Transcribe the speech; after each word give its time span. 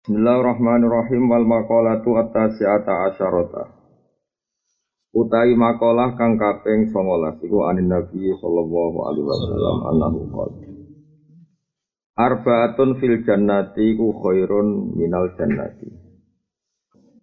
Bismillahirrahmanirrahim 0.00 1.28
wal 1.28 1.44
maqalatu 1.44 2.16
at-tasi'ata 2.24 3.12
asyarata. 3.12 3.68
Utai 5.12 5.52
makalah 5.52 6.16
kang 6.16 6.40
kaping 6.40 6.88
19 6.88 7.44
iku 7.44 7.68
anin 7.68 7.92
Nabi 7.92 8.32
sallallahu 8.40 8.96
alaihi 8.96 9.28
wasallam 9.28 9.76
annahu 9.92 10.20
qala. 10.32 10.56
Arbaatun 12.16 12.96
fil 12.96 13.20
jannati 13.28 13.92
ku 14.00 14.16
khairun 14.24 14.96
minal 14.96 15.36
jannati. 15.36 15.92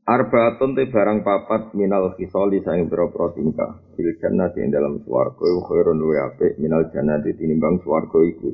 Arbaatun 0.05 0.77
te 0.77 0.85
barang 0.85 1.25
papat 1.25 1.73
minal 1.73 2.13
khisali 2.13 2.61
saing 2.61 2.93
pira-pira 2.93 3.33
tingkah 3.33 3.89
fil 3.97 4.13
jannati 4.21 4.61
ing 4.61 4.69
dalam 4.69 5.01
swarga 5.01 5.49
iku 5.49 5.61
khairun 5.65 5.97
luwe 5.97 6.21
apik 6.21 6.61
minal 6.61 6.85
jannati 6.93 7.33
tinimbang 7.41 7.81
swarga 7.81 8.21
iku. 8.21 8.53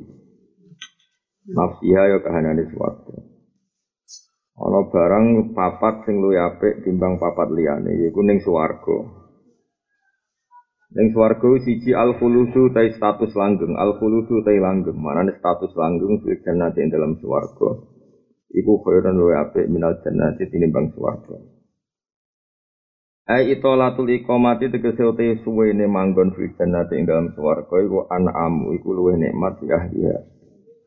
Nafsiha 1.52 2.02
ya 2.08 2.18
kahanane 2.24 2.72
swarga. 2.72 3.33
Ana 4.54 4.86
barang 4.86 5.50
papat 5.50 6.06
sing 6.06 6.22
luwih 6.22 6.38
apik 6.38 6.86
timbang 6.86 7.18
papat 7.18 7.50
liyane 7.50 7.90
yaiku 7.90 8.22
ning 8.22 8.38
swarga. 8.38 9.02
Ning 10.94 11.10
swarga 11.10 11.58
siji 11.58 11.90
al 11.90 12.14
khuludu 12.14 12.70
ta 12.70 12.86
status 12.86 13.34
langgeng, 13.34 13.74
al 13.74 13.98
khuludu 13.98 14.46
ta 14.46 14.54
langgeng, 14.54 14.94
manane 14.94 15.34
status 15.34 15.74
langgeng 15.74 16.22
fil 16.22 16.38
jannati 16.46 16.86
ing 16.86 16.94
dalam 16.94 17.18
swarga. 17.18 17.82
Iku 18.54 18.78
khairan 18.86 19.18
luwih 19.18 19.42
apik 19.42 19.66
minal 19.66 19.98
jannati 20.06 20.46
tinimbang 20.46 20.94
swarga. 20.94 21.34
Ai 23.26 23.50
itolatul 23.58 24.06
iqamati 24.14 24.70
tegese 24.70 25.02
uti 25.02 25.42
suwene 25.42 25.90
manggon 25.90 26.30
fil 26.30 26.54
jannati 26.54 26.94
ing 26.94 27.10
dalam 27.10 27.34
swarga 27.34 27.74
iku 27.82 28.06
an'amu 28.06 28.70
iku 28.78 28.94
luwih 28.94 29.18
nikmat 29.18 29.58
ya 29.66 29.82
ahliya. 29.82 30.33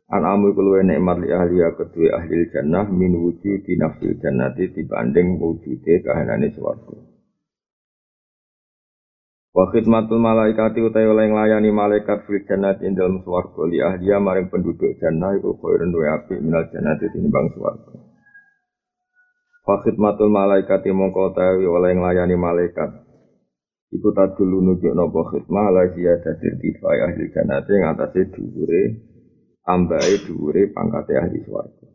Anamu 0.08 0.56
iku 0.56 0.64
luwih 0.64 0.88
nikmat 0.88 1.20
li 1.20 1.36
ahli 1.36 1.60
kedua 1.76 2.24
ahli 2.24 2.48
jannah 2.48 2.88
min 2.88 3.12
wujud 3.20 3.60
di 3.68 3.76
nafsil 3.76 4.16
jannati 4.24 4.72
dibanding 4.72 5.36
wujude 5.36 6.00
kahanane 6.00 6.48
swarga. 6.56 6.96
Wa 9.52 9.68
khidmatul 9.68 10.24
malaikati 10.24 10.80
utai 10.80 11.12
oleh 11.12 11.28
nglayani 11.28 11.76
malaikat 11.76 12.24
fil 12.24 12.40
jannati 12.48 12.88
ing 12.88 12.96
dalem 12.96 13.20
swarga 13.20 13.68
li 13.68 13.84
ahli 13.84 14.08
maring 14.16 14.48
penduduk 14.48 14.96
jannah 14.96 15.36
iku 15.36 15.60
khairun 15.60 15.92
wa 15.92 16.16
api 16.16 16.40
minal 16.40 16.64
jannati 16.72 17.12
tinimbang 17.12 17.52
swarga. 17.52 18.00
Wa 19.68 19.76
khidmatul 19.84 20.32
malaikati 20.32 20.88
mongko 20.96 21.36
utawi 21.36 21.68
oleh 21.68 21.92
nglayani 22.00 22.40
malaikat 22.40 22.96
iku 23.92 24.16
tadulu 24.16 24.64
nunjuk 24.72 24.96
napa 24.96 25.36
khidmah 25.36 25.68
la 25.68 25.84
ziyadatir 25.92 26.56
tifai 26.64 27.12
ahli 27.12 27.28
jannati 27.36 27.76
ing 27.76 27.84
atase 27.92 28.24
dhuwure 28.32 28.84
ambahe 29.68 30.16
dhuwure 30.24 30.72
pangkate 30.72 31.14
ahli 31.20 31.44
swarga. 31.44 31.88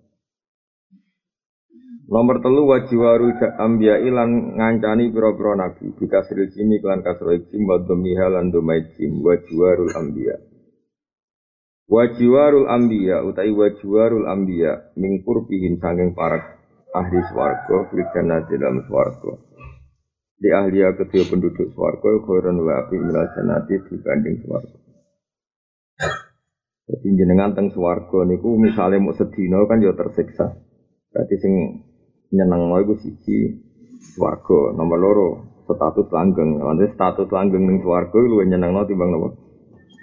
Nomor 2.12 2.44
telu 2.44 2.68
wajiwaru 2.68 3.32
ambia 3.56 3.96
ilan 3.96 4.60
ngancani 4.60 5.08
pira-pira 5.08 5.56
nabi 5.56 5.96
dikasril 5.96 6.52
jimi 6.52 6.76
klan 6.84 7.00
kasro 7.00 7.32
jim 7.48 7.64
wa 7.64 7.80
dhamiha 7.80 8.28
lan 8.28 8.52
dhamai 8.52 8.84
jim 9.00 9.24
wajiwarul 9.24 9.88
ambia. 9.96 10.36
Wajiwarul 11.88 12.68
ambia 12.68 13.24
utai 13.24 13.48
wajiwarul 13.48 14.28
ambia 14.28 14.92
mingkur 15.00 15.48
pihim 15.48 15.80
sanging 15.80 16.12
para 16.12 16.60
ahli 16.92 17.20
swarga 17.32 17.88
fil 17.88 18.04
jannati 18.12 18.60
dalam 18.60 18.84
swarga. 18.84 19.32
Di 20.36 20.52
ahliya 20.52 20.92
kedua 20.98 21.24
penduduk 21.32 21.72
swarga 21.72 22.10
khairan 22.28 22.60
wa 22.60 22.82
api 22.82 22.96
minal 23.00 23.30
jannati 23.32 23.78
dibanding 23.88 24.36
swarga. 24.44 24.81
Jadi 26.92 27.08
jenengan 27.16 27.56
teng 27.56 27.72
swarga 27.72 28.28
niku 28.28 28.60
misalnya 28.60 29.00
mau 29.00 29.16
sedina 29.16 29.64
kan 29.64 29.80
ya 29.80 29.96
tersiksa. 29.96 30.60
Berarti 31.08 31.34
sing 31.40 31.54
nyeneng 32.36 32.68
mau 32.68 32.84
iku 32.84 33.00
siji 33.00 33.64
swarga, 34.12 34.76
nomor 34.76 35.00
loro 35.00 35.28
status 35.64 36.12
langgeng. 36.12 36.60
Nanti 36.60 36.92
status 36.92 37.32
langgeng 37.32 37.64
ning 37.64 37.80
swarga 37.80 38.12
luwih 38.20 38.44
nyenengno 38.44 38.84
timbang 38.84 39.08
napa? 39.08 39.32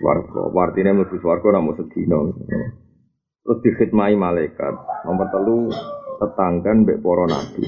Swarga. 0.01 0.50
Artinya 0.50 0.97
mlebu 0.97 1.16
swarga 1.22 1.61
namung 1.61 1.77
sedina. 1.77 2.17
Terus 3.45 3.59
dikhidmati 3.61 4.17
malaikat. 4.17 4.73
Nomor 5.06 5.29
telu 5.29 5.69
tetanggan 6.17 6.89
mbek 6.89 7.06
para 7.06 7.25
nabi. 7.29 7.66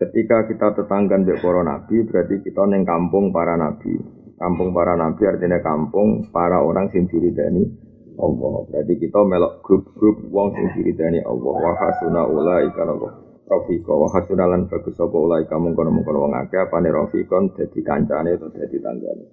Ketika 0.00 0.48
kita 0.48 0.80
tetanggan 0.80 1.28
mbek 1.28 1.44
para 1.44 1.60
nabi 1.60 2.08
berarti 2.08 2.40
kita 2.40 2.64
neng 2.72 2.88
kampung 2.88 3.36
para 3.36 3.60
nabi. 3.60 4.00
Kampung 4.40 4.72
para 4.72 4.96
nabi 4.96 5.28
artinya 5.28 5.60
kampung 5.60 6.24
para 6.32 6.64
orang 6.64 6.88
sing 6.88 7.04
diridani 7.04 7.87
Allah. 8.18 8.54
Berarti 8.68 8.94
kita 8.98 9.20
melok 9.22 9.62
grup-grup 9.62 10.16
wong 10.28 10.52
sing 10.52 10.66
diridani 10.74 11.22
Allah. 11.22 11.54
Wa 11.54 11.72
hasuna 11.78 12.22
ulaika 12.26 12.82
napa 12.82 13.08
rafiqa 13.48 13.92
wa 13.94 14.06
hasuna 14.12 14.44
lan 14.44 14.68
bagus 14.68 14.98
apa 15.00 15.16
ulaika 15.16 15.56
mungkon-mungkon 15.56 16.16
wong 16.18 16.32
akeh 16.36 16.60
apane 16.60 16.92
rafiqon 16.92 17.56
dadi 17.56 17.80
kancane 17.80 18.36
atau 18.36 18.50
dadi 18.52 18.78
tanggane. 18.82 19.26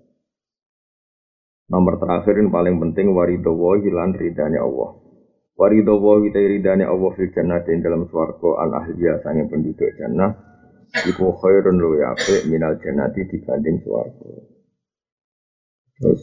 Nomor 1.66 1.98
terakhir 1.98 2.38
yang 2.38 2.54
paling 2.54 2.78
penting 2.78 3.12
warido 3.18 3.58
wa 3.58 3.74
lan 3.74 4.14
ridane 4.14 4.62
Allah. 4.62 5.02
Warido 5.58 5.98
wa 5.98 6.22
kita 6.22 6.40
ridane 6.40 6.86
Allah 6.86 7.10
fil 7.18 7.32
jannah 7.34 7.66
dalam 7.66 8.06
swarga 8.06 8.50
al 8.62 8.72
ahliya 8.86 9.24
sange 9.26 9.50
penduduk 9.50 9.90
jannah 9.98 10.36
iku 11.10 11.34
khairun 11.42 11.82
luwi 11.82 12.06
apik 12.06 12.46
minal 12.48 12.78
jannati 12.78 13.26
dibanding 13.28 13.82
swarga. 13.82 14.30
Terus 15.96 16.22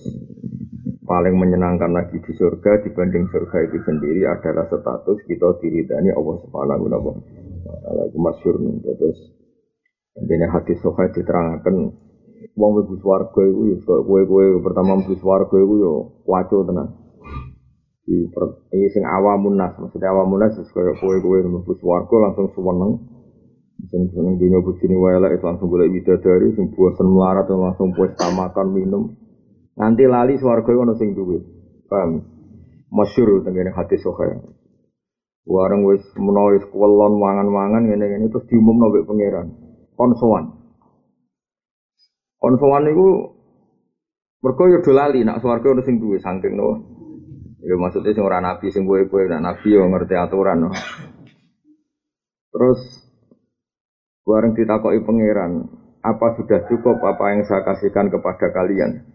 paling 1.13 1.37
menyenangkan 1.37 1.93
lagi 1.93 2.17
di 2.25 2.33
surga 2.33 2.89
dibanding 2.89 3.29
surga 3.29 3.69
itu 3.69 3.85
sendiri 3.85 4.25
adalah 4.25 4.65
status 4.65 5.21
kita 5.29 5.61
diridani 5.61 6.09
Allah 6.09 6.41
Subhanahu 6.41 6.89
wa 6.89 7.13
taala. 7.13 8.03
Itu 8.09 8.17
masyhur 8.17 8.57
terus 8.81 9.19
ini 10.17 10.49
hadis 10.49 10.81
sahih 10.81 11.13
diterangkan 11.13 11.75
wong 12.57 12.71
mlebu 12.81 12.97
swarga 13.05 13.43
iku 13.45 13.61
ya 13.69 13.77
kowe-kowe 13.85 14.65
pertama 14.65 15.05
mlebu 15.05 15.21
swarga 15.21 15.53
iku 15.53 15.75
ya 15.85 15.93
waco 16.25 16.57
tenan. 16.65 16.89
Di 18.09 18.17
ini 18.73 18.89
sing 18.89 19.05
awamun 19.05 19.61
nas, 19.61 19.77
maksudnya 19.77 20.17
awamun 20.17 20.49
nas 20.49 20.57
kaya 20.57 20.97
kowe-kowe 20.97 21.39
mlebu 21.45 21.73
swarga 21.77 22.17
langsung 22.25 22.49
seneng. 22.57 22.93
Sing 23.93 24.09
seneng 24.17 24.41
dunia 24.41 24.65
bujine 24.65 24.97
wae 24.97 25.21
itu 25.29 25.45
langsung 25.45 25.69
golek 25.69 25.93
widadari 25.93 26.57
sing 26.57 26.73
bosen 26.73 27.05
melarat 27.05 27.53
langsung 27.53 27.93
puas 27.93 28.17
makan 28.17 28.69
minum. 28.73 29.22
Nanti 29.83 30.07
lali 30.07 30.39
swarga 30.39 30.71
ono 30.79 30.95
sing 30.95 31.11
duwe. 31.11 31.43
Paham? 31.91 32.23
Masyhur 32.95 33.43
tengene 33.43 33.75
hadis 33.75 33.99
sahih. 33.99 34.39
Warang 35.43 35.83
wis 35.83 36.07
menawa 36.15 36.55
wis 36.55 36.63
kuwelon 36.71 37.19
mangan-mangan 37.19 37.91
ngene-ngene 37.91 38.31
terus 38.31 38.47
diumumno 38.47 38.95
mbek 38.95 39.11
pangeran. 39.11 39.51
Kon 39.99 40.15
sowan. 40.15 40.55
Kon 42.39 42.55
sowan 42.63 42.87
niku 42.87 43.35
mergo 44.39 44.71
yo 44.71 44.79
do 44.87 44.95
lali 44.95 45.27
nak 45.27 45.43
swarga 45.43 45.75
ono 45.75 45.83
sing 45.83 45.99
duwe 45.99 46.23
saking 46.23 46.55
no. 46.55 46.79
Ya 47.59 47.75
maksudnya 47.75 48.15
sing 48.15 48.23
ora 48.23 48.39
nabi 48.39 48.71
sing 48.71 48.87
kowe-kowe 48.87 49.27
nak 49.27 49.43
nabi 49.43 49.75
yo 49.75 49.83
ngerti 49.83 50.15
aturan 50.15 50.63
no. 50.63 50.71
Terus 52.55 52.81
bareng 54.23 54.55
ditakoki 54.55 55.03
pangeran, 55.03 55.67
apa 56.07 56.27
sudah 56.39 56.71
cukup 56.71 57.03
apa 57.03 57.35
yang 57.35 57.43
saya 57.43 57.67
kasihkan 57.67 58.07
kepada 58.13 58.55
kalian? 58.55 59.12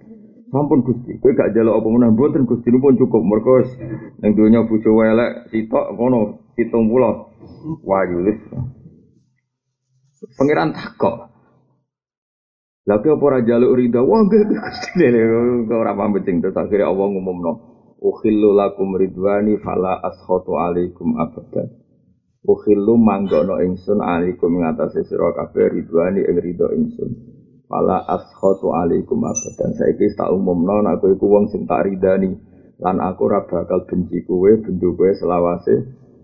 Sampun 0.48 0.80
Gusti, 0.80 1.20
kowe 1.20 1.36
gak 1.36 1.52
jaluk 1.52 1.76
apa 1.76 1.88
meneh 1.92 2.10
mboten 2.16 2.48
Gusti 2.48 2.72
pun 2.72 2.96
cukup 2.96 3.20
mergo 3.20 3.68
ning 4.24 4.32
donya 4.32 4.64
bojo 4.64 4.96
elek 5.04 5.52
sitok 5.52 5.92
ngono 5.92 6.40
70 6.56 7.84
wayu 7.84 8.18
wis. 8.24 8.40
Pangeran 10.40 10.72
takok. 10.72 11.36
Kok 12.88 13.20
ora 13.20 13.44
jaluk 13.44 13.76
ridha? 13.76 14.00
Wah 14.00 14.24
nggih 14.24 14.48
Gusti 14.48 15.04
ora 15.68 15.92
pamit 15.92 16.24
sing 16.24 16.40
terus 16.40 16.56
akhire 16.56 16.88
Allah 16.88 17.08
ngumumno. 17.12 17.54
Ukhillu 18.00 18.56
lakum 18.56 18.96
ridwani 18.96 19.60
fala 19.60 20.00
askhatu 20.00 20.56
alaikum 20.56 21.20
abada. 21.20 21.68
Ukhillu 22.48 22.96
manggono 22.96 23.60
ingsun 23.60 24.00
alaikum 24.00 24.64
ngatasé 24.64 25.04
sira 25.12 25.36
kabeh 25.36 25.76
ridwani 25.76 26.24
ing 26.24 26.38
ridho 26.40 26.72
ingsun. 26.72 27.37
Fala 27.68 28.00
askhatu 28.08 28.72
alaikum 28.72 29.20
abadan. 29.28 29.76
Saiki 29.76 30.16
tak 30.16 30.32
umumno 30.32 30.80
nek 30.84 31.04
kowe 31.04 31.12
iku 31.12 31.28
wong 31.28 31.52
sing 31.52 31.68
tak 31.68 31.84
ridani 31.84 32.32
lan 32.80 33.02
aku 33.02 33.28
ora 33.28 33.44
bakal 33.44 33.84
benci 33.84 34.24
kowe, 34.24 34.48
bendu 34.64 34.96
kowe 34.96 35.12
selawase. 35.12 35.76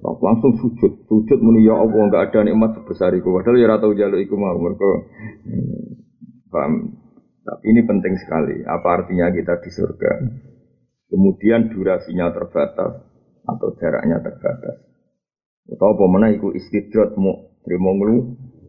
Langsung 0.04 0.60
sujud, 0.60 1.07
sujud 1.07 1.40
muni 1.40 1.63
ya 1.63 1.80
Allah 1.80 2.12
enggak 2.12 2.31
ada 2.31 2.44
nikmat 2.44 2.75
sebesar 2.75 3.16
iku. 3.16 3.40
Padahal 3.40 3.60
ya 3.60 3.68
ora 3.72 3.80
tau 3.80 3.95
jaluk 3.95 4.19
iku 4.19 4.36
mau 4.36 4.56
mergo 4.60 5.07
paham. 6.51 7.00
Tapi 7.44 7.63
ini 7.75 7.81
penting 7.84 8.16
sekali. 8.19 8.63
Apa 8.63 9.04
artinya 9.04 9.28
kita 9.31 9.60
di 9.60 9.69
surga? 9.72 10.12
Kemudian 11.12 11.72
durasinya 11.72 12.31
terbatas 12.31 13.04
atau 13.44 13.69
jaraknya 13.80 14.24
terbatas. 14.24 14.80
Atau 15.68 16.07
mana 16.07 16.31
iku 16.31 16.51
istidrat 16.56 17.16
mu 17.19 17.51
terima 17.63 17.96
ngelu 17.96 18.18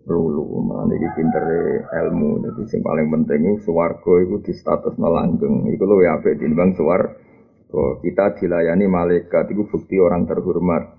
lulu 0.05 0.61
mana 0.61 0.93
iki 0.93 1.09
pintere 1.17 1.89
ilmu. 1.89 2.45
Jadi 2.45 2.63
yang 2.77 2.81
paling 2.85 3.07
penting 3.09 3.41
itu 3.49 3.57
swarga 3.69 4.15
itu 4.21 4.37
di 4.45 4.53
status 4.53 4.95
melanggeng. 5.01 5.69
Itu 5.73 5.85
lo 5.89 6.01
ya 6.05 6.21
timbang 6.21 6.77
suar 6.77 7.25
kita 7.75 8.39
dilayani 8.39 8.87
malaikat 8.87 9.51
itu 9.51 9.67
bukti 9.67 9.99
orang 9.99 10.29
terhormat. 10.31 10.95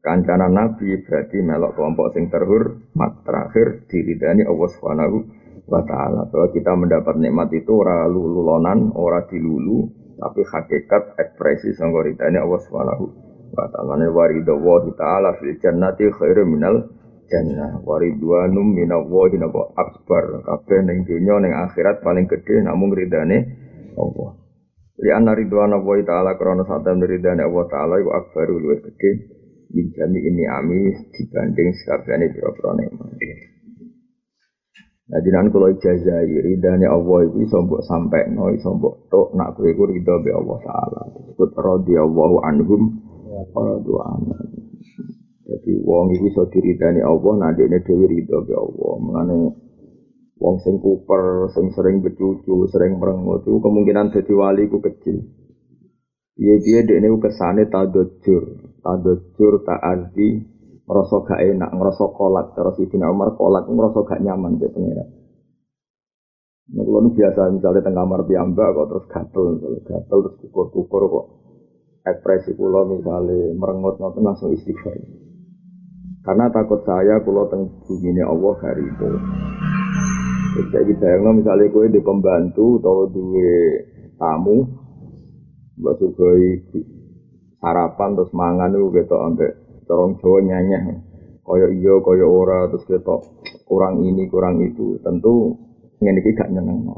Kancanan 0.00 0.56
Nabi 0.56 0.96
berarti 1.04 1.44
melok 1.44 1.76
kelompok 1.76 2.16
sing 2.16 2.32
terhormat. 2.32 3.20
Terakhir 3.26 3.84
diridani 3.90 4.46
Allah 4.46 4.68
Subhanahu 4.72 5.18
wa 5.68 5.82
taala. 5.84 6.30
Bahwa 6.30 6.48
kita 6.54 6.72
mendapat 6.72 7.20
nikmat 7.20 7.52
itu 7.52 7.84
ora 7.84 8.08
lululonan, 8.08 8.96
ora 8.96 9.28
dilulu, 9.28 9.90
tapi 10.16 10.40
hakikat 10.46 11.20
ekspresi 11.20 11.76
sanggo 11.76 12.00
ridani 12.00 12.40
Allah 12.40 12.60
Subhanahu 12.64 13.04
wa 13.52 13.66
taala. 13.68 14.08
Waridha 14.08 14.54
wa 14.56 14.80
taala 14.96 15.36
fil 15.36 15.58
jannati 15.60 16.08
khairu 16.08 16.48
minal 16.48 16.99
jannah 17.30 17.78
waridwanum 17.86 18.74
minallahi 18.74 19.38
napa 19.38 19.70
akbar 19.78 20.42
kabeh 20.42 20.82
ning 20.82 21.06
donya 21.06 21.38
ning 21.38 21.54
akhirat 21.54 22.02
paling 22.02 22.26
gede 22.26 22.66
namung 22.66 22.90
ridane 22.90 23.38
Allah. 23.94 24.30
Li 25.00 25.10
anna 25.14 25.32
ridwana 25.32 25.80
wa 25.80 25.96
taala 26.04 26.36
krana 26.36 26.66
satam 26.66 27.00
ridane 27.00 27.46
Allah 27.46 27.64
taala 27.70 27.94
iku 28.02 28.10
akbaru 28.12 28.54
luwih 28.58 28.82
gede 28.84 29.10
min 29.70 29.86
jami 29.94 30.18
ini 30.18 30.44
ami 30.50 30.92
dibanding 31.14 31.70
sekabehane 31.78 32.34
pira-pira 32.34 32.70
nikmat. 32.74 33.14
Nah 35.10 35.18
jinan 35.22 35.50
kula 35.50 35.74
ijazai 35.74 36.34
ridane 36.42 36.86
Allah 36.86 37.30
iso 37.38 37.58
mbok 37.62 37.82
sampekno 37.86 38.50
iso 38.54 38.74
mbok 38.74 39.06
tok 39.10 39.34
nak 39.38 39.54
kowe 39.54 39.66
iku 39.70 39.86
ridho 39.86 40.14
be 40.22 40.30
Allah 40.34 40.58
taala. 40.66 41.02
Disebut 41.14 41.50
radhiyallahu 41.54 42.36
anhum 42.46 42.82
wa 43.30 43.62
radu 43.62 43.94
Jadi 45.70 45.86
wong 45.86 46.10
iku 46.18 46.24
iso 46.26 46.42
diridani 46.50 46.98
Allah 46.98 47.32
nah 47.38 47.50
dene 47.54 47.78
dhewe 47.78 48.10
ridho 48.10 48.42
be 48.42 48.58
Allah. 48.58 48.92
Mengane 48.98 49.54
wong 50.34 50.58
sing 50.66 50.82
kuper, 50.82 51.46
sing 51.54 51.70
sering 51.70 52.02
becucu, 52.02 52.66
sering 52.66 52.98
merengut 52.98 53.46
itu 53.46 53.62
kemungkinan 53.62 54.10
dadi 54.10 54.34
wali 54.34 54.66
ku 54.66 54.82
kecil. 54.82 55.22
Iya 56.34 56.54
dia 56.58 56.80
dene 56.82 57.06
kesane 57.22 57.70
tadajur, 57.70 58.42
tadajur 58.82 59.52
ta'adzi 59.62 60.28
ngerasa 60.90 61.16
gak 61.22 61.38
enak, 61.38 61.70
ngerasa 61.70 62.04
kolak 62.18 62.46
terus 62.58 62.74
Sidina 62.74 63.06
Umar 63.06 63.38
kolak 63.38 63.70
ngerasa 63.70 64.02
gak 64.10 64.22
nyaman 64.26 64.58
dia 64.58 64.74
pengira. 64.74 65.06
Nah, 66.70 66.82
kalau 66.82 67.14
biasa 67.14 67.40
misalnya 67.54 67.82
tengah 67.86 68.06
kamar 68.10 68.26
piyambak 68.26 68.74
kok 68.74 68.86
terus 68.90 69.06
gatel, 69.06 69.44
misalnya 69.54 69.80
gatel 69.86 70.18
terus 70.18 70.36
kukur-kukur 70.42 71.02
kok 71.06 71.26
ekspresi 72.10 72.58
pulau 72.58 72.90
misalnya 72.90 73.54
merengut 73.54 74.02
ngoten 74.02 74.26
langsung 74.26 74.50
istighfar. 74.50 75.29
Karena 76.20 76.52
takut 76.52 76.84
saya 76.84 77.16
pulau 77.24 77.48
teng 77.48 77.68
ini 77.88 78.20
Allah 78.20 78.54
hari 78.60 78.84
itu. 78.84 79.10
Jadi 80.70 80.92
bayangno 81.00 81.40
misalnya 81.40 81.72
kue 81.72 81.88
di 81.88 82.00
pembantu 82.04 82.76
atau 82.82 83.08
dua 83.08 83.56
tamu, 84.20 84.60
Mbak 85.80 85.94
Sugoi 85.96 86.60
sarapan 87.60 88.16
terus 88.16 88.32
mangan 88.36 88.72
itu 88.76 88.88
gitu 88.92 89.16
ambek 89.16 89.52
corong 89.88 90.16
Jawa 90.20 90.38
nyanyi 90.44 90.76
koyo 91.44 91.66
iyo 91.72 92.00
koyo 92.00 92.26
ora 92.30 92.70
terus 92.70 92.84
gitu 92.88 93.16
kurang 93.66 94.00
ini 94.06 94.28
kurang 94.30 94.60
itu 94.62 95.02
tentu 95.02 95.56
ngene 96.00 96.20
iki 96.24 96.36
gak 96.36 96.48
nyeneng 96.52 96.86
no. 96.86 96.96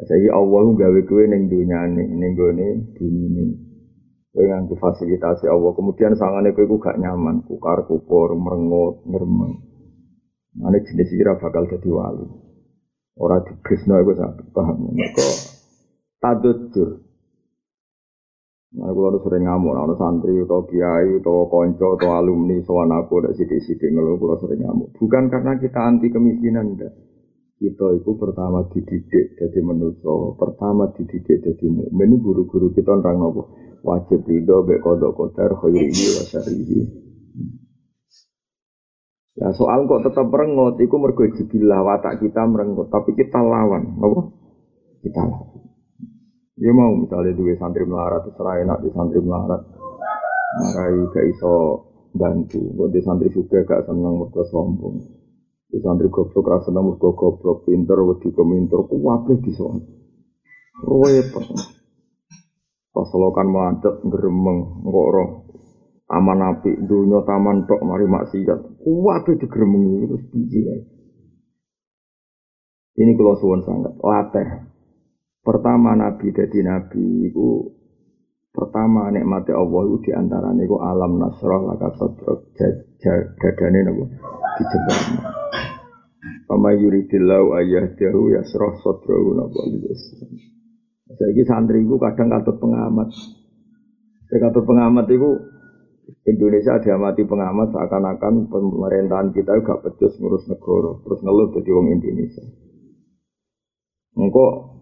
Saya 0.00 0.32
Allah 0.32 0.64
gawe 0.64 1.00
kowe 1.04 1.24
ning 1.28 1.52
dunyane 1.52 2.08
ning 2.08 2.32
gone 2.32 2.96
bumi 2.96 3.22
ini. 3.28 3.69
Nganggo 4.30 4.78
fasilitasi 4.78 5.50
Allah 5.50 5.74
kemudian 5.74 6.14
sangane 6.14 6.54
kowe 6.54 6.78
gak 6.78 7.02
nyaman 7.02 7.42
kukar 7.42 7.82
kukur 7.82 8.38
merengut 8.38 9.02
ngeremeng. 9.02 9.58
Ane 10.62 10.78
jenis 10.86 11.10
iki 11.10 11.26
bakal 11.26 11.66
dadi 11.66 11.90
wali. 11.90 12.26
Ora 13.18 13.42
digesno 13.42 13.98
iku 13.98 14.14
sak 14.14 14.54
paham. 14.54 14.94
Mergo 14.94 15.28
tadujur 16.22 17.10
Nah, 18.70 18.86
kalau 18.94 19.18
sering 19.26 19.50
ngamuk, 19.50 19.74
nah, 19.74 19.98
santri 19.98 20.46
atau 20.46 20.62
kiai 20.62 21.18
atau 21.18 21.50
konco 21.50 21.98
atau 21.98 22.14
alumni 22.14 22.54
soal 22.62 22.86
aku 22.94 23.18
ada 23.18 23.34
sidik-sidik 23.34 23.90
ngeluh 23.90 24.14
kalau 24.14 24.38
sering 24.38 24.62
ngamuk. 24.62 24.94
Bukan 24.94 25.26
karena 25.26 25.58
kita 25.58 25.80
anti 25.82 26.06
kemiskinan, 26.06 26.78
enggak. 26.78 26.94
Kita 27.60 27.92
itu 27.92 28.16
pertama 28.16 28.64
dididik 28.72 29.36
jadi 29.36 29.60
manusia, 29.60 30.32
pertama 30.40 30.88
dididik 30.96 31.44
jadi 31.44 31.66
mukmin. 31.68 32.16
Guru-guru 32.16 32.72
kita 32.72 32.88
orang 32.96 33.20
nopo 33.20 33.52
wajib 33.84 34.24
ridho 34.24 34.64
be 34.64 34.80
kodok 34.80 35.12
kotor 35.12 35.52
khairihi 35.60 36.06
wa 36.16 36.24
syarihi. 36.24 36.80
Ya 39.36 39.52
soal 39.52 39.84
kok 39.84 40.08
tetap 40.08 40.32
merengut, 40.32 40.80
itu 40.80 40.96
mergo 40.96 41.28
jibilah 41.28 41.84
watak 41.84 42.24
kita 42.24 42.48
merengut, 42.48 42.88
tapi 42.88 43.12
kita 43.12 43.44
lawan, 43.44 43.92
nopo? 43.92 44.40
Kita 45.04 45.20
lawan. 45.20 45.60
Dia 46.56 46.72
mau 46.72 46.96
misalnya 46.96 47.36
dua 47.36 47.56
santri 47.60 47.84
melarat, 47.84 48.24
terserah 48.24 48.56
enak 48.64 48.78
di 48.84 48.88
santri 48.92 49.20
melarat. 49.20 49.60
Marai 50.60 50.96
gak 51.12 51.24
iso 51.28 51.52
bantu. 52.16 52.60
Buat 52.72 52.88
di 52.92 53.00
santri 53.04 53.28
juga 53.32 53.64
gak 53.68 53.84
seneng 53.84 54.16
mereka 54.16 54.48
sombong. 54.48 55.19
Di 55.70 55.78
santri 55.78 56.10
goblok 56.10 56.50
rasa 56.50 56.74
seneng 56.74 56.90
mereka 56.90 57.14
goblok 57.14 57.62
pinter, 57.62 57.98
wedi 58.02 58.34
keminter, 58.34 58.82
kuwabe 58.90 59.38
di 59.38 59.54
sana. 59.54 59.78
Repot. 60.82 61.46
Pas 62.90 63.10
lokan 63.14 63.48
macet, 63.54 63.94
geremeng, 64.02 64.82
ngok 64.82 65.08
roh. 65.14 65.30
Taman 66.10 66.42
api, 66.42 66.74
dunia 66.90 67.22
taman 67.22 67.70
tok, 67.70 67.86
mari 67.86 68.02
maksiat. 68.02 68.82
Kuwabe 68.82 69.38
digeremengi, 69.38 70.10
terus 70.10 70.24
biji. 70.34 70.60
Ini 72.98 73.14
kalau 73.14 73.38
suwon 73.38 73.62
sangat, 73.62 73.94
latih. 74.02 74.48
Pertama 75.40 75.96
Nabi 75.96 76.34
jadi 76.34 76.60
Nabi 76.66 77.30
itu 77.30 77.79
pertama 78.50 79.10
nikmati 79.14 79.54
Allah 79.54 79.80
itu 79.86 79.96
di 80.06 80.10
antara 80.14 80.50
itu 80.58 80.76
alam 80.78 81.22
nasrah 81.22 81.62
laka 81.70 81.88
sodrok 81.96 82.50
dadane 83.38 83.80
nopo 83.86 84.04
dijebak. 84.58 85.00
Pama 86.50 86.74
yuridillahu 86.74 87.54
ayah 87.62 87.86
dahu 87.94 88.34
ya 88.34 88.42
sroh 88.42 88.74
sodrok 88.82 89.18
nopo 89.38 89.60
Saya 91.10 91.34
ini 91.34 91.42
santri 91.42 91.82
itu 91.82 91.96
kadang 91.98 92.30
katut 92.30 92.56
pengamat. 92.58 93.10
Saya 94.30 94.38
katut 94.46 94.62
pengamat 94.66 95.10
itu 95.10 95.30
Indonesia 96.26 96.78
diamati 96.82 97.22
pengamat 97.22 97.70
seakan-akan 97.70 98.50
pemerintahan 98.50 99.30
kita 99.30 99.58
juga 99.62 99.78
becus 99.78 100.18
ngurus 100.18 100.46
negara 100.50 100.98
terus 101.06 101.20
ngeluh 101.22 101.48
jadi 101.54 101.70
wong 101.70 101.86
Indonesia. 101.98 102.44
Engkau 104.18 104.79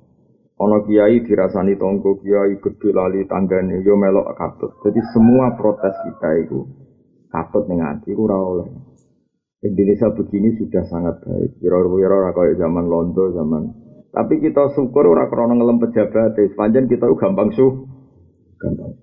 Ono 0.59 0.83
kiai 0.83 1.23
dirasani 1.23 1.79
tonggo 1.79 2.19
kiai 2.19 2.59
gede 2.59 2.91
lali 2.91 3.23
tanggane 3.31 3.79
yo 3.87 3.95
melok 3.95 4.35
katut. 4.35 4.75
Jadi 4.83 4.99
semua 5.15 5.55
protes 5.55 5.95
kita 6.03 6.29
itu 6.43 6.67
katut 7.31 7.71
ning 7.71 7.79
ati 7.79 8.11
ora 8.19 8.35
oleh. 8.35 8.67
Indonesia 9.63 10.11
begini 10.15 10.59
sudah 10.59 10.83
sangat 10.87 11.23
baik. 11.23 11.63
Kira-kira 11.63 12.35
kaya 12.35 12.55
zaman 12.59 12.87
Londo 12.91 13.31
zaman. 13.35 13.63
Tapi 14.11 14.43
kita 14.43 14.75
syukur 14.75 15.07
ora 15.07 15.31
krana 15.31 15.55
ngelem 15.55 15.79
pejabat, 15.79 16.35
sepanjang 16.35 16.91
kita 16.91 17.07
gampang 17.19 17.55
suh. 17.55 17.87
Gampang. 18.59 18.99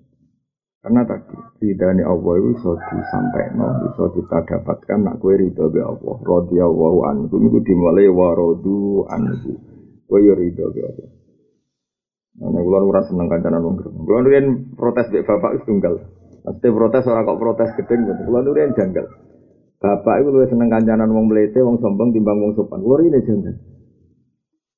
Karena 0.86 1.02
tadi 1.02 1.34
ridhani 1.66 2.06
Allah 2.06 2.32
itu 2.38 2.48
bisa 2.54 2.72
disampaikan, 2.78 3.58
bisa 3.90 4.04
kita 4.12 4.38
dapatkan 4.46 4.98
nak 5.02 5.18
kue 5.18 5.34
ridho 5.34 5.66
be 5.66 5.82
Allah. 5.82 6.16
Radiyallahu 6.22 6.98
anhu 7.10 7.36
itu 7.42 7.58
dimulai 7.66 8.06
warodu 8.06 9.02
anhu. 9.10 9.56
Kue 10.06 10.30
ridho 10.30 10.66
be 10.70 10.80
Allah. 10.86 11.08
Nah, 12.36 12.60
kulo 12.60 12.84
ora 12.84 13.00
seneng 13.08 13.32
kancanan 13.32 13.64
wong. 13.64 13.76
Kulo 13.80 14.18
nurin 14.20 14.76
protes 14.76 15.08
mbek 15.08 15.24
bapak 15.24 15.56
itu 15.56 15.64
tunggal. 15.72 15.94
Pasti 16.44 16.68
protes 16.68 17.08
ora 17.08 17.24
kok 17.24 17.40
protes 17.40 17.70
gedeng. 17.80 18.04
Kulo 18.28 18.38
nurin 18.44 18.76
janggal. 18.76 19.08
Bapak 19.80 20.20
itu 20.20 20.28
luwih 20.32 20.48
seneng 20.48 20.68
kancanan 20.68 21.08
wong 21.12 21.32
mlete, 21.32 21.64
wong 21.64 21.80
sombong 21.80 22.12
timbang 22.12 22.36
wong 22.36 22.52
sopan. 22.52 22.84
Kulo 22.84 23.00
ini 23.00 23.24
janggal. 23.24 23.56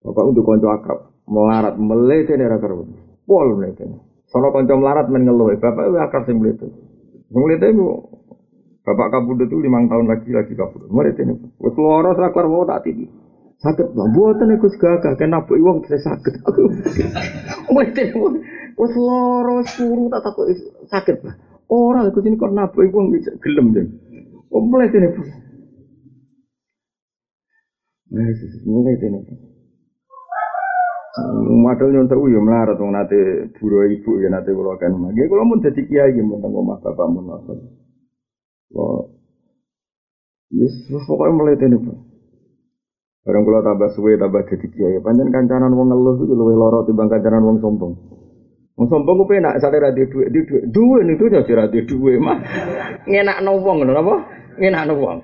Bapak 0.07 0.25
untuk 0.31 0.47
konco 0.47 0.71
akrab, 0.71 0.99
melarat 1.27 1.75
mlete 1.75 2.39
ora 2.39 2.59
karo. 2.63 2.87
Pol 3.27 3.49
mlete. 3.59 3.83
Sono 4.31 4.55
konco 4.55 4.75
melarat 4.79 5.11
men 5.11 5.27
ngeluh, 5.27 5.59
bapak 5.59 5.83
itu 5.91 5.99
akrab 5.99 6.23
sing 6.31 6.39
mlete. 6.39 6.71
Wong 7.35 7.43
mlete 7.43 7.75
itu 7.75 7.87
Bapak 8.89 9.13
kabudut 9.13 9.53
itu 9.53 9.61
limang 9.61 9.85
tahun 9.85 10.09
lagi 10.09 10.33
lagi 10.33 10.57
kabudut. 10.57 10.89
Mlete 10.89 11.21
ini. 11.21 11.37
Wes 11.61 11.77
loro 11.77 12.17
ora 12.17 12.49
mau 12.49 12.65
tak 12.65 12.89
tidi. 12.89 13.05
Sakit 13.59 13.91
bang, 13.91 14.11
buatan 14.15 14.55
aku 14.55 14.71
segagah, 14.71 15.19
kena 15.19 15.43
bu 15.43 15.59
iwang 15.59 15.83
bisa 15.83 15.99
sakit. 15.99 16.47
Mesti 17.75 18.15
wes 18.79 18.95
loro 18.95 19.67
suru 19.67 20.07
tak 20.15 20.23
takut 20.23 20.47
sakit 20.87 21.17
bang. 21.27 21.35
Orang 21.67 22.07
aku 22.07 22.23
sini 22.23 22.39
kok 22.39 22.55
nabu 22.55 22.87
iwang 22.87 23.11
bisa 23.11 23.35
gelem 23.43 23.75
deh. 23.75 23.83
Mulai 24.55 24.95
sini 24.95 25.11
bang. 25.11 25.29
Mulai 28.63 28.95
sini 29.03 29.19
bang. 29.27 29.39
Madal 31.59 31.91
nyontok 31.91 32.31
yo 32.31 32.39
melarat 32.39 32.79
wong 32.79 32.95
nate 32.95 33.51
buru 33.59 33.91
ibu 33.91 34.23
ya 34.23 34.31
nate 34.31 34.55
kula 34.55 34.79
kan. 34.79 34.95
Nggih 34.95 35.27
kula 35.27 35.43
mun 35.43 35.59
dadi 35.59 35.83
kiai 35.83 36.15
nggih 36.15 36.23
mun 36.23 36.39
teng 36.39 36.55
omah 36.55 36.79
bapak 36.79 37.07
mun 37.11 37.27
Yes, 40.49 40.73
pokoknya 40.89 41.37
mulai 41.37 41.61
ini, 41.61 41.77
Pak. 41.77 42.08
Barang 43.29 43.45
kula 43.45 43.61
tambah 43.61 43.93
suwe 43.93 44.17
tambah 44.17 44.41
dadi 44.49 44.73
kiai. 44.73 45.05
Panjen 45.05 45.29
kancanan 45.29 45.77
wong 45.77 45.93
ngeluh 45.93 46.17
iku 46.17 46.33
luwih 46.33 46.57
lara 46.57 46.81
timbang 46.89 47.13
kancanan 47.13 47.45
wong 47.45 47.61
sombong. 47.61 47.93
Wong 48.73 48.87
sombong 48.89 49.21
ku 49.21 49.25
penak 49.29 49.61
sate 49.61 49.77
ra 49.77 49.93
duwe 49.93 50.33
duwe 50.33 50.65
duwe 50.65 50.99
ning 51.05 51.21
dunya 51.21 51.45
ora 51.45 51.69
duwe 51.69 52.17
mah. 52.17 52.41
Ngenakno 53.05 53.61
wong 53.61 53.85
ngono 53.85 53.93
apa? 54.01 54.15
Ngenakno 54.57 54.95
wong. 54.97 55.19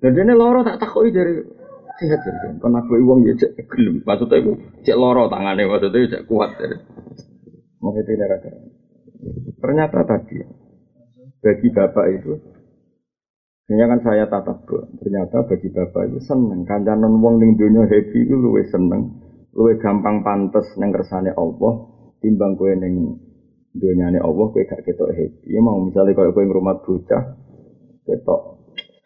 Dan 0.00 0.16
dene 0.16 0.32
loro 0.32 0.64
tak 0.64 0.80
takoki 0.80 1.12
dari 1.12 1.36
sehat 2.00 2.24
jadi. 2.24 2.56
Kon 2.56 2.80
aku 2.80 2.96
wong 3.04 3.28
ya 3.28 3.36
cek 3.36 3.60
gelem. 3.68 4.00
Maksudnya 4.08 4.40
iku 4.40 4.52
cek 4.80 4.96
loro 4.96 5.28
tangane 5.28 5.68
maksudnya 5.68 6.16
cek 6.16 6.24
kuat 6.24 6.56
dari. 6.56 6.80
Maksudnya 7.76 8.24
darah 8.24 8.40
Ternyata 9.60 10.00
tadi 10.08 10.40
bagi 11.44 11.68
bapak 11.68 12.06
itu 12.08 12.32
Sebenarnya 13.72 13.88
kan 13.96 14.04
saya 14.04 14.24
tatap 14.28 14.68
ternyata 15.00 15.48
bagi 15.48 15.72
bapak 15.72 16.12
itu 16.12 16.20
seneng. 16.28 16.68
Kancanan 16.68 17.08
wong 17.24 17.40
ning 17.40 17.56
dunia 17.56 17.88
happy 17.88 18.28
itu 18.28 18.36
luwe 18.36 18.68
seneng, 18.68 19.16
luwe 19.56 19.80
gampang 19.80 20.20
pantes 20.20 20.76
neng 20.76 20.92
kersane 20.92 21.32
Allah 21.32 21.88
timbang 22.20 22.52
kowe 22.60 22.68
ning 22.68 23.16
donyane 23.72 24.20
Allah 24.20 24.44
kowe 24.52 24.60
gak 24.60 24.84
ketok 24.84 25.16
happy. 25.16 25.56
Ya 25.56 25.64
mau 25.64 25.80
misalnya 25.80 26.12
kowe 26.12 26.36
kowe 26.36 26.44
ngrumat 26.44 26.84
bocah 26.84 27.24
ketok 28.04 28.42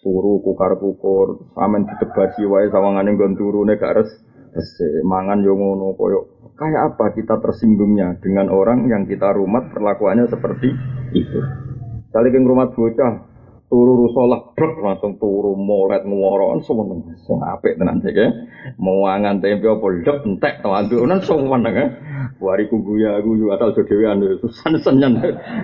turu 0.03 0.43
kukar 0.43 0.83
kukur 0.83 1.47
sampean 1.55 1.87
ditebasi 1.87 2.43
wae 2.51 2.67
sawangane 2.67 3.15
nggon 3.15 3.39
turune 3.39 3.79
gak 3.79 4.03
res 4.03 4.11
mangan 5.07 5.47
yo 5.47 5.55
ngono 5.55 5.95
koyo. 5.95 6.43
Kayak 6.59 6.99
apa 6.99 7.15
kita 7.15 7.39
tersinggungnya? 7.39 8.19
Dengan 8.19 8.51
orang 8.51 8.91
yang 8.91 9.07
kita 9.07 9.31
rumat 9.31 9.71
perlakuannya 9.71 10.27
seperti 10.27 10.75
itu. 11.15 11.39
Kali 12.11 12.35
ke 12.35 12.39
rumah 12.43 12.75
bocah 12.75 13.36
turu 13.67 14.07
rusolah 14.07 14.55
brek 14.55 14.79
langsung 14.79 15.19
turu 15.19 15.59
molet 15.59 16.07
ngworo 16.07 16.55
semeneng 16.63 17.19
sing 17.19 17.43
apik 17.43 17.75
tenan 17.75 17.99
sik 17.99 18.15
mau 18.79 19.11
mangan 19.11 19.43
tempe 19.43 19.67
apa 19.67 19.87
lep 19.91 20.19
entek 20.23 20.63
to 20.63 20.71
andunan 20.71 21.19
semeneng 21.19 21.75
wari 22.39 22.69
ku 22.71 22.79
guya 22.85 23.19
guyu 23.25 23.51
asal 23.51 23.73
dhewean 23.73 24.23
susan 24.39 24.77
seneng 24.79 25.19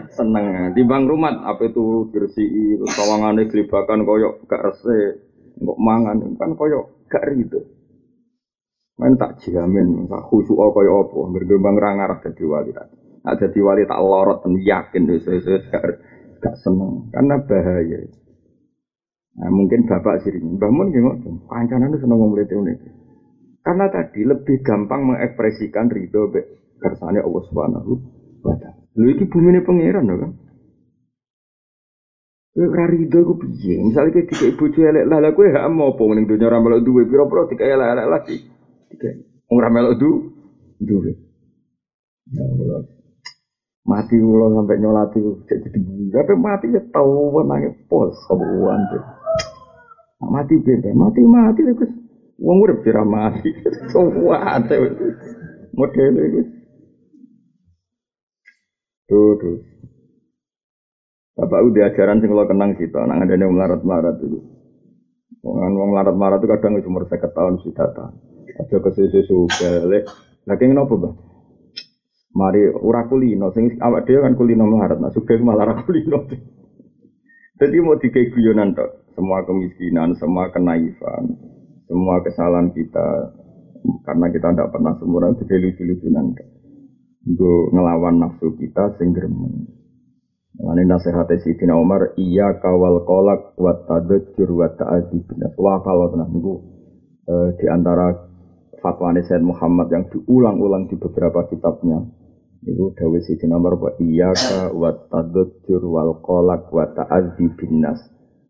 seneng. 0.09 0.73
Timbang 0.73 1.05
rumat 1.05 1.45
apa 1.45 1.69
itu 1.69 2.09
bersih 2.09 2.81
terus 2.81 2.93
sawangane 2.97 3.45
glibakan 3.49 4.09
koyo 4.09 4.41
gak 4.49 4.63
resik 4.73 5.21
kok 5.63 5.79
mangan 5.79 6.17
kan 6.41 6.51
koyo 6.57 7.07
gak 7.13 7.29
rido. 7.29 7.61
Main 8.97 9.17
tak 9.21 9.41
jamin 9.45 10.09
tak 10.09 10.25
khusyuk 10.27 10.59
koyo 10.73 11.07
apa 11.07 11.19
bergembang 11.29 11.77
ra 11.77 11.91
ngarep 11.97 12.19
dadi 12.25 12.45
wali 12.49 12.71
tak 12.73 12.89
dadi 13.37 13.61
wali 13.61 13.83
tak 13.85 14.01
lorot 14.01 14.41
yakin 14.49 15.03
wis 15.13 15.29
wis 15.29 15.47
gak 15.69 15.85
seneng 16.59 17.09
karena 17.15 17.39
bahaya. 17.47 17.99
Nah, 19.33 19.49
mungkin 19.49 19.89
bapak 19.89 20.21
sering, 20.27 20.61
bangun 20.61 20.93
gimana? 20.93 21.25
Pancanan 21.49 21.89
itu 21.89 22.05
seneng 22.05 22.21
ngomong 22.21 22.37
ini. 22.37 22.75
Karena 23.63 23.89
tadi 23.89 24.27
lebih 24.27 24.61
gampang 24.61 25.07
mengekspresikan 25.09 25.89
ridho 25.89 26.29
kersane 26.83 27.23
Allah 27.23 27.43
Subhanahu 27.49 27.93
wa 28.43 28.55
taala. 28.59 28.83
Lho 28.99 29.09
iki 29.15 29.25
bumine 29.31 29.63
pangeran 29.65 30.05
lho 30.05 30.17
kan. 30.19 30.33
Kowe 32.53 32.69
ora 32.69 32.85
rido 32.85 33.25
ku 33.25 33.41
piye? 33.41 33.81
Misale 33.81 34.13
kowe 34.13 34.29
dikek 34.29 34.61
bojo 34.61 34.81
elek 34.85 35.09
lah 35.09 35.33
kowe 35.33 35.49
hak 35.49 35.65
apa 35.65 36.03
ning 36.13 36.29
donya 36.29 36.53
ora 36.53 36.61
melok 36.61 36.85
duwe 36.85 37.09
pira-pira 37.09 37.49
dikek 37.49 37.65
elek-elek 37.65 38.07
lagi. 38.13 38.37
Dikek 38.93 39.15
ora 39.49 39.69
melok 39.73 39.97
du 39.97 40.11
duwe. 40.77 41.17
Ya 42.29 42.45
Allah. 42.45 43.02
Mati 43.83 44.15
ulo 44.15 44.47
sampai 44.55 44.79
nyolati 44.79 45.19
jadi 45.51 45.67
bunyi. 45.75 46.15
Tapi 46.15 46.39
mati 46.39 46.71
ya 46.71 46.79
tahu 46.95 47.35
menangnya 47.35 47.75
pos 47.91 48.15
kebuan 48.31 48.79
tuh. 48.95 49.03
Mati 50.23 50.55
beda, 50.63 50.95
mati 50.95 51.21
mati 51.27 51.67
itu. 51.67 51.87
Wong 52.39 52.63
urip 52.63 52.87
kira 52.87 53.03
mati. 53.03 53.51
Semua 53.93 54.39
ada 54.55 54.79
model 55.75 56.15
itu. 56.15 56.41
Tuh 59.11 59.35
tuh. 59.43 59.59
Bapak 61.35 61.65
udah 61.67 61.91
ajaran 61.91 62.23
sing 62.23 62.31
kalau 62.31 62.47
kenang 62.47 62.77
sih, 62.79 62.87
nang 62.87 63.19
ada 63.19 63.35
yang 63.35 63.51
melarat-melarat 63.51 64.15
itu. 64.23 64.39
Wong 65.43 65.75
wong 65.75 65.91
melarat-melarat 65.91 66.39
itu 66.39 66.49
kadang 66.55 66.79
umur 66.87 67.03
saya 67.11 67.27
tahun 67.27 67.59
sih 67.67 67.75
data. 67.75 68.15
Ada 68.63 68.79
kesusu 68.79 69.51
balik. 69.59 70.07
Lagi 70.47 70.71
ngopo 70.71 70.95
bang? 71.03 71.15
Mari 72.33 72.65
ora 72.73 73.05
kulino, 73.05 73.53
sing 73.53 73.77
awak 73.77 74.09
dhewe 74.09 74.25
kan 74.25 74.33
kulino 74.33 74.65
melarat, 74.65 74.97
nah 74.97 75.13
sugih 75.13 75.37
malah 75.45 75.69
ora 75.69 75.85
kulino. 75.85 76.25
Jadi 77.61 77.77
mau 77.85 78.01
dikai 78.01 78.33
guyonan 78.33 78.73
tok, 78.73 79.13
semua 79.13 79.45
kemiskinan, 79.45 80.17
semua 80.17 80.49
kenaifan, 80.49 81.37
semua 81.85 82.25
kesalahan 82.25 82.73
kita 82.73 83.37
karena 84.09 84.27
kita 84.33 84.49
tidak 84.51 84.73
pernah 84.73 84.97
sempurna 84.97 85.37
itu 85.37 85.45
lucu-lucunan 85.45 86.33
tok. 86.33 86.49
Gue 87.23 87.71
ngelawan 87.71 88.19
nafsu 88.19 88.57
kita 88.57 88.97
sing 88.97 89.13
gremen. 89.13 89.69
Ini 90.53 90.85
nasihat 90.89 91.29
Sayyidina 91.29 91.77
Umar, 91.77 92.17
iya 92.17 92.57
kawal 92.61 93.05
kolak 93.05 93.57
wat 93.61 93.85
tadajur 93.89 94.51
wat 94.57 94.75
ta'adib. 94.81 95.29
Wah 95.61 95.81
kalau 95.85 96.13
tenang, 96.13 96.33
itu 96.33 96.53
eh, 97.29 97.49
di 97.61 97.67
antara 97.69 98.11
fatwa 98.81 99.15
Sayyid 99.17 99.45
Muhammad 99.45 99.89
yang 99.93 100.05
diulang-ulang 100.11 100.91
di 100.91 100.97
beberapa 100.99 101.47
kitabnya 101.47 102.22
Ibu 102.63 102.95
dawe 102.95 103.19
sisi 103.27 103.51
nomor 103.51 103.75
wa 103.75 103.91
iyaka 103.99 104.71
wa 104.71 104.95
tadajjur 105.11 105.83
wal 105.83 106.23
kolak 106.23 106.71
wa 106.71 106.87
ta'adzi 106.95 107.51
binnas. 107.59 107.99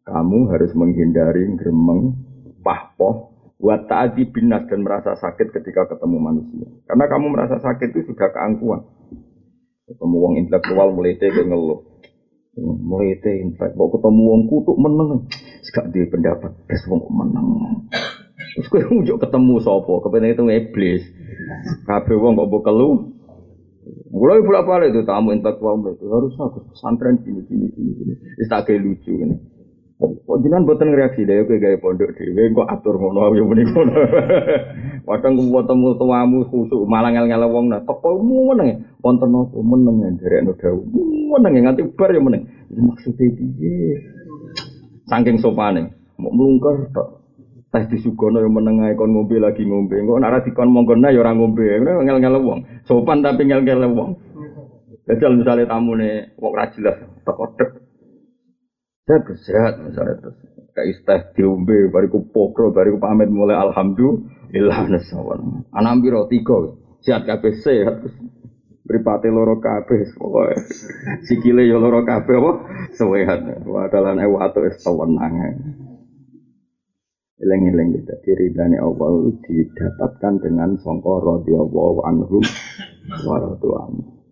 Kamu 0.05 0.53
harus 0.53 0.77
menghindari 0.77 1.49
gremeng, 1.57 2.21
pahpoh, 2.61 3.33
wa 3.57 3.77
ta'adzi 3.81 4.29
binnas 4.29 4.69
dan 4.69 4.85
merasa 4.85 5.17
sakit 5.17 5.49
ketika 5.57 5.97
ketemu 5.97 6.17
manusia. 6.21 6.69
Karena 6.85 7.09
kamu 7.09 7.27
merasa 7.33 7.57
sakit 7.57 7.89
itu 7.97 8.13
sudah 8.13 8.29
keangkuhan. 8.29 8.85
Ketemu 9.89 10.17
wong 10.21 10.35
intelektual 10.45 10.93
mulai 10.93 11.17
teh 11.17 11.33
ngeluh. 11.33 11.81
Mulai 12.61 13.17
teh 13.25 13.33
intelek, 13.41 13.73
kok 13.73 13.91
ketemu 13.97 14.23
wong 14.29 14.43
kutuk 14.45 14.77
meneng. 14.77 15.25
Gak 15.73 15.89
di 15.89 16.05
pendapat, 16.05 16.53
bes 16.69 16.85
wong 16.85 17.01
meneng. 17.09 17.49
Terus 18.53 18.69
kau 18.69 19.01
ujuk 19.01 19.17
ketemu 19.25 19.57
sopo, 19.65 20.05
kepengen 20.05 20.37
itu 20.37 20.45
iblis. 20.53 21.01
Kabeh 21.89 22.13
wong 22.21 22.37
kok 22.37 22.61
kelu, 22.61 23.17
Mulai 24.13 24.45
bolak 24.47 24.67
balik 24.69 24.89
itu 24.95 25.03
tamu 25.03 25.35
intelektual 25.35 25.75
itu 25.91 26.07
harus 26.07 26.35
aku 26.39 26.63
pesantren 26.71 27.19
gini 27.27 27.43
gini 27.51 27.67
gini 27.75 27.91
gini. 27.99 28.15
Kayak 28.47 28.81
lucu 28.87 29.11
ini. 29.11 29.37
Kok 30.03 30.39
jangan 30.43 30.67
buatan 30.67 30.99
reaksi 30.99 31.23
deh, 31.23 31.47
kayak 31.47 31.63
gaya 31.63 31.77
pondok 31.79 32.11
dewe, 32.19 32.51
kok 32.51 32.67
atur 32.67 32.99
ngono, 32.99 33.39
ya 33.39 33.47
bener 33.47 33.67
ngono. 33.71 33.95
Kadang 35.07 35.39
gue 35.39 35.63
temu 35.63 35.95
tuamu 35.95 36.43
khusus, 36.51 36.83
malah 36.91 37.15
ngel 37.15 37.31
ngel 37.31 37.47
wong 37.47 37.71
nah, 37.71 37.79
toko 37.87 38.19
mu 38.19 38.51
meneng 38.51 38.67
ya, 38.67 38.77
wonten 38.99 39.31
apa 39.31 39.59
meneng 39.63 39.97
ya, 40.03 40.11
dari 40.19 40.37
anu 40.43 40.59
dawu, 40.59 40.83
meneng 41.39 41.53
ya 41.55 41.61
nganti 41.71 41.83
bar 41.95 42.11
ya 42.11 42.19
meneng. 42.19 42.43
Maksudnya 42.75 43.31
piye? 43.31 43.95
Saking 45.07 45.39
sopane, 45.39 45.95
mau 46.19 46.35
melungker 46.35 46.91
tok. 46.91 47.22
Teh 47.73 47.89
disugono 47.89 48.45
yang 48.45 48.53
menengah 48.53 48.93
kon 49.01 49.17
ngombe 49.17 49.41
lagi 49.41 49.65
ngombe. 49.65 49.97
Kok 49.97 50.21
nara 50.21 50.45
dikon 50.45 50.69
monggona 50.69 51.09
ya 51.09 51.25
orang 51.25 51.41
ngombe. 51.41 51.65
Ngel 51.81 52.21
ngel 52.21 52.37
wong. 52.45 52.61
Sopan 52.85 53.25
tapi 53.25 53.49
ngel 53.49 53.65
ngel 53.65 53.89
wong. 53.89 54.13
Jajal 55.03 55.35
misalnya 55.35 55.67
tamu 55.67 55.99
nih, 55.99 56.31
wong 56.39 56.55
rajilah, 56.55 56.95
teko 57.27 57.59
dek. 57.59 57.71
Sehat 59.03 59.27
sehat 59.43 59.75
misalnya 59.83 60.15
terus. 60.23 60.39
Kayak 60.73 60.89
isteh 60.95 61.21
diombe, 61.35 61.91
bariku 61.91 62.23
pokro, 62.31 62.71
bariku 62.71 63.03
pamit 63.03 63.27
mulai 63.27 63.59
alhamdulillah 63.59 64.79
nasawan. 64.89 65.67
Anam 65.75 66.07
biro 66.07 66.31
tiga, 66.31 66.71
sehat 67.03 67.27
kabeh 67.27 67.51
sehat. 67.61 67.99
Pripate 68.87 69.27
loro 69.35 69.59
kabeh 69.59 70.07
pokoke. 70.15 70.55
Sikile 71.27 71.67
ya 71.67 71.83
loro 71.83 72.07
kabeh 72.07 72.37
apa? 72.39 72.53
Sehat. 72.95 73.41
Wadalan 73.67 74.23
ewa 74.23 74.51
atau 74.51 74.67
es 74.71 74.79
tawenang. 74.87 75.35
Eleng-eleng 77.43 77.99
gitu. 77.99 78.15
Diridani 78.23 78.79
Allah 78.79 79.35
didapatkan 79.43 80.35
dengan 80.39 80.79
songko 80.79 81.43
radhiyallahu 81.43 82.01
anhu 82.07 82.39
wa 83.27 83.37
radhiyallahu 83.43 84.23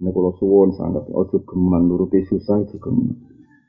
Ini 0.00 0.08
kalau 0.16 0.32
suwon 0.40 0.72
sangat 0.78 1.04
ojo 1.12 1.44
geman 1.44 1.90
nuruti 1.90 2.24
susah 2.24 2.64
itu 2.64 2.78
geman. 2.80 3.18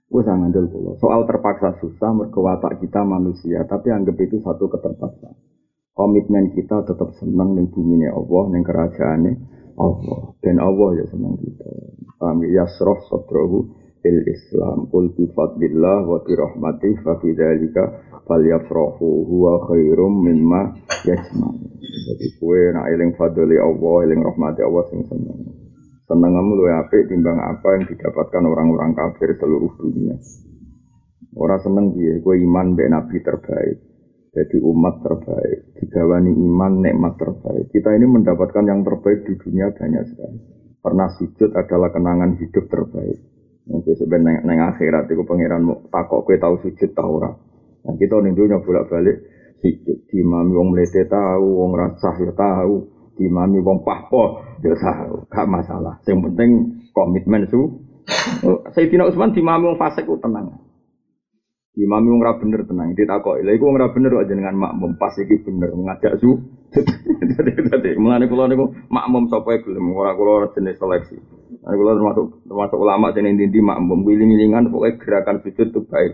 Gue 0.08 0.22
sangat 0.24 0.54
ngandel 0.54 0.72
kalau 0.72 0.96
soal 1.02 1.22
terpaksa 1.28 1.76
susah 1.84 2.12
merkewatak 2.16 2.80
kita 2.80 3.04
manusia, 3.04 3.68
tapi 3.68 3.92
anggap 3.92 4.16
itu 4.20 4.40
satu 4.40 4.72
keterpaksaan. 4.72 5.36
Komitmen 5.92 6.56
kita 6.56 6.88
tetap 6.88 7.12
senang 7.20 7.58
ning 7.58 7.68
bumi 7.68 8.08
Allah, 8.08 8.44
ning 8.48 8.64
kerajaannya 8.64 9.34
Allah. 9.76 10.22
Dan 10.40 10.62
Allah 10.64 10.90
ya 11.04 11.06
senang 11.12 11.36
kita. 11.36 11.68
Kami 12.16 12.48
ya? 12.54 12.64
Yasroh 12.64 13.00
sadrohu 13.10 13.81
il 14.06 14.18
Islam. 14.26 14.90
Qul 14.90 15.14
bi 15.14 15.30
fadlillah 15.32 16.06
wa 16.06 16.18
bi 16.26 16.34
rahmatih 16.34 17.02
fa 17.06 17.18
fi 17.22 17.34
dzalika 17.34 17.84
falyafrahu 18.26 19.30
huwa 19.30 19.66
khairum 19.70 20.26
mimma 20.26 20.62
yajma. 21.06 21.50
Jadi 21.82 22.28
kue 22.42 22.74
nak 22.74 22.90
eling 22.90 23.12
fadli 23.18 23.58
Allah, 23.58 23.96
eling 24.10 24.22
rahmati 24.22 24.62
Allah 24.66 24.84
sing 24.90 25.02
seneng. 25.06 25.40
Seneng 26.10 26.32
kamu 26.34 26.52
lu 26.60 26.66
apik 26.68 27.08
timbang 27.08 27.40
apa 27.40 27.80
yang 27.80 27.84
didapatkan 27.88 28.44
orang-orang 28.44 28.92
kafir 28.98 29.32
seluruh 29.40 29.72
dunia. 29.80 30.20
Orang 31.32 31.64
seneng 31.64 31.96
dia, 31.96 32.20
gue 32.20 32.36
iman 32.44 32.76
be 32.76 32.84
nabi 32.92 33.24
terbaik. 33.24 33.80
jadi 34.32 34.64
umat 34.64 35.04
terbaik, 35.04 35.76
digawani 35.76 36.32
iman 36.32 36.80
nikmat 36.80 37.20
terbaik. 37.20 37.68
Kita 37.68 37.92
ini 38.00 38.08
mendapatkan 38.08 38.64
yang 38.64 38.80
terbaik 38.80 39.28
di 39.28 39.36
dunia 39.36 39.76
banyak 39.76 40.04
sekali. 40.08 40.40
Pernah 40.80 41.12
sujud 41.20 41.52
adalah 41.52 41.92
kenangan 41.92 42.40
hidup 42.40 42.66
terbaik. 42.72 43.20
Mungkin 43.70 43.94
sebenarnya 43.94 44.42
neng 44.42 44.60
akhirat 44.74 45.06
itu 45.14 45.22
pangeran 45.22 45.62
mau 45.62 45.86
takok 45.94 46.26
kue 46.26 46.42
tahu 46.42 46.58
sujud 46.66 46.92
tahu 46.98 47.22
ora. 47.22 47.32
Nah 47.86 47.94
kita 47.98 48.18
nih 48.22 48.34
dunia 48.34 48.58
bolak 48.62 48.90
balik 48.90 49.18
sujud. 49.62 49.98
Di 50.10 50.20
mami 50.26 50.52
wong 50.58 50.74
melete 50.74 51.06
tahu, 51.06 51.46
wong 51.62 51.72
rasah 51.78 52.16
ya 52.18 52.34
tahu, 52.34 52.90
di 53.16 53.30
mami 53.30 53.62
wong 53.62 53.86
pahpo 53.86 54.42
ya 54.66 54.74
tahu. 54.74 55.30
Gak 55.30 55.46
masalah. 55.46 56.02
Yang 56.10 56.20
penting 56.32 56.50
komitmen 56.92 57.46
su. 57.48 57.62
Sayyidina 58.74 59.08
Utsman 59.08 59.38
di 59.38 59.46
mami 59.46 59.70
wong 59.72 59.78
fasik 59.78 60.10
itu 60.10 60.18
tenang. 60.18 60.72
Imam 61.80 62.04
wong 62.04 62.20
ora 62.20 62.36
bener 62.36 62.68
tenang, 62.68 62.92
ditakok. 63.00 63.40
Lha 63.48 63.56
iku 63.56 63.72
ora 63.72 63.88
bener 63.96 64.12
kok 64.12 64.28
jenengan 64.28 64.60
makmum 64.60 65.00
pas 65.00 65.16
iki 65.16 65.40
bener 65.40 65.72
ngajak 65.72 66.20
su. 66.20 66.36
Dadi 67.72 67.96
mulane 67.96 68.28
kula 68.28 68.52
niku 68.52 68.76
makmum 68.92 69.32
sapa 69.32 69.64
gelem 69.64 69.96
ora 69.96 70.12
kula 70.12 70.52
jenis 70.52 70.76
seleksi. 70.76 71.41
Nah, 71.62 71.78
kula 71.78 71.94
termasuk 71.94 72.26
termasuk 72.50 72.78
ulama 72.82 73.14
sing 73.14 73.30
ndi 73.30 73.62
makmum 73.62 74.02
wiling-wilingan 74.02 74.74
pokoke 74.74 74.98
gerakan 74.98 75.46
sujud 75.46 75.70
itu 75.70 75.82
baik. 75.86 76.14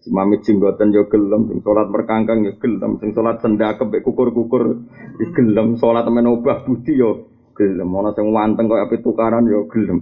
Si 0.00 0.08
mami 0.08 0.40
jenggoten 0.40 0.88
yo 0.88 1.04
gelem, 1.12 1.52
sing 1.52 1.60
salat 1.60 1.92
merkangkang 1.92 2.48
yo 2.48 2.56
gelem, 2.56 2.96
sing 2.96 3.12
salat 3.12 3.36
sendakep 3.44 3.92
kukur-kukur 4.00 4.80
yo 5.20 5.26
gelem, 5.36 5.76
salat 5.76 6.08
men 6.08 6.24
obah 6.24 6.64
budi 6.64 6.96
yo 6.96 7.28
gelem. 7.52 7.92
Ana 7.92 8.16
sing 8.16 8.32
wanteng 8.32 8.72
kok 8.72 8.80
ape 8.88 9.04
tukaran 9.04 9.44
yo 9.44 9.68
gelem. 9.68 10.00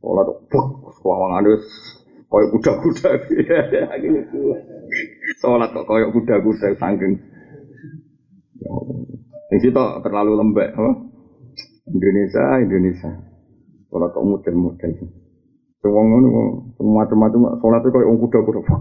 Salat 0.00 0.28
kok 0.52 0.66
wawangane 1.04 1.52
wis 1.52 1.68
koyok 2.34 2.50
kuda-kuda. 2.56 3.08
Sholat 5.38 5.70
kok 5.70 5.86
koyok 5.86 6.10
kuda-kuda 6.10 6.68
sangking. 6.80 7.14
Yang 9.52 9.60
situ 9.70 9.84
terlalu 10.02 10.32
lembek, 10.40 10.72
apa? 10.74 10.92
Indonesia, 11.86 12.44
Indonesia. 12.58 13.33
Sholat 13.94 14.10
kok 14.10 14.26
model-model. 14.26 14.90
Semua 15.78 16.02
ngono, 16.02 16.28
semua 16.74 17.06
macam-macam. 17.06 17.62
Sholat 17.62 17.86
itu 17.86 17.94
koyok 17.94 18.18
kuda-kuda. 18.26 18.74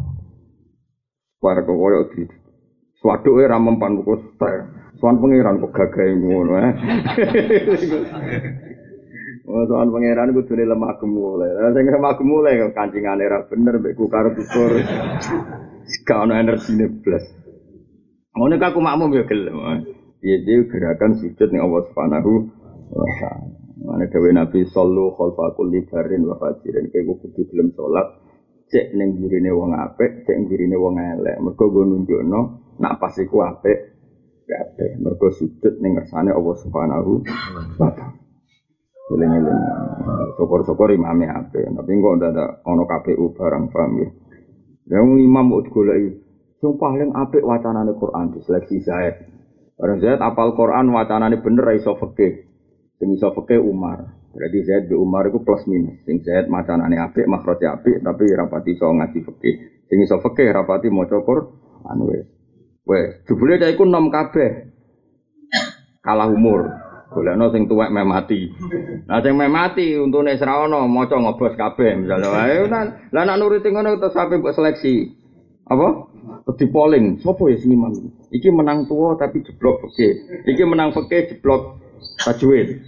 Para 1.37 1.61
kok 1.61 1.77
koyok 1.77 2.03
di 2.17 2.25
Suatu 2.97 3.37
era 3.37 3.61
mempan 3.61 4.01
buku 4.01 4.33
style. 4.33 4.97
Suan 4.97 5.21
pengiran 5.21 5.61
kok 5.61 5.69
gagai 5.69 6.17
ngono 6.17 6.53
eh. 6.57 6.71
Oh, 9.43 9.59
soal 9.67 9.91
pangeran 9.91 10.31
kudu 10.31 10.55
lemah 10.55 10.95
gemulai. 11.03 11.51
Lah 11.51 11.75
sing 11.75 11.83
lemah 11.83 12.15
gemulai 12.15 12.63
kok 12.63 12.79
kancingane 12.79 13.27
ra 13.27 13.43
bener 13.45 13.75
mek 13.75 13.99
kukar 13.99 14.31
ukur. 14.31 14.71
Gak 16.07 16.21
ono 16.23 16.31
energine 16.31 16.87
blas. 17.03 17.27
Ngono 18.39 18.55
aku 18.55 18.79
makmum 18.79 19.11
ya 19.11 19.27
gelem. 19.27 19.83
Iya 20.23 20.37
dia 20.47 20.63
gerakan 20.71 21.19
sujud 21.19 21.51
ning 21.51 21.59
Allah 21.59 21.83
Subhanahu 21.91 22.31
wa 22.95 23.07
taala. 23.19 23.62
Mana 23.81 24.05
dewe 24.05 24.29
Nabi 24.29 24.69
sallu 24.69 25.17
khalfa 25.17 25.57
kulli 25.57 25.81
barin 25.89 26.29
wa 26.29 26.37
fajirin 26.37 26.93
kayak 26.93 27.09
gue 27.09 27.17
kudu 27.25 27.41
gelem 27.49 27.73
salat 27.73 28.05
cek 28.69 28.93
ning 28.97 29.17
gurine 29.17 29.53
wong 29.53 29.73
apik, 29.73 30.25
cek 30.25 30.37
gurine 30.45 30.77
wong 30.77 30.97
elek. 30.97 31.37
Mergo 31.41 31.65
gue 31.73 31.83
nunjukno 31.85 32.41
nak 32.81 32.97
pas 33.01 33.13
iku 33.17 33.45
apik 33.45 33.93
kabeh. 34.45 34.97
Mergo 35.01 35.29
sujud 35.33 35.81
ning 35.81 35.97
ngersane 35.97 36.33
Allah 36.33 36.55
Subhanahu 36.57 37.11
wa 37.81 37.89
taala. 37.93 38.21
Eling-eling. 39.13 39.61
Syukur-syukur 40.39 40.89
imame 40.95 41.27
ape. 41.27 41.59
Tapi 41.59 41.91
ndak 41.91 42.33
ada 42.33 42.45
ono 42.65 42.87
KPU 42.87 43.35
barang 43.35 43.65
paham 43.69 43.91
ya. 43.99 44.09
Yang 44.89 45.27
imam 45.27 45.45
mau 45.53 45.61
digoleki. 45.61 46.23
Yang 46.63 46.73
paling 46.79 47.11
apik 47.11 47.43
wacanane 47.43 47.93
Quran 47.99 48.31
diseleksi 48.31 48.79
Zaid. 48.81 49.15
Orang 49.77 49.99
Zaid 49.99 50.23
apal 50.23 50.55
Quran 50.55 50.95
wacanane 50.95 51.43
bener 51.43 51.67
iso 51.75 51.99
fikih. 51.99 52.52
Sing 53.03 53.19
iso 53.19 53.35
fikih 53.35 53.59
Umar. 53.59 53.99
Berarti 54.31 54.63
Zaid 54.63 54.87
be 54.87 54.95
Umar 54.95 55.27
itu 55.27 55.43
plus 55.43 55.67
minus. 55.67 55.99
Sing 56.07 56.23
Zaid 56.23 56.47
macanane 56.47 56.95
apik, 56.95 57.27
makhraje 57.27 57.67
apik 57.67 57.99
tapi 57.99 58.31
rapati 58.31 58.79
iso 58.79 58.87
ngaji 58.87 59.19
fikih. 59.27 59.55
Sing 59.91 59.99
iso 60.07 60.23
fikih 60.23 60.55
rapati 60.55 60.87
maca 60.87 61.19
Quran 61.19 61.97
wis. 62.07 62.23
Wes, 62.87 63.27
jebule 63.27 63.59
cah 63.59 63.67
iku 63.67 63.83
nom 63.83 64.07
kabeh. 64.07 64.71
Kalah 65.99 66.31
umur. 66.31 66.63
Golekno 67.11 67.51
sing 67.51 67.67
tuwek 67.67 67.91
meh 67.91 68.07
mati. 68.07 68.47
Nah 69.03 69.19
sing 69.19 69.35
meh 69.35 69.51
mati 69.51 69.99
untune 69.99 70.39
ora 70.39 70.63
ono 70.63 70.87
maca 70.87 71.19
ngobos 71.19 71.59
kabeh 71.59 71.99
misalnya. 71.99 72.31
Ayo 72.31 72.71
lah 72.71 72.87
nek 73.11 73.35
nuruti 73.35 73.67
ngono 73.67 73.99
terus 73.99 74.15
sampe 74.15 74.39
mbok 74.39 74.55
seleksi. 74.55 75.11
Apa? 75.67 76.07
Di 76.55 76.71
polling, 76.71 77.19
sopo 77.19 77.51
ya 77.51 77.59
sing? 77.59 77.75
Iki 78.31 78.49
menang 78.55 78.87
tua 78.87 79.19
tapi 79.19 79.43
jeblok 79.43 79.91
oke. 79.91 80.09
Iki 80.47 80.63
menang 80.63 80.95
peke 80.95 81.35
jeblok 81.35 81.82
tajwid. 82.21 82.81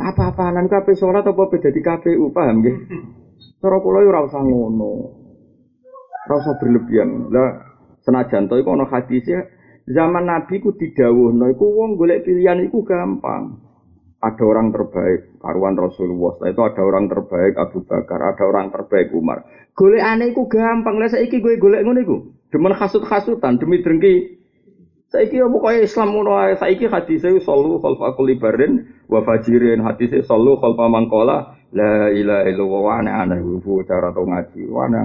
Apa-apaanan 0.00 0.72
kabeh 0.72 0.96
salat 0.96 1.26
apa 1.28 1.42
beda 1.46 1.68
di 1.68 1.80
KPU 1.84 2.32
paham 2.32 2.64
nggih? 2.64 2.76
Cara 3.60 3.76
kula 3.78 4.02
ora 4.02 4.24
usah 4.26 4.42
ngono. 4.42 4.92
Ora 6.26 6.34
usah 6.40 6.54
berlebihan. 6.58 7.28
Lah 7.28 7.72
senajan 8.02 8.50
to 8.50 8.58
iku 8.58 8.74
ana 8.74 8.86
hadisnya 8.90 9.46
zaman 9.86 10.26
Nabi 10.26 10.58
ku 10.62 10.74
didhawuhno 10.74 11.50
iku 11.54 11.66
wong 11.70 11.98
golek 11.98 12.26
pilihan 12.26 12.62
iku 12.66 12.82
gampang 12.82 13.58
ada 14.22 14.42
orang 14.46 14.70
terbaik 14.70 15.38
karuan 15.42 15.74
Rasulullah 15.74 16.38
setelah 16.38 16.50
itu 16.54 16.62
ada 16.62 16.82
orang 16.86 17.06
terbaik 17.10 17.54
Abu 17.58 17.82
Bakar 17.82 18.20
ada 18.22 18.44
orang 18.46 18.70
terbaik 18.70 19.10
Umar 19.14 19.42
golek 19.74 20.02
aneh 20.02 20.30
iku 20.30 20.46
gampang 20.46 20.98
lah 20.98 21.10
saiki 21.10 21.42
gue 21.42 21.58
golek 21.58 21.82
ngono 21.82 22.00
iku 22.02 22.16
demen 22.54 22.74
hasut-hasutan 22.74 23.58
demi 23.58 23.82
drengki 23.82 24.41
saiki 25.12 25.36
apa 25.44 25.56
kaya 25.60 25.84
Islam 25.84 26.08
ngono 26.16 26.32
ae. 26.40 26.56
Saiki 26.56 26.88
hadise 26.88 27.28
sallu 27.44 27.76
khalfa 27.78 28.16
kulli 28.16 28.40
barin 28.40 28.88
wa 29.12 29.20
fajirin. 29.20 29.84
Hadise 29.84 30.24
sallu 30.24 30.56
khalfa 30.56 30.88
mangkola 30.88 31.52
la 31.76 32.08
ilaha 32.08 32.48
illallah. 32.48 32.80
Wa 32.80 32.92
ana 32.98 33.10
ana 33.22 33.36
cara 33.84 34.08
to 34.16 34.22
ngaji. 34.24 34.62
Wa 34.72 34.88
ana 34.88 35.00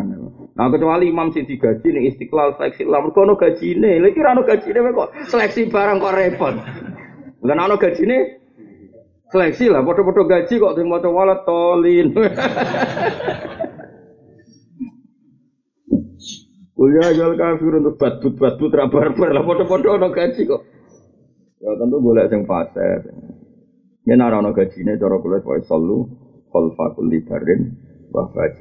nah 0.56 0.72
kecuali 0.72 1.12
imam 1.12 1.36
sing 1.36 1.44
digaji 1.44 1.92
ning 1.92 2.08
istiqlal 2.08 2.56
seleksi 2.56 2.88
lah. 2.88 3.04
Mergo 3.04 3.36
gajine. 3.36 4.00
Lha 4.00 4.08
iki 4.08 4.24
ora 4.24 4.32
ono 4.34 4.48
gajine 4.48 4.80
kok 4.96 5.10
seleksi 5.28 5.68
barang 5.68 6.00
kok 6.00 6.16
repot. 6.16 6.56
Lan 7.44 7.60
ono 7.60 7.76
gajine 7.76 8.48
Seleksi 9.28 9.68
lah, 9.68 9.84
foto-foto 9.84 10.24
gaji 10.24 10.56
kok 10.56 10.80
sing 10.80 10.88
maca 10.88 11.12
walat 11.12 11.44
tolin. 11.44 12.16
Kuliah 16.78 17.10
jual 17.10 17.34
kafir 17.34 17.74
untuk 17.82 17.98
batut 17.98 18.70
rabar-bar 18.70 19.34
lah 19.34 19.42
foto-foto 19.42 19.98
ono 19.98 20.14
gaji 20.14 20.46
kok. 20.46 20.62
Ya 21.58 21.74
tentu 21.74 21.98
boleh 21.98 22.30
yang 22.30 22.46
fase. 22.46 23.02
Ini 24.06 24.14
nara 24.14 24.38
ono 24.38 24.54
ini 24.54 24.94
cara 24.94 25.18
kuliah 25.18 25.42
pokoke 25.42 25.66
sallu 25.66 26.06
khalfa 26.54 26.94
kulli 26.94 27.26
barin 27.26 27.74
wa. 28.14 28.30
Saya 28.30 28.54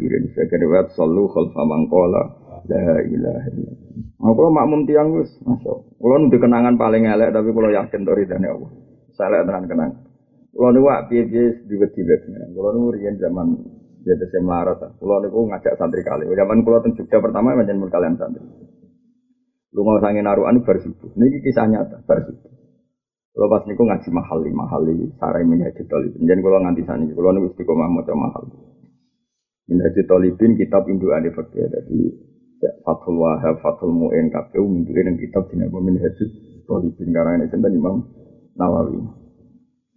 kira 0.49 0.89
sallu 0.97 1.29
khalfa 1.29 1.61
mangkola 1.61 2.25
la 2.65 3.05
ilaha 3.05 3.53
illallah. 3.53 3.77
Aku 4.17 4.49
makmum 4.49 4.89
tiang 4.89 5.13
masya 5.13 5.77
Allah. 5.77 5.85
Kalau 5.85 6.17
nanti 6.17 6.37
kenangan 6.41 6.75
paling 6.81 7.05
elek 7.05 7.31
tapi 7.37 7.53
kalau 7.53 7.69
yakin 7.69 8.01
dari 8.01 8.25
dana 8.25 8.49
Allah. 8.49 8.71
Saya 9.13 9.45
lihat 9.45 9.69
kenang. 9.69 9.93
Kalau 10.57 10.73
nih 10.73 10.81
wak 10.81 11.13
piye-piye 11.13 11.69
diwet-diwet. 11.69 12.21
Kalau 12.33 12.71
nih 12.73 12.97
rian 12.97 13.21
zaman 13.21 13.76
jadi 14.07 14.23
saya 14.31 14.39
melarat. 14.39 14.79
Kalau 15.03 15.19
nih 15.19 15.35
ngajak 15.35 15.75
santri 15.75 16.07
kali. 16.07 16.31
Zaman 16.31 16.63
kalau 16.63 16.79
teng 16.79 16.95
Jogja 16.95 17.19
pertama 17.19 17.59
macam 17.59 17.91
kalian 17.91 18.15
santri. 18.15 18.47
Lu 19.75 19.83
mau 19.83 19.99
sangin 19.99 20.23
naruhan 20.23 20.63
bar 20.63 20.79
subuh. 20.79 21.11
Ini 21.19 21.43
kisah 21.43 21.67
nyata 21.67 22.07
bar 22.07 22.23
subuh. 22.23 22.51
Kalau 23.35 23.53
pas 23.53 23.67
niku 23.67 23.83
ngaji 23.83 24.09
mahali 24.15 24.51
mahali 24.55 24.95
sarai 25.19 25.43
menjadi 25.43 25.83
tolibin. 25.91 26.23
Jadi 26.23 26.41
kalau 26.41 26.63
nganti 26.63 26.83
kalau 26.87 27.31
nih 27.35 27.43
istiqomah 27.51 27.89
mau 27.91 28.07
coba 28.07 28.17
mahal. 28.31 28.45
Menjadi 29.67 30.01
tolibin 30.07 30.55
kitab 30.55 30.87
Indo 30.87 31.11
ada 31.11 31.29
fakir. 31.35 31.67
Jadi 31.67 32.01
ya, 32.63 32.71
Fathul 32.87 33.19
Wahab, 33.19 33.59
Fathul 33.59 33.91
Mu'in, 33.91 34.31
KPU, 34.31 34.71
Minduin 34.71 35.13
yang 35.13 35.19
kitab 35.19 35.51
Dinabu 35.51 35.83
Minhajud 35.83 36.31
Tolibin. 36.65 37.11
Karena 37.11 37.43
ini 37.43 37.51
sendiri 37.51 37.75
Imam 37.75 38.07
Nawawi. 38.55 39.03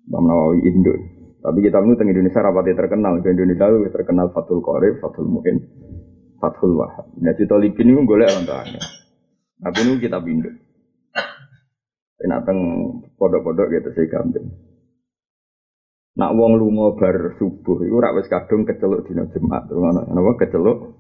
Imam 0.09 0.23
Nawawi 0.25 0.59
Indo. 0.65 1.18
Tapi 1.39 1.57
kita 1.63 1.79
itu 1.79 1.95
teng 1.95 2.11
Indonesia 2.11 2.43
rapati 2.43 2.75
terkenal. 2.75 3.23
Di 3.23 3.31
Indonesia 3.31 3.65
itu 3.71 3.87
terkenal 3.95 4.27
Fathul 4.35 4.59
Qorib, 4.59 4.99
Fathul 4.99 5.27
Mu'in, 5.31 5.57
Fathul 6.35 6.75
Wahab. 6.75 7.07
Nah, 7.15 7.31
di 7.31 7.47
Talibin 7.47 7.95
itu 7.95 8.01
golek 8.03 8.27
orang 8.27 8.43
tuanya. 8.43 8.81
Tapi 9.59 9.79
ini 9.87 9.99
kita 10.03 10.19
Indo. 10.23 10.51
Enak 12.19 12.43
teng 12.43 12.59
podok-podok 13.15 13.71
gitu 13.71 13.89
saya 13.95 14.11
gampang. 14.11 14.47
Nak 16.19 16.35
wong 16.35 16.59
lunga 16.59 16.99
bar 16.99 17.39
subuh 17.39 17.79
iku 17.79 17.95
rak 18.03 18.19
wis 18.19 18.27
kadung 18.27 18.67
keceluk 18.67 19.07
dina 19.07 19.23
Jumat. 19.31 19.71
Ngono, 19.71 20.03
napa 20.03 20.35
keceluk? 20.35 20.99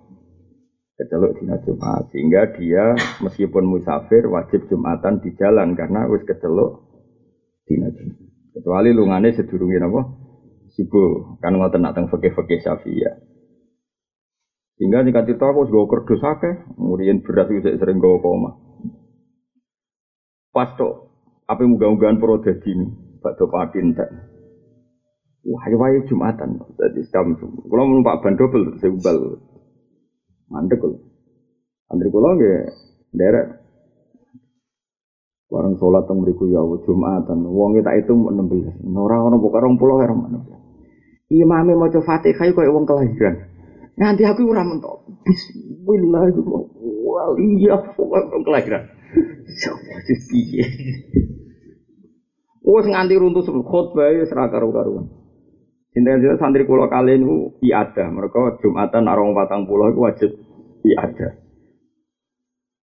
Keceluk 0.95 1.35
dina 1.35 1.59
Jumat 1.67 2.07
sehingga 2.15 2.55
dia 2.55 2.95
meskipun 3.19 3.67
musafir 3.67 4.31
wajib 4.31 4.71
Jumatan 4.71 5.19
di 5.19 5.35
jalan 5.35 5.75
karena 5.75 6.07
wis 6.07 6.23
keceluk 6.23 6.87
dina 7.67 7.91
Jumat. 7.91 8.15
Kecuali 8.55 8.95
lungane 8.95 9.35
sedurunge 9.35 9.75
napa? 9.75 10.28
Sibu 10.73 11.37
kan 11.41 11.57
ngoten 11.57 11.81
nak 11.81 11.97
teng 11.97 12.07
fikih-fikih 12.09 12.61
Syafi'iyah. 12.61 13.15
Sehingga 14.79 15.03
jika 15.03 15.27
kita 15.27 15.43
aku 15.51 15.67
gue 15.67 15.85
kerdus 15.91 16.23
akeh, 16.23 16.55
kemudian 16.79 17.19
beras 17.19 17.51
itu 17.51 17.67
sering 17.75 17.99
gue 17.99 18.15
koma. 18.23 18.55
Pas 20.55 20.71
tok 20.79 21.11
apa 21.49 21.61
muga-mugaan 21.67 22.15
pro 22.21 22.39
dadi 22.39 22.71
ini, 22.71 22.87
bakdo 23.19 23.51
patin 23.51 23.91
tak. 23.91 24.07
Wah, 25.43 25.65
wae 25.67 25.99
Jumatan. 26.07 26.63
Jadi 26.79 27.01
jam 27.11 27.31
kalau 27.35 27.83
numpak 27.87 28.23
ban 28.23 28.35
double 28.39 28.75
saya 28.79 28.91
ubal. 28.91 29.39
Mandek 30.51 30.81
lho. 30.81 30.99
Antri 31.89 32.09
kula 32.09 32.37
nggih 32.37 32.57
derek 33.13 33.47
Warang 35.49 35.81
sholat 35.81 36.05
teng 36.05 36.21
mriku 36.21 36.45
ya 36.45 36.61
Jumatan. 36.85 37.41
Wong 37.49 37.81
tak 37.81 38.05
itu 38.05 38.13
16. 38.13 38.85
Ora 38.93 39.17
ono 39.17 39.41
buka 39.41 39.65
20 39.65 39.81
ora 39.81 40.13
mana. 40.13 40.45
Imame 41.33 41.73
maca 41.73 42.05
Fatihah 42.05 42.53
koyo 42.53 42.69
wong 42.69 42.85
kelahiran. 42.85 43.49
Nanti 43.97 44.29
aku 44.29 44.45
ora 44.45 44.61
mentok. 44.61 45.09
Bismillahirrahmanirrahim. 45.25 47.57
Iya, 47.57 47.81
wong 47.97 48.45
kelahiran. 48.45 48.93
Sih 50.05 50.21
piye? 50.29 50.65
Wes 52.61 52.85
nganti 52.85 53.17
runtuh 53.17 53.41
khotbah 53.65 54.21
wis 54.21 54.29
ora 54.29 54.53
karo-karuan. 54.53 55.09
Sinten 55.89 56.21
santri 56.37 56.69
kula 56.69 56.93
kali 56.93 57.17
niku 57.17 57.57
iada. 57.65 58.05
Mereka 58.13 58.61
Jumatan 58.61 59.09
patang 59.33 59.65
pulau 59.65 59.89
itu 59.89 59.97
wajib 59.97 60.29
iada. 60.85 61.48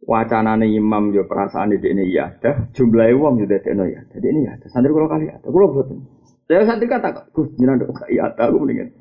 Wacanane 0.04 0.68
imam 0.68 1.08
yo 1.16 1.24
perasaan 1.24 1.72
di 1.72 1.80
ini 1.80 2.12
iada. 2.12 2.68
Jumlah 2.76 3.08
uang 3.16 3.40
yo 3.40 3.46
dadekno 3.48 3.88
ya. 3.88 4.04
Jadi 4.12 4.26
ini 4.28 4.40
iada. 4.44 4.68
Santri 4.68 4.92
kula 4.92 5.08
kali 5.08 5.32
iada. 5.32 5.48
Kula 5.48 5.66
boten. 5.72 6.04
Saya 6.46 6.62
santri 6.68 6.86
kata, 6.86 7.32
Gus 7.32 7.48
jenengan 7.56 7.90
kok 7.90 8.06
iada 8.12 8.42
aku 8.46 8.60
mendingan. 8.62 8.92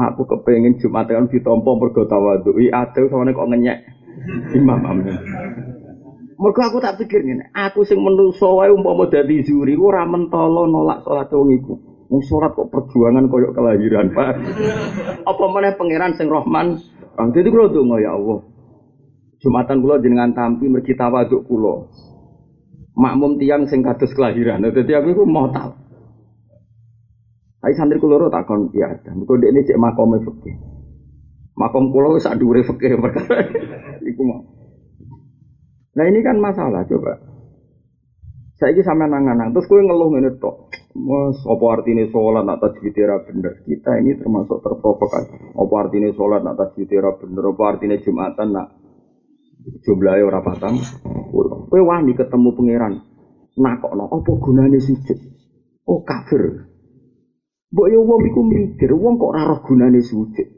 Aku 0.00 0.26
kepengen 0.26 0.80
Jumatan 0.80 1.28
ditompo 1.28 1.76
mergo 1.76 2.08
tawadhu. 2.08 2.58
Iada 2.58 3.00
sama 3.06 3.28
kok 3.30 3.48
ngenyek. 3.52 3.78
Imam 4.58 4.80
amin. 4.82 5.14
Mergo 6.42 6.58
aku 6.58 6.82
tak 6.82 6.98
pikir 6.98 7.22
ngene, 7.22 7.54
aku 7.54 7.86
sing 7.86 8.02
menungso 8.02 8.58
wae 8.58 8.66
umpama 8.66 9.06
dadi 9.06 9.46
zuri 9.46 9.78
ora 9.78 10.02
mentolo 10.02 10.66
nolak 10.66 11.06
salat 11.06 11.30
wong 11.30 11.54
iku. 11.54 11.78
Wong 12.10 12.18
salat 12.26 12.50
kok 12.58 12.66
perjuangan 12.66 13.30
koyo 13.30 13.54
kelahiran, 13.54 14.10
Pak. 14.10 14.42
Apa 15.30 15.44
meneh 15.54 15.78
pangeran 15.78 16.18
sing 16.18 16.26
Rahman? 16.26 16.82
Ah, 17.14 17.30
dadi 17.30 17.46
kula 17.46 17.70
donga 17.70 18.02
ya 18.02 18.18
Allah. 18.18 18.42
Jumatan 19.42 19.82
kula 19.82 19.98
jenengan 19.98 20.30
tampi 20.38 20.70
mergi 20.70 20.94
tawaduk 20.94 21.42
kula. 21.50 21.90
Makmum 22.94 23.42
tiang 23.42 23.66
sing 23.66 23.82
kados 23.82 24.14
kelahiran. 24.14 24.62
Dadi 24.70 24.92
aku 24.94 25.18
iku 25.18 25.26
mau. 25.26 25.50
Ayo 27.62 27.74
santri 27.74 27.98
kula 27.98 28.22
ora 28.22 28.30
takon 28.30 28.70
ya, 28.74 28.90
mergo 29.14 29.38
dekne 29.38 29.66
cek 29.66 29.78
makome 29.78 30.22
fikih. 30.22 30.54
Makom 31.58 31.90
kula 31.94 32.14
wis 32.18 32.26
sak 32.26 32.38
dhuwure 32.38 32.66
fikih 32.66 32.98
perkara. 32.98 33.44
Iku 34.08 34.22
mau. 34.24 34.40
Nah 35.92 36.04
ini 36.08 36.24
kan 36.24 36.40
masalah 36.40 36.82
coba. 36.88 37.20
Saya 38.56 38.72
ini 38.72 38.82
sama 38.82 39.04
nangan 39.04 39.52
terus 39.52 39.68
kue 39.68 39.84
ngeluh 39.84 40.10
ini 40.16 40.32
tok. 40.40 40.72
Mas, 40.92 41.40
apa 41.48 41.64
artinya 41.72 42.04
sholat 42.12 42.44
nak 42.44 42.60
tajwid 42.60 42.92
bener? 42.98 43.64
Kita 43.64 43.96
ini 43.96 44.12
termasuk 44.16 44.60
terprovokasi. 44.60 45.56
Apa 45.56 45.74
artinya 45.88 46.12
sholat 46.12 46.44
nak 46.44 46.56
tajwid 46.60 46.88
bener? 46.92 47.44
Apa 47.52 47.62
artinya 47.64 47.96
jumatan 48.00 48.48
nak 48.52 48.81
jumlahnya 49.82 50.24
ora 50.26 50.40
patang? 50.44 50.78
Kue 51.68 51.80
wani 51.80 52.12
ketemu 52.12 52.48
pangeran. 52.52 52.94
Nah 53.58 53.74
kok 53.80 53.92
no, 53.96 54.08
apa 54.08 54.30
gunanya 54.40 54.80
sujud? 54.80 55.18
Oh 55.88 56.04
kafir. 56.04 56.68
Mbok 57.72 57.88
yo 57.88 58.04
wong 58.04 58.20
iku 58.28 58.40
mikir, 58.44 58.92
wong 58.92 59.16
kok 59.16 59.32
ora 59.32 59.48
roh 59.48 59.60
gunane 59.64 60.00
sujud. 60.04 60.48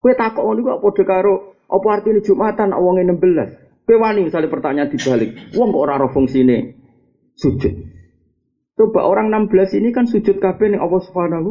Kue 0.00 0.12
takok 0.16 0.44
ngono 0.44 0.60
kok 0.64 0.80
padha 0.80 1.02
karo 1.04 1.34
apa 1.68 1.86
artinya 1.92 2.20
Jumatan 2.24 2.72
wong 2.72 3.04
16? 3.04 3.84
Kowe 3.84 3.96
wani 3.98 4.28
misalnya 4.28 4.52
pertanyaan 4.52 4.92
dibalik. 4.92 5.30
Wong 5.56 5.74
kok 5.74 5.82
ora 5.82 5.98
ora 6.00 6.08
fungsine 6.12 6.78
sujud. 7.36 7.74
Coba 8.80 9.04
orang 9.04 9.28
16 9.28 9.76
ini 9.76 9.92
kan 9.92 10.08
sujud 10.08 10.40
kabeh 10.40 10.72
ning 10.72 10.80
Allah 10.80 11.04
Subhanahu 11.04 11.50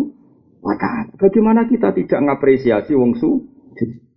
wa 0.66 0.74
taala. 0.82 1.14
Bagaimana 1.14 1.70
kita 1.70 1.94
tidak 1.94 2.20
ngapresiasi 2.26 2.98
wong 2.98 3.14
sujud? 3.22 4.09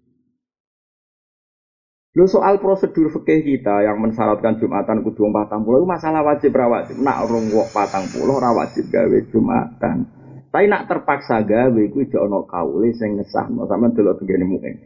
Lo 2.13 2.29
soal 2.29 2.61
prosedur 2.61 3.09
fikih 3.09 3.41
kita 3.41 3.89
yang 3.89 3.97
mensyaratkan 3.97 4.61
Jumatan 4.61 5.01
kudu 5.01 5.33
patang 5.33 5.65
puluh 5.65 5.89
masalah 5.89 6.21
wajib 6.21 6.53
ra 6.53 6.69
wajib. 6.69 7.01
Nak 7.01 7.25
rong 7.25 7.49
patang 7.73 8.05
puluh 8.13 8.37
ra 8.37 8.53
wajib 8.53 8.93
gawe 8.93 9.19
Jumatan. 9.33 10.05
Tapi 10.53 10.69
nak 10.69 10.85
terpaksa 10.93 11.41
gawe 11.41 11.83
kuwi 11.89 12.13
jek 12.13 12.21
ana 12.21 12.45
kaule 12.45 12.93
sing 12.93 13.17
ngesahno 13.17 13.65
sampean 13.65 13.97
delok 13.97 14.21
tengene 14.21 14.45
muin. 14.45 14.77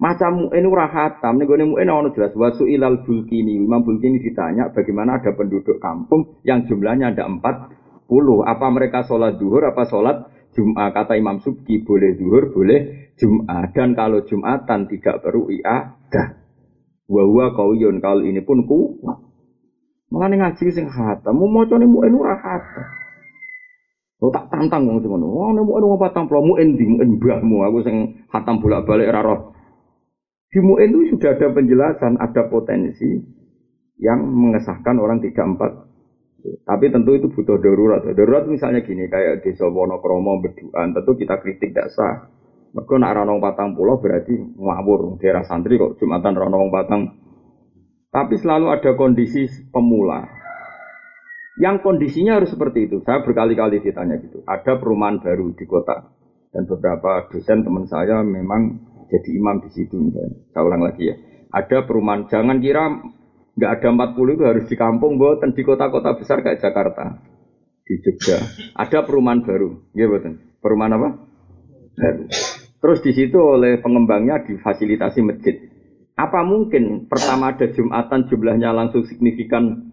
Macam 0.00 0.48
ini 0.56 0.64
ora 0.64 0.88
hatam, 0.88 1.36
nih 1.36 1.44
gue 1.44 1.60
nemuin 1.60 1.92
ono 1.92 2.08
jelas 2.16 2.32
wasu 2.32 2.64
ilal 2.64 3.04
bulkini. 3.04 3.60
Imam 3.60 3.84
Bulkini 3.84 4.16
ditanya 4.16 4.72
bagaimana 4.72 5.20
ada 5.20 5.36
penduduk 5.36 5.76
kampung 5.76 6.40
yang 6.40 6.64
jumlahnya 6.64 7.12
ada 7.12 7.28
empat 7.28 7.68
puluh. 8.08 8.40
Apa 8.48 8.72
mereka 8.72 9.04
sholat 9.04 9.36
duhur, 9.36 9.60
apa 9.68 9.84
sholat 9.84 10.24
Jum'ah? 10.56 10.90
Kata 10.90 11.14
Imam 11.14 11.38
Subki 11.38 11.82
boleh 11.82 12.18
duhur, 12.18 12.50
boleh 12.50 13.12
Jum'ah. 13.18 13.70
Dan 13.70 13.94
kalau 13.94 14.26
Jum'atan 14.26 14.90
tidak 14.90 15.22
perlu 15.22 15.50
iadah. 15.50 16.28
Wahwa 17.10 17.54
kauyun 17.54 17.98
kalau 17.98 18.22
ini 18.22 18.42
pun 18.42 18.66
kuat. 18.66 19.18
Mengenai 20.10 20.42
ngaji 20.42 20.64
sing 20.74 20.90
hatam, 20.90 21.38
mau 21.38 21.46
mau 21.46 21.66
mu'in 21.66 22.14
ora 22.18 22.34
hatam. 22.34 22.86
Lo 24.20 24.28
tak 24.34 24.50
tantang 24.50 24.90
wong 24.90 24.98
sing 25.00 25.10
ngono. 25.10 25.26
Wong 25.26 25.50
nek 25.54 25.64
mu'in 25.66 25.86
wong 25.86 25.98
patang 26.02 26.26
puluh 26.26 26.42
mu'in 26.54 26.74
di 26.74 26.86
mu'in. 26.86 27.18
Aku 27.18 27.78
sing 27.86 28.26
hatam 28.30 28.58
bolak-balik 28.58 29.10
ora 29.10 29.22
roh. 29.22 29.40
Di 30.50 30.58
MUN 30.58 30.82
itu 30.82 31.14
sudah 31.14 31.38
ada 31.38 31.46
penjelasan, 31.54 32.18
ada 32.18 32.50
potensi 32.50 33.06
yang 34.02 34.18
mengesahkan 34.26 34.98
orang 34.98 35.22
tidak 35.22 35.46
empat. 35.46 35.89
Tapi 36.40 36.84
tentu 36.88 37.16
itu 37.16 37.28
butuh 37.28 37.60
darurat. 37.60 38.02
Darurat 38.02 38.44
misalnya 38.48 38.80
gini, 38.80 39.06
kayak 39.06 39.44
desa 39.44 39.68
Wonokromo, 39.68 40.40
Beduan, 40.40 40.96
tentu 40.96 41.12
kita 41.16 41.36
kritik 41.40 41.72
tidak 41.72 41.92
sah. 41.92 42.28
Mereka 42.70 43.02
nak 43.02 43.12
ranong 43.18 43.42
patang 43.42 43.74
pulau 43.74 43.98
berarti 43.98 44.30
ngawur. 44.38 45.18
Daerah 45.18 45.42
santri 45.42 45.74
kok 45.74 45.98
Jumatan 45.98 46.38
ranong 46.38 46.70
patang. 46.70 47.02
Tapi 48.10 48.34
selalu 48.38 48.70
ada 48.70 48.94
kondisi 48.94 49.46
pemula. 49.70 50.26
Yang 51.58 51.82
kondisinya 51.82 52.38
harus 52.38 52.54
seperti 52.54 52.86
itu. 52.86 53.02
Saya 53.02 53.26
berkali-kali 53.26 53.82
ditanya 53.82 54.22
gitu. 54.22 54.46
Ada 54.46 54.78
perumahan 54.78 55.18
baru 55.18 55.50
di 55.54 55.66
kota. 55.66 56.14
Dan 56.50 56.66
beberapa 56.66 57.26
dosen 57.30 57.62
teman 57.62 57.86
saya 57.90 58.22
memang 58.22 58.78
jadi 59.10 59.30
imam 59.34 59.62
di 59.66 59.70
situ. 59.74 59.98
Saya 60.54 60.62
ulang 60.62 60.82
lagi 60.86 61.10
ya. 61.10 61.14
Ada 61.50 61.82
perumahan, 61.86 62.30
jangan 62.30 62.62
kira 62.62 62.86
nggak 63.60 63.84
ada 63.84 63.88
40 64.16 64.40
itu 64.40 64.44
harus 64.48 64.64
di 64.64 64.76
kampung, 64.80 65.20
dan 65.20 65.52
di 65.52 65.60
kota-kota 65.60 66.16
besar 66.16 66.40
kayak 66.40 66.64
Jakarta, 66.64 67.20
di 67.84 68.00
Jogja. 68.00 68.40
Ada 68.72 69.04
perumahan 69.04 69.44
baru, 69.44 69.92
ya 69.92 70.08
betul. 70.08 70.40
Perumahan 70.64 70.96
apa? 70.96 71.08
Baru. 71.92 72.24
Terus 72.80 72.98
di 73.04 73.12
situ 73.12 73.36
oleh 73.36 73.76
pengembangnya 73.84 74.40
difasilitasi 74.48 75.20
masjid. 75.20 75.60
Apa 76.16 76.40
mungkin 76.40 77.04
pertama 77.12 77.52
ada 77.52 77.68
Jumatan 77.68 78.24
jumlahnya 78.32 78.72
langsung 78.72 79.04
signifikan 79.04 79.92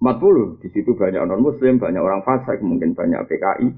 40? 0.00 0.64
Di 0.64 0.68
situ 0.72 0.96
banyak 0.96 1.20
non 1.20 1.44
Muslim, 1.44 1.76
banyak 1.76 2.00
orang 2.00 2.24
fasik, 2.24 2.64
mungkin 2.64 2.96
banyak 2.96 3.20
PKI. 3.28 3.68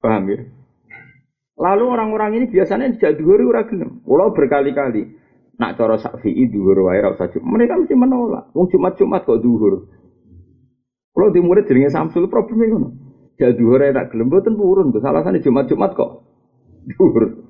Paham 0.00 0.24
ya? 0.32 0.40
Lalu 1.60 1.84
orang-orang 1.92 2.40
ini 2.40 2.46
biasanya 2.48 2.88
tidak 2.96 3.20
duhur 3.20 3.44
ora 3.44 3.68
gelem. 3.68 4.00
Berkali-kali 4.08 5.19
nak 5.60 5.76
cara 5.76 6.00
sakfi'i 6.00 6.48
duhur 6.48 6.88
wae 6.88 7.04
ora 7.04 7.12
usah 7.12 7.28
Mereka 7.28 7.76
mesti 7.76 7.92
menolak. 7.92 8.48
Wong 8.56 8.72
Jumat-Jumat 8.72 9.28
kok 9.28 9.44
duhur. 9.44 9.92
Kalau 11.12 11.28
di 11.28 11.40
murid 11.44 11.68
jenenge 11.68 11.92
Samsul 11.92 12.32
problemnya 12.32 12.72
ngono. 12.72 12.88
Jadi 13.36 13.60
duhur 13.60 13.84
ora 13.84 14.08
gelem 14.08 14.32
mboten 14.32 14.56
purun. 14.56 14.88
Terus 14.88 15.04
alasane 15.04 15.44
Jumat-Jumat 15.44 15.90
kok 15.92 16.10
duhur. 16.96 17.44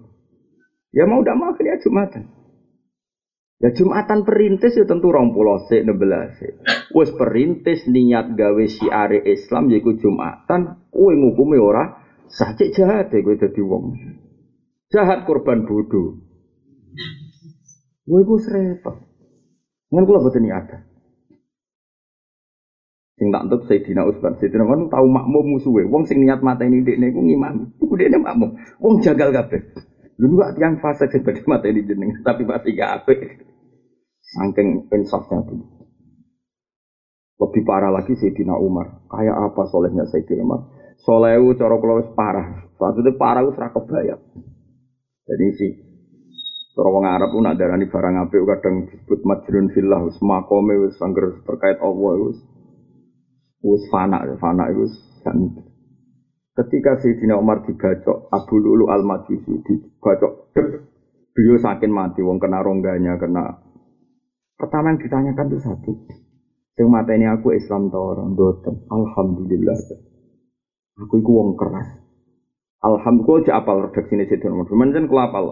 Ya 0.91 1.07
mau 1.07 1.23
tidak 1.23 1.39
mau 1.39 1.55
ya 1.55 1.79
Jumatan. 1.79 2.27
Ya 3.63 3.71
Jumatan 3.71 4.27
perintis 4.27 4.75
ya 4.75 4.83
tentu 4.91 5.15
rong 5.15 5.31
se 5.71 5.87
16 5.87 6.91
Wes 6.91 7.15
perintis 7.15 7.87
niat 7.87 8.35
gawe 8.35 8.65
siare 8.67 9.23
Islam 9.23 9.71
yaiku 9.71 9.95
Jumatan, 9.95 10.91
kowe 10.91 11.13
ngukume 11.15 11.61
ora 11.63 12.01
Sakit 12.31 12.71
jahat 12.79 13.11
deh 13.11 13.27
gue 13.27 13.35
jadi 13.35 13.59
wong. 13.59 13.91
Jahat 14.95 15.27
korban 15.27 15.67
bodoh. 15.67 16.30
Gue 18.11 18.27
gue 18.27 18.39
serempet. 18.43 18.97
Ngan 19.95 20.03
kula 20.03 20.19
boten 20.19 20.51
ada. 20.51 20.83
Sing 23.15 23.31
tak 23.31 23.47
entut 23.47 23.63
Sayyidina 23.71 24.03
Utsman. 24.03 24.35
Sayyidina 24.43 24.67
Utsman 24.67 24.91
tahu 24.91 25.07
makmum 25.07 25.55
musuhe. 25.55 25.87
Wong 25.87 26.11
sing 26.11 26.27
niat 26.27 26.43
mata 26.43 26.67
ini 26.67 26.83
dekne 26.83 27.15
ku 27.15 27.23
ngimam. 27.23 27.71
Iku 27.79 27.95
dekne 27.95 28.19
makmum. 28.19 28.59
Wong 28.83 28.99
jagal 28.99 29.31
kabeh. 29.31 29.63
Lu 30.19 30.35
gak 30.35 30.59
tiang 30.59 30.83
fase 30.83 31.07
sing 31.07 31.23
mata 31.47 31.71
ini 31.71 31.87
jeneng, 31.87 32.19
tapi 32.27 32.43
pasti 32.49 32.75
gak 32.75 33.05
apik. 33.05 33.47
Saking 34.25 34.91
insafnya 34.91 35.47
tuh. 35.47 35.61
Lebih 37.41 37.63
parah 37.63 37.95
lagi 37.95 38.17
Sayyidina 38.19 38.59
Umar. 38.59 39.07
Kayak 39.07 39.37
apa 39.39 39.63
solehnya 39.71 40.09
Sayyidina 40.11 40.43
Umar? 40.43 40.61
Solewu 41.05 41.55
cara 41.55 41.77
kula 41.79 42.17
parah. 42.17 42.73
Maksudnya 42.75 43.15
parah 43.21 43.45
wis 43.45 43.57
ora 43.61 43.69
kebayang. 43.71 44.23
Jadi 45.29 45.47
si 45.55 45.67
Cara 46.81 46.97
wong 46.97 47.05
Arab 47.05 47.37
ku 47.37 47.45
nak 47.45 47.61
darani 47.61 47.93
barang 47.93 48.25
apik 48.25 48.41
kadang 48.57 48.89
disebut 48.89 49.21
majrun 49.29 49.69
fillah 49.69 50.01
wis 50.01 50.17
makome 50.25 50.81
wis 50.81 50.97
angger 51.05 51.37
terkait 51.45 51.77
Allah 51.77 52.17
wis 52.25 52.41
wis 53.61 53.85
fana 53.93 54.25
fana 54.41 54.73
wis 54.73 54.89
mikir. 55.29 55.61
Ketika 56.57 56.97
Sayyidina 56.97 57.37
Umar 57.37 57.69
dibacok 57.69 58.33
Abu 58.33 58.65
Lulu 58.65 58.89
Al-Majusi 58.89 59.61
dibacok 59.61 60.57
beliau 61.37 61.61
saking 61.61 61.93
mati 61.93 62.25
wong 62.25 62.41
kena 62.41 62.65
rongganya 62.65 63.21
kena 63.21 63.61
pertama 64.57 64.97
yang 64.97 65.05
ditanyakan 65.05 65.53
itu 65.53 65.61
satu. 65.61 65.93
Yang 66.81 66.89
mata 66.89 67.13
ini 67.13 67.29
aku 67.29 67.53
Islam 67.61 67.93
tau 67.93 68.17
orang 68.17 68.33
doten 68.33 68.89
Alhamdulillah. 68.89 69.77
Aku 70.97 71.21
iku 71.21 71.45
wong 71.45 71.61
keras. 71.61 72.09
Alhamdulillah 72.81 73.53
apal 73.53 73.85
redaksi 73.85 74.17
ini 74.17 74.25
Sayyidina 74.25 74.57
Umar? 74.57 74.65
Cuman 74.73 74.97
kalau 74.97 75.21
apal 75.29 75.47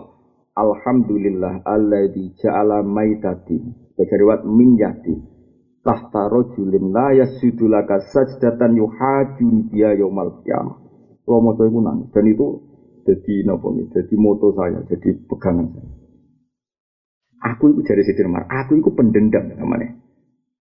Alhamdulillah 0.59 1.63
alladzi 1.63 2.35
ja'ala 2.43 2.83
maitati. 2.83 3.63
Berkariwat 3.95 4.43
min 4.43 4.75
yati. 4.75 5.15
Tahta 5.87 6.27
rojulin 6.27 6.91
la 6.91 7.15
yasudu 7.15 7.71
laka 7.71 8.03
sajdatan 8.11 8.75
yuhajun 8.75 9.71
dia 9.71 9.95
yaumal 9.95 10.43
qiyamah. 10.43 10.75
Kalau 11.23 11.41
moto 11.45 11.63
itu 11.63 11.79
nangis. 11.79 12.11
Dan 12.11 12.27
itu 12.27 12.47
jadi 13.07 13.35
nopo 13.49 13.73
jadi 13.73 14.15
moto 14.21 14.53
saya, 14.53 14.85
jadi 14.85 15.17
pegangan 15.25 15.71
saya. 15.73 15.91
Aku 17.55 17.71
itu 17.71 17.81
dari 17.87 18.03
Siti 18.03 18.21
Umar, 18.27 18.51
aku 18.51 18.83
itu 18.83 18.91
pendendam 18.93 19.47
namanya. 19.55 19.95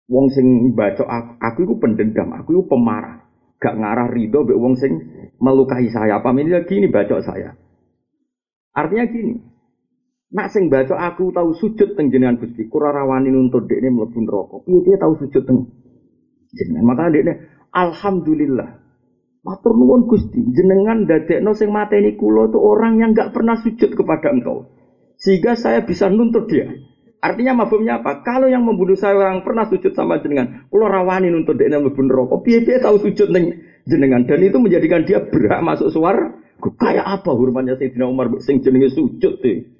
Wong 0.07 0.31
sing 0.31 0.71
baca 0.77 1.03
aku, 1.03 1.31
aku 1.41 1.59
itu 1.67 1.73
pendendam, 1.81 2.31
aku 2.37 2.55
itu 2.55 2.63
pemarah. 2.69 3.27
Gak 3.57 3.73
ngarah 3.73 4.13
ridho 4.13 4.45
be 4.45 4.53
wong 4.53 4.77
sing 4.77 4.93
melukai 5.41 5.89
saya. 5.89 6.21
Apa 6.21 6.29
ini 6.37 6.53
gini 6.69 6.87
baca 6.87 7.17
saya. 7.25 7.57
Artinya 8.77 9.09
gini, 9.09 9.33
Nak 10.27 10.51
sing 10.51 10.67
baca 10.67 10.91
aku 10.99 11.31
tahu 11.31 11.55
sujud 11.55 11.95
teng 11.95 12.11
jenengan 12.11 12.35
Gusti, 12.35 12.67
kura 12.67 12.91
rawani 12.91 13.31
nuntut 13.31 13.63
dekne 13.63 13.95
mlebu 13.95 14.19
neraka. 14.27 14.59
Piye 14.67 14.79
dia 14.83 14.99
tahu 14.99 15.23
sujud 15.23 15.43
teng 15.47 15.71
jenengan? 16.51 16.83
Maka 16.83 17.07
dekne 17.15 17.33
alhamdulillah. 17.71 18.69
Matur 19.47 19.79
nuwun 19.79 20.11
Gusti, 20.11 20.43
jenengan 20.51 21.07
dadekno 21.07 21.55
sing 21.55 21.71
mateni 21.71 22.19
kula 22.19 22.51
itu 22.51 22.59
orang 22.59 22.99
yang 22.99 23.15
enggak 23.15 23.31
pernah 23.31 23.55
sujud 23.55 23.95
kepada 23.95 24.35
engkau. 24.35 24.67
Sehingga 25.15 25.55
saya 25.55 25.87
bisa 25.87 26.11
nuntut 26.11 26.51
dia. 26.51 26.75
Artinya 27.23 27.63
mafhumnya 27.63 28.03
apa? 28.03 28.21
Kalau 28.27 28.51
yang 28.51 28.67
membunuh 28.67 28.99
saya 28.99 29.15
orang 29.15 29.47
pernah 29.47 29.63
sujud 29.71 29.95
sama 29.95 30.19
jenengan, 30.19 30.67
kula 30.67 30.91
rawani 30.91 31.31
nuntut 31.31 31.55
dekne 31.55 31.79
mlebu 31.79 32.03
neraka. 32.03 32.35
Piye-piye 32.43 32.83
tahu 32.83 32.99
sujud 32.99 33.31
teng 33.31 33.63
jenengan 33.87 34.27
dan 34.27 34.43
itu 34.43 34.59
menjadikan 34.59 35.07
dia 35.07 35.23
berhak 35.23 35.63
masuk 35.63 35.87
suara. 35.87 36.35
Kayak 36.59 37.07
apa 37.07 37.31
hormatnya 37.31 37.79
Sayyidina 37.79 38.11
Umar 38.11 38.27
sing 38.43 38.59
jenenge 38.59 38.91
sujud 38.91 39.39
tuh. 39.39 39.76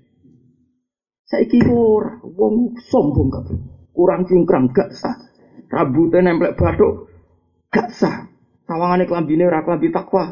Saiki 1.27 1.59
ora 1.67 2.23
wong 2.23 2.79
sombong 2.87 3.27
kabeh. 3.27 3.59
Kurang 3.91 4.23
cingkrang 4.23 4.71
gak 4.71 4.95
sah. 4.95 5.15
Rambutnya 5.67 6.23
nempel 6.23 6.55
bathuk 6.55 7.03
gak 7.67 7.91
sah. 7.91 8.23
Sawangane 8.63 9.03
klambine 9.03 9.43
ora 9.43 9.59
klambi 9.59 9.91
takwa. 9.91 10.31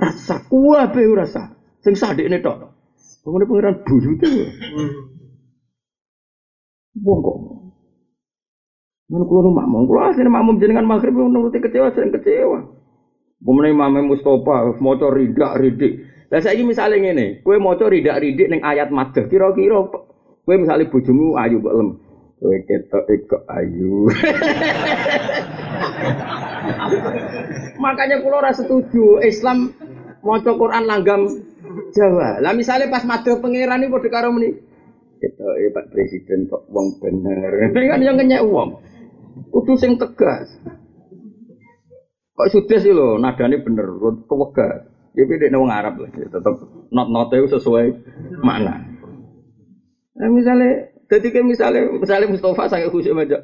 Rasa 0.00 0.40
kuwabe 0.48 1.04
ora 1.04 1.28
sah. 1.28 1.52
Sing 1.84 1.92
sadekne 1.92 2.40
tok. 2.40 2.72
Pengene 3.20 3.44
pangeran 3.44 3.76
buyute. 3.84 4.28
Wong 7.04 7.18
kok. 7.20 7.36
Kula 9.04 9.40
nu 9.44 9.52
makmum, 9.52 9.84
kula 9.84 10.10
asline 10.10 10.32
makmum 10.32 10.56
jenengan 10.56 10.88
maghrib 10.88 11.12
nuruti 11.12 11.60
kecewa 11.60 11.92
sering 11.92 12.10
kecewa. 12.10 12.64
Pemenang 13.44 13.76
Imam 13.76 14.08
Mustafa 14.08 14.72
maca 14.80 15.06
ridak 15.12 15.60
ridik. 15.60 15.92
Lah 16.32 16.40
saiki 16.40 16.64
misale 16.64 16.96
ngene, 16.96 17.44
kowe 17.44 17.60
maca 17.60 17.84
ridak 17.92 18.24
ridik 18.24 18.48
ning 18.48 18.64
ayat 18.64 18.88
madhah, 18.88 19.28
kira-kira 19.28 19.84
Kue 20.44 20.60
misalnya 20.60 20.92
bojomu 20.92 21.40
ayu 21.40 21.56
kok 21.64 21.72
lem. 21.72 21.96
Kue 22.36 22.60
ketok 22.68 23.08
kok 23.24 23.48
ayu. 23.48 24.12
Makanya 27.84 28.20
pulau 28.20 28.44
rasa 28.44 28.64
setuju 28.64 29.24
Islam 29.24 29.72
mau 30.20 30.36
Quran 30.40 30.84
langgam 30.84 31.24
Jawa. 31.96 32.44
Lah 32.44 32.52
misalnya 32.52 32.92
pas 32.92 33.08
madhep 33.08 33.40
pangeran 33.40 33.80
ini 33.80 33.88
padha 33.88 34.08
karo 34.12 34.36
muni. 34.36 34.52
Ketok 35.16 35.54
Pak 35.72 35.88
Presiden 35.88 36.44
kok 36.52 36.68
wong 36.68 37.00
bener. 37.00 37.72
Kan 37.72 38.04
yang 38.04 38.20
kenyek 38.20 38.44
wong. 38.44 38.84
Kudu 39.48 39.80
sing 39.80 39.96
tegas. 39.96 40.60
Kok 42.34 42.50
sudah 42.50 42.78
sih 42.82 42.90
lo, 42.90 43.14
nadanya 43.16 43.62
bener, 43.62 43.86
tegas. 44.26 44.90
Ya 45.14 45.22
beda 45.30 45.54
wong 45.54 45.70
Arab 45.70 46.02
lah, 46.02 46.10
tetap 46.10 46.54
not-notnya 46.90 47.46
sesuai 47.46 47.86
makna. 48.42 48.93
Nah, 50.14 50.28
misalnya, 50.30 50.94
jadi 51.10 51.26
kayak 51.34 51.46
misalnya, 51.46 51.82
misalnya 51.90 52.30
Mustafa 52.30 52.70
sangat 52.70 52.90
khusyuk 52.94 53.18
aja. 53.18 53.42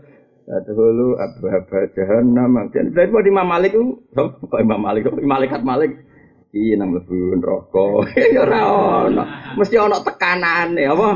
Adhulu 0.50 1.18
abba-abba 1.18 1.90
jahannam. 1.94 2.70
Dan 2.74 2.90
dari 2.94 3.10
Imam 3.30 3.46
Malik 3.46 3.74
itu, 3.74 4.02
kok 4.14 4.58
Imam 4.58 4.82
Malik, 4.82 5.06
malaikat 5.22 5.62
Malik. 5.62 6.10
Iya 6.50 6.82
nang 6.82 6.90
lebu 6.98 7.38
rokok. 7.38 8.10
Ya 8.34 8.42
ora 8.42 8.60
ono. 9.06 9.22
Mesti 9.54 9.78
ono 9.78 10.02
tekanane 10.02 10.82
apa? 10.82 11.08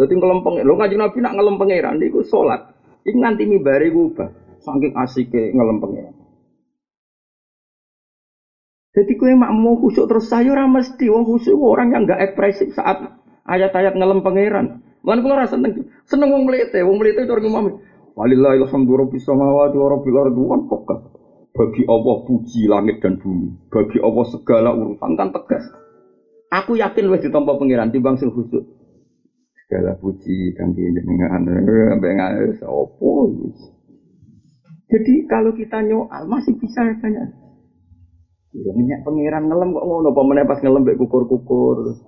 Dadi 0.00 0.12
ngelempeng. 0.16 0.64
Lho 0.64 0.74
Kanjeng 0.80 1.00
Nabi 1.04 1.18
nak 1.20 1.36
ngelempeng 1.36 1.68
pangeran 1.68 2.00
niku 2.00 2.24
salat. 2.24 2.72
Iki 3.04 3.20
nganti 3.20 3.44
mibare 3.44 3.92
ku 3.92 4.12
ubah. 4.12 4.32
Saking 4.64 4.96
asike 4.96 5.52
ngelempeng 5.52 5.92
pangeran. 5.92 6.14
Jadi 8.96 9.12
mak 9.36 9.52
mau 9.52 9.76
khusuk 9.76 10.08
terus 10.08 10.32
saya 10.32 10.56
orang 10.56 10.72
mesti 10.72 11.12
wong 11.12 11.28
khusuk 11.28 11.52
orang 11.60 11.92
yang 11.92 12.08
enggak 12.08 12.32
ekspresif 12.32 12.72
saat 12.72 13.12
ayat-ayat 13.46 13.94
ngelem 13.94 14.20
pangeran. 14.20 14.82
Lan 15.06 15.22
kula 15.22 15.38
rasa 15.38 15.54
seneng. 15.54 15.86
Seneng 16.10 16.34
wong 16.34 16.44
mlete, 16.50 16.82
wong 16.82 16.98
mlete 16.98 17.24
tur 17.30 17.38
ngomong. 17.38 17.78
Walillahi 18.18 18.58
alhamdu 18.64 18.96
rabbis 18.98 19.22
samawati 19.22 19.76
wa 19.78 19.88
rabbil 19.92 20.18
ardi 20.18 20.40
wa 20.42 20.58
pokok. 20.66 21.00
Bagi 21.56 21.82
Allah 21.88 22.16
puji 22.28 22.68
langit 22.68 23.00
dan 23.00 23.16
bumi. 23.16 23.48
Bagi 23.72 23.98
Allah 24.02 24.24
segala 24.28 24.70
urusan 24.76 25.12
kan 25.16 25.32
tegas. 25.32 25.64
Aku 26.52 26.76
yakin 26.76 27.08
wis 27.12 27.24
ditampa 27.24 27.56
pangeran 27.56 27.92
timbang 27.92 28.20
sing 28.20 28.32
khusuk. 28.32 28.64
Segala 29.66 29.98
puji 29.98 30.54
kangge 30.54 30.84
jenengan 30.84 31.42
sampai 31.42 32.12
ngais 32.14 32.60
opo 32.62 33.34
Jadi 34.86 35.14
kalau 35.26 35.50
kita 35.58 35.82
nyoal 35.82 36.30
masih 36.30 36.54
bisa 36.60 36.86
banyak. 37.02 37.28
Ya 38.56 38.70
minyak 38.72 39.02
pangeran 39.02 39.50
ngelem 39.50 39.74
kok 39.74 39.84
ngono 39.84 40.14
apa 40.14 40.48
pas 40.48 40.60
ngelem 40.62 40.86
mbek 40.86 40.98
kukur-kukur. 41.02 41.98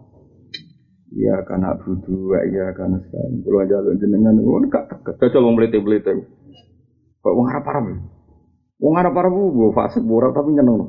Iya 1.09 1.41
karena 1.49 1.73
budu, 1.81 2.37
iya 2.53 2.69
karena 2.77 3.01
sekarang. 3.09 3.41
Kalau 3.41 3.81
lo 3.81 3.93
jenengan, 3.97 4.37
oh 4.45 4.61
gak 4.69 4.93
tegas. 4.93 5.17
Jajal 5.17 5.41
wong 5.41 5.57
melete 5.57 5.81
melete. 5.81 6.13
Kok 7.25 7.33
wong 7.33 7.49
harap 7.49 7.65
harap. 7.65 7.85
Wong 8.79 8.95
harap 8.95 9.17
harap 9.17 9.33
bu, 9.33 9.73
fase 9.73 10.05
borak 10.05 10.37
tapi 10.37 10.53
nyeneng. 10.53 10.85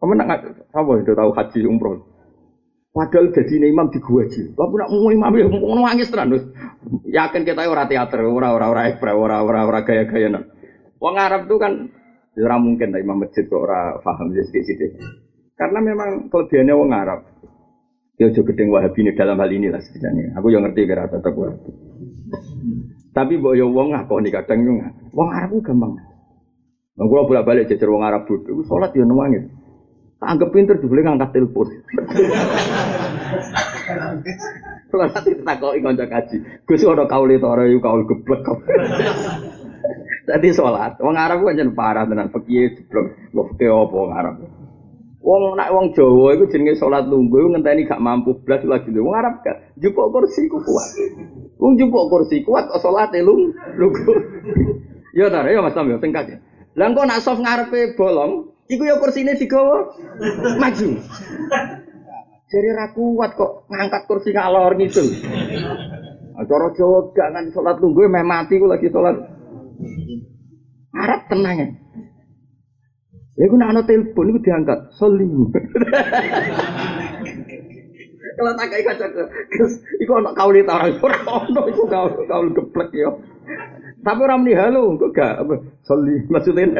Kamu 0.00 0.16
nak 0.16 0.42
apa 0.72 0.92
itu 0.98 1.12
tahu 1.12 1.30
haji 1.36 1.58
umroh? 1.68 2.02
Padahal 2.90 3.30
jadi 3.30 3.70
imam 3.70 3.86
di 3.92 4.02
gua 4.02 4.26
aja. 4.26 4.42
Lalu 4.58 4.74
nak 4.82 4.90
mau 4.90 5.10
imam 5.14 5.32
ya 5.38 5.46
mau 5.46 5.78
nangis 5.78 6.10
terus. 6.10 6.42
Yakin 7.06 7.46
kita 7.46 7.70
ora 7.70 7.86
teater, 7.86 8.26
ora 8.26 8.50
ora 8.50 8.66
ora 8.66 8.82
ekspre, 8.90 9.14
ora 9.14 9.46
ora 9.46 9.62
ora 9.62 9.86
gaya 9.86 10.10
gaya 10.10 10.26
nang. 10.26 10.50
Wong 10.98 11.14
Arab 11.14 11.46
tuh 11.46 11.62
kan 11.62 11.86
ora 12.34 12.56
mungkin 12.58 12.90
lah 12.90 12.98
imam 12.98 13.22
masjid 13.22 13.46
kok 13.46 13.62
ora 13.62 13.94
paham 14.02 14.34
sedikit-sedikit. 14.34 14.98
Karena 15.54 15.78
memang 15.78 16.32
kelebihannya 16.32 16.74
wong 16.74 16.90
Arab. 16.90 17.20
Ya 18.20 18.28
juga 18.28 18.52
gedeng 18.52 18.68
wahabi 18.68 19.00
ini 19.00 19.16
dalam 19.16 19.40
hal 19.40 19.48
ini 19.48 19.72
lah 19.72 19.80
setidaknya. 19.80 20.36
Aku 20.36 20.52
yang 20.52 20.68
ngerti 20.68 20.84
kira 20.84 21.08
tetap 21.08 21.32
wahabi. 21.32 21.72
Tapi 23.16 23.40
mbok 23.40 23.56
yo 23.56 23.72
wong 23.72 23.96
nih 23.96 24.28
kadang 24.28 24.60
yo 24.60 24.76
Wong 25.16 25.28
Arab 25.32 25.56
gampang. 25.64 25.96
Wong 27.00 27.06
kula 27.08 27.24
bolak-balik 27.24 27.72
jajar 27.72 27.88
wong 27.88 28.04
Arab 28.04 28.28
bodho, 28.28 28.60
salat 28.68 28.92
yo 28.92 29.08
nangis. 29.08 29.48
Tak 30.20 30.36
anggap 30.36 30.52
pinter 30.52 30.76
boleh 30.76 31.00
ngangkat 31.00 31.32
telepon. 31.32 31.72
Kalau 34.90 35.06
nanti 35.06 35.30
takoki 35.40 35.80
kanca 35.80 36.04
kaji, 36.04 36.36
Gus 36.68 36.84
ora 36.84 37.08
kaule 37.08 37.40
to 37.40 37.48
ora 37.48 37.64
yo 37.64 37.80
kaul 37.80 38.04
geblek 38.04 38.44
kok. 38.44 38.58
Tadi 40.28 40.52
sholat, 40.52 41.00
wong 41.00 41.16
Arab 41.16 41.40
kan 41.40 41.56
jen 41.56 41.72
parah 41.72 42.04
tenan 42.04 42.28
fakih 42.28 42.76
jeblok, 42.76 43.16
fakih 43.32 43.72
apa 43.72 43.96
wong 43.96 44.12
Arab. 44.12 44.34
Wong 45.20 45.52
nak 45.52 45.68
wong 45.68 45.92
Jawa 45.92 46.32
iku 46.32 46.48
jenenge 46.48 46.80
salat 46.80 47.04
lungguh 47.04 47.52
ngenteni 47.52 47.84
gak 47.84 48.00
mampu 48.00 48.40
blas 48.40 48.64
lagi 48.64 48.88
wong 48.88 49.12
Arab 49.12 49.44
gak 49.44 49.76
jupuk 49.76 50.08
kursi 50.16 50.48
ku 50.48 50.64
kuat. 50.64 50.88
Wong 51.60 51.76
jupuk 51.76 52.08
kursi 52.08 52.40
kuat 52.40 52.72
kok 52.72 52.80
salate 52.80 53.20
lung 53.20 53.52
lungguh. 53.76 54.16
Ya 55.10 55.26
ta, 55.26 55.42
ya 55.42 55.58
Mas 55.58 55.74
Tam 55.74 55.90
ya 55.90 55.98
singkat. 55.98 56.38
Lah 56.78 56.86
engko 56.86 57.02
nak 57.02 57.18
soft 57.18 57.42
ngarepe 57.42 57.98
bolong, 57.98 58.54
iku 58.70 58.86
ya 58.86 58.94
kursine 59.02 59.34
digawa 59.34 59.90
maju. 60.54 61.02
Jadi 62.46 62.68
ra 62.70 62.94
kuat 62.94 63.34
kok 63.34 63.66
ngangkat 63.66 64.02
kursi 64.06 64.30
ngalor 64.30 64.78
gitu. 64.78 65.02
Cara 66.40 66.66
Jawa 66.78 67.10
gak 67.10 67.28
ngan 67.34 67.46
salat 67.50 67.76
lungguh 67.82 68.06
meh 68.06 68.22
mati 68.22 68.54
ku 68.62 68.70
lagi 68.70 68.86
salat. 68.86 69.18
Arab 70.94 71.20
tenang 71.26 71.56
ya. 71.58 71.68
Ya 73.38 73.46
gue 73.46 73.58
nak 73.58 73.86
telepon 73.86 74.30
itu 74.34 74.40
diangkat, 74.42 74.90
soli. 74.98 75.26
Kalau 78.40 78.56
tak 78.56 78.72
kayak 78.72 78.84
kaca 78.96 79.06
terus 79.52 79.84
iku 80.00 80.16
ono 80.16 80.32
kauli 80.32 80.64
tarang 80.64 80.96
ora 81.02 81.20
ono 81.28 81.68
iku 81.68 81.84
kaul 81.84 82.24
kaul 82.24 82.48
geplek 82.56 82.88
yo. 82.96 83.20
Tapi 84.00 84.20
orang 84.24 84.40
muni 84.40 84.56
halo, 84.56 84.96
kok 84.96 85.12
gak 85.12 85.44
apa 85.44 85.60
soli 85.84 86.24
maksudnya. 86.32 86.72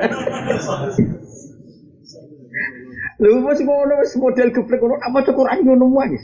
Lha 3.21 3.29
wis 3.45 3.61
ngono 3.61 3.95
wis 4.01 4.17
model 4.17 4.49
geplek 4.57 4.81
ngono 4.81 4.97
apa 5.05 5.21
cek 5.21 5.37
Quran 5.37 5.61
ngono 5.69 5.85
wae. 5.93 6.17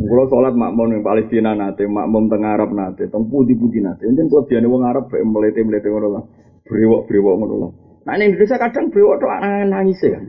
Kalau 0.00 0.24
sholat 0.32 0.56
makmum 0.56 0.96
yang 0.96 1.04
Palestina 1.04 1.52
nate, 1.52 1.84
makmum 1.84 2.32
tengah 2.32 2.56
Arab 2.56 2.72
nate, 2.72 3.12
teng 3.12 3.28
putih 3.28 3.52
putih. 3.58 3.84
Jangan 3.84 4.32
kalau 4.32 4.48
biasa 4.48 4.64
wong 4.64 4.82
Arab 4.86 5.12
melete 5.12 5.60
melete 5.60 5.92
ngono 5.92 6.08
lah, 6.08 6.24
brewok 6.70 7.10
brewok 7.10 7.34
ngono 7.34 7.54
lah. 7.58 7.70
Nah 8.06 8.12
ini 8.16 8.30
Indonesia 8.30 8.56
kadang 8.62 8.94
brewok 8.94 9.18
tuh 9.18 9.28
nangis 9.66 9.98
ya. 10.06 10.22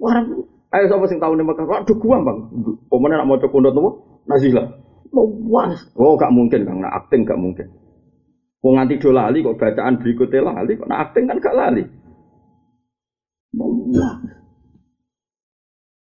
Orang, 0.00 0.48
ayo 0.74 0.84
siapa 0.90 1.04
sing 1.06 1.22
tahu 1.22 1.38
nih 1.38 1.46
Mekah? 1.46 1.68
Waduh 1.68 1.96
gua 2.00 2.18
bang, 2.24 2.38
pemenang 2.88 3.18
nak 3.22 3.28
mau 3.28 3.38
cek 3.38 3.52
pondok 3.52 3.72
tuh, 3.76 3.94
nazilah. 4.26 4.66
Wah, 5.12 5.70
oh 5.98 6.14
gak 6.14 6.32
mungkin 6.34 6.62
kang, 6.62 6.78
nak 6.80 7.04
akting 7.04 7.26
gak 7.26 7.38
mungkin. 7.38 7.66
Wong 8.62 8.78
nganti 8.78 9.02
do 9.02 9.10
lali 9.10 9.42
kok 9.42 9.58
bacaan 9.58 9.98
berikutnya 9.98 10.40
lali, 10.40 10.78
kok 10.78 10.88
nak 10.88 11.10
akting 11.10 11.24
kan 11.28 11.42
gak 11.42 11.56
lali. 11.56 11.84
Wah. 13.58 14.14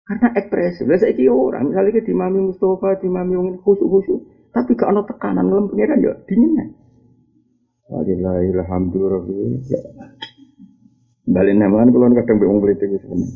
Karena 0.05 0.29
ekspresi. 0.37 0.85
Biasa 0.85 1.07
iki 1.13 1.29
orang, 1.29 1.73
misalnya 1.73 1.97
ke 1.97 2.05
dimami 2.05 2.39
Mustafa, 2.45 3.01
dimami 3.01 3.37
wong 3.41 3.49
khusyuk, 3.61 4.21
tapi 4.53 4.77
gak 4.77 4.91
ada 4.91 5.03
tekanan 5.07 5.49
ngelem 5.49 5.71
pengiran 5.71 6.03
ya 6.03 6.13
dinginnya. 6.29 6.65
Alhamdulillah. 7.93 9.61
Balik 11.25 11.55
nama 11.57 11.85
kan 11.85 11.89
kalau 11.93 12.13
kadang 12.17 12.37
bingung 12.41 12.61
beli 12.61 12.77
itu 12.77 12.97
sebenarnya. 13.01 13.29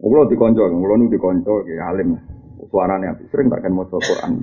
Kalau 0.00 0.28
dikonco, 0.28 0.62
kalau 0.68 0.96
nu 0.96 1.10
dikonco, 1.10 1.54
ya 1.66 1.90
alim 1.92 2.16
Suaranya 2.70 3.18
sering 3.32 3.50
tak 3.50 3.66
kan 3.66 3.72
mau 3.74 3.88
Quran. 3.88 4.38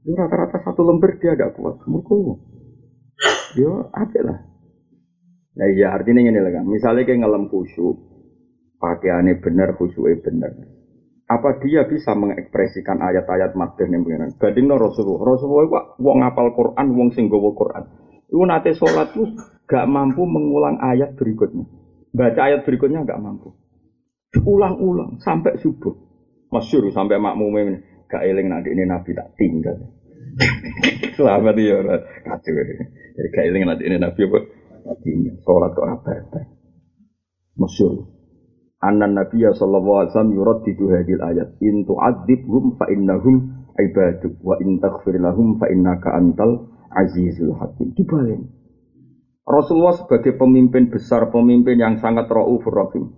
Itu 0.00 0.16
rata-rata 0.16 0.64
satu 0.64 0.80
lembar 0.86 1.18
dia 1.20 1.36
ada 1.36 1.52
kuat. 1.52 1.82
Mereka 1.84 2.14
dia 3.58 3.74
apa 3.90 4.20
lah. 4.22 4.38
Nah 5.60 5.68
iya 5.68 5.92
artinya 5.92 6.24
ini 6.24 6.40
lah. 6.40 6.64
Misalnya 6.64 7.04
kayak 7.04 7.20
ngelem 7.20 7.52
khusyuk, 7.52 8.00
pakaiannya 8.80 9.42
bener, 9.44 9.76
khusyuknya 9.76 10.22
bener 10.24 10.50
apa 11.30 11.62
dia 11.62 11.86
bisa 11.86 12.10
mengekspresikan 12.18 12.98
ayat-ayat 12.98 13.54
madhah 13.54 13.86
yang 13.86 14.02
pengiran? 14.02 14.34
no 14.66 14.74
Rasulullah. 14.74 15.38
Rasulullah 15.38 15.62
itu 15.62 15.78
wong 16.02 16.16
ngapal 16.26 16.48
Quran, 16.58 16.86
wong 16.98 17.08
sing 17.14 17.30
Quran. 17.30 17.84
Itu 18.30 18.46
nate 18.46 18.78
sholat 18.78 19.10
tuh 19.10 19.26
gak 19.66 19.90
mampu 19.90 20.22
mengulang 20.22 20.78
ayat 20.78 21.18
berikutnya. 21.18 21.66
Baca 22.14 22.40
ayat 22.46 22.62
berikutnya 22.62 23.02
gak 23.02 23.18
mampu. 23.18 23.50
Ulang-ulang 24.46 25.18
sampai 25.18 25.58
subuh. 25.58 25.90
Masyur 26.54 26.94
sampai 26.94 27.18
makmum 27.18 27.50
ini. 27.58 28.06
Gak 28.06 28.22
eling 28.22 28.46
nanti 28.46 28.70
ini 28.70 28.86
Nabi 28.86 29.10
tak 29.14 29.34
tinggal. 29.34 29.78
Selamat 31.18 31.58
ya, 31.58 31.78
kacau. 32.22 32.54
Jadi 32.54 33.28
gak 33.34 33.44
eling 33.50 33.62
nanti 33.66 33.82
ini 33.90 33.98
Nabi 33.98 34.20
apa? 34.30 34.38
Tinggal. 35.02 35.34
Sholat 35.42 35.74
kok 35.74 35.86
apa-apa. 35.90 36.40
Masyur 37.58 38.20
anna 38.80 39.06
nabiyya 39.06 39.52
sallallahu 39.52 39.98
alaihi 40.00 40.10
wasallam 40.16 40.34
yuraddidu 40.34 40.84
hadil 40.88 41.20
ayat 41.20 41.48
in 41.60 41.84
tu'adzibhum 41.84 42.80
fa 42.80 42.88
innahum 42.88 43.68
ibaduk 43.76 44.40
wa 44.40 44.56
in 44.56 44.80
taghfir 44.80 45.20
lahum 45.20 45.60
fa 45.60 45.68
innaka 45.68 46.16
antal 46.16 46.72
azizul 46.90 47.54
hakim. 47.56 47.94
Dibalik. 47.94 48.42
Rasulullah 49.46 49.96
sebagai 49.98 50.38
pemimpin 50.38 50.90
besar 50.90 51.26
pemimpin 51.30 51.74
yang 51.78 51.98
sangat 51.98 52.30
raufur 52.30 52.70
rahim. 52.70 53.10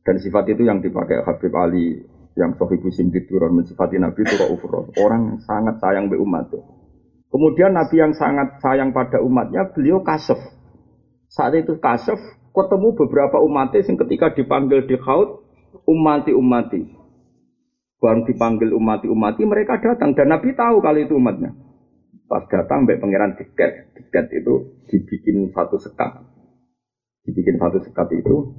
Dan 0.00 0.16
sifat 0.16 0.48
itu 0.48 0.64
yang 0.64 0.80
dipakai 0.80 1.20
Habib 1.20 1.52
Ali 1.52 2.08
yang 2.38 2.56
Sohibu 2.56 2.88
Simdid 2.88 3.28
Duran 3.28 3.52
mensifati 3.52 4.00
Nabi 4.00 4.24
itu 4.24 4.34
raufur 4.40 4.70
rahim. 4.80 4.94
Orang 5.04 5.20
yang 5.28 5.38
sangat 5.44 5.76
sayang 5.82 6.08
be 6.08 6.16
umat. 6.16 6.48
Kemudian 7.28 7.76
Nabi 7.76 7.96
yang 8.00 8.16
sangat 8.16 8.56
sayang 8.64 8.96
pada 8.96 9.20
umatnya 9.20 9.68
beliau 9.68 10.00
kasef. 10.00 10.38
Saat 11.28 11.60
itu 11.60 11.76
kasef 11.76 12.16
ketemu 12.56 12.96
beberapa 12.96 13.36
umat 13.44 13.76
yang 13.76 14.00
ketika 14.08 14.32
dipanggil 14.32 14.88
di 14.88 14.96
khaut 14.96 15.44
umati 15.84 16.32
umati 16.32 16.96
baru 17.98 18.24
dipanggil 18.24 18.72
umati 18.72 19.10
umati 19.10 19.42
mereka 19.44 19.76
datang. 19.82 20.16
Dan 20.16 20.32
Nabi 20.32 20.56
tahu 20.56 20.80
kali 20.80 21.04
itu 21.04 21.20
umatnya 21.20 21.52
pas 22.28 22.44
datang 22.52 22.84
baik 22.84 23.00
pangeran 23.00 23.34
tiket 23.40 23.88
itu 24.36 24.54
dibikin 24.92 25.48
satu 25.50 25.80
sekat. 25.80 26.28
Dibikin 27.24 27.56
satu 27.56 27.80
sekat 27.80 28.08
itu 28.14 28.52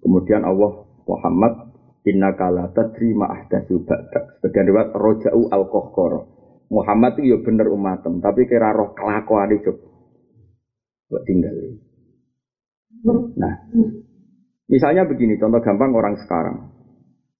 kemudian 0.00 0.46
Allah 0.46 0.86
Muhammad 1.04 1.74
inna 2.06 2.32
kala 2.38 2.70
tadri 2.70 3.10
ma'ahdatsu 3.12 3.82
ba'dak. 3.82 4.38
Sebagian 4.38 4.70
riwayat 4.70 4.90
roja'u 4.94 5.50
al 5.50 5.66
Muhammad 6.68 7.16
itu 7.18 7.32
ya 7.34 7.38
bener 7.40 7.66
umatem 7.68 8.20
tapi 8.22 8.46
kira 8.46 8.70
roh 8.70 8.94
kelakuan 8.94 9.50
itu. 9.50 9.72
Buat 11.08 11.22
tinggal. 11.24 11.56
Nah, 13.38 13.54
misalnya 14.68 15.08
begini, 15.08 15.40
contoh 15.40 15.64
gampang 15.64 15.96
orang 15.96 16.20
sekarang. 16.20 16.76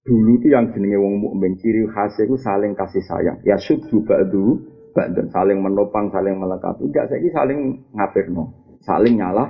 Dulu 0.01 0.41
itu 0.41 0.49
yang 0.49 0.73
jenenge 0.73 0.97
wong 0.97 1.21
mukmin 1.21 1.53
ciri 1.61 1.85
khasnya 1.85 2.25
itu 2.25 2.35
saling 2.41 2.73
kasih 2.73 3.03
sayang. 3.05 3.37
Ya 3.45 3.61
subdu 3.61 4.01
ba'du 4.01 4.68
ba'dan 4.93 5.27
saling 5.29 5.59
menopang, 5.61 6.09
saling 6.09 6.37
melengkapi. 6.37 6.89
Enggak 6.89 7.09
saya 7.09 7.19
ini 7.21 7.29
saling 7.31 7.59
ngafirno, 7.93 8.43
saling 8.83 9.15
nyalah. 9.17 9.49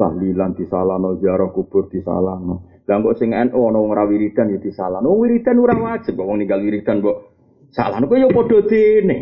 Tahlilan 0.00 0.56
disalano, 0.56 1.20
ziarah 1.20 1.52
kubur 1.52 1.92
disalano. 1.92 2.80
Dan 2.88 3.04
kok 3.04 3.20
sing 3.20 3.36
NU 3.36 3.60
ono 3.60 3.84
ora 3.84 4.08
wiridan 4.08 4.48
ya 4.48 4.56
disalano. 4.56 5.12
Wiridan 5.12 5.60
ora 5.60 5.76
wajib 5.76 6.16
wong 6.16 6.40
ninggal 6.40 6.64
wiridan 6.64 7.04
kok 7.04 7.36
salano 7.68 8.08
kok 8.08 8.16
ya 8.16 8.28
padha 8.32 8.58
dene. 8.64 9.18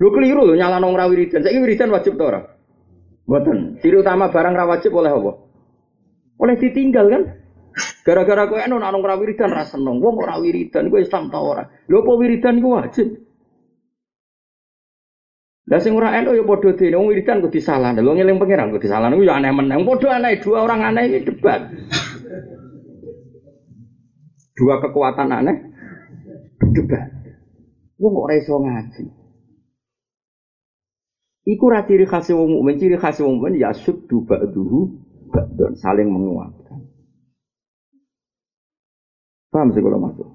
Lho 0.00 0.08
keliru 0.16 0.48
lho 0.48 0.56
nyalano 0.56 0.88
ora 0.88 1.04
wiridan. 1.12 1.44
Saiki 1.44 1.60
wiridan 1.60 1.92
wajib 1.92 2.16
to 2.16 2.24
ora? 2.24 2.40
Buatan. 3.28 3.78
Ciri 3.84 4.00
utama 4.00 4.32
barang 4.32 4.56
rawajib 4.56 4.90
oleh 4.96 5.12
apa? 5.12 5.32
Oleh 6.40 6.56
ditinggal 6.56 7.06
kan? 7.12 7.22
Gara-gara 8.06 8.48
kowe 8.48 8.60
eno 8.60 8.76
nang 8.80 9.00
ora 9.00 9.16
wiridan 9.16 9.50
ra 9.52 9.64
seneng. 9.66 10.00
Wong 10.00 10.16
ora 10.20 10.40
wiridan 10.40 10.90
kowe 10.90 11.00
Islam 11.00 11.30
ta 11.30 11.38
ora? 11.38 11.64
Lho 11.86 12.02
apa 12.02 12.12
wiridan 12.16 12.58
iku 12.58 12.68
wajib? 12.76 13.08
Lah 15.70 15.78
sing 15.78 15.94
ora 15.94 16.18
ya 16.18 16.42
padha 16.42 16.70
dene 16.74 16.96
wong 16.98 17.08
wiridan 17.14 17.42
kok 17.44 17.54
disalahno. 17.54 18.00
Lho 18.02 18.12
ngeling 18.16 18.38
pangeran 18.40 18.74
kok 18.74 18.82
disalahno 18.82 19.20
ya 19.22 19.38
aneh 19.38 19.52
meneng. 19.54 19.86
Padha 19.86 20.18
aneh 20.18 20.40
dua 20.42 20.66
orang 20.66 20.80
aneh 20.90 21.02
ini 21.08 21.18
debat. 21.22 21.60
Dua 24.58 24.74
kekuatan 24.82 25.28
aneh 25.30 25.56
debat. 26.74 27.08
Wong 28.00 28.12
kok 28.16 28.24
ora 28.26 28.36
ngaji. 28.38 29.04
Iku 31.48 31.64
ra 31.72 31.82
ciri 31.88 32.04
khas 32.04 32.28
wong 32.30 32.60
mukmin, 32.60 32.76
ciri 32.76 33.00
khas 33.00 33.18
wong 33.24 33.40
mukmin 33.40 33.56
ya 33.56 33.72
suddu 33.72 34.22
ba'duhu 34.28 34.92
ba'dun 35.32 35.72
saling 35.72 36.12
menguatkan. 36.12 36.59
Paham 39.50 39.74
sih 39.74 39.82
kalau 39.82 39.98
masuk? 39.98 40.28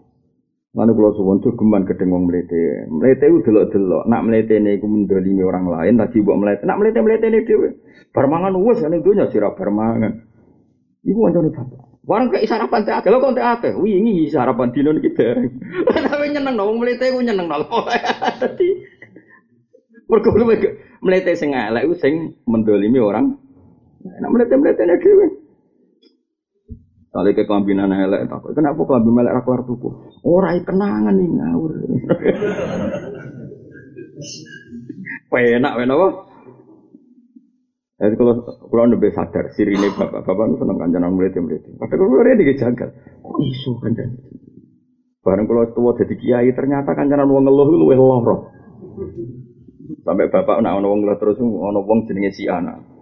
Lalu 0.75 0.91
kalau 0.91 1.11
suwon 1.15 1.39
tuh 1.39 1.55
geman 1.55 1.87
kedeng 1.87 2.11
wong 2.11 2.27
melete, 2.27 2.83
melete 2.91 3.31
itu 3.31 3.47
delok 3.47 3.71
delok. 3.71 4.03
Nak 4.11 4.27
melete 4.27 4.59
ini 4.59 4.75
aku 4.75 4.91
mendolimi 4.91 5.39
orang 5.39 5.71
lain, 5.71 5.95
lagi 5.95 6.19
buat 6.19 6.35
melete. 6.35 6.67
Nak 6.67 6.77
melete 6.83 6.99
melete 6.99 7.31
ini 7.31 7.47
dewe. 7.47 7.79
Permangan 8.11 8.59
uas 8.59 8.83
ini 8.83 8.99
dunia 8.99 9.31
sirap 9.31 9.55
permangan. 9.55 10.19
Ibu 11.07 11.15
wancane 11.15 11.47
bapak. 11.55 11.95
Warang 12.05 12.27
kayak 12.27 12.45
sarapan 12.51 12.83
teh 12.83 12.91
akeh, 12.91 13.07
lo 13.07 13.23
kok 13.23 13.39
teh. 13.39 13.73
Wih 13.79 14.03
ini 14.03 14.27
sarapan 14.27 14.75
dino 14.75 14.91
kita. 14.99 15.47
Tapi 16.11 16.35
nyeneng 16.35 16.59
dong, 16.59 16.75
melete 16.75 17.07
aku 17.07 17.23
nyeneng 17.23 17.47
dong. 17.51 17.65
Tadi, 18.43 18.69
mereka 20.11 20.27
melete 20.99 21.31
sing 21.39 21.55
elek 21.55 21.87
iku 21.87 21.95
sing 21.97 22.35
mendolimi 22.45 22.99
orang. 22.99 23.39
Nek 24.05 24.29
melete-melete 24.29 24.83
nek 24.85 25.01
dhewe. 25.01 25.44
Kali 27.15 27.31
ke 27.31 27.47
kelambinan 27.47 27.95
elek 27.95 28.27
tak 28.27 28.43
kenapa 28.51 28.75
kelambi 28.83 29.07
melek 29.07 29.39
ra 29.39 29.41
kelar 29.47 29.63
tuku? 29.63 29.87
Ora 30.27 30.51
kenangan 30.59 31.15
nih 31.15 31.31
ngawur. 31.31 31.71
Penak 35.31 35.73
penak? 35.79 36.13
Jadi 37.95 38.15
kalau 38.19 38.43
kalau 38.43 38.91
lebih 38.91 39.15
sadar, 39.15 39.47
sirine 39.55 39.87
bapak 39.95 40.27
bapak 40.27 40.43
itu 40.51 40.55
seneng 40.59 40.75
kancanan 40.75 41.15
murid 41.15 41.39
murid. 41.39 41.63
Tapi 41.79 41.93
kalau 41.95 42.27
dia 42.27 42.59
jagal, 42.59 42.89
kok 43.23 43.39
isu 43.39 43.71
kancan? 43.79 44.11
Barang 45.23 45.47
kalau 45.47 45.71
tua 45.71 45.95
jadi 45.95 46.15
kiai 46.19 46.51
ternyata 46.51 46.91
kancanan 46.91 47.31
uang 47.31 47.47
ngeluh 47.47 47.67
lu 47.71 47.87
loro. 47.95 48.51
Sampai 50.03 50.27
bapak 50.27 50.59
nak 50.59 50.83
wong 50.83 51.07
terus 51.15 51.39
ono 51.39 51.79
wong 51.79 52.11
jenenge 52.11 52.35
si 52.35 52.51
anak. 52.51 52.94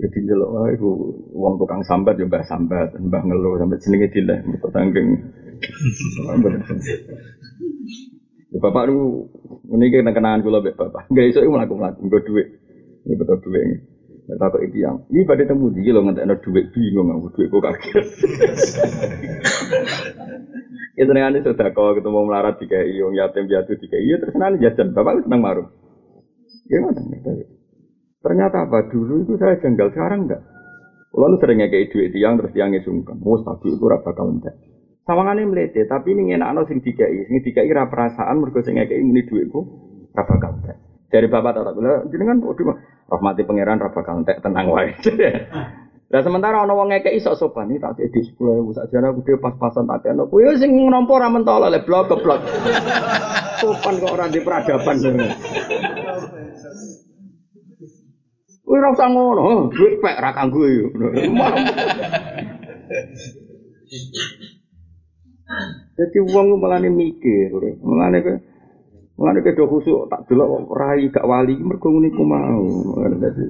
Jadi 0.00 0.18
ya 0.24 0.32
jelok 0.32 0.50
wae 0.56 0.72
iku 0.80 0.90
wong 1.36 1.60
tukang 1.60 1.84
sambat 1.84 2.16
ya 2.16 2.24
mbah 2.24 2.40
sambat, 2.48 2.96
mbah 2.96 3.20
ngeluh 3.20 3.60
sampai 3.60 3.80
jenenge 3.84 4.08
dileh 4.16 4.38
mergo 4.48 4.68
tangking. 4.72 5.08
Ya 8.48 8.58
bapak 8.64 8.88
lu 8.88 9.28
ini 9.68 9.92
kita 9.92 10.16
kenangan 10.16 10.40
kula 10.40 10.64
mbek 10.64 10.80
bapak. 10.80 11.12
Enggak 11.12 11.26
iso 11.28 11.44
iku 11.44 11.52
mlaku-mlaku 11.52 12.00
nggo 12.00 12.18
dhuwit. 12.24 12.48
Ya 13.04 13.14
betul 13.20 13.44
dhuwit. 13.44 13.80
Ya 14.30 14.38
kok 14.38 14.62
iki 14.62 14.78
yang, 14.78 15.02
ini 15.10 15.26
pada 15.26 15.42
temu 15.42 15.74
dia 15.74 15.90
lo 15.90 16.06
ngantek 16.06 16.22
ada 16.22 16.38
duit 16.38 16.70
bingung 16.70 17.10
aku 17.10 17.34
duit 17.34 17.50
kok 17.50 17.66
kaget. 17.66 18.06
Itu 20.94 21.10
nih 21.10 21.42
sudah 21.42 21.68
kau 21.74 21.98
ketemu 21.98 22.30
melarat 22.30 22.54
di 22.62 22.70
kayak 22.70 22.94
yang 22.94 23.10
yatim 23.10 23.50
piatu 23.50 23.74
di 23.74 23.90
kayak 23.90 24.04
iya 24.06 24.16
terus 24.22 24.38
nanti 24.38 24.62
jajan 24.62 24.94
bapak 24.94 25.26
senang 25.26 25.42
marung. 25.42 25.68
Gimana? 26.70 27.02
Ternyata 28.20 28.68
apa 28.68 28.84
dulu 28.92 29.24
itu 29.24 29.40
saya 29.40 29.56
jenggal 29.56 29.88
sekarang 29.96 30.28
enggak. 30.28 30.44
Lalu 31.16 31.34
seringnya 31.40 31.66
kayak 31.72 31.88
duit 31.90 32.12
tiang 32.12 32.36
terus 32.36 32.52
tiangnya 32.52 32.84
sungkan. 32.84 33.16
Oh 33.24 33.40
tapi 33.40 33.72
itu 33.72 33.84
rasa 33.88 34.04
bakal 34.04 34.36
entek. 34.36 34.54
Sawangane 35.08 35.42
mlete, 35.48 35.88
tapi 35.88 36.12
ini 36.14 36.30
ngenakno 36.30 36.68
sing 36.68 36.84
dikai, 36.84 37.26
sing 37.26 37.40
dikai 37.42 37.66
ra 37.72 37.88
perasaan 37.90 38.38
mergo 38.38 38.62
sing 38.62 38.78
ngekeki 38.78 39.02
muni 39.02 39.26
dhuwitku 39.26 39.60
ra 40.14 40.22
bakal 40.22 40.60
entek. 40.60 40.76
Dari 41.10 41.26
bapak 41.26 41.50
tak 41.58 41.74
kula 41.74 42.06
jenengan 42.12 42.38
kok 42.38 42.54
rahmati 43.10 43.42
pangeran 43.42 43.82
ra 43.82 43.90
bakal 43.90 44.22
entek 44.22 44.38
tenang 44.44 44.68
wae. 44.70 44.94
Lah 46.10 46.26
sementara 46.26 46.66
ana 46.66 46.74
wong 46.74 46.90
ngekeki 46.90 47.22
sok 47.22 47.38
sopan 47.38 47.70
iki 47.70 47.78
tak 47.78 47.94
di 47.94 48.10
10.000 48.10 48.34
sakjane 48.74 49.14
aku 49.14 49.30
pas-pasan 49.38 49.86
tak 49.86 50.02
kene. 50.02 50.26
Kuwi 50.26 50.58
sing 50.58 50.74
nampa 50.74 51.22
ra 51.22 51.30
mentol 51.30 51.70
le 51.70 51.80
blok 51.86 52.10
keblok. 52.10 52.42
Sopan 53.62 54.02
kok 54.02 54.14
ora 54.18 54.26
di 54.26 54.42
peradaban. 54.42 54.98
Kuwi 58.70 58.78
ora 58.78 58.94
usah 58.94 59.10
ngono, 59.10 59.66
duit 59.74 59.98
pek 59.98 60.22
ra 60.22 60.30
kanggo. 60.30 60.62
Jadi 65.98 66.18
uang 66.22 66.54
malah 66.54 66.78
nih 66.78 66.94
mikir, 66.94 67.50
malah 67.82 68.14
nih 68.14 68.22
ke 68.22 68.32
malah 69.18 69.34
nih 69.34 69.42
ke 69.42 69.58
khusuk 69.66 70.06
tak 70.06 70.22
dulu 70.30 70.70
rai 70.70 71.10
gak 71.10 71.26
wali 71.26 71.58
mergo 71.58 71.90
niku 71.98 72.22
mau. 72.22 72.62
Jadi 73.10 73.42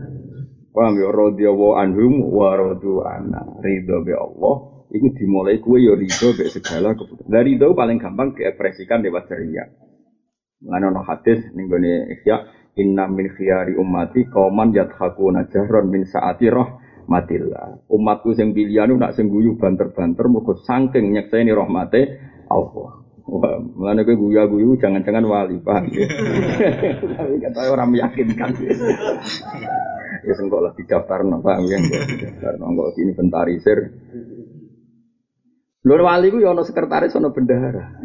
paham 0.73 0.97
ya 0.97 1.13
radhiyallahu 1.13 1.77
anhum 1.77 2.25
wa 2.25 2.57
radu 2.57 3.05
anna 3.05 3.45
ridho 3.61 4.01
be 4.01 4.17
Allah 4.17 4.89
itu 4.89 5.21
dimulai 5.21 5.61
kue 5.61 5.85
ya 5.85 6.01
ridho 6.01 6.33
be 6.33 6.49
segala 6.49 6.97
keputusan. 6.97 7.29
Dari 7.29 7.61
ridho 7.61 7.77
paling 7.77 8.01
gampang 8.01 8.33
diekspresikan 8.33 9.05
lewat 9.05 9.29
ceria. 9.29 9.69
Mengenai 10.65 10.97
ono 10.97 11.05
hadis 11.05 11.45
nih 11.53 11.65
gue 11.69 11.93
Ihya 12.09 12.37
inna 12.79 13.11
min 13.11 13.31
khiyari 13.33 13.75
ummati 13.75 14.29
kauman 14.31 14.71
yathakuna 14.71 15.49
jahron 15.51 15.91
min 15.91 16.07
saati 16.07 16.47
roh 16.51 16.79
matillah. 17.11 17.83
Umatku 17.91 18.39
sing 18.39 18.55
pilihan 18.55 18.95
nak 18.95 19.19
sing 19.19 19.27
guyu 19.27 19.59
banter-banter 19.59 20.31
mergo 20.31 20.55
saking 20.63 21.11
nyekseni 21.11 21.51
rahmate 21.51 22.23
Allah. 22.47 23.03
Wah, 23.31 23.63
mulane 23.63 24.03
kowe 24.03 24.17
guyu-guyu 24.19 24.75
jangan-jangan 24.83 25.23
wali, 25.23 25.63
Pak. 25.63 25.87
Tapi 27.15 27.37
kata 27.39 27.71
orang 27.71 27.95
meyakinkan. 27.95 28.59
ya 30.27 30.33
sengkok 30.35 30.59
lah 30.59 30.73
didaftarno, 30.75 31.39
Pak. 31.39 31.57
Ya 31.63 31.79
didaftarno 31.79 32.75
kok 32.75 32.91
diinventarisir. 32.99 33.79
Lur 35.87 36.01
wali 36.03 36.27
ku 36.35 36.43
ya 36.43 36.51
ana 36.51 36.67
sekretaris 36.67 37.15
ana 37.15 37.31
bendahara. 37.31 38.03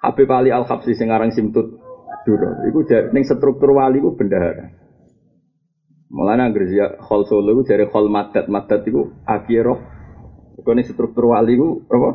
Habib 0.00 0.30
Ali 0.32 0.48
Al-Habsi 0.48 0.96
sing 0.96 1.12
aran 1.12 1.34
Simtut 1.34 1.87
Duro. 2.28 2.60
Iku 2.68 2.84
ning 3.16 3.24
struktur 3.24 3.72
wali 3.72 4.04
ku 4.04 4.12
bendahara. 4.12 4.68
Mulane 6.12 6.44
anggere 6.44 6.68
ya 6.68 6.86
khol 7.00 7.24
solo 7.24 7.56
iku 7.56 7.64
jare 7.64 7.88
khol 7.88 8.12
madat, 8.12 8.52
madat 8.52 8.84
iku 8.84 9.08
akhiro. 9.24 9.80
Iku 10.60 10.68
ning 10.76 10.84
struktur 10.84 11.32
wali 11.32 11.56
iku 11.56 11.88
apa? 11.88 12.10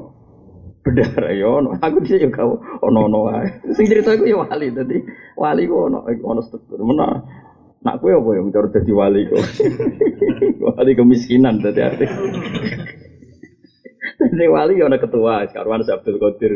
Bedar 0.85 1.33
ya 1.33 1.49
ono. 1.49 1.81
Aku 1.81 2.05
dhisik 2.05 2.21
yo 2.21 2.29
gak 2.29 2.45
ono-ono 2.85 3.19
wae. 3.25 3.73
Sing 3.73 3.89
cerita 3.89 4.13
iku 4.13 4.29
ya 4.29 4.37
wali 4.45 4.69
dadi 4.69 5.01
wali 5.33 5.65
ku 5.65 5.89
ono 5.89 6.05
ono 6.05 6.41
struktur. 6.45 6.77
Mana 6.85 7.25
nak 7.81 7.97
kowe 7.97 8.13
apa 8.13 8.29
ya 8.37 8.41
mencari 8.45 8.69
dadi 8.69 8.91
wali 8.93 9.21
kok. 9.25 9.41
wali 10.77 10.91
kemiskinan 10.93 11.57
dadi 11.57 11.81
arti. 11.81 12.05
Dadi 14.13 14.45
wali 14.45 14.77
ya 14.77 14.85
ono 14.85 14.97
ketua, 15.01 15.47
sekarang 15.49 15.83
Abdul 15.83 16.21
Qadir 16.21 16.53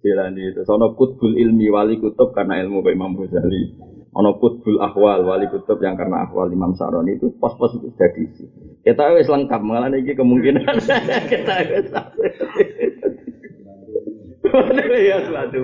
Jilani 0.00 0.52
itu. 0.52 0.60
Sono 0.64 0.96
kutbul 0.96 1.36
ilmi 1.36 1.68
wali 1.68 2.00
kutub 2.00 2.32
karena 2.32 2.60
ilmu 2.64 2.80
Pak 2.80 2.92
Imam 2.92 3.12
Ghazali. 3.16 3.76
Ono 4.16 4.40
kutbul 4.40 4.80
ahwal 4.80 5.28
wali 5.28 5.46
kutub 5.52 5.78
yang 5.84 5.94
karena 5.94 6.24
ahwal 6.24 6.48
Imam 6.50 6.72
Saroni 6.74 7.20
itu 7.20 7.30
pos-pos 7.36 7.76
itu 7.76 7.92
sudah 7.92 8.10
diisi. 8.16 8.44
Kita 8.80 9.12
wis 9.14 9.28
lengkap 9.28 9.60
malah 9.60 9.92
ini 9.92 10.16
kemungkinan 10.16 10.76
kita 11.30 11.54
wis 11.68 11.88
ya 15.10 15.22
suatu 15.30 15.62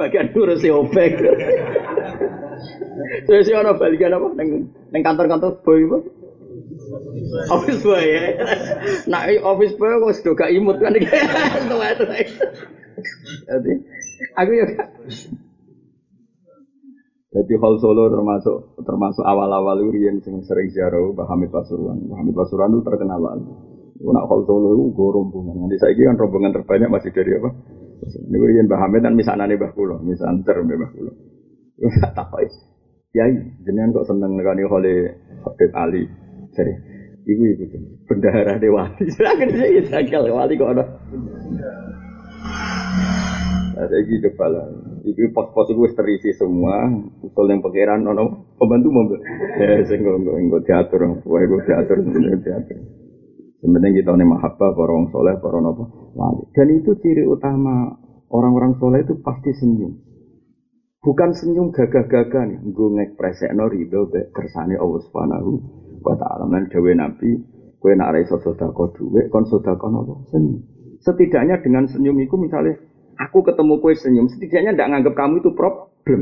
bagian 0.00 0.32
ngurus 0.32 0.64
opek. 0.64 1.20
Terus 3.28 3.52
ono 3.52 3.76
balikan 3.76 4.16
apa 4.16 4.28
neng 4.40 4.72
neng 4.88 5.02
kantor-kantor 5.04 5.60
boy 5.60 5.84
apa? 5.84 5.98
Office 7.52 7.84
boy 7.84 8.00
ya. 8.00 8.32
Nah, 9.08 9.28
office 9.44 9.76
boy 9.76 10.00
kok 10.00 10.16
sudah 10.22 10.32
gak 10.38 10.52
imut 10.54 10.80
kan 10.80 10.96
iki. 10.96 11.08
Jadi 13.48 13.72
aku 14.36 14.50
ya 14.54 14.66
jadi 17.32 17.52
hal 17.56 17.74
Solo 17.80 18.12
termasuk 18.12 18.76
termasuk 18.84 19.24
awal-awal 19.24 19.80
Urian 19.88 20.20
sing 20.20 20.44
sering 20.44 20.68
ziarah 20.68 21.00
Mbah 21.00 21.24
Hamid 21.32 21.48
Pasuruan. 21.48 21.96
Mbah 22.04 22.20
Hamid 22.20 22.36
Pasuruan 22.36 22.76
itu 22.76 22.84
terkenal 22.84 23.24
banget. 23.24 23.48
Nak 24.04 24.24
hal 24.28 24.40
Solo 24.44 24.76
itu 24.76 24.84
gue 24.92 25.08
rombongan. 25.16 25.56
Nanti 25.64 25.80
saya 25.80 25.96
kan 25.96 26.20
rombongan 26.20 26.52
terbanyak 26.52 26.92
masih 26.92 27.08
dari 27.08 27.32
apa? 27.40 27.48
Ini 28.04 28.36
Urian 28.36 28.68
Mbah 28.68 28.80
Hamid 28.84 29.00
kan 29.00 29.16
misalnya 29.16 29.48
nih 29.48 29.56
Mbah 29.56 29.72
Kulo, 29.72 29.96
misalnya 30.04 30.44
ter 30.44 30.60
Mbah 30.60 30.90
Kulo. 30.92 31.12
Tak 32.04 32.12
tahu 32.12 32.44
ya. 33.16 33.24
jenengan 33.64 33.96
kok 33.96 34.06
seneng 34.12 34.36
nekani 34.36 34.68
oleh 34.68 35.16
Habib 35.40 35.72
Ali. 35.72 36.04
Jadi, 36.52 36.72
ibu 37.32 37.42
ibu 37.48 37.64
bendahara 38.04 38.60
dewati. 38.60 39.08
Silakan 39.16 39.48
sih, 39.56 39.88
sakal 39.88 40.28
wali 40.28 40.60
kok 40.60 40.68
ada. 40.76 40.84
Nah, 43.72 43.86
saya 43.88 44.04
gitu 44.04 44.30
kepala. 44.30 44.62
Iki 45.02 45.34
pos-pos 45.34 45.66
itu 45.72 45.82
terisi 45.96 46.30
semua, 46.36 46.86
usul 47.24 47.50
yang 47.50 47.64
pikiran 47.64 48.04
nono 48.04 48.54
pembantu 48.54 48.88
mobil. 48.94 49.18
Ya, 49.58 49.82
saya 49.82 49.98
nggak 49.98 50.16
nggak 50.22 50.36
nggak 50.38 50.62
diatur, 50.68 51.00
wah 51.26 51.40
gue 51.42 51.60
diatur, 51.66 51.98
diatur. 52.04 52.78
Sebenarnya 53.62 53.90
kita 54.02 54.10
nih 54.18 54.26
mahabbah 54.26 54.70
para 54.74 54.90
orang 54.90 55.10
soleh, 55.14 55.34
para 55.38 55.58
wali. 55.58 56.42
Dan 56.50 56.68
itu 56.74 56.98
ciri 56.98 57.22
utama 57.26 57.94
orang-orang 58.30 58.74
soleh 58.78 59.06
itu 59.06 59.18
pasti 59.22 59.54
senyum. 59.54 59.98
Bukan 61.02 61.30
senyum 61.34 61.74
gagah-gagah 61.74 62.44
nih, 62.46 62.58
gue 62.62 62.88
ngekspresekno 62.94 63.66
ridho 63.66 64.10
kersane 64.30 64.78
Allah 64.78 65.00
Subhanahu 65.02 65.50
wa 66.02 66.14
taala. 66.18 66.46
Lan 66.46 66.70
dewe 66.70 66.94
Nabi, 66.94 67.38
kue 67.82 67.98
nak 67.98 68.14
raiso 68.14 68.38
sedekah 68.38 68.94
duwe, 68.94 69.26
kon 69.26 69.46
sedekah 69.46 69.90
nopo 69.90 70.26
senyum. 70.30 70.71
Setidaknya 71.02 71.58
dengan 71.58 71.90
senyum 71.90 72.14
itu 72.22 72.38
misalnya 72.38 72.78
Aku 73.28 73.44
ketemu 73.44 73.78
kue 73.78 73.92
senyum, 73.92 74.26
setidaknya 74.26 74.72
tidak 74.72 74.88
nganggap 74.88 75.14
kamu 75.14 75.34
itu 75.44 75.50
problem. 75.52 76.20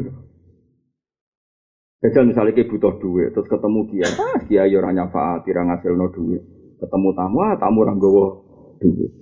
Jajal 2.00 2.24
misalnya 2.32 2.56
kayak 2.56 2.70
butuh 2.72 2.96
duit, 2.96 3.28
terus 3.36 3.46
ketemu 3.46 3.80
dia, 3.92 4.08
ah 4.08 4.40
dia 4.48 4.64
ya 4.64 4.80
orang 4.80 5.04
nyafaat, 5.04 5.44
tidak 5.44 5.68
ngasil 5.68 5.92
no 5.94 6.08
duit. 6.08 6.42
Ketemu 6.80 7.08
tamu, 7.12 7.38
ah 7.44 7.54
tamu 7.60 7.84
orang 7.84 8.00
gowo 8.00 8.24
duit. 8.80 9.12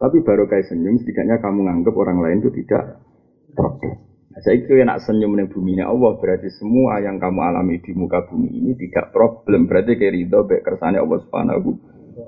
Tapi 0.00 0.16
baru 0.24 0.48
kayak 0.48 0.72
senyum, 0.72 0.96
setidaknya 1.00 1.40
kamu 1.40 1.68
nganggap 1.68 1.94
orang 1.96 2.18
lain 2.24 2.40
itu 2.40 2.50
tidak 2.64 3.04
problem. 3.52 3.96
Nah, 4.32 4.40
saya 4.44 4.60
kira 4.64 4.84
nak 4.84 5.00
senyum 5.04 5.32
di 5.32 5.48
bumi 5.48 5.80
ini 5.80 5.84
Allah 5.84 6.12
berarti 6.20 6.52
semua 6.52 7.00
yang 7.00 7.16
kamu 7.16 7.40
alami 7.40 7.80
di 7.80 7.96
muka 7.96 8.28
bumi 8.28 8.48
ini 8.52 8.72
tidak 8.76 9.12
problem. 9.12 9.64
Berarti 9.64 9.96
kayak 9.96 10.12
ridho, 10.12 10.44
baik 10.44 10.64
kersane 10.64 11.00
Allah 11.00 11.20
subhanahu 11.24 11.72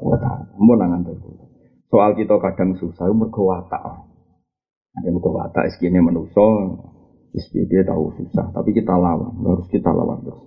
wa 0.04 0.16
ta'ala. 0.16 0.52
Mau 0.56 0.76
nangan 0.76 1.04
Soal 1.88 2.12
kita 2.20 2.36
kadang 2.36 2.76
susah, 2.76 3.08
mergo 3.16 3.48
watak. 3.48 4.04
Ada 5.00 5.08
muka 5.08 5.30
watak 5.32 5.72
iskine 5.72 6.04
manusia, 6.04 6.76
iski 7.32 7.64
dia 7.64 7.80
tahu 7.80 8.12
susah, 8.20 8.52
tapi 8.52 8.76
kita 8.76 8.92
lawan, 8.92 9.40
harus 9.40 9.64
kita 9.72 9.88
lawan 9.88 10.20
terus. 10.20 10.44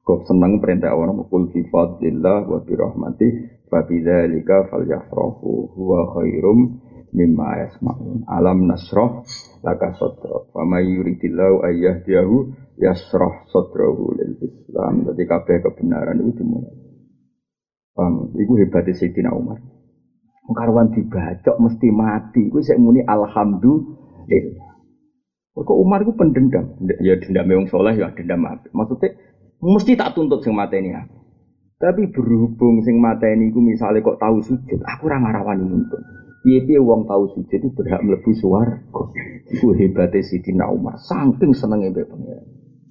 Kok 0.00 0.24
senang 0.24 0.56
perintah 0.64 0.96
orang 0.96 1.20
mukul 1.20 1.52
sifat 1.52 2.00
fadlillah 2.00 2.48
wa 2.48 2.58
bi 2.64 2.72
rahmati 2.72 3.28
fa 3.68 3.84
bidzalika 3.84 4.72
falyafrahu 4.72 5.76
huwa 5.76 6.16
khairum 6.16 6.80
mimma 7.12 7.68
yasma'un. 7.68 8.24
Alam 8.24 8.64
nasrah 8.64 9.20
laka 9.60 9.92
sadra. 10.00 10.48
Wa 10.56 10.64
may 10.64 10.88
yuridillahu 10.88 11.60
ayyahdiyahu 11.60 12.36
yasrah 12.80 13.44
sadrahu 13.52 14.16
lil 14.16 14.34
Islam. 14.40 15.04
Jadi 15.12 15.22
kabeh 15.28 15.56
kebenaran 15.60 16.24
itu 16.24 16.40
dimulai. 16.40 16.74
Paham? 17.92 18.32
Iku 18.32 18.56
hebatnya 18.56 18.96
Sayyidina 18.96 19.36
Umar 19.36 19.60
karuan 20.52 20.90
dibacok 20.92 21.56
mesti 21.58 21.88
mati. 21.90 22.48
Gue 22.50 22.62
saya 22.64 22.78
muni 22.80 23.02
alhamdulillah. 23.04 24.70
Kok 25.54 25.76
Umar 25.76 26.00
itu 26.06 26.14
pendendam? 26.16 26.78
Ya 27.04 27.18
dendam 27.20 27.46
yang 27.50 27.64
soleh 27.68 27.98
ya 27.98 28.08
dendam 28.16 28.46
apa? 28.48 28.70
Maksudnya 28.72 29.12
mesti 29.60 29.92
tak 29.98 30.16
tuntut 30.16 30.40
sing 30.40 30.56
mateni 30.56 30.96
aku. 30.96 31.20
Tapi 31.80 32.12
berhubung 32.12 32.84
sing 32.84 33.00
mateni 33.00 33.52
ku 33.52 33.60
misalnya 33.64 34.04
kok 34.04 34.20
tahu 34.20 34.44
sujud, 34.44 34.80
aku 34.84 35.08
ora 35.08 35.16
ngarawani 35.16 35.64
nuntut. 35.64 36.00
Piye-piye 36.44 36.80
wong 36.80 37.04
tahu 37.08 37.36
sujud 37.36 37.60
itu 37.60 37.68
berhak 37.72 38.00
mlebu 38.04 38.32
swarga. 38.36 39.02
Iku 39.52 39.76
hebate 39.76 40.24
Sidina 40.24 40.68
Umar, 40.68 40.96
saking 41.00 41.52
senenge 41.52 41.92
mbek 41.92 42.08
pengen. 42.08 42.44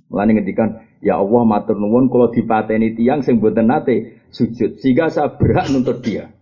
Mulane 0.09 0.31
ngendikan 0.37 0.69
Ya 0.99 1.15
Allah 1.15 1.43
matur 1.47 1.79
nuwun 1.79 2.11
kalau 2.11 2.27
dipateni 2.27 2.91
tiang 2.91 3.23
sing 3.23 3.39
mboten 3.39 3.71
nate 3.71 4.19
sujud 4.35 4.83
sehingga 4.83 5.07
saya 5.07 5.31
berhak 5.39 5.71
nuntut 5.71 6.03
dia. 6.03 6.35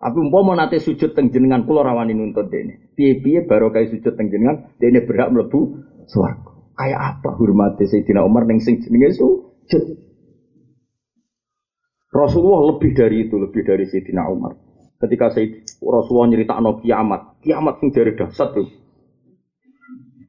Tapi 0.00 0.16
umpama 0.16 0.56
nate 0.56 0.80
sujud 0.80 1.12
teng 1.12 1.28
jenengan 1.28 1.68
kula 1.68 1.84
rawani 1.84 2.16
nuntut 2.16 2.48
dene. 2.48 2.88
Piye-piye 2.96 3.44
baru 3.44 3.68
kayak 3.68 3.92
sujud 3.92 4.16
teng 4.16 4.32
jenengan 4.32 4.72
dene 4.80 5.04
berhak 5.04 5.28
mlebu 5.28 5.76
swarga. 6.08 6.56
Kayak 6.72 7.00
apa 7.20 7.36
hormati 7.36 7.84
Sayyidina 7.84 8.24
Umar 8.24 8.48
ning 8.48 8.64
sing 8.64 8.80
jenenge 8.80 9.12
sujud. 9.20 9.84
Rasulullah 12.10 12.72
lebih 12.72 12.96
dari 12.96 13.28
itu, 13.28 13.36
lebih 13.36 13.60
dari 13.60 13.84
Sayyidina 13.84 14.24
Umar. 14.32 14.56
Ketika 15.04 15.36
Sayyid 15.36 15.68
Rasulullah 15.84 16.32
nyeritakno 16.32 16.80
kiamat, 16.80 17.36
kiamat 17.44 17.84
sing 17.84 17.92
jare 17.92 18.16
dahsyat 18.16 18.56
tuh. 18.56 18.68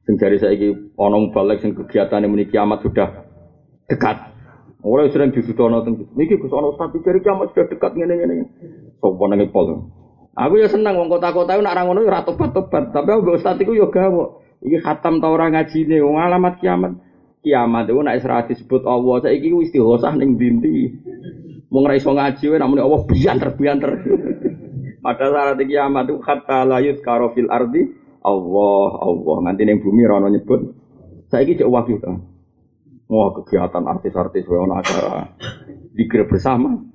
Sing 0.04 0.20
jare 0.20 0.36
saiki 0.36 0.68
ana 1.00 1.16
balik 1.32 1.64
sing 1.64 1.72
kegiatane 1.72 2.28
muni 2.28 2.44
kiamat 2.44 2.84
sudah 2.84 3.24
dekat. 3.88 4.36
Orang 4.84 5.08
sering 5.08 5.32
disudono 5.32 5.80
teng 5.80 5.96
niki 6.12 6.36
Gus 6.36 6.52
ana 6.52 6.68
ustaz 6.76 6.92
jare 6.92 7.24
kiamat 7.24 7.56
sudah 7.56 7.72
dekat 7.72 7.96
ngene-ngene. 7.96 8.44
Sopo 9.02 9.26
nang 9.26 9.42
pol. 9.50 9.90
Aku 10.32 10.54
ya 10.62 10.70
seneng 10.70 10.94
wong 10.94 11.10
kota-kota 11.10 11.58
nak 11.58 11.74
ra 11.74 11.82
ngono 11.84 12.06
ora 12.06 12.24
tobat-tobat, 12.24 12.94
tapi 12.94 13.10
aku 13.10 13.36
ustaz 13.36 13.58
iku 13.58 13.74
ya 13.74 13.90
gawok. 13.90 14.62
Iki 14.62 14.78
khatam 14.78 15.18
ta 15.18 15.28
ora 15.28 15.50
ngajine 15.50 15.98
wong 16.00 16.22
alamat 16.22 16.62
kiamat. 16.62 16.92
Kiamat 17.42 17.90
itu 17.90 17.98
nek 17.98 18.22
ora 18.22 18.46
disebut 18.46 18.86
Allah, 18.86 19.26
saiki 19.26 19.50
wis 19.50 19.74
istighosah 19.74 20.14
ning 20.14 20.38
ndi 20.38 20.94
Wong 21.68 21.84
ra 21.84 21.98
iso 21.98 22.14
ngaji 22.14 22.44
wae 22.46 22.58
namun 22.62 22.78
Allah 22.78 23.02
bianter-bianter. 23.02 23.92
Pada 25.04 25.26
saat 25.34 25.58
kiamat 25.58 26.06
itu 26.06 26.22
kata 26.22 26.62
layut 26.62 27.02
karofil 27.02 27.50
ardi 27.50 27.90
Allah 28.22 28.88
Allah 29.02 29.36
nganti 29.50 29.62
ning 29.66 29.82
bumi 29.82 30.06
rono 30.06 30.30
nyebut. 30.30 30.78
Saiki 31.26 31.58
cek 31.58 31.66
wahyu 31.66 31.98
to. 31.98 32.12
Wah 33.10 33.34
kegiatan 33.34 33.84
artis-artis 33.84 34.46
wae 34.46 34.62
acara 34.70 35.34
dikira 35.92 36.24
bersama. 36.30 36.91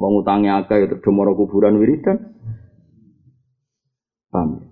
Wong 0.00 0.24
utangnya 0.24 0.64
akeh 0.64 0.80
ya 0.80 0.86
terus 0.88 1.04
kuburan 1.04 1.76
wiridan. 1.76 2.32
Paham? 4.32 4.64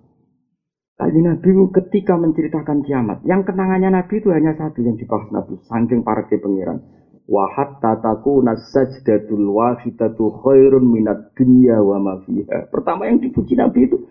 Kali 0.99 1.19
Nabi 1.23 1.55
ketika 1.79 2.19
menceritakan 2.19 2.83
kiamat, 2.83 3.23
yang 3.23 3.47
kenangannya 3.47 3.87
Nabi 3.87 4.19
itu 4.19 4.35
hanya 4.35 4.51
satu 4.57 4.83
yang 4.83 4.99
dibahas 4.99 5.31
Nabi, 5.31 5.55
sanggeng 5.63 6.03
para 6.03 6.27
pengiran. 6.27 6.83
Wahat 7.29 7.77
tataku 7.77 8.41
nasajdatul 8.41 9.53
wahidatu 9.53 10.33
khairun 10.41 10.89
minat 10.89 11.31
dunia 11.37 11.77
wa 11.79 12.01
ma 12.01 12.13
fiha. 12.25 12.67
Pertama 12.73 13.05
yang 13.05 13.21
dipuji 13.21 13.53
Nabi 13.53 13.85
itu 13.85 14.01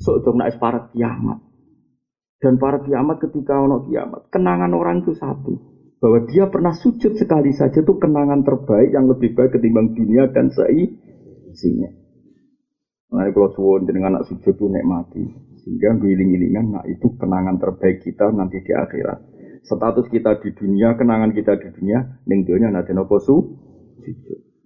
sok 0.00 0.26
nak 0.32 0.56
para 0.56 0.88
kiamat. 0.90 1.44
Dan 2.40 2.56
para 2.56 2.80
kiamat 2.80 3.20
ketika 3.20 3.54
ono 3.60 3.84
kiamat, 3.84 4.32
kenangan 4.32 4.72
orang 4.72 5.04
itu 5.04 5.12
satu. 5.14 5.73
Bahwa 6.04 6.20
dia 6.28 6.44
pernah 6.52 6.76
sujud 6.76 7.16
sekali 7.16 7.56
saja 7.56 7.80
itu 7.80 7.96
kenangan 7.96 8.44
terbaik 8.44 8.92
yang 8.92 9.08
lebih 9.08 9.32
baik 9.32 9.56
ketimbang 9.56 9.96
dunia 9.96 10.28
dan 10.28 10.52
seisinya. 10.52 11.88
Nah, 13.08 13.32
kalau 13.32 13.48
suwon 13.56 13.88
dengan 13.88 14.12
anak 14.12 14.28
sujud 14.28 14.52
itu 14.52 14.68
nikmati. 14.68 15.24
Sehingga 15.64 15.96
giling-gilingan, 15.96 16.76
nah 16.76 16.84
itu 16.84 17.08
kenangan 17.16 17.56
terbaik 17.56 18.04
kita 18.04 18.28
nanti 18.36 18.60
di 18.60 18.76
akhirat. 18.76 19.18
Status 19.64 20.12
kita 20.12 20.44
di 20.44 20.52
dunia, 20.52 20.92
kenangan 20.92 21.32
kita 21.32 21.56
di 21.56 21.72
dunia, 21.72 22.04
ning 22.28 22.44
dunia 22.44 22.68
nanti 22.68 22.92
nopo 22.92 23.16
su. 23.16 23.40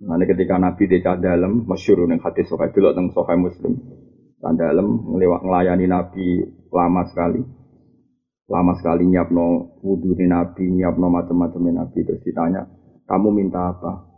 Nanti 0.02 0.24
ketika 0.26 0.58
Nabi 0.58 0.90
di 0.90 0.98
dalam, 0.98 1.62
masyur 1.70 2.02
ning 2.10 2.18
hati 2.18 2.42
sokai 2.42 2.74
dulu 2.74 2.90
tentang 2.98 3.14
sokai 3.14 3.38
muslim. 3.38 3.78
dalam 4.42 5.06
ngelewat 5.06 5.46
ngelayani 5.46 5.86
Nabi 5.86 6.26
lama 6.74 7.06
sekali. 7.06 7.57
Lama 8.48 8.72
sekali 8.80 9.04
nyiapno 9.04 9.76
wudhu 9.84 10.16
Nabi, 10.24 10.72
nyiapno 10.72 11.12
macam-macam 11.12 11.68
Nabi. 11.68 12.00
Terus 12.00 12.24
ditanya, 12.24 12.64
kamu 13.04 13.28
minta 13.28 13.76
apa? 13.76 14.08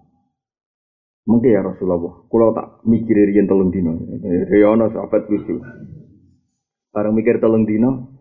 Mungkin 1.27 1.51
ya 1.51 1.67
Rasulullah, 1.67 2.27
kalau 2.31 2.55
tak 2.55 2.83
mikirin 2.87 3.35
yang 3.35 3.47
telung 3.51 3.71
dino. 3.75 3.93
Riyono 4.23 4.91
sahabat 4.91 5.27
lucu. 5.31 5.59
Bareng 6.91 7.15
mikir 7.15 7.39
telung 7.39 7.67
dino, 7.67 8.19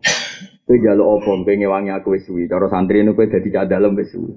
kowe 0.70 0.78
jaluk 0.78 1.18
apa 1.18 1.32
kowe 1.42 1.54
ngewangi 1.58 1.90
aku 1.90 2.22
suwi. 2.22 2.46
Cara 2.46 2.70
santri 2.70 3.02
dadi 3.02 3.50
cah 3.50 3.66
dalem 3.66 3.98
wis 3.98 4.14
suwi. 4.14 4.30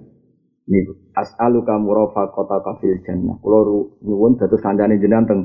Niku 0.72 0.94
as'alu 1.12 1.66
kamu 1.68 2.14
kota 2.32 2.56
kafil 2.64 2.96
jannah. 3.04 3.36
Kula 3.44 3.60
nyuwun 4.00 4.40
dados 4.40 4.62
kancane 4.62 4.96
jenengan 4.96 5.28
teng 5.28 5.40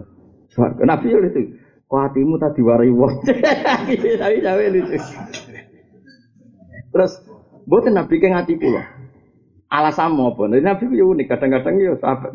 swarga. 0.53 0.87
Nabi 0.87 1.11
itu. 1.11 1.41
Kok 1.87 1.99
hatimu 2.03 2.35
tadi 2.35 2.59
warai 2.63 2.91
wong. 2.91 3.23
Tapi 4.21 4.43
cawe 4.43 4.65
lucu. 4.71 4.99
Terus 6.97 7.13
mboten 7.69 7.93
Nabi 7.93 8.17
ke 8.17 8.25
ngati 8.25 8.57
kula. 8.57 8.81
Alasan 9.69 10.17
apa? 10.17 10.49
Nabi 10.49 10.97
yo 10.97 11.13
unik, 11.13 11.29
kadang-kadang 11.29 11.77
yo 11.77 11.93
sahabat. 12.01 12.33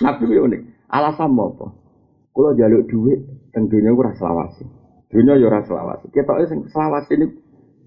Nabi 0.00 0.32
yo 0.32 0.48
unik. 0.48 0.88
Alasan 0.88 1.36
apa? 1.36 1.76
Kula 2.32 2.56
jaluk 2.56 2.88
duit 2.88 3.20
teng 3.52 3.68
donya 3.68 3.92
ora 3.92 4.16
selawasi. 4.16 4.64
Dunia 5.12 5.36
ya 5.36 5.52
ora 5.52 5.60
selawat. 5.60 6.08
Kita 6.08 6.40
sing 6.48 6.72
selawat 6.72 7.04
ini 7.12 7.36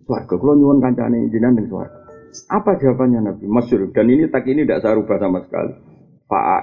swarga. 0.06 0.38
Kalau 0.38 0.54
nyuwun 0.54 0.78
kancane 0.78 1.26
jenengan 1.34 1.58
ning 1.58 1.74
swarga. 1.74 2.06
Apa 2.54 2.78
jawabannya 2.78 3.34
Nabi? 3.34 3.50
Masyur. 3.50 3.90
Dan 3.90 4.06
ini 4.14 4.30
tak 4.30 4.46
ini 4.46 4.62
tidak 4.62 4.86
saya 4.86 5.02
rubah 5.02 5.18
sama 5.18 5.42
sekali. 5.42 5.74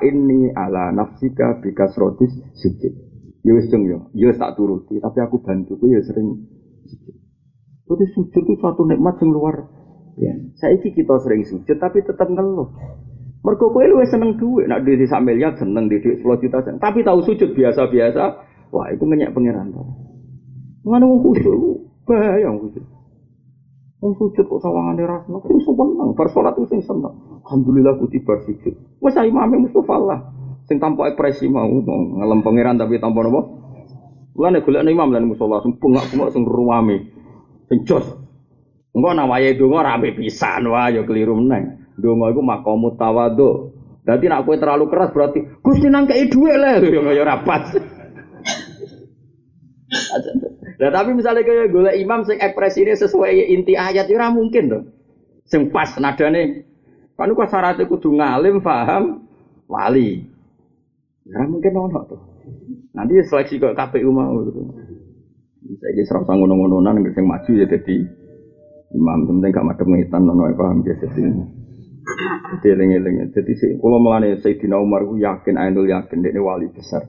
ini 0.07 0.55
ala 0.55 0.95
nafsika 0.95 1.59
bikasrotis 1.59 2.31
sujud. 2.63 2.95
Ya 3.43 3.59
wis 3.59 3.67
yo. 3.75 4.07
Ya 4.15 4.31
tak 4.39 4.55
turuti, 4.55 5.03
tapi 5.03 5.19
aku 5.19 5.43
bantu 5.43 5.75
ku 5.83 5.91
ya 5.91 5.99
sering 6.07 6.47
sujud. 6.87 7.22
Jadi 7.93 8.05
sujud 8.17 8.43
itu 8.49 8.57
suatu 8.57 8.89
nikmat 8.89 9.21
yang 9.21 9.37
luar 9.37 9.69
ya. 10.17 10.33
Saiki 10.57 10.97
kita 10.97 11.21
sering 11.21 11.45
sujud 11.45 11.77
tapi 11.77 12.01
tetap 12.01 12.25
ngeluh. 12.33 12.73
Mergo 13.43 13.75
kowe 13.75 13.83
luwih 13.83 14.07
seneng 14.07 14.39
duit, 14.39 14.71
nak 14.71 14.87
duit 14.87 15.03
sak 15.05 15.19
miliar 15.21 15.53
seneng 15.59 15.91
di 15.91 15.99
duit 15.99 16.23
10 16.23 16.43
juta 16.47 16.63
seneng. 16.63 16.79
Tapi 16.79 17.03
tahu 17.03 17.27
sujud 17.27 17.59
biasa-biasa, 17.59 18.23
wah 18.71 18.87
itu 18.95 19.03
ngenyek 19.03 19.35
pangeran. 19.35 19.75
Mana 20.87 21.05
wong 21.11 21.21
khusyuk, 21.27 21.59
bahaya 22.07 22.47
wong 22.55 22.71
khusyuk. 22.71 22.87
Wong 23.99 24.13
sujud 24.15 24.47
kok 24.47 24.63
sawangan 24.63 24.99
rasno, 24.99 25.43
ku 25.43 25.59
seneng, 25.59 26.15
bar 26.15 26.31
salat 26.31 26.55
ku 26.55 26.71
sing 26.71 26.87
seneng. 26.87 27.43
Alhamdulillah 27.43 27.99
ku 27.99 28.07
tiba 28.07 28.39
sujud. 28.47 28.75
Wes 29.03 29.19
imame 29.19 29.59
Mustofa 29.59 29.99
lah. 29.99 30.23
Sing 30.71 30.79
tanpa 30.79 31.11
ekspresi 31.11 31.51
mau 31.51 31.67
ngelem 31.67 32.47
pangeran 32.47 32.79
tapi 32.79 33.03
tanpa 33.03 33.27
napa? 33.27 33.43
Mulane 34.33 34.65
golek 34.65 34.89
imam 34.89 35.13
lan 35.13 35.29
musala 35.29 35.61
sing 35.61 35.77
bengak-bengak 35.77 36.33
sing 36.33 36.49
ruwame. 36.49 37.12
Sing. 37.73 38.05
Engko 38.93 39.09
nang 39.17 39.33
wayahe 39.33 39.57
donga 39.57 39.81
rame 39.81 40.13
pisan 40.13 40.69
wah 40.69 40.93
ya 40.93 41.01
keliru 41.09 41.33
meneh. 41.41 41.81
Donga 41.97 42.29
iku 42.29 42.45
maqamut 42.45 43.01
tawadhu. 43.01 43.73
Dadi 44.05 44.29
nek 44.29 44.45
kowe 44.45 44.59
terlalu 44.59 44.91
keras 44.91 45.15
berarti 45.15 45.41
Gusti 45.63 45.89
nang 45.89 46.05
kei 46.11 46.29
dhuwit 46.29 46.59
le 46.59 46.73
ya 47.17 47.23
ora 47.25 47.41
pas. 47.41 47.65
Nah 50.83 50.91
tapi 50.91 51.15
misalnya 51.15 51.47
kayak 51.47 51.71
gue 51.71 51.95
imam 52.03 52.27
sing 52.27 52.43
ekspresi 52.43 52.83
ini 52.83 52.99
sesuai 52.99 53.55
inti 53.55 53.79
ayat 53.79 54.11
ya 54.11 54.35
mungkin 54.35 54.67
tuh. 54.67 54.83
Sing 55.47 55.71
pas 55.71 55.95
nadane. 56.03 56.67
Kan 57.15 57.39
kok 57.39 57.47
syaratnya 57.47 57.87
kudu 57.87 58.19
ngalim, 58.19 58.59
paham, 58.59 59.23
wali. 59.71 60.27
Ya 61.23 61.47
mungkin 61.47 61.71
ono 61.79 62.03
tuh. 62.11 62.19
Nanti 62.99 63.15
seleksi 63.23 63.63
ke 63.63 63.79
KPU 63.79 64.11
mau 64.11 64.43
gitu. 64.43 64.59
Saya 65.63 66.03
serap 66.03 66.27
sanggup 66.27 66.51
ngono-ngononan 66.51 67.07
nggak 67.07 67.15
sing 67.15 67.27
maju 67.27 67.51
ya 67.55 67.67
jadi 67.71 67.97
imam. 68.93 69.19
Penting 69.31 69.51
gak 69.55 69.67
madem 69.67 69.89
ngitan 69.95 70.23
nono 70.27 70.51
paham 70.59 70.83
ya 70.83 70.95
jadi 70.99 71.23
jadi 72.59 72.67
eling-eling. 72.77 73.31
Jadi 73.31 73.53
sih 73.55 73.71
kalau 73.79 74.03
melane 74.03 74.43
Sayyidina 74.43 74.77
Umar 74.77 75.07
yakin 75.15 75.55
Ainul 75.57 75.87
yakin 75.87 76.19
dia 76.21 76.43
wali 76.43 76.67
besar. 76.75 77.07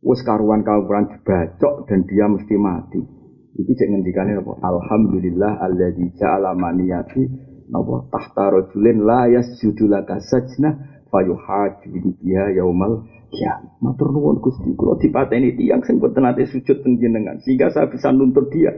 Wis 0.00 0.20
karuan 0.24 0.64
karuan 0.64 1.08
dibacok 1.12 1.88
dan 1.88 2.04
dia 2.08 2.24
mesti 2.28 2.56
mati. 2.56 3.00
Iki 3.56 3.72
cek 3.76 3.88
ngendikane 3.92 4.38
apa? 4.40 4.52
Alhamdulillah 4.64 5.60
alladzi 5.60 6.08
ja'ala 6.16 6.56
maniyati 6.56 7.20
napa? 7.68 8.08
Tahta 8.08 8.44
rajulin 8.48 9.04
la 9.04 9.28
yasjudu 9.28 9.90
laka 9.90 10.16
sajna 10.22 11.02
fayuhaju 11.10 12.16
biha 12.22 12.56
yaumal 12.56 13.04
kiamat. 13.30 13.78
Matur 13.80 14.10
nuwun 14.10 14.42
Gusti, 14.42 14.74
kula 14.74 14.98
dipateni 14.98 15.54
tiyang 15.54 15.80
sing 15.86 16.02
boten 16.02 16.26
nate 16.26 16.44
sujud 16.50 16.82
teng 16.82 16.98
jenengan 16.98 17.38
sehingga 17.40 17.70
saya 17.70 17.86
bisa 17.88 18.10
nuntut 18.10 18.50
dia. 18.50 18.74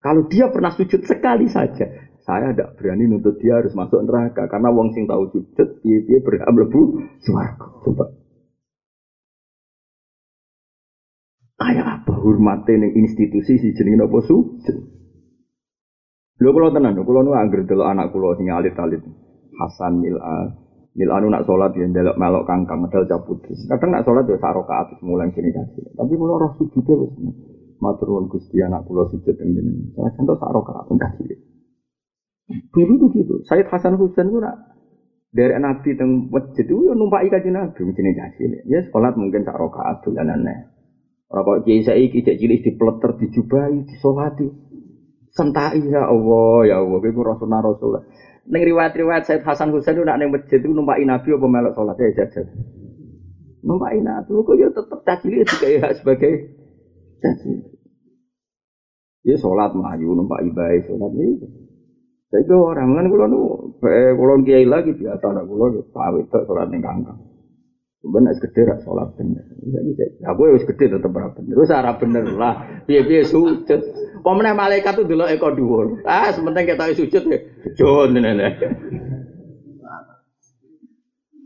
Kalau 0.00 0.26
dia 0.26 0.48
pernah 0.48 0.72
sujud 0.72 1.04
sekali 1.04 1.46
saja, 1.46 1.86
saya 2.24 2.50
tidak 2.56 2.80
berani 2.80 3.06
nuntut 3.06 3.36
dia 3.38 3.60
harus 3.60 3.76
masuk 3.76 4.00
neraka 4.02 4.48
karena 4.48 4.72
wong 4.72 4.96
sing 4.96 5.04
tahu 5.04 5.28
sujud 5.30 5.68
dia 5.84 5.98
dia 6.02 6.18
berhak 6.24 6.48
mlebu 6.48 7.04
swarga. 7.22 7.68
Coba 7.84 8.04
Kayak 11.58 11.86
apa 11.90 12.14
hormatnya 12.14 12.86
ning 12.86 12.94
institusi 13.02 13.58
si 13.58 13.74
jenenge 13.74 14.06
apa 14.06 14.18
sujud. 14.22 14.78
Lho 16.38 16.54
kula 16.54 16.70
tenan, 16.70 16.94
kula 17.02 17.26
nu 17.26 17.34
anggere 17.34 17.66
delok 17.66 17.90
anak 17.90 18.14
kula 18.14 18.38
sing 18.38 18.46
alit-alit. 18.46 19.02
Hasan 19.58 19.98
Mil'a. 19.98 20.67
Mil'a 20.96 21.20
nu 21.20 21.28
nak 21.28 21.44
salat 21.44 21.76
ya 21.76 21.84
ndelok 21.84 22.16
melok 22.16 22.46
kangkang 22.48 22.80
medal 22.80 23.04
cabut. 23.04 23.44
Kadang 23.44 23.90
nak 23.92 24.02
salat 24.08 24.24
ya 24.24 24.36
sak 24.40 24.54
rakaat 24.56 24.86
mulai 25.04 25.28
kene 25.30 25.52
kasih. 25.52 25.84
Tapi 25.94 26.12
kula 26.16 26.40
roh 26.40 26.52
sujude 26.56 26.94
wis 27.04 27.12
matur 27.78 28.10
nuwun 28.10 28.26
Gusti 28.32 28.58
anak 28.64 28.88
kula 28.88 29.06
sujud 29.12 29.36
ing 29.38 29.50
jenengan. 29.52 29.92
Salah 29.94 30.12
contoh 30.16 30.36
sak 30.40 30.50
rakaat 30.50 30.86
kasih. 30.88 31.38
Dulu 32.72 32.92
tuh 32.96 33.08
gitu. 33.12 33.34
Saya 33.44 33.62
Hasan 33.68 34.00
Husain 34.00 34.32
itu 34.32 34.40
nak 34.40 34.56
dari 35.28 35.52
Nabi 35.60 35.92
teng 35.92 36.32
masjid 36.32 36.64
itu 36.64 36.88
ya 36.88 36.96
numpak 36.96 37.28
ikan 37.28 37.52
Nabi 37.52 37.80
mungkin 37.84 38.08
ini 38.08 38.64
Ya 38.64 38.80
sholat 38.88 39.12
mungkin 39.20 39.44
sak 39.44 39.60
rokaat 39.60 40.00
dolanane. 40.00 40.78
Ora 41.28 41.44
kok 41.44 41.68
kiai 41.68 41.84
saiki 41.84 42.24
cek 42.24 42.40
cilik 42.40 42.64
dipleter 42.64 43.12
dijubahi 43.20 43.84
disolati. 43.84 44.48
Sentai 45.28 45.84
ya 45.84 46.08
Allah 46.08 46.64
ya 46.64 46.74
Allah 46.80 46.98
kowe 47.04 47.20
rasulullah 47.20 47.60
rasul. 47.60 48.00
Ning 48.48 48.62
riwayat-riwayat 48.64 49.28
Said 49.28 49.44
Hasan 49.44 49.68
Husain 49.76 50.00
nak 50.00 50.16
ning 50.16 50.32
masjid 50.32 50.56
itu 50.56 50.72
numpak 50.72 50.96
Nabi 51.04 51.28
apa 51.36 51.46
melok 51.46 51.76
sholat 51.76 52.00
ya 52.00 52.24
jajan. 52.24 52.48
Numpak 53.60 53.92
Nabi 54.00 54.32
kok 54.32 54.56
ya 54.56 54.68
tetep 54.72 54.98
cacili 55.04 55.44
juga 55.44 55.92
sebagai 55.92 56.32
caci. 57.20 57.52
Ya 59.28 59.36
sholat 59.36 59.76
melayu 59.76 60.16
numpak 60.16 60.40
ibadah 60.48 60.80
sholat 60.88 61.12
ini. 61.12 61.44
Saya 62.28 62.44
itu 62.44 62.56
orang 62.56 62.92
kan 62.92 63.08
kulo 63.08 63.24
nu, 63.28 63.40
kulo 64.16 64.32
kiai 64.44 64.64
lagi 64.64 64.92
biasa 64.96 65.32
ada 65.32 65.44
kulo 65.44 65.84
pawit 65.92 66.28
sholat 66.32 66.72
ning 66.72 66.80
kangkang. 66.80 67.27
Sebenarnya 68.08 68.40
gede 68.40 68.60
rak 68.64 68.80
sholat 68.88 69.12
bener. 69.20 69.44
Aku 70.32 70.48
ya 70.48 70.56
gede 70.64 70.84
tetep 70.96 71.12
ora 71.12 71.28
bener. 71.28 71.52
Terus 71.60 71.76
ora 71.76 71.92
bener 72.00 72.24
lah. 72.40 72.54
Piye 72.88 73.04
piye 73.04 73.20
sujud. 73.20 73.80
Pemenang 74.24 74.56
malaikat 74.56 74.96
tuh 74.96 75.04
dulu 75.04 75.28
ekor 75.28 75.52
dhuwur. 75.52 76.00
Ah 76.08 76.32
sementing 76.32 76.72
kita 76.72 76.88
sujud 76.96 77.22
ya. 77.28 77.38
Sujud 77.76 78.16
nenek. 78.16 78.64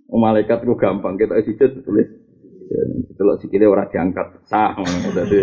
Malaikat 0.06 0.62
itu 0.62 0.74
gampang 0.78 1.18
kita 1.18 1.42
sujud 1.42 1.82
tulis. 1.82 2.06
Kalau 3.18 3.34
sikile 3.42 3.66
orang 3.66 3.90
diangkat 3.90 4.46
sah. 4.46 4.78
Jadi 5.18 5.40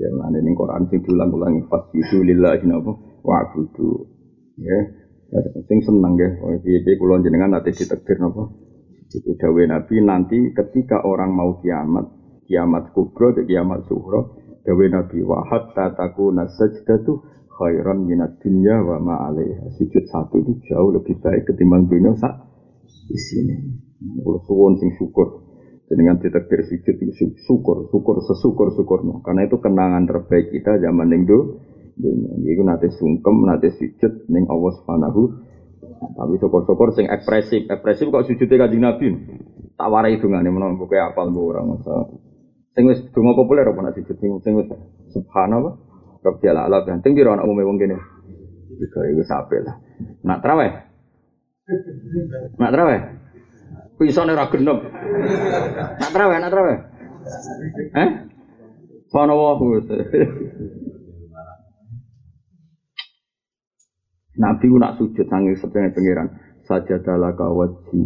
Ya 0.00 0.08
ini 0.08 0.56
Quran 0.56 0.88
sing 0.88 1.04
diulang-ulang 1.04 1.68
fasjudu 1.68 2.24
lillahi 2.24 2.64
napa 2.64 2.96
wa'budu. 3.20 4.08
Ya. 4.56 4.78
Sing 5.70 5.78
seneng 5.86 6.18
ya. 6.18 6.28
Piye-piye 6.58 6.98
kula 6.98 7.22
jenengan 7.22 7.54
nanti 7.54 7.70
ditakdir 7.70 8.18
napa. 8.18 8.50
Itu 9.10 9.34
dawuh 9.38 9.66
Nabi 9.66 9.94
nanti 10.02 10.38
ketika 10.54 11.02
orang 11.02 11.34
mau 11.34 11.58
kiamat, 11.58 12.06
kiamat 12.46 12.94
kubro 12.94 13.34
dan 13.34 13.46
kiamat 13.46 13.82
suhro, 13.90 14.38
dawuh 14.62 14.86
Nabi 14.86 15.18
wa 15.26 15.42
hatta 15.46 15.98
takuna 15.98 16.46
sajdatu 16.46 17.18
khairan 17.50 18.06
minat 18.06 18.38
dunya 18.42 18.78
wa 18.82 18.98
ma. 19.02 19.30
Sujud 19.78 20.04
satu 20.10 20.42
itu 20.42 20.62
jauh 20.70 20.94
lebih 20.94 21.18
baik 21.22 21.46
ketimbang 21.46 21.90
dunia 21.90 22.14
sak 22.18 22.34
di 23.06 23.18
sini. 23.18 23.54
Kalau 24.22 24.40
suwon 24.46 24.78
sing 24.78 24.94
syukur 24.98 25.46
dengan 25.90 26.22
ditakdir 26.22 26.62
sujud 26.70 26.94
itu 27.02 27.34
syukur, 27.46 27.90
syukur 27.90 28.22
sesyukur 28.22 28.70
syukurnya. 28.78 29.26
Karena 29.26 29.46
itu 29.46 29.58
kenangan 29.58 30.06
terbaik 30.06 30.54
kita 30.54 30.78
zaman 30.78 31.10
itu. 31.14 31.38
Itu 32.00 32.62
nanti 32.64 32.88
sungkem, 32.96 33.44
nanti 33.44 33.68
sujud 33.76 34.26
neng 34.32 34.48
Allah 34.48 34.72
Subhanahu. 34.80 35.22
Tapi 36.00 36.34
syukur-syukur 36.40 36.96
sing 36.96 37.12
ekspresif, 37.12 37.68
ekspresif 37.68 38.08
kok 38.08 38.24
sujudnya 38.24 38.66
kaji 38.66 38.78
Nabi. 38.80 39.08
Tak 39.76 39.88
warai 39.88 40.16
nih 40.16 40.52
menurut 40.52 40.80
buku 40.80 40.96
apal 40.96 41.32
bu 41.32 41.52
orang 41.52 41.76
masa. 41.76 42.08
Sing 42.72 42.88
wis 42.88 43.00
donga 43.12 43.36
populer 43.36 43.68
apa 43.68 43.80
nak 43.80 43.96
sujud 43.96 44.16
sing 44.16 44.30
sing 44.40 44.52
wis 44.56 44.68
subhanallah. 45.12 45.76
Rabbil 46.20 46.52
alamin. 46.52 47.00
kan 47.00 47.04
tinggi 47.04 47.24
ana 47.24 47.44
umume 47.44 47.64
wong 47.64 47.80
kene. 47.80 47.96
Iku 48.76 48.98
iku 49.12 49.22
sampe 49.24 49.60
lah. 49.64 49.76
Nak 50.24 50.40
traweh. 50.44 50.72
Nak 52.60 52.72
traweh. 52.76 53.00
Pisane 53.96 54.32
ora 54.32 54.48
genep. 54.48 54.78
Nak 56.00 56.10
traweh, 56.12 56.36
nak 56.40 56.52
traweh. 56.52 56.78
Eh? 57.92 58.08
Sono 59.12 59.34
Nabi 64.40 64.72
ku 64.72 64.80
nak 64.80 64.96
sujud 64.96 65.28
sange 65.28 65.52
sedene 65.60 65.92
pangeran. 65.92 66.28
Sajadah 66.64 67.36
kawaji. 67.36 68.02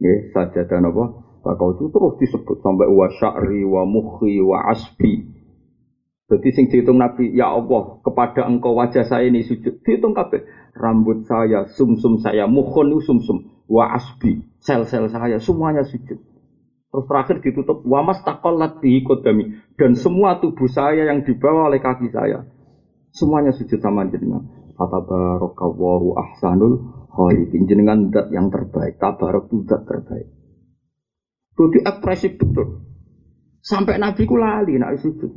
Nggih, 0.00 0.18
sajadah 0.32 0.80
napa? 0.80 1.04
Itu 1.42 1.90
terus 1.90 2.14
disebut 2.22 2.62
sampai 2.62 2.88
wa 2.88 3.10
sya'ri 3.10 3.66
wa 3.66 3.82
mukhi 3.84 4.40
wa 4.40 4.72
asbi. 4.72 5.28
Jadi 6.32 6.48
sing 6.54 6.64
dihitung 6.72 6.96
Nabi, 6.96 7.34
ya 7.36 7.52
Allah, 7.52 8.00
kepada 8.00 8.48
engkau 8.48 8.72
wajah 8.72 9.04
saya 9.04 9.28
ini 9.28 9.44
sujud. 9.44 9.84
Dihitung 9.84 10.16
kabeh. 10.16 10.48
Rambut 10.72 11.28
saya, 11.28 11.68
sumsum 11.68 12.16
-sum 12.16 12.24
saya, 12.24 12.48
mukhon 12.48 12.88
itu 12.96 13.04
sumsum. 13.04 13.44
-sum. 13.44 13.68
Wa 13.68 13.92
asbi, 13.92 14.40
sel-sel 14.56 15.12
saya, 15.12 15.36
semuanya 15.36 15.84
sujud. 15.84 16.16
Terus 16.92 17.04
terakhir 17.08 17.44
ditutup, 17.44 17.84
wa 17.84 18.00
mas 18.04 18.20
taqallat 18.24 18.80
bihi 18.80 19.04
kodami. 19.04 19.60
Dan 19.76 19.92
semua 19.92 20.40
tubuh 20.40 20.68
saya 20.68 21.08
yang 21.08 21.24
dibawa 21.24 21.68
oleh 21.68 21.80
kaki 21.84 22.08
saya. 22.08 22.48
Semuanya 23.12 23.52
sujud 23.52 23.80
sama 23.80 24.08
jenengan. 24.08 24.61
Fatabarakallahu 24.82 26.18
ahsanul 26.18 26.74
khaliqin. 27.14 27.70
Jenengan 27.70 28.10
dat 28.10 28.34
yang 28.34 28.50
terbaik. 28.50 28.98
Tabarak 28.98 29.46
itu 29.46 29.62
dat 29.62 29.86
terbaik. 29.86 30.26
Jadi 31.54 31.78
ekspresif 31.86 32.34
betul. 32.40 32.82
Sampai 33.62 34.02
Nabi 34.02 34.26
ku 34.26 34.34
lali 34.34 34.74
nak 34.74 34.98
sujud. 34.98 35.30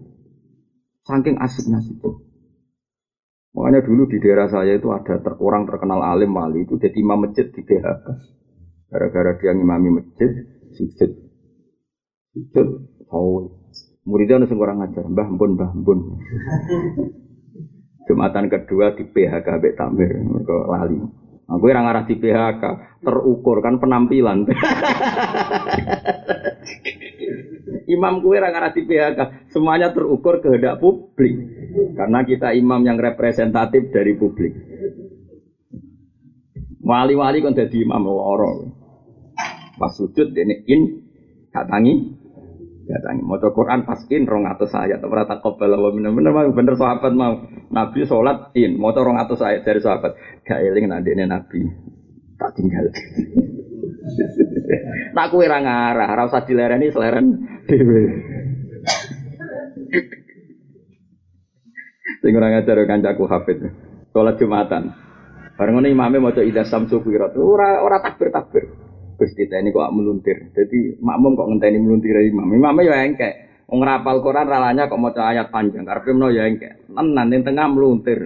Saking 1.06 1.38
asiknya 1.38 1.78
sujud. 1.78 2.26
Makanya 3.56 3.88
dulu 3.88 4.10
di 4.12 4.20
daerah 4.20 4.52
saya 4.52 4.76
itu 4.76 4.92
ada 4.92 5.22
ter 5.22 5.34
orang 5.40 5.64
terkenal 5.64 6.04
alim 6.04 6.36
wali 6.36 6.68
itu 6.68 6.76
jadi 6.76 6.98
imam 7.00 7.24
masjid 7.24 7.48
di 7.48 7.64
PHK. 7.64 8.08
Gara-gara 8.92 9.32
dia 9.40 9.56
ngimami 9.56 10.02
masjid, 10.02 10.32
sujud. 10.76 11.12
Sujud, 12.36 12.68
oh. 13.08 13.64
Muridnya 14.06 14.44
nusung 14.44 14.62
orang 14.62 14.86
ngajar, 14.86 15.08
mbah 15.10 15.28
mbun, 15.34 15.58
mbah 15.58 15.72
mbun. 15.74 16.00
Jumatan 18.06 18.46
kedua 18.50 18.94
di 18.94 19.04
PHK 19.06 19.48
Bek 19.62 19.74
Tamir, 19.78 20.14
mereka 20.22 20.56
lali. 20.70 20.98
Aku 21.46 21.66
yang 21.70 21.86
arah 21.86 22.06
di 22.10 22.18
PHK, 22.18 22.64
terukur 23.06 23.62
kan 23.62 23.78
penampilan. 23.78 24.50
imam 27.86 28.22
kue 28.26 28.42
orang 28.42 28.58
arah 28.58 28.72
di 28.74 28.82
PHK, 28.86 29.50
semuanya 29.54 29.94
terukur 29.94 30.42
kehendak 30.42 30.82
publik. 30.82 31.38
Karena 31.94 32.26
kita 32.26 32.54
imam 32.58 32.82
yang 32.82 32.98
representatif 32.98 33.94
dari 33.94 34.18
publik. 34.18 34.54
Wali-wali 36.86 37.42
kan 37.42 37.58
jadi 37.58 37.78
imam 37.82 38.06
loro. 38.06 38.70
Pas 39.76 39.92
sujud 39.94 40.32
ini 40.34 40.56
in 40.70 40.82
katangi 41.50 42.25
katangi 42.86 43.22
mau 43.26 43.42
Quran 43.42 43.82
pas 43.84 44.00
in 44.14 44.30
rong 44.30 44.46
atau 44.46 44.70
saya 44.70 45.02
tak 45.02 45.10
pernah 45.10 45.26
takut 45.26 45.58
wa 45.58 45.90
bener 45.90 46.12
bener 46.14 46.32
mau 46.32 46.46
bener 46.54 46.76
sahabat 46.78 47.14
mau 47.18 47.34
Nabi 47.74 48.06
sholat 48.06 48.54
in 48.54 48.78
rong 48.78 49.18
atau 49.18 49.36
saya 49.38 49.66
dari 49.66 49.82
sahabat 49.82 50.14
gak 50.46 50.62
eling 50.62 50.90
ini 50.90 51.26
Nabi 51.26 51.62
tak 52.38 52.54
tinggal 52.54 52.86
tak 55.18 55.28
kue 55.34 55.46
rangarah 55.50 56.10
rasa 56.14 56.46
dilereni 56.46 56.94
seleren 56.94 57.26
dewe 57.66 58.04
Sing 62.26 62.34
ora 62.34 62.58
ngajar 62.58 62.90
kancaku 62.90 63.30
Hafid. 63.30 63.60
Salat 64.10 64.42
Jumatan. 64.42 64.94
Bareng 65.62 65.78
ngene 65.78 65.94
imame 65.94 66.18
maca 66.18 66.42
ida 66.42 66.66
samsu 66.66 67.06
kuwirat. 67.06 67.38
Ora 67.38 67.86
ora 67.86 68.02
takbir-takbir. 68.02 68.85
Gusti 69.16 69.48
ini 69.48 69.72
kok 69.72 69.92
meluntir. 69.96 70.52
Jadi 70.52 71.00
makmum 71.00 71.40
kok 71.40 71.48
ngenteni 71.48 71.80
meluntir 71.80 72.16
imam. 72.20 72.52
Imame 72.52 72.84
ya 72.84 73.04
engkek. 73.04 73.66
Wong 73.66 73.82
rapal 73.82 74.22
Quran 74.22 74.46
ralanya 74.46 74.92
kok 74.92 75.02
maca 75.02 75.32
ayat 75.32 75.50
panjang. 75.50 75.88
Karepe 75.88 76.14
meno 76.14 76.30
ya 76.30 76.46
engkek. 76.46 76.86
Tenan 76.92 77.28
ning 77.32 77.42
tengah 77.42 77.68
meluntir. 77.72 78.20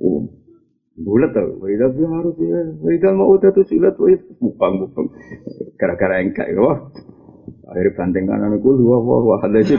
Oh. 0.00 0.24
Bulat 0.96 1.28
tau, 1.36 1.60
Waidah 1.60 1.92
dia 1.92 2.08
harus 2.08 2.32
ya, 2.40 2.72
Waidah 2.80 3.12
mau 3.12 3.36
udah 3.36 3.52
tuh 3.52 3.68
silat, 3.68 4.00
Waidah 4.00 4.32
mukang 4.40 4.80
mukang, 4.80 5.12
gara-gara 5.76 6.24
engkak 6.24 6.48
ya, 6.48 6.56
Akhirnya 7.66 7.92
banting 7.98 8.24
kanan 8.30 8.56
aku 8.56 8.78
dua 8.78 8.96
wah 9.02 9.20
wah 9.26 9.40
ada 9.42 9.58
sih. 9.66 9.74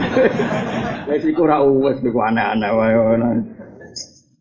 Wes 1.08 1.24
iku 1.24 1.48
ora 1.48 1.64
wes 1.64 2.04
iku 2.04 2.20
aneh-aneh 2.20 2.72
wae. 2.76 2.96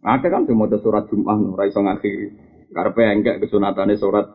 Akeh 0.03 0.31
kan 0.31 0.51
cuma 0.51 0.67
surat 0.83 1.07
Jumat 1.07 1.39
ora 1.55 1.65
iso 1.71 1.79
ngakhiri. 1.79 2.29
Karepe 2.75 3.03
enggak 3.07 3.39
kesunatane 3.47 3.95
surat 3.95 4.27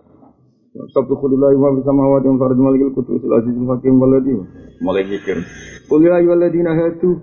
Subhanallah 0.71 1.51
wa 1.59 1.75
bisamawati 1.75 2.31
wa 2.31 2.37
farad 2.39 2.55
malikil 2.55 2.95
kutub 2.95 3.19
aziz 3.19 3.51
hakim 3.59 3.99
waladi. 3.99 4.39
Mulai 4.79 5.03
mikir. 5.03 5.43
Qul 5.91 6.07
ya 6.07 6.15
ayyuhalladzina 6.23 6.71
hadu. 6.71 7.19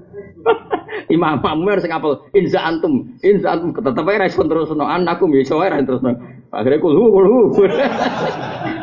Imam 1.16 1.40
Amr 1.40 1.80
sing 1.80 1.88
apel 1.88 2.20
inza 2.36 2.60
antum, 2.60 3.16
inza 3.24 3.56
antum 3.56 3.72
tetep 3.72 4.04
ae 4.04 4.20
respon 4.20 4.52
terus 4.52 4.68
no 4.76 4.84
anakku 4.84 5.24
ya 5.32 5.40
iso 5.40 5.56
ae 5.64 5.80
terus 5.80 6.04
no. 6.04 6.12
Akhire 6.52 6.76
kul 6.76 6.92
hu 6.92 7.04
kul 7.08 7.24
hu. 7.24 7.40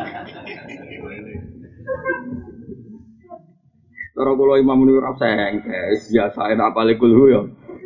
Cara 4.16 4.32
kula 4.32 4.63
imam 4.63 4.88
niku 4.88 5.03
ora 5.03 5.11
sengkes, 5.20 6.07
biasa 6.07 6.55
enak 6.55 6.72
apale 6.72 6.95
kulhu 6.95 7.36
ya. 7.36 7.41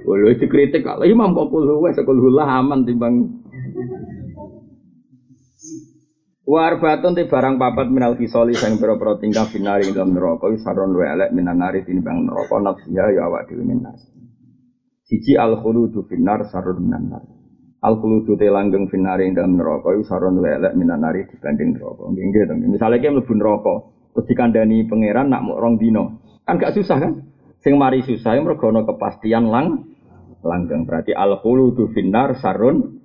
Boleh 0.06 0.38
dikritik 0.38 0.86
kalau 0.86 1.02
imam 1.02 1.34
kok 1.34 1.50
kulhu 1.50 1.82
wes 1.82 1.98
kulhu 2.06 2.30
lah 2.30 2.62
aman 2.62 2.86
timbang 2.86 3.39
Warbatun 6.50 7.14
ti 7.14 7.30
barang 7.30 7.62
papat 7.62 7.94
minal 7.94 8.18
kisoli 8.18 8.58
sang 8.58 8.82
pira-pira 8.82 9.22
tingkah 9.22 9.46
finari 9.54 9.86
ing 9.86 9.94
dalam 9.94 10.18
neraka 10.18 10.50
saron 10.58 10.98
wa 10.98 11.06
elek 11.06 11.30
minan 11.30 11.62
nari 11.62 11.86
tinimbang 11.86 12.26
neraka 12.26 12.58
nafsiha 12.58 13.06
ya 13.14 13.30
awak 13.30 13.54
dhewe 13.54 13.62
minar. 13.62 13.94
Siji 15.06 15.38
al 15.38 15.62
khuludu 15.62 16.10
finnar 16.10 16.50
sarun 16.50 16.90
minan 16.90 17.06
nar. 17.14 17.22
Al 17.86 18.02
khuludu 18.02 18.34
te 18.34 18.50
langgeng 18.50 18.90
finnar 18.90 19.22
ing 19.22 19.38
dalam 19.38 19.62
neraka 19.62 19.94
iku 19.94 20.02
sarun 20.10 20.42
lelek 20.42 20.74
minan 20.74 21.06
nari 21.06 21.30
dibanding 21.30 21.78
neraka. 21.78 22.18
Nggih 22.18 22.26
nggih 22.34 22.44
to. 22.50 22.54
Misale 22.66 22.98
ki 22.98 23.14
mlebu 23.14 23.34
neraka 23.38 23.74
terus 24.18 24.26
dikandani 24.26 24.90
pangeran 24.90 25.30
nak 25.30 25.46
mau 25.46 25.62
rong 25.62 25.78
dino. 25.78 26.26
Kan 26.50 26.58
gak 26.58 26.74
susah 26.74 26.98
kan? 26.98 27.30
Sing 27.62 27.78
mari 27.78 28.02
susah 28.02 28.34
mergo 28.42 28.74
ana 28.74 28.90
kepastian 28.90 29.54
lang 29.54 29.86
langgeng. 30.42 30.90
Berarti 30.90 31.14
al 31.14 31.46
khuludu 31.46 31.94
finnar 31.94 32.34
sarun 32.42 32.99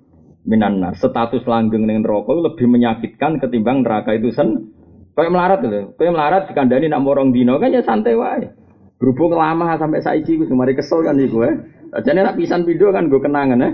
minan 0.45 0.79
nar. 0.79 0.93
Status 0.95 1.43
langgeng 1.49 1.89
ning 1.89 2.05
neraka 2.05 2.31
lebih 2.31 2.69
menyakitkan 2.69 3.41
ketimbang 3.41 3.81
neraka 3.81 4.13
itu 4.13 4.31
sen. 4.31 4.71
Kayak 5.17 5.31
melarat 5.33 5.59
lho. 5.65 5.95
Kayak 5.97 6.13
melarat 6.13 6.43
dikandani 6.51 6.85
nak 6.91 7.01
mau 7.01 7.17
rong 7.17 7.33
dino 7.33 7.57
kan 7.57 7.73
ya 7.73 7.81
santai 7.81 8.15
wae. 8.15 8.47
Berhubung 8.95 9.35
lama 9.35 9.75
sampai 9.75 9.99
saiki 9.99 10.39
gue 10.39 10.47
mari 10.55 10.77
kesel 10.77 11.03
kan 11.03 11.19
iku 11.19 11.43
eh. 11.43 11.55
Jadi 11.95 12.19
nak 12.19 12.35
pisan 12.35 12.63
video 12.63 12.91
kan 12.91 13.07
gue 13.07 13.19
kenangan 13.19 13.59
ya. 13.59 13.69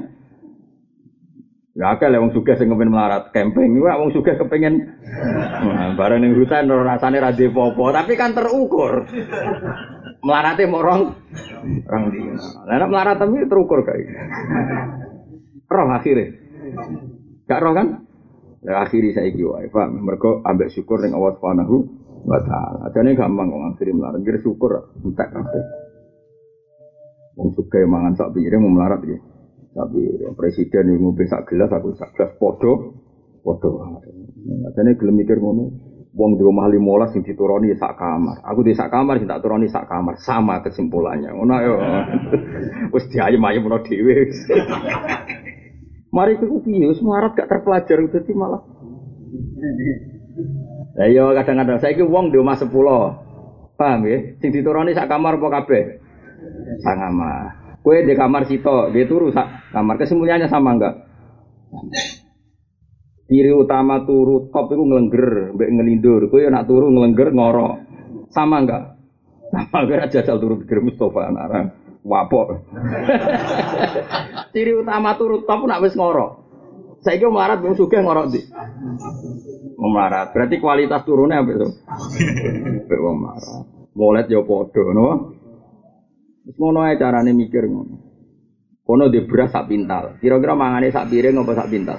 Ya 1.72 1.96
akeh 1.96 2.12
wong 2.12 2.36
sugih 2.36 2.60
sing 2.60 2.68
melarat 2.68 3.32
camping, 3.32 3.80
iku 3.80 3.88
wong 3.88 4.12
sugih 4.12 4.36
kepengen 4.36 4.92
nah, 5.64 5.96
bareng 5.96 6.20
ning 6.20 6.36
hutan 6.36 6.68
rasane 6.68 7.24
ra 7.24 7.32
popo, 7.32 7.96
tapi 7.96 8.20
kan 8.20 8.36
terukur. 8.36 9.08
Melarate 10.22 10.68
mau 10.68 10.84
rong 10.84 11.16
rong 11.88 12.04
dina. 12.12 12.36
Lah 12.68 12.76
nek 12.76 12.90
melarat 12.92 13.18
tapi 13.18 13.48
terukur 13.48 13.88
kae. 13.88 14.04
Roh 15.72 15.88
akhirnya. 15.96 16.41
Gak 17.48 17.60
roh 17.62 17.74
kan? 17.76 17.88
Lah 18.62 18.86
akhiri 18.86 19.12
saiki 19.12 19.42
wae, 19.42 19.68
Pak. 19.74 19.90
Mergo 19.90 20.46
ambek 20.46 20.70
syukur 20.70 21.02
ning 21.02 21.18
Allah 21.18 21.34
Subhanahu 21.36 21.76
wa 22.30 22.40
taala. 22.46 22.94
Jane 22.94 23.18
gampang 23.18 23.50
kok 23.50 23.62
ngakhiri 23.62 23.92
melarat, 23.98 24.22
kira 24.22 24.40
syukur 24.40 24.94
entek 25.02 25.30
kabeh. 25.34 25.64
Wong 27.40 27.50
suka 27.58 27.82
mangan 27.88 28.14
sak 28.14 28.32
piring 28.36 28.62
mau 28.62 28.76
melarat 28.76 29.02
ya. 29.08 29.18
Tapi 29.72 30.04
presiden 30.36 30.94
yang 30.94 31.00
ngombe 31.00 31.24
sak 31.32 31.48
gelas 31.48 31.72
aku 31.72 31.96
sak 31.96 32.12
gelas 32.14 32.36
podo 32.36 33.00
podo. 33.42 33.82
Jadi 34.76 35.00
gelem 35.00 35.16
mikir 35.24 35.40
ngono. 35.40 35.90
Wong 36.12 36.36
di 36.36 36.44
rumah 36.44 36.68
lima 36.68 37.08
sing 37.08 37.24
dituruni 37.24 37.72
sak 37.80 37.96
kamar. 37.96 38.44
Aku 38.44 38.68
di 38.68 38.76
sak 38.76 38.92
kamar 38.92 39.16
sing 39.16 39.32
tak 39.32 39.40
turuni 39.40 39.72
sak 39.72 39.88
kamar. 39.88 40.20
Sama 40.20 40.60
kesimpulannya. 40.60 41.32
Ngono 41.32 41.56
yo. 41.64 41.76
Wis 42.94 43.08
diayem-ayem 43.08 43.64
ono 43.64 43.80
dhewe. 43.80 44.28
Mari 46.12 46.36
ku 46.44 46.60
piye 46.60 46.92
melarat 47.00 47.32
gak 47.40 47.48
terpelajar 47.48 47.98
dadi 48.04 48.32
malah. 48.36 48.62
Lah 50.92 51.08
iya 51.08 51.24
kadang-kadang 51.40 51.80
saiki 51.80 52.04
wong 52.04 52.36
di 52.36 52.38
rumah 52.38 52.60
10. 52.60 52.68
Paham 53.80 54.06
ya? 54.06 54.18
Sing 54.44 54.52
dituruni 54.52 54.92
sak 54.92 55.08
kamar 55.08 55.40
apa 55.40 55.48
kabeh? 55.64 55.84
Sangama. 56.84 57.56
Kue 57.82 58.06
di 58.06 58.14
kamar 58.14 58.46
sito, 58.46 58.94
dia 58.94 59.10
turu 59.10 59.34
sak 59.34 59.74
kamar. 59.74 59.98
Kesimpulannya 59.98 60.46
sama 60.52 60.78
enggak? 60.78 60.96
Ciri 63.26 63.50
utama 63.56 64.04
turu 64.06 64.52
top 64.52 64.76
itu 64.76 64.84
ngelengger, 64.84 65.56
mbek 65.56 65.70
ngelindur. 65.80 66.22
Kue 66.30 66.46
nak 66.52 66.68
turu 66.70 66.92
ngelengger 66.94 67.34
ngoro. 67.34 67.82
Sama 68.30 68.62
enggak? 68.62 69.00
Sama 69.50 69.78
enggak 69.88 70.12
jajal 70.14 70.38
turu 70.38 70.62
pikir 70.62 70.84
Mustafa 70.84 71.32
Narang. 71.34 71.81
Wapok. 72.02 72.48
Ciri 74.54 74.74
utama 74.74 75.14
turu 75.16 75.46
top 75.46 75.70
nak 75.70 75.86
wis 75.86 75.94
ngoro. 75.94 76.42
Saya 77.02 77.18
kira 77.18 77.34
melarat 77.34 77.62
belum 77.62 77.78
suka 77.78 78.02
ngorok 78.02 78.30
di. 78.30 78.42
Melarat. 79.78 80.34
Berarti 80.34 80.62
kualitas 80.62 81.02
turunnya 81.06 81.42
apa 81.42 81.50
itu? 81.54 81.68
Wong 83.06 83.18
melarat. 83.22 83.66
Molet 83.92 84.26
ya 84.30 84.42
podo, 84.42 84.84
no? 84.94 85.10
Wis 86.46 86.58
ngono 86.58 86.86
ae 86.90 86.98
carane 86.98 87.34
mikir 87.38 87.70
ngono. 87.70 87.96
Kono 88.82 89.14
di 89.14 89.22
beras 89.26 89.54
sak 89.54 89.70
pintal. 89.70 90.18
Kira-kira 90.18 90.58
mangane 90.58 90.90
sak 90.90 91.06
piring 91.06 91.38
apa 91.38 91.54
sak 91.54 91.70
pintal? 91.70 91.98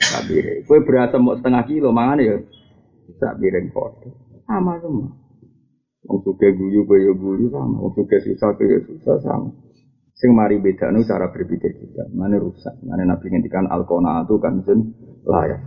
Sak 0.00 0.22
piring. 0.28 0.64
Kowe 0.64 0.80
beras 0.80 1.12
mau 1.20 1.36
setengah 1.36 1.62
kilo 1.68 1.92
mangane 1.92 2.22
ya 2.24 2.36
sak 3.20 3.36
piring 3.36 3.68
padha. 3.72 4.08
Sama 4.48 4.80
semua. 4.80 5.25
Wong 6.06 6.22
suge 6.22 6.54
guyu 6.54 6.86
kowe 6.86 6.98
ya 6.98 7.12
guyu 7.12 7.50
sama. 7.50 7.82
Wong 7.82 7.92
suge 7.98 8.16
susah 8.22 8.54
kowe 8.54 8.66
ya 8.66 8.78
susah 8.86 9.16
sama. 9.26 9.50
Sing 10.16 10.32
mari 10.32 10.56
bedane 10.62 11.04
cara 11.04 11.28
berpikir 11.28 11.76
kita. 11.76 12.08
Mana 12.14 12.38
rusak. 12.40 12.72
Mana 12.86 13.04
Nabi 13.04 13.26
ngendikan 13.28 13.68
al-qanaatu 13.68 14.38
kan 14.38 14.62
jen 14.64 14.94
layak. 15.26 15.60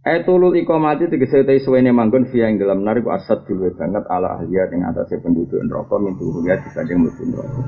Etulul 0.00 0.56
ikomati 0.56 1.12
tegese 1.12 1.44
te 1.44 1.60
suwene 1.60 1.92
manggon 1.92 2.24
via 2.32 2.48
ing 2.48 2.56
dalam 2.56 2.80
narik 2.88 3.04
asad 3.04 3.44
dulu 3.44 3.68
banget 3.76 4.00
ala 4.08 4.40
ahliya 4.40 4.72
ing 4.72 4.80
atase 4.80 5.20
penduduk 5.20 5.60
neraka 5.60 6.00
mintu 6.00 6.40
ya 6.40 6.56
dibanding 6.56 7.04
mlebu 7.04 7.22
neraka. 7.28 7.60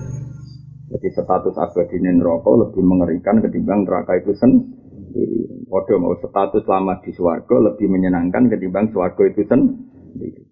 Jadi 0.93 1.09
status 1.13 1.57
abadi 1.57 1.97
neraka 2.01 2.51
lebih 2.57 2.85
mengerikan 2.85 3.37
ketimbang 3.41 3.85
neraka 3.85 4.17
itu 4.17 4.33
sendiri. 4.37 5.65
Padha 5.69 5.97
mau 5.97 6.17
status 6.17 6.65
lama 6.69 7.01
di 7.05 7.13
swarga 7.17 7.57
lebih 7.73 7.89
menyenangkan 7.89 8.49
ketimbang 8.49 8.93
swarga 8.93 9.23
itu 9.29 9.45
sendiri. 9.49 10.52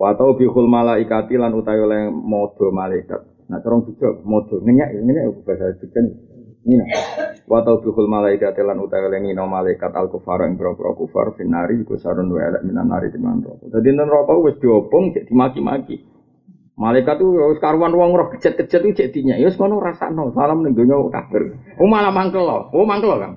Wa 0.00 0.16
tau 0.16 0.32
bihul 0.32 0.64
malaikati 0.64 1.36
lan 1.36 1.52
utawi 1.52 1.84
oleh 1.84 2.08
modo 2.08 2.72
malaikat. 2.72 3.20
Nah, 3.52 3.60
corong 3.60 3.84
juga 3.84 4.16
modo 4.24 4.56
ngenyak 4.64 4.96
ngenyak 4.96 5.44
bahasa 5.44 5.76
Jogja 5.76 6.00
Nina. 6.64 6.88
Wa 7.44 7.60
tau 7.60 7.84
bihul 7.84 8.08
malaikat 8.08 8.56
lan 8.64 8.80
utawi 8.80 9.12
lengino 9.12 9.44
malaikat 9.44 9.92
al 9.92 10.08
kufar 10.08 10.48
ing 10.48 10.56
boro 10.56 10.96
kufar 10.96 11.36
finari 11.36 11.84
iku 11.84 12.00
sarun 12.00 12.32
wa 12.32 12.40
elek 12.40 12.64
minan 12.64 12.88
nari 12.88 13.12
timan 13.12 13.44
roko. 13.44 13.68
Dadi 13.68 13.92
neraka 13.92 14.40
wis 14.40 14.56
diobong 14.56 15.12
cek 15.12 15.28
dimaki-maki. 15.28 16.00
Malaikat 16.80 17.20
tuh 17.20 17.52
wis 17.52 17.60
karuan 17.60 17.92
wong 17.92 18.16
roh 18.16 18.32
kejet-kejet 18.32 18.80
itu 18.80 18.96
cek 19.04 19.08
dinya. 19.12 19.36
Ya 19.36 19.52
wis 19.52 19.60
kono 19.60 19.84
rasakno 19.84 20.32
salam 20.32 20.64
ning 20.64 20.72
donya 20.72 20.96
kafir. 21.12 21.60
Oh 21.76 21.84
malah 21.84 22.08
mangkel. 22.08 22.48
Oh 22.48 22.88
mangkel 22.88 23.20
kan. 23.20 23.36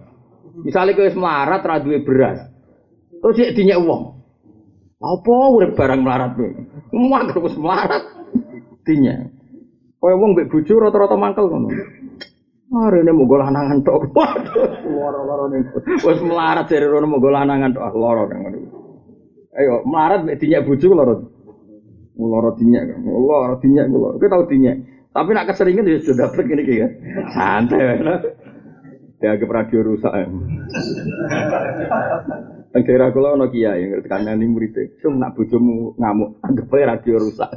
Misalnya 0.64 0.96
kowe 0.96 1.12
wis 1.12 1.20
melarat 1.20 1.60
ra 1.60 1.84
duwe 1.84 2.00
beras. 2.08 2.48
Terus 3.20 3.36
cek 3.36 3.52
dinya. 3.52 3.84
Apa 5.04 5.34
urip 5.52 5.76
barang 5.76 6.00
melarat 6.00 6.32
kowe? 6.40 6.48
Mangkel 6.96 7.44
wis 7.44 7.60
melarat. 7.60 8.04
Dinya. 8.88 9.28
Kaya 10.00 10.16
wong 10.16 10.32
mbek 10.32 10.48
bojo 10.48 10.80
rata-rata 10.80 11.20
mangkel 11.20 11.52
ngono. 11.52 11.68
Hari 12.74 13.06
ini 13.06 13.12
mau 13.12 13.28
golah 13.28 13.52
nangan 13.52 13.84
tok. 13.84 14.16
Loro-loro. 14.96 15.52
Wes 16.08 16.20
melarat 16.24 16.72
dari 16.72 16.88
rono 16.88 17.06
mau 17.12 17.20
golah 17.20 17.44
nangan 17.44 17.76
tok. 17.76 17.92
Loro 17.92 18.32
nang 18.32 18.48
Ayo, 19.54 19.86
melarat 19.86 20.26
mek 20.26 20.40
dinyak 20.40 20.66
bojo 20.66 20.88
loro. 20.96 21.16
Loro 22.16 22.50
dinyak. 22.56 22.96
Loro 23.04 23.60
dinyak 23.60 23.86
loro. 23.92 24.16
Kita 24.18 24.40
tahu 24.40 24.50
dinyak. 24.50 24.76
Tapi 25.14 25.30
nak 25.30 25.46
keseringan 25.52 25.86
ya 25.86 26.02
sudah 26.02 26.32
dapet 26.32 26.48
gini 26.50 26.64
kan. 26.66 26.92
Santai 27.36 28.02
kan. 28.02 28.18
Dia 29.22 29.38
ke 29.38 29.46
radio 29.46 29.80
rusak. 29.86 30.12
Yang 32.74 32.84
kira 32.90 33.14
kula 33.14 33.38
ono 33.38 33.54
kiai 33.54 33.86
ngerti 33.86 34.10
kanani 34.10 34.50
murid. 34.50 34.98
Cung 34.98 35.22
nak 35.22 35.38
bojomu 35.38 35.94
ngamuk, 35.94 36.42
anggap 36.42 36.74
radio 36.74 37.22
rusak. 37.22 37.54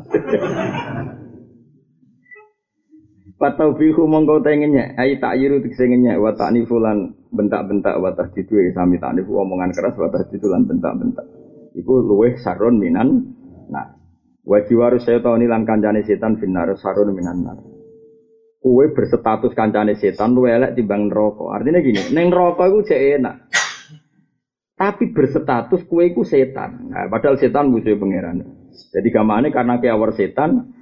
Patau 3.41 3.73
bihu 3.81 4.05
mongko 4.05 4.45
tengennya, 4.45 4.93
ai 5.01 5.17
tak 5.17 5.41
yiru 5.41 5.65
tik 5.65 5.73
sengennya, 5.73 6.21
wa 6.21 6.37
tak 6.37 6.53
nifulan 6.53 7.17
bentak-bentak 7.33 7.97
wa 7.97 8.13
tasjidu 8.13 8.61
sami 8.77 9.01
tak 9.01 9.17
nifu 9.17 9.41
omongan 9.41 9.73
keras 9.73 9.97
wa 9.97 10.13
tasjidu 10.13 10.53
lan 10.53 10.69
bentak-bentak. 10.69 11.25
Iku 11.73 12.05
luweh 12.05 12.37
sarun 12.37 12.77
minan 12.77 13.09
nah. 13.73 13.97
Wa 14.47 14.63
jiwaru 14.63 15.01
setan 15.03 15.43
lan 15.43 15.65
kancane 15.65 16.05
setan 16.05 16.37
finar 16.37 16.71
sarun 16.77 17.17
minan 17.17 17.41
nar. 17.41 17.59
Kue 18.61 18.93
berstatus 18.93 19.57
kancane 19.57 19.97
setan 19.97 20.37
luwih 20.37 20.61
elek 20.61 20.77
timbang 20.77 21.09
neraka. 21.09 21.57
Artinya 21.57 21.81
gini, 21.81 22.13
neng 22.13 22.31
neraka 22.31 22.69
iku 22.69 22.85
jek 22.85 23.01
enak. 23.21 23.37
Tapi 24.77 25.09
berstatus 25.17 25.89
kue 25.89 26.13
iku 26.13 26.21
setan. 26.21 26.93
Nah, 26.93 27.09
padahal 27.09 27.41
setan 27.41 27.73
musuh 27.73 27.97
pangeran. 27.97 28.45
Jadi 28.93 29.09
gamane 29.09 29.49
karena 29.49 29.81
keawar 29.81 30.13
setan, 30.13 30.77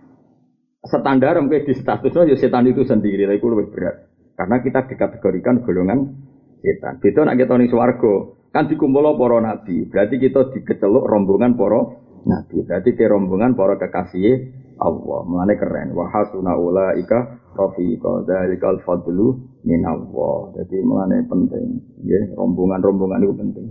standar 0.83 1.39
mungkin 1.39 1.63
di 1.63 1.79
statusnya 1.79 2.35
ya 2.35 2.37
setan 2.37 2.67
itu 2.67 2.83
sendiri, 2.83 3.31
itu 3.31 3.47
lebih 3.47 3.71
berat. 3.71 4.11
Karena 4.35 4.59
kita 4.59 4.91
dikategorikan 4.91 5.63
golongan 5.63 6.11
setan. 6.59 6.99
Itu 7.07 7.23
nak 7.23 7.39
kita 7.39 7.55
nih 7.55 7.71
swargo, 7.71 8.43
kan 8.51 8.67
dikumpul 8.67 9.15
para 9.15 9.39
nabi. 9.39 9.87
Berarti 9.87 10.19
kita 10.19 10.51
dikeceluk 10.51 11.07
rombongan 11.07 11.55
para 11.55 11.81
nabi. 12.27 12.67
Berarti 12.67 12.99
ke 12.99 13.07
rombongan 13.07 13.55
para 13.55 13.79
kekasih 13.79 14.64
Allah. 14.79 15.21
Mulane 15.27 15.55
keren. 15.55 15.95
Wa 15.95 16.11
hasuna 16.11 16.59
ulaika 16.59 17.39
rafiqa 17.55 18.27
dzalikal 18.27 18.79
fadlu 18.83 19.39
min 19.63 19.81
Allah. 19.87 20.55
Jadi 20.59 20.77
mulane 20.83 21.23
penting. 21.27 21.67
Ya, 22.05 22.21
rombongan-rombongan 22.35 23.23
itu 23.23 23.35
penting. 23.35 23.67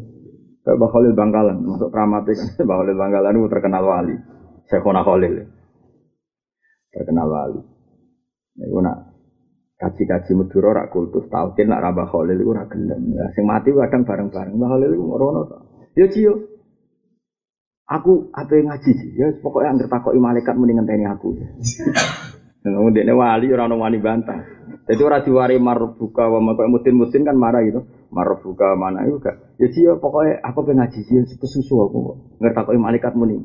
Kayak 0.64 0.80
Mbah 0.80 0.90
Khalil 0.96 1.12
Bangkalan, 1.12 1.58
masuk 1.60 1.92
pramatik 1.92 2.40
kan. 2.40 2.48
Mbah 2.68 2.78
Khalil 2.80 2.96
Bangkalan 2.96 3.36
itu 3.36 3.48
terkenal 3.52 3.84
wali. 3.84 4.16
Syekhona 4.72 5.04
Khalil 5.04 5.44
terkenal 6.94 7.28
wali. 7.28 7.62
Nah, 8.54 8.66
itu 8.70 8.78
nak 8.80 8.98
kaji-kaji 9.82 10.32
Madura 10.38 10.70
rak 10.78 10.88
kultus 10.94 11.26
talqin 11.28 11.68
nak 11.68 11.82
Rabah 11.84 12.08
Khalil 12.08 12.38
itu 12.38 12.52
rak 12.54 12.70
gelem. 12.72 13.02
Ya, 13.12 13.26
sing 13.34 13.44
mati 13.50 13.74
kadang 13.74 14.06
bareng-bareng. 14.08 14.56
Mbah 14.56 14.70
Khalil 14.78 14.92
itu 14.94 15.04
rono 15.04 15.42
to. 15.50 15.58
Ya 15.98 16.06
Cio. 16.08 16.53
Aku 17.84 18.32
apa 18.32 18.52
yang 18.56 18.72
ngaji 18.72 18.92
sih? 18.96 19.10
Ya 19.20 19.28
pokoknya 19.44 19.76
angger 19.76 19.88
takoki 19.92 20.16
malaikat 20.16 20.56
mending 20.56 20.80
ngenteni 20.80 21.04
aku. 21.04 21.36
Nang 22.64 22.96
dekne 22.96 23.12
wali 23.12 23.52
ora 23.52 23.68
ono 23.68 23.76
wani 23.76 24.00
bantah. 24.00 24.40
Jadi 24.88 25.02
ora 25.04 25.20
diwari 25.20 25.60
marbuka 25.60 26.32
wa 26.32 26.40
makok 26.40 26.72
mutin-mutin 26.72 27.28
kan 27.28 27.36
marah 27.36 27.60
gitu. 27.68 27.84
Marbuka 28.08 28.80
mana 28.80 29.04
itu 29.04 29.20
gak. 29.20 29.36
Ya 29.60 29.68
sih 29.68 29.84
ya 29.84 30.00
pokoknya 30.00 30.40
aku 30.40 30.64
pengen 30.64 30.88
ngaji 30.88 31.00
sih 31.04 31.36
kesusu 31.36 31.76
aku 31.84 31.98
kok. 32.08 32.18
Ngertakoki 32.40 32.80
malaikat 32.80 33.20
muni. 33.20 33.36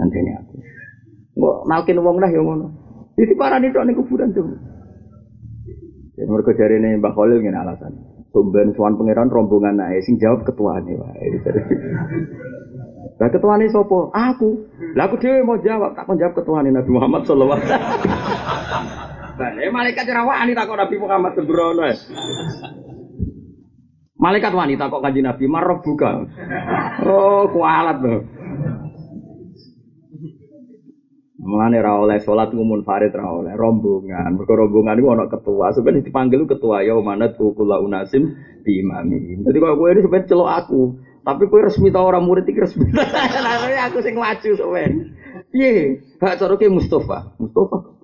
Nanti 0.00 0.16
aku. 0.32 0.54
Mbok 1.36 1.56
nalkin 1.68 2.00
wong 2.00 2.16
lah 2.24 2.32
ya 2.32 2.40
ngono. 2.40 2.72
Jadi 3.20 3.36
parani 3.36 3.68
tok 3.68 3.84
ning 3.84 4.00
kuburan 4.00 4.32
tuh. 4.32 4.48
Jadi 6.16 6.24
mereka 6.30 6.56
cari 6.56 6.80
nih 6.80 6.96
Mbak 7.04 7.12
Khalil 7.12 7.44
alasan. 7.52 7.92
Tumben 8.32 8.72
suan 8.72 8.96
pangeran 8.96 9.28
rombongan 9.28 9.76
nae 9.76 10.00
sing 10.00 10.16
jawab 10.16 10.42
ketuane 10.42 10.96
wae. 10.96 11.26
Lah 13.14 13.30
ketuane 13.30 13.70
sapa? 13.70 14.10
Aku. 14.10 14.66
Lah 14.98 15.06
aku 15.06 15.16
dhewe 15.22 15.46
mau 15.46 15.54
jawab, 15.62 15.94
tak 15.94 16.10
mau 16.10 16.18
jawab 16.18 16.34
ketuane 16.34 16.74
Nabi 16.74 16.90
Muhammad 16.90 17.22
sallallahu 17.22 17.58
alaihi 17.62 17.70
wasallam. 17.70 18.84
Lah 19.34 19.70
malaikat 19.70 20.04
ora 20.10 20.22
wani 20.26 20.52
takok 20.54 20.78
Nabi 20.78 20.96
Muhammad 20.98 21.32
sembrono. 21.38 21.82
Malaikat 24.14 24.52
wanita 24.56 24.88
kok 24.88 25.02
kanji 25.04 25.20
Nabi 25.20 25.44
marah 25.50 25.78
buka. 25.84 26.26
Oh, 27.04 27.44
kualat 27.50 27.98
tuh. 28.00 28.20
Mulane 31.44 31.76
ra 31.76 32.00
oleh 32.00 32.16
salat 32.24 32.56
ngumun 32.56 32.88
farid 32.88 33.12
ra 33.12 33.28
oleh 33.28 33.52
rombongan. 33.52 34.32
Mergo 34.32 34.54
rombongan 34.56 34.96
iku 34.96 35.08
ana 35.12 35.28
ketua. 35.28 35.76
Sebenarnya 35.76 36.08
dipanggil 36.08 36.48
ketua 36.48 36.80
ya 36.80 36.96
manat 37.04 37.36
kula 37.36 37.84
unasim 37.84 38.32
di 38.64 38.80
imami. 38.80 39.44
Dadi 39.44 39.58
kok 39.60 39.76
kowe 39.76 39.92
ini 39.92 40.00
sebenarnya 40.00 40.30
celok 40.30 40.50
aku. 40.62 40.82
Tapi 41.24 41.48
kowe 41.48 41.64
resmi 41.64 41.88
ta 41.88 42.04
orang 42.04 42.28
murid 42.28 42.44
iki 42.44 42.60
resmi. 42.60 42.84
Lah 43.44 43.88
aku 43.88 44.04
sing 44.04 44.12
maju 44.12 44.50
sampean. 44.60 45.16
Piye? 45.48 46.04
Gak 46.20 46.36
cara 46.36 46.52
Mustafa. 46.68 47.32
Mustafa. 47.40 47.96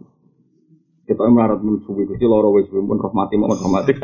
Kita 1.05 1.29
melarat 1.29 1.61
mun 1.61 1.85
suwi 1.85 2.07
loro 2.07 2.55
wis 2.57 2.71
pun 2.71 2.97
rahmati 2.97 3.35
mohon 3.37 3.59
rahmati. 3.59 3.93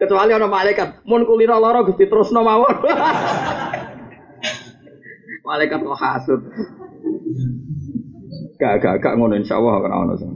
Kecuali 0.00 0.32
ana 0.34 0.50
malaikat, 0.50 1.06
mun 1.06 1.22
kulino 1.28 1.60
loro 1.60 1.86
Gusti 1.86 2.08
terusno 2.08 2.42
mawon. 2.42 2.72
malaikat 5.46 5.78
kok 5.84 6.00
hasud. 6.00 6.40
Gak 8.56 8.80
gak 8.80 9.04
gak 9.04 9.14
ngono 9.20 9.36
insyaallah 9.38 9.74
ora 9.76 10.02
ono 10.02 10.16
sing. 10.16 10.32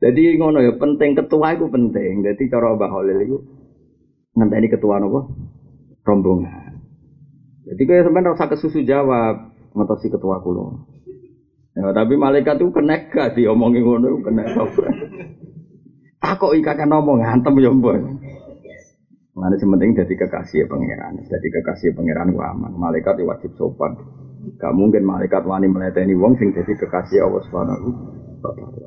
Jadi 0.00 0.40
ngono 0.40 0.64
ya 0.64 0.72
penting 0.80 1.12
ketua 1.12 1.54
itu 1.54 1.68
penting. 1.68 2.24
Jadi 2.24 2.48
cara 2.48 2.74
Mbah 2.74 2.90
Holil 2.90 3.20
itu 3.22 3.38
ngenteni 4.36 4.68
ketua 4.72 5.00
nopo 5.00 5.32
rombongan. 6.06 6.78
Jadi 7.66 7.82
kayak 7.82 8.06
sampean 8.06 8.30
rasa 8.30 8.46
kesusu 8.46 8.86
jawab 8.86 9.50
ngotosi 9.74 10.06
ketua 10.06 10.38
kulo. 10.38 10.86
Ya, 11.76 11.92
tapi 11.92 12.16
malaikat 12.16 12.56
itu 12.56 12.72
kena 12.72 13.10
gak 13.12 13.36
diomongin 13.36 13.84
ngono 13.84 14.06
itu 14.16 14.18
kena 14.24 14.42
Takok 16.16 16.56
ika 16.56 16.72
kan 16.72 16.88
ngomong 16.88 17.20
ngantem 17.20 17.60
ya 17.60 17.68
mbok. 17.68 18.00
Mana 19.36 19.60
penting 19.60 19.92
jadi 19.92 20.14
kekasih 20.16 20.64
pangeran, 20.64 21.20
jadi 21.28 21.48
kekasih 21.60 21.92
pangeran 21.92 22.32
gua 22.32 22.56
aman. 22.56 22.72
Malaikat 22.72 23.20
itu 23.20 23.28
wajib 23.28 23.52
sopan. 23.60 23.92
Gak 24.56 24.72
mungkin 24.72 25.04
malaikat 25.04 25.44
wani 25.44 25.68
meleteni 25.68 26.16
wong 26.16 26.40
sing 26.40 26.56
jadi 26.56 26.72
kekasih 26.72 27.20
Allah 27.20 27.44
Subhanahu. 27.44 27.88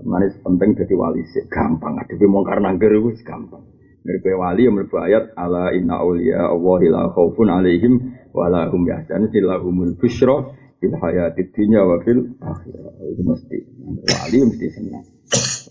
Mana 0.10 0.26
penting 0.42 0.74
jadi 0.74 0.94
wali 0.98 1.22
sih 1.30 1.46
gampang. 1.46 2.02
Ada 2.02 2.26
mongkar 2.26 2.58
nangger 2.64 2.90
itu 2.98 3.22
gampang. 3.22 3.62
Mirip 4.00 4.26
wali 4.40 4.64
yang 4.64 4.80
mlebu 4.80 4.96
ayat 4.96 5.36
ala 5.36 5.76
inna 5.76 6.00
auliya 6.00 6.56
Allah 6.56 6.82
la 6.88 7.02
khaufun 7.12 7.52
alaihim 7.52 8.16
wa 8.32 8.48
la 8.48 8.72
hum 8.72 8.88
yahzanun 8.88 9.34
lahumul 9.44 9.92
busyra 10.00 10.56
fil 10.80 10.96
hayatid 10.96 11.52
dunya 11.52 11.84
wa 11.84 12.00
fil 12.08 12.40
akhirah. 12.40 12.96
Itu 13.12 13.22
mesti 13.28 13.58
wali 14.08 14.38
mesti 14.48 14.68
senang. 14.72 15.06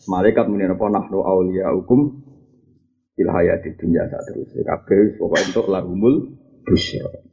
Malaikat 0.08 0.44
muni 0.48 0.68
apa 0.68 0.86
nahnu 0.92 1.18
auliya 1.24 1.72
hukum 1.72 2.20
fil 3.16 3.30
hayatid 3.32 3.80
dunya 3.80 4.04
saat 4.12 4.28
terus. 4.28 4.52
Kabeh 4.52 5.16
pokoknya 5.16 5.44
untuk 5.48 5.66
lahumul 5.72 6.14
busyra. 6.68 7.24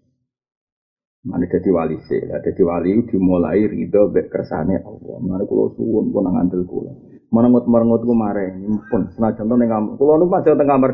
Mana 1.26 1.50
jadi 1.50 1.70
wali 1.74 1.98
sih, 2.06 2.22
jadi 2.22 2.62
wali 2.62 3.02
dimulai 3.10 3.66
ridho 3.66 4.14
bek 4.14 4.30
kersane 4.30 4.78
Allah. 4.78 5.18
Mana 5.26 5.42
kulo 5.50 5.74
suwun 5.74 6.14
pun 6.14 6.30
ngandel 6.30 6.70
kulo. 6.70 7.15
Mana 7.34 7.50
ngut 7.50 7.66
merengut 7.66 8.06
ku 8.06 8.14
mare, 8.14 8.54
pun 8.90 9.10
senajan 9.18 9.50
to 9.50 9.56
ning 9.58 9.70
kamar. 9.70 9.98
Kulo 9.98 10.22
nu 10.22 10.30
pas 10.30 10.46
teng 10.46 10.62
kamar. 10.62 10.94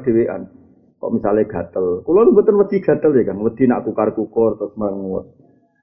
Kok 1.02 1.12
misalnya 1.18 1.50
gatel, 1.50 2.06
kulo 2.06 2.20
nu 2.24 2.32
mboten 2.38 2.62
wedi 2.62 2.78
gatel 2.78 3.12
ya 3.18 3.26
kan, 3.26 3.42
wedi 3.42 3.66
nak 3.66 3.84
kukar 3.90 4.14
kukur 4.14 4.54
terus 4.56 4.74
merengut. 4.78 5.34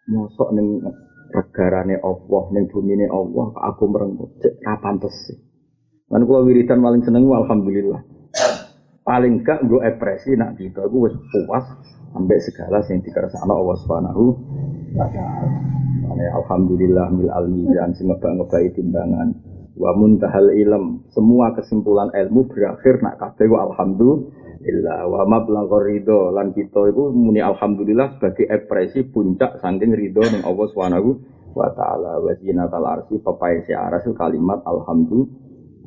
Mosok 0.08 0.54
ning 0.54 0.80
regarane 1.34 1.98
Allah, 2.00 2.42
ning 2.54 2.70
bumine 2.70 3.10
Allah, 3.10 3.50
aku 3.66 3.84
merengut. 3.90 4.30
Cek 4.38 4.62
kapan 4.62 5.02
sih? 5.10 5.36
Lan 6.08 6.22
kulo 6.22 6.46
wiridan 6.46 6.80
paling 6.80 7.02
seneng 7.02 7.26
alhamdulillah. 7.28 8.00
Paling 9.02 9.40
gak 9.40 9.64
gue 9.64 9.80
ekspresi 9.82 10.36
nak 10.36 10.60
gitu, 10.60 10.84
aku 10.84 11.08
wis 11.08 11.16
puas 11.32 11.64
ambek 12.12 12.44
segala 12.44 12.84
yang 12.86 13.00
dikersakno 13.00 13.56
Allah 13.56 13.76
Subhanahu 13.80 14.24
wa 14.96 15.08
taala. 15.08 15.48
Alhamdulillah 16.18 17.08
mil 17.12 17.32
al 17.32 17.48
mizan 17.48 17.96
sing 17.96 18.08
ngebak-ngebai 18.08 18.68
timbangan 18.76 19.32
wa 19.78 19.94
muntahal 19.94 20.50
ilm. 20.50 21.06
Semua 21.14 21.54
kesimpulan 21.54 22.10
ilmu 22.10 22.50
berakhir 22.50 22.98
nak 23.00 23.22
kabeh 23.22 23.46
alhamdulillah. 23.46 25.00
Wa 25.06 25.22
mablaghur 25.24 25.86
ridho. 25.86 26.34
Lan 26.34 26.50
kita 26.52 26.90
itu 26.90 27.14
muni 27.14 27.38
alhamdulillah 27.38 28.18
sebagai 28.18 28.50
ekspresi 28.50 29.06
puncak 29.14 29.62
saking 29.62 29.94
ridho 29.94 30.26
ning 30.26 30.42
Allah 30.42 30.66
Subhanahu 30.74 31.10
wa 31.54 31.70
taala. 31.72 32.18
Wa 32.18 32.34
zinatal 32.42 32.84
arsi 32.84 33.22
papai 33.22 33.62
si 33.64 33.72
aras 33.72 34.02
kalimat 34.18 34.60
alhamdulillah. 34.66 35.30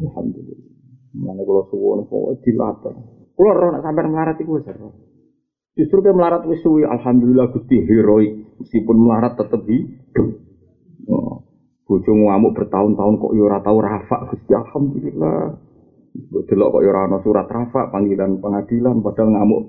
Alhamdulillah. 0.02 0.70
Mana 1.12 1.44
kalau 1.44 1.68
suwon 1.68 2.08
kok 2.08 2.40
dilatih 2.48 2.96
kalau 3.42 3.58
orang 3.58 3.74
nak 3.74 3.84
sampai 3.90 4.06
melarat 4.06 4.38
itu 4.38 4.54
seru 4.62 4.90
Justru 5.72 5.98
kayak 6.04 6.14
melarat 6.20 6.44
wis 6.46 6.62
suwi, 6.62 6.84
alhamdulillah 6.84 7.48
Gusti 7.56 7.80
heroik, 7.80 8.60
meskipun 8.60 9.08
melarat 9.08 9.40
tetap 9.40 9.64
hidup. 9.66 10.30
Oh. 11.08 11.41
Bojo 11.92 12.16
ngamuk 12.16 12.56
bertahun-tahun 12.56 13.20
kok 13.20 13.32
yo 13.36 13.52
ora 13.52 13.60
tau 13.60 13.84
rafa 13.84 14.32
Gusti 14.32 14.56
alhamdulillah. 14.56 15.60
Delok 16.48 16.68
kok 16.72 16.82
yo 16.88 16.90
ora 16.96 17.04
ana 17.04 17.20
surat 17.20 17.52
rafa 17.52 17.92
panggilan 17.92 18.40
pengadilan 18.40 19.04
padahal 19.04 19.36
ngamuk 19.36 19.62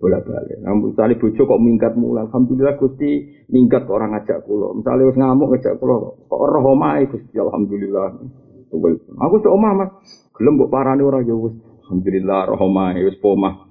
bolak-balik. 0.00 0.56
Nah, 0.64 0.72
misalnya 0.72 1.20
bojo 1.20 1.42
kok 1.44 1.60
minggat 1.60 1.92
mulai, 2.00 2.24
alhamdulillah 2.24 2.80
Gusti 2.80 3.44
minggat 3.52 3.84
kok 3.84 3.92
orang 3.92 4.16
ngajak 4.16 4.40
kula. 4.48 4.72
Misalnya 4.72 5.04
wis 5.12 5.16
ngamuk 5.20 5.48
ngajak 5.52 5.76
kula 5.76 5.94
kok 6.16 6.40
roh 6.40 6.64
omahe 6.64 7.04
Gusti 7.12 7.36
alhamdulillah. 7.36 8.08
Aku 9.20 9.34
tuh 9.44 9.52
omah 9.52 9.72
Mas, 9.76 9.90
gelem 10.32 10.56
mbok 10.56 10.72
parani 10.72 11.04
ora 11.04 11.20
ya 11.20 11.36
wis 11.36 11.52
alhamdulillah 11.84 12.48
roh 12.48 12.60
omahe 12.64 13.04
wis 13.04 13.20
pomah. 13.20 13.68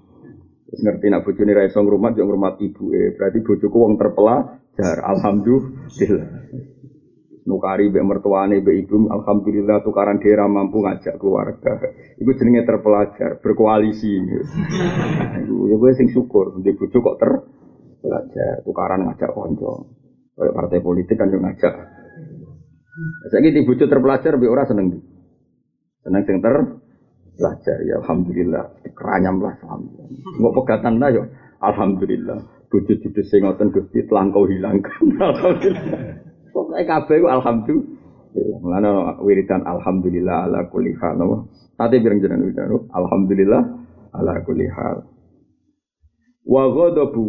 Terus 0.69 0.85
ngerti 0.85 1.09
nak 1.09 1.25
bojone 1.25 1.57
ra 1.57 1.65
iso 1.65 1.81
ngrumat 1.81 2.13
yo 2.13 2.29
ngrumat 2.29 2.61
ibuke. 2.61 3.17
Berarti 3.17 3.41
bojoku 3.41 3.77
wong 3.81 3.97
terpelajar. 3.97 5.01
Alhamdulillah. 5.01 6.29
Nukari 7.49 7.89
mbek 7.89 8.05
mertuane 8.05 8.61
mbek 8.61 8.85
ibu 8.85 9.09
alhamdulillah 9.09 9.81
tukaran 9.81 10.21
daerah 10.21 10.45
mampu 10.45 10.85
ngajak 10.85 11.17
keluarga. 11.17 11.81
Iku 12.21 12.29
jenenge 12.37 12.61
terpelajar, 12.69 13.41
berkoalisi. 13.41 14.21
Iku 15.49 15.55
ya 15.65 15.75
gue 15.81 15.91
sing 15.97 16.13
syukur, 16.13 16.61
di 16.61 16.77
bojo 16.77 17.01
kok 17.01 17.17
terpelajar, 17.17 18.61
tukaran 18.61 19.09
ngajak 19.09 19.33
konco. 19.33 19.97
Kayak 20.37 20.53
partai 20.53 20.79
politik 20.85 21.17
kan 21.17 21.33
yo 21.33 21.41
ngajak. 21.41 21.73
Saiki 23.33 23.49
di 23.49 23.65
bojo 23.65 23.89
terpelajar 23.89 24.37
mbek 24.37 24.53
ora 24.53 24.69
seneng. 24.69 24.93
Seneng 26.05 26.21
sing 26.29 26.37
ter 26.45 26.53
belajar 27.39 27.77
ya 27.87 27.95
alhamdulillah 28.03 28.63
keranyam 28.91 29.39
lah 29.39 29.55
alhamdulillah 29.63 30.11
nggak 30.43 30.53
pegatan 30.59 30.93
lah 30.99 31.09
yo 31.15 31.23
alhamdulillah 31.63 32.39
bojo 32.67 32.93
judes 32.99 33.31
sing 33.31 33.47
ngoten 33.47 33.71
Gusti 33.71 34.03
telangkau 34.03 34.43
hilangkan 34.43 35.07
alhamdulillah 35.31 36.28
pokoke 36.69 36.85
kabeh 36.85 37.17
ku 37.17 37.27
alhamdulillah 37.27 37.97
mulane 38.61 38.89
wiridan 39.25 39.65
alhamdulillah 39.65 40.45
ala 40.45 40.59
kulli 40.69 40.93
hal 41.01 41.17
tadi 41.73 41.97
bireng 41.97 42.21
jenengan 42.21 42.45
wiridan 42.45 42.69
alhamdulillah 42.93 43.61
ala 44.13 44.33
kulli 44.45 44.69
hal 44.69 45.01
wa 46.45 46.63
ghadabu 46.69 47.25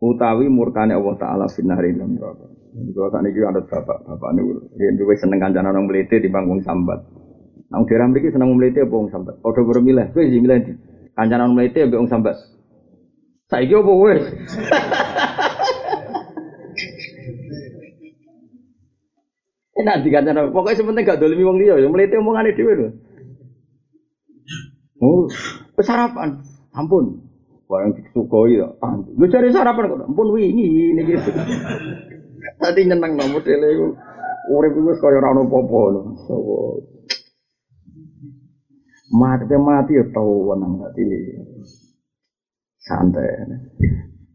utawi 0.00 0.48
murkane 0.48 0.96
Allah 0.96 1.14
taala 1.20 1.46
finari 1.52 1.92
lan 1.92 2.16
neraka 2.16 2.48
Kalau 2.68 3.10
saat 3.10 3.26
ini 3.26 3.42
bapak, 3.42 4.06
bapak 4.06 4.30
ini, 4.38 4.54
dia 4.76 5.14
seneng 5.18 5.40
kancanan 5.40 5.74
orang 5.74 5.88
meliti 5.88 6.20
di 6.22 6.30
bangkung 6.30 6.62
sambat. 6.62 7.00
Nang 7.74 7.88
daerah 7.88 8.06
mriki 8.06 8.30
seneng 8.30 8.54
mlete 8.54 8.86
apa 8.86 8.94
wong 8.94 9.10
sambat? 9.10 9.40
Padha 9.42 9.60
karo 9.66 9.80
milih, 9.82 10.14
kowe 10.14 10.22
sing 10.22 10.40
milih 10.40 10.56
ndi? 10.62 10.72
Kancanan 11.16 11.56
mlete 11.58 11.88
mbek 11.88 11.98
wong 11.98 12.12
sambat. 12.12 12.36
Saiki 13.50 13.74
apa 13.74 13.92
Enak 19.78 20.02
di 20.02 20.10
kancanan, 20.10 20.50
pokoknya 20.50 20.78
sepenting 20.82 21.06
gak 21.06 21.22
dolimi 21.22 21.46
wong 21.46 21.62
liya, 21.62 21.78
ya 21.78 21.86
mlete 21.86 22.18
omongane 22.18 22.50
dhewe 22.50 22.72
lho. 22.74 22.88
Oh, 24.98 25.30
sarapan. 25.78 26.42
Ampun. 26.74 27.22
Barang 27.70 27.94
disukoi 27.94 28.58
ya. 28.58 28.74
Lu 29.14 29.30
cari 29.30 29.54
sarapan 29.54 29.86
kok. 29.86 30.10
Ampun 30.10 30.34
ini 30.34 30.98
gitu. 31.06 31.30
Tadi 32.58 32.90
nyeneng 32.90 33.14
nomor 33.14 33.46
iku. 33.46 33.94
Urip 34.50 34.74
iku 34.74 34.90
wis 34.90 34.98
kaya 34.98 35.22
ora 35.22 35.30
lho. 35.38 35.46
So, 36.26 36.34
mati 39.14 39.46
mati 39.54 39.94
ya 39.94 40.04
tau 40.10 40.50
wenang 40.50 40.82
gak. 40.82 40.98
Santai. 42.82 43.30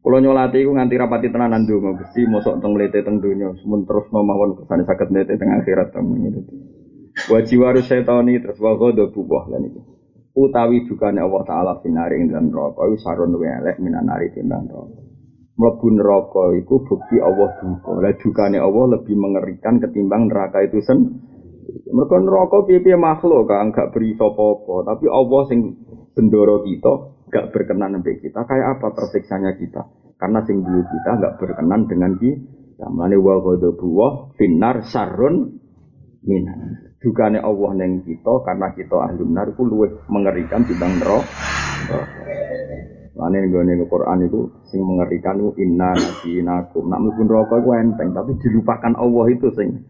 Kalau 0.04 0.20
nyolati 0.20 0.60
iku 0.60 0.76
nganti 0.76 1.00
rapati 1.00 1.32
tenanan 1.32 1.64
donga, 1.64 1.96
Gusti 1.96 2.28
mosok 2.28 2.60
teng 2.60 2.76
mlete 2.76 3.08
teng 3.08 3.24
donya, 3.24 3.56
semun 3.64 3.88
terus 3.88 4.04
mawon 4.12 4.60
kesane 4.60 4.84
saged 4.84 5.16
mlete 5.16 5.40
teng 5.40 5.48
akhirat 5.56 5.96
temen 5.96 6.28
gitu. 6.28 6.40
Wa 7.32 7.40
jiwaru 7.40 7.80
syaitani 7.80 8.44
terus 8.44 8.60
wa 8.60 8.76
ghadab 8.76 9.16
buah 9.16 9.48
lan 9.48 9.64
iki. 9.64 9.80
Utawi 10.36 10.84
dukane 10.92 11.24
Allah 11.24 11.44
taala 11.48 11.74
finari 11.80 12.20
ing 12.20 12.36
dalam 12.36 12.52
neraka 12.52 12.84
iku 12.84 12.98
sarun 13.00 13.32
luwe 13.32 13.48
elek 13.48 13.80
minanari 13.80 14.28
timbang 14.36 14.68
neraka. 14.68 15.00
Mlebu 15.56 15.88
neraka 15.96 16.44
iku 16.58 16.76
bukti 16.84 17.22
Allah 17.24 17.50
duka. 17.64 17.92
Lah 18.04 18.14
dukane 18.20 18.58
Allah 18.60 19.00
lebih 19.00 19.16
mengerikan 19.16 19.80
ketimbang 19.80 20.28
neraka 20.28 20.68
itu 20.68 20.84
sen. 20.84 21.00
Mereka 21.64 22.16
neraka 22.20 22.66
piye-piye 22.68 23.00
makhluk 23.00 23.48
kan 23.48 23.72
gak 23.72 23.96
beri 23.96 24.20
apa-apa, 24.20 24.84
tapi 24.84 25.06
Allah 25.08 25.42
sing 25.48 25.80
bendoro 26.12 26.66
kita 26.66 27.13
gak 27.34 27.50
berkenan 27.50 27.98
sampai 27.98 28.22
kita 28.22 28.46
kayak 28.46 28.78
apa 28.78 28.88
tersiksanya 28.94 29.58
kita 29.58 29.82
karena 30.22 30.40
duwe 30.46 30.82
kita 30.86 31.10
gak 31.18 31.36
berkenan 31.42 31.90
dengan 31.90 32.14
kita 32.22 32.86
mane 32.94 33.18
wa 33.18 33.42
wa 33.42 34.08
finnar 34.38 34.86
sarun 34.86 35.58
minan 36.22 36.94
dukane 37.02 37.42
Allah 37.42 37.72
neng 37.74 38.06
kita 38.06 38.34
karena 38.46 38.72
kita 38.78 38.96
ahli 38.96 39.26
benar 39.26 39.50
ku 39.58 39.66
luwih 39.66 40.06
mengerikan 40.08 40.64
dibanding 40.64 41.02
neraka 41.02 41.28
Lane 43.14 43.46
nggone 43.46 43.78
Quran 43.86 44.26
itu 44.26 44.50
sing 44.74 44.82
mengerikan 44.82 45.38
itu 45.38 45.54
inna 45.62 45.94
nasinakum. 45.94 46.90
Nak 46.90 46.98
mlebu 46.98 47.22
neraka 47.30 47.62
iku 47.62 47.70
enteng, 47.78 48.10
tapi 48.10 48.42
dilupakan 48.42 48.98
Allah 48.98 49.26
itu 49.30 49.54
sing 49.54 49.86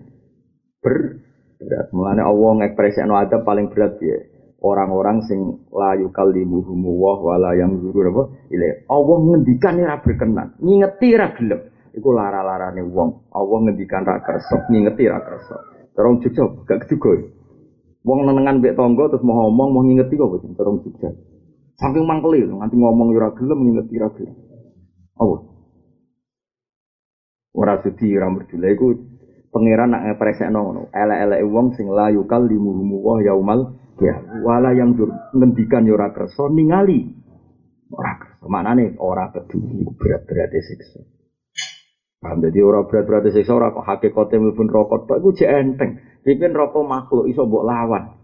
ber 0.84 1.24
berat. 1.56 1.88
Mulane 1.96 2.20
Allah 2.20 2.52
ngekspresikno 2.60 3.16
adab 3.16 3.48
paling 3.48 3.72
berat 3.72 3.96
ya 4.04 4.20
orang-orang 4.64 5.20
sing 5.28 5.68
layu 5.70 6.08
kalimuhum 6.16 6.80
wa 6.88 7.20
wala 7.20 7.52
yang 7.60 7.78
zuru 7.84 8.08
apa? 8.10 8.24
Ile 8.50 8.88
Allah 8.88 9.18
ngendikan 9.20 9.78
ora 9.84 10.00
berkenan. 10.00 10.56
Ngingeti 10.64 11.10
ra 11.20 11.36
gelem. 11.36 11.62
Iku 11.94 12.10
lara-larane 12.10 12.82
wong. 12.88 13.30
Allah 13.36 13.58
ngendikan 13.68 14.08
ra 14.08 14.24
kersa. 14.24 14.72
Ngingeti 14.72 15.04
ra 15.12 15.20
kersa. 15.20 15.56
Terong 15.94 16.24
jujur 16.24 16.66
gak 16.66 16.90
juga 16.90 17.22
wong 18.04 18.28
nenengan 18.28 18.60
mbek 18.60 18.76
tangga 18.76 19.08
terus 19.08 19.24
mau 19.24 19.48
ngomong 19.48 19.70
mau 19.72 19.82
ngingeti 19.88 20.20
kok 20.20 20.28
boten? 20.28 20.52
Terong 20.60 20.84
jujur 20.84 21.14
saking 21.80 22.06
mangkeli 22.06 22.46
nganti 22.46 22.76
ngomong 22.76 23.16
ora 23.16 23.32
gelem 23.34 23.60
ngingeti 23.64 23.96
ra 23.98 24.10
gelem. 24.14 24.36
Apa? 25.18 25.36
Ora 27.54 27.74
sudi 27.86 28.12
ra 28.18 28.28
merjule 28.28 28.68
iku 28.76 28.88
pangeran 29.54 29.94
nak 29.94 30.04
ngepresekno 30.10 30.60
ngono. 30.60 30.82
Elek-elek 30.92 31.42
wong 31.48 31.68
sing 31.78 31.88
layu 31.88 32.26
kalimuhum 32.28 32.90
wa 33.00 33.22
yaumal 33.24 33.60
ya 34.02 34.16
wala 34.42 34.74
yang 34.74 34.98
ngendikan 35.34 35.86
yo 35.86 35.94
ya 35.94 35.98
ora 36.02 36.10
kersa 36.16 36.50
ningali 36.50 37.14
ora 37.94 38.14
kersa 38.18 38.46
maknane 38.50 38.98
ora 38.98 39.30
peduli 39.30 39.86
berat-berat 39.98 40.54
siksa 40.58 41.02
Paham 42.24 42.40
jadi 42.40 42.64
ora 42.64 42.88
berat-berat 42.88 43.36
siksa 43.36 43.52
ora 43.52 43.76
kok 43.76 43.84
hakikate 43.84 44.40
mlebu 44.40 44.64
rokok 44.72 45.12
tok 45.12 45.20
iku 45.20 45.30
jek 45.36 45.52
enteng. 45.52 46.00
Pimpin 46.24 46.56
rokok 46.56 46.88
makhluk 46.88 47.28
iso 47.28 47.44
mbok 47.44 47.68
lawan. 47.68 48.16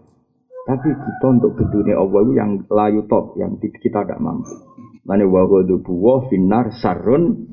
Tapi 0.64 0.88
kita 0.88 1.28
untuk 1.28 1.60
dunia 1.68 2.00
Allah 2.00 2.20
itu 2.24 2.32
yang 2.32 2.52
layu 2.72 3.04
top, 3.12 3.36
yang 3.36 3.60
kita 3.60 4.06
tidak 4.08 4.22
mampu. 4.24 4.56
Mane 5.04 5.28
wa 5.28 5.44
buwa 5.84 6.32
finar 6.32 6.72
sarun 6.80 7.44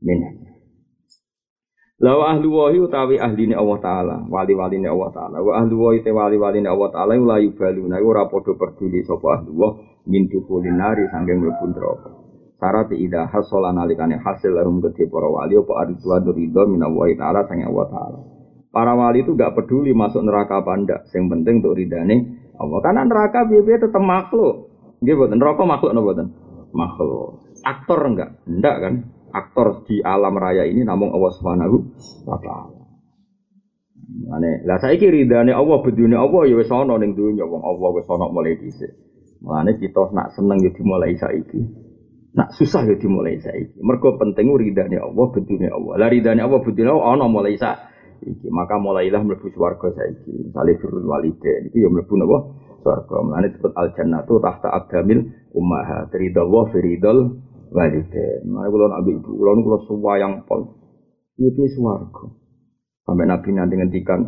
min 0.00 0.47
Lawa 1.98 2.30
ahlu 2.30 2.54
wahi 2.54 2.78
utawi 2.78 3.18
ahli 3.18 3.50
ni 3.50 3.58
Allah 3.58 3.78
Ta'ala 3.82 4.16
Wali-wali 4.30 4.78
ni 4.78 4.86
Allah 4.86 5.10
Ta'ala. 5.10 5.42
Wa 5.42 5.58
ahlu 5.58 5.82
wahi 5.82 6.06
te 6.06 6.14
wali-wali 6.14 6.62
ni 6.62 6.70
Allah 6.70 6.94
Ta'ala 6.94 7.18
Ula 7.18 7.42
yubalu 7.42 7.90
na 7.90 7.98
ora 7.98 8.30
podo 8.30 8.54
peduli 8.54 9.02
Sopo 9.02 9.34
ahlu 9.34 9.50
wah 9.58 9.74
Mintu 10.06 10.46
kulinari 10.46 11.10
sanggeng 11.10 11.42
melebun 11.42 11.74
neraka. 11.74 12.14
Syarat 12.62 12.94
ida 12.94 13.26
hasola 13.26 13.74
nalikane 13.74 14.14
hasil 14.14 14.54
larum 14.54 14.78
gede 14.78 15.10
para 15.10 15.26
wali 15.26 15.58
Apa 15.58 15.84
aridwa 15.84 16.16
ridho 16.22 16.62
minallahi 16.70 17.18
ta'ala 17.18 17.50
Sange 17.50 17.66
Allah 17.66 17.86
Ta'ala. 17.90 18.18
Para 18.70 18.94
wali 18.94 19.26
itu 19.26 19.34
gak 19.34 19.58
peduli 19.58 19.90
masuk 19.90 20.22
neraka 20.22 20.62
apa 20.62 20.78
ndak 20.78 21.10
Yang 21.10 21.24
penting 21.34 21.54
untuk 21.66 21.74
ridhane 21.82 22.16
Allah. 22.62 22.78
Karena 22.78 23.02
neraka 23.10 23.42
biaya 23.42 23.74
tetap 23.82 23.98
makhluk. 23.98 24.70
Buatan 25.02 25.38
neraka 25.42 25.62
makhluk 25.66 25.98
buatan 25.98 26.30
Makhluk. 26.70 27.42
Aktor 27.66 28.06
enggak? 28.06 28.38
Enggak 28.46 28.76
kan? 28.86 28.94
Aktor 29.32 29.84
di 29.88 30.00
alam 30.00 30.36
raya 30.36 30.64
ini 30.64 30.84
namun 30.84 31.12
Allah 31.12 31.32
Subhanahu 31.36 31.76
wa 32.28 32.38
taala. 32.40 32.78
Mane, 34.08 34.64
lah 34.64 34.80
saiki 34.80 35.04
ridane 35.12 35.52
Allah 35.52 35.84
bedune 35.84 36.16
Allah 36.16 36.48
ya 36.48 36.56
wis 36.56 36.72
ana 36.72 36.96
ning 36.96 37.12
dunya 37.12 37.44
wong 37.44 37.60
Allah 37.60 37.88
wis 37.92 38.08
ana 38.08 38.32
mulai 38.32 38.56
dhisik. 38.56 38.88
Mulane 39.44 39.76
kita 39.76 40.10
nak 40.16 40.32
seneng 40.32 40.64
ya 40.64 40.72
dimulai 40.72 41.12
saiki. 41.14 41.60
Nak 42.32 42.56
susah 42.56 42.88
ya 42.88 42.96
dimulai 42.96 43.36
saiki. 43.36 43.76
Mergo 43.84 44.16
penting 44.16 44.48
ridane 44.48 44.96
Allah 44.96 45.26
bedune 45.28 45.68
Allah. 45.68 45.94
Lah 46.00 46.08
ridane 46.08 46.40
Allah 46.40 46.60
bedune 46.64 46.88
Allah 46.88 47.20
ana 47.20 47.26
mulai 47.28 47.60
saiki. 47.60 48.48
Maka 48.48 48.80
mulailah 48.80 49.20
mlebu 49.20 49.52
swarga 49.52 49.92
saiki. 49.92 50.50
Misale 50.50 50.80
firul 50.80 51.04
walide 51.04 51.68
iki 51.68 51.84
ya 51.84 51.92
mlebu 51.92 52.14
napa? 52.16 52.38
Swarga. 52.80 53.16
Mulane 53.20 53.46
disebut 53.52 53.72
al 53.76 53.92
jannatu 53.92 54.40
tahta 54.40 54.72
abdamil 54.72 55.52
ummahat. 55.52 56.08
Ridha 56.16 56.48
wa 56.48 56.64
firidul 56.72 57.44
walide. 57.72 58.44
Mana 58.44 58.68
kalau 58.68 58.88
nabi 58.88 59.16
ibu, 59.16 59.30
kalau 59.36 59.60
kalau 59.64 59.80
suwayang 59.88 60.44
pol, 60.44 60.78
iya 61.36 61.48
piye 61.52 61.68
swarga. 61.72 62.24
Sampai 63.04 63.24
nabi 63.24 63.48
nanti 63.56 63.74
ngendikan, 63.76 64.20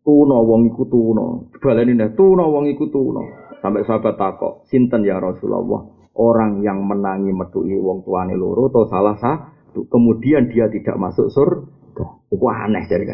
tuno 0.00 0.38
wong 0.48 0.72
iku 0.72 0.88
tuno, 0.88 1.52
baleni 1.60 1.92
nih 1.96 2.16
tuno 2.16 2.48
wong 2.48 2.64
iku 2.72 2.88
tuno. 2.88 3.22
Sampai 3.60 3.84
sahabat 3.88 4.20
takok, 4.20 4.68
sinten 4.68 5.08
ya 5.08 5.16
Rasulullah, 5.16 5.88
orang 6.16 6.60
yang 6.60 6.84
menangi 6.84 7.32
medui 7.32 7.80
wong 7.80 8.04
tuane 8.04 8.36
loro 8.36 8.68
atau 8.68 8.84
salah 8.88 9.16
satu, 9.16 9.88
kemudian 9.88 10.52
dia 10.52 10.68
tidak 10.68 11.00
masuk 11.00 11.32
surga. 11.32 12.04
Itu 12.28 12.44
aneh 12.48 12.84
dari. 12.84 13.04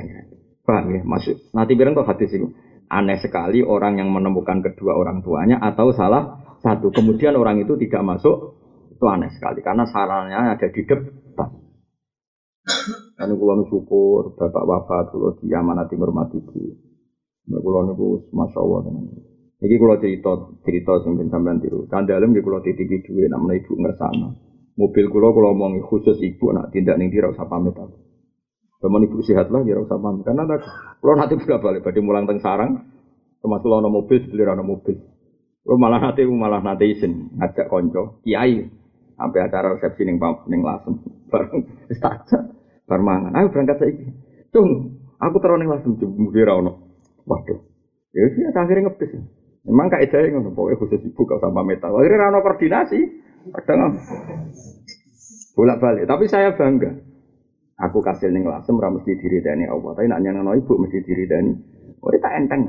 Paham 0.67 0.87
ya? 0.95 1.01
Masuk. 1.03 1.51
Nanti 1.55 1.73
bilang 1.75 1.97
kok 1.97 2.09
hadis 2.09 2.31
itu. 2.35 2.51
Aneh 2.91 3.23
sekali 3.23 3.63
orang 3.63 4.03
yang 4.03 4.11
menemukan 4.11 4.63
kedua 4.67 4.99
orang 4.99 5.23
tuanya 5.23 5.63
atau 5.63 5.95
salah 5.95 6.43
satu. 6.59 6.91
Kemudian 6.91 7.39
orang 7.39 7.63
itu 7.63 7.79
tidak 7.79 8.03
masuk 8.03 8.60
itu 9.01 9.09
aneh 9.09 9.33
sekali 9.33 9.65
karena 9.65 9.89
sarannya 9.89 10.61
ada 10.61 10.69
di 10.69 10.85
depan. 10.85 11.49
Karena 13.17 13.33
kulo 13.33 13.65
syukur 13.73 14.37
bapak 14.37 14.65
wafat 14.69 15.17
kulo 15.17 15.41
diamanati 15.41 15.97
hormati 15.97 16.37
ibu. 16.37 16.61
Kulo 17.49 17.79
niku 17.89 18.29
masya 18.37 18.61
Allah 18.61 18.79
tenan. 18.85 19.09
Iki 19.65 19.77
kulo 19.81 19.97
cerita 20.05 20.33
cerita 20.69 20.93
sing 21.01 21.17
ben 21.17 21.33
sampean 21.33 21.65
tiru. 21.65 21.89
Kandalem 21.89 22.37
nggih 22.37 22.45
kulo 22.45 22.61
titipi 22.61 23.01
duwe 23.01 23.25
nak 23.33 23.41
menawa 23.41 23.57
ibu 23.57 23.73
ngersano. 23.81 24.29
Mobil 24.77 25.09
kulo 25.09 25.33
kulo 25.33 25.57
omong 25.57 25.81
khusus 25.89 26.21
ibu 26.21 26.53
nak 26.53 26.69
tindak 26.69 27.01
ning 27.01 27.09
dira 27.09 27.33
usah 27.33 27.49
pamit 27.49 27.73
aku. 27.73 27.97
Teman 28.85 29.05
ibu 29.09 29.21
sehat 29.25 29.49
lah, 29.49 29.61
kira 29.61 29.81
usah 29.81 30.01
pamit. 30.01 30.25
Karena 30.25 30.49
ada, 30.49 30.57
kalau 31.05 31.13
nanti 31.13 31.37
bolak 31.37 31.61
balik, 31.61 31.85
pada 31.85 32.01
mulang 32.01 32.25
teng 32.25 32.41
sarang, 32.41 32.89
termasuk 33.45 33.69
kalau 33.69 33.93
mobil, 33.93 34.25
beli 34.25 34.41
mobil. 34.65 34.97
Kalau 35.61 35.77
malah 35.77 36.01
nanti 36.01 36.25
malah 36.25 36.65
nanti 36.65 36.89
izin 36.89 37.37
ngajak 37.37 37.69
konco, 37.69 38.25
kiai, 38.25 38.80
sampai 39.21 39.45
acara 39.45 39.77
resepsi 39.77 40.09
ning 40.09 40.17
ning 40.49 40.61
lasem. 40.65 40.97
Bareng. 41.29 41.69
Wis 41.93 42.01
bar 42.89 43.01
mangan. 43.05 43.37
Ayo 43.37 43.53
berangkat 43.53 43.77
saiki. 43.77 44.05
Cung 44.49 44.97
aku 45.21 45.37
terus 45.45 45.61
ning 45.61 45.69
lasem. 45.69 46.01
Jemur 46.01 46.33
ra 46.33 46.57
ono. 46.57 46.73
Waduh. 47.29 47.61
Ya 48.17 48.27
sih 48.33 48.43
akhirnya 48.49 48.91
ngepis 48.91 49.13
memang 49.69 49.93
kak 49.93 50.09
ida 50.09 50.25
ngono. 50.33 50.57
Pokoknya 50.57 50.81
khusus 50.81 51.05
ibu 51.05 51.23
gak 51.29 51.45
sama 51.45 51.61
metal 51.61 51.93
akhirnya 51.93 52.25
ra 52.25 52.33
ono 52.33 52.39
koordinasi. 52.41 53.01
Kadang 53.53 54.01
bolak 55.53 55.79
balik 55.79 56.09
tapi 56.09 56.25
saya 56.25 56.57
bangga. 56.57 56.97
Aku 57.81 58.01
kasih 58.01 58.33
ning 58.33 58.49
lasem 58.49 58.81
ra 58.81 58.89
mesti 58.89 59.13
diridani 59.21 59.69
Allah. 59.69 59.93
Tapi 59.93 60.09
nak 60.09 60.21
nyanyi 60.25 60.65
ibu 60.65 60.73
mesti 60.81 60.99
diridani 61.05 61.53
oh 62.01 62.09
tak 62.17 62.33
enteng 62.33 62.65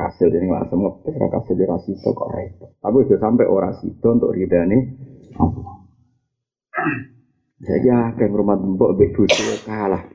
hasil 0.00 0.32
langsung 0.32 0.80
ngepes 0.80 1.14
ra 1.18 1.28
kasih 1.28 1.54
di 1.58 1.64
rasito 1.68 2.08
kok 2.16 2.30
repot. 2.32 2.70
Tapi 2.80 2.96
udah 3.04 3.18
sampai 3.20 3.44
orasi 3.44 3.92
itu 3.92 4.08
untuk 4.08 4.32
ridani 4.32 4.78
jadi 7.60 7.88
akeh 7.92 8.26
rumah 8.30 8.56
mbok 8.56 8.96
mbek 8.96 9.12
bojo 9.14 9.44
kalah. 9.68 10.08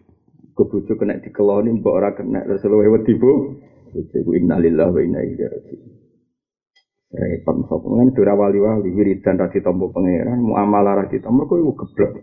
Ke 0.55 0.63
bojo 0.65 0.91
kena 0.97 1.21
dikeloni 1.21 1.77
mbok 1.77 1.93
ora 1.93 2.09
kena 2.17 2.43
luwe 2.47 2.99
wedi 2.99 3.13
bu. 3.15 3.31
Iku 3.95 4.31
innalillahi 4.35 4.91
wa 4.91 5.01
inna 5.01 5.19
ilaihi 5.23 5.47
raji'un. 5.47 5.91
Repot 7.15 7.55
sapa 7.71 7.85
kan 7.87 8.11
dora 8.11 8.33
wali-wali 8.35 8.91
wiridan 8.91 9.39
ra 9.39 9.47
ditampa 9.47 9.87
pangeran, 9.87 10.35
muamalah 10.35 10.99
ra 10.99 11.05
ditampa 11.07 11.47
kok 11.47 11.59
iku 11.63 11.73
geblek. 11.79 12.13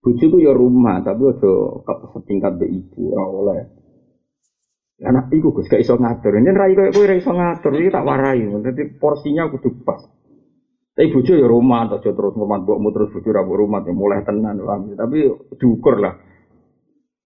Bojoku 0.00 0.42
ya 0.42 0.50
rumah, 0.56 1.04
tapi 1.04 1.28
aja 1.28 1.52
setingkat 2.16 2.56
be 2.56 2.66
ibu 2.66 3.14
oleh. 3.14 3.68
Anak 5.04 5.28
iku 5.30 5.52
Gus 5.52 5.68
gak 5.68 5.84
iso 5.84 6.00
ngatur. 6.00 6.40
Yen 6.40 6.56
ra 6.56 6.66
koyo 6.72 6.92
kowe 6.92 7.04
ra 7.04 7.14
iso 7.14 7.30
ngatur, 7.30 7.72
iki 7.78 7.92
tak 7.92 8.04
warai. 8.08 8.42
Dadi 8.42 8.82
porsinya 8.96 9.48
kudu 9.52 9.84
pas. 9.84 10.00
Tapi 11.00 11.16
bojo 11.16 11.32
ya 11.32 11.48
rumah, 11.48 11.88
atau 11.88 11.96
terus 12.04 12.36
rumah 12.36 12.60
mbokmu 12.60 12.92
terus 12.92 13.08
bojo 13.08 13.32
ra 13.32 13.40
rumah 13.40 13.80
ya 13.80 13.96
mulai 13.96 14.20
tenan 14.20 14.60
lah. 14.60 14.76
Tapi 15.00 15.32
diukur 15.56 15.96
lah. 15.96 16.12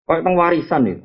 Kalau 0.07 0.23
tentang 0.23 0.39
warisan 0.39 0.87
itu, 0.87 1.03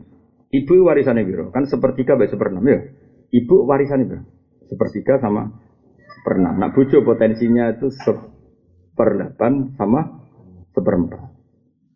ibu 0.54 0.86
warisannya 0.86 1.26
biro 1.26 1.50
kan 1.50 1.66
sepertiga 1.66 2.14
baik 2.14 2.30
seperenam 2.30 2.62
ya. 2.70 2.94
Ibu 3.34 3.66
warisannya 3.66 4.06
biro 4.06 4.22
sepertiga 4.70 5.18
sama 5.18 5.50
seperenam. 5.98 6.62
Nah 6.62 6.70
bojo 6.70 7.02
potensinya 7.02 7.74
itu 7.74 7.90
seperdelapan 7.90 9.74
sama 9.74 10.30
seperempat. 10.78 11.26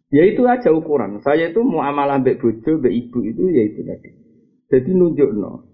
Ya 0.10 0.26
itu 0.26 0.42
aja 0.50 0.74
ukuran. 0.74 1.22
Saya 1.22 1.54
itu 1.54 1.62
mau 1.62 1.86
amal 1.86 2.18
ambek 2.18 2.42
bojo, 2.42 2.82
ambek 2.82 2.98
ibu 2.98 3.22
itu 3.22 3.44
ya 3.54 3.62
itu 3.62 3.86
tadi. 3.86 4.10
Jadi 4.74 4.90
nunjuk 4.90 5.38
no. 5.38 5.70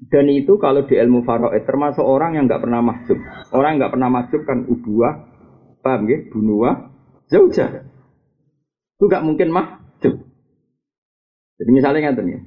Dan 0.00 0.32
itu 0.32 0.56
kalau 0.56 0.88
di 0.88 0.96
ilmu 0.96 1.28
faraid 1.28 1.68
termasuk 1.68 2.00
orang 2.00 2.32
yang 2.32 2.48
nggak 2.48 2.64
pernah 2.64 2.80
mahjub. 2.80 3.20
Orang 3.52 3.76
nggak 3.76 3.92
pernah 3.92 4.08
mahjub 4.08 4.42
kan 4.48 4.64
ubuah, 4.64 5.12
paham 5.84 6.08
ya? 6.08 6.18
Bunuah, 6.32 6.74
zaujah. 7.28 7.84
Itu 8.96 9.04
nggak 9.04 9.24
mungkin 9.28 9.52
mahjub. 9.52 10.14
Jadi 11.60 11.70
misalnya 11.76 12.16
nggak 12.16 12.24
ya. 12.24 12.40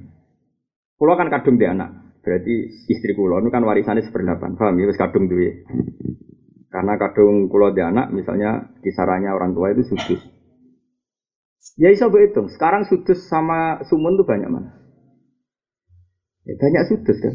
Pulau 0.98 1.14
kan 1.14 1.30
kadung 1.30 1.54
di 1.54 1.66
anak. 1.70 2.18
Berarti 2.24 2.54
istri 2.90 3.12
pulau 3.14 3.38
itu 3.38 3.52
kan 3.54 3.62
warisannya 3.62 4.02
seperdelapan. 4.02 4.58
Paham 4.58 4.80
ya? 4.80 4.90
kadung 4.96 5.30
ya. 5.30 5.52
Karena 6.74 6.98
kadung 6.98 7.46
pulau 7.46 7.70
di 7.70 7.86
anak, 7.86 8.10
misalnya 8.10 8.74
kisarannya 8.82 9.30
orang 9.30 9.54
tua 9.54 9.70
itu 9.70 9.86
sudus. 9.86 10.18
Ya 11.78 11.94
bisa 11.94 12.10
berhitung. 12.10 12.50
Sekarang 12.50 12.82
sudus 12.86 13.30
sama 13.30 13.78
sumun 13.86 14.18
tuh 14.18 14.26
banyak 14.26 14.50
mana? 14.50 14.83
Ya, 16.44 16.54
banyak 16.60 16.82
sudus 16.92 17.16
kan. 17.24 17.34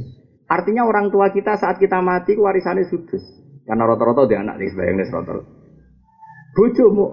Artinya 0.49 0.85
orang 0.85 1.09
tua 1.13 1.29
kita 1.33 1.57
saat 1.57 1.77
kita 1.81 2.01
mati 2.01 2.37
warisannya 2.37 2.85
sudus. 2.89 3.21
Karena 3.65 3.85
rata-rata 3.85 4.25
dia 4.25 4.41
anak 4.41 4.57
nih 4.57 4.69
sebayangnya 4.73 5.05
rata-rata. 5.13 5.45
Bojomu 6.57 7.05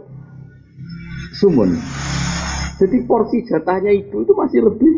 sumun. 1.37 1.77
Jadi 2.77 2.97
porsi 3.09 3.45
jatahnya 3.45 3.93
ibu 3.93 4.25
itu 4.25 4.33
masih 4.37 4.61
lebih 4.65 4.93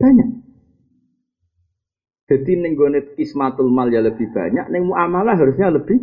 banyak. 0.00 0.28
Jadi 2.30 2.52
nenggonet 2.62 3.18
kismatul 3.18 3.68
mal 3.74 3.90
ya 3.90 4.00
lebih 4.00 4.30
banyak, 4.30 4.70
neng 4.70 4.86
muamalah 4.86 5.34
harusnya 5.34 5.74
lebih. 5.74 5.98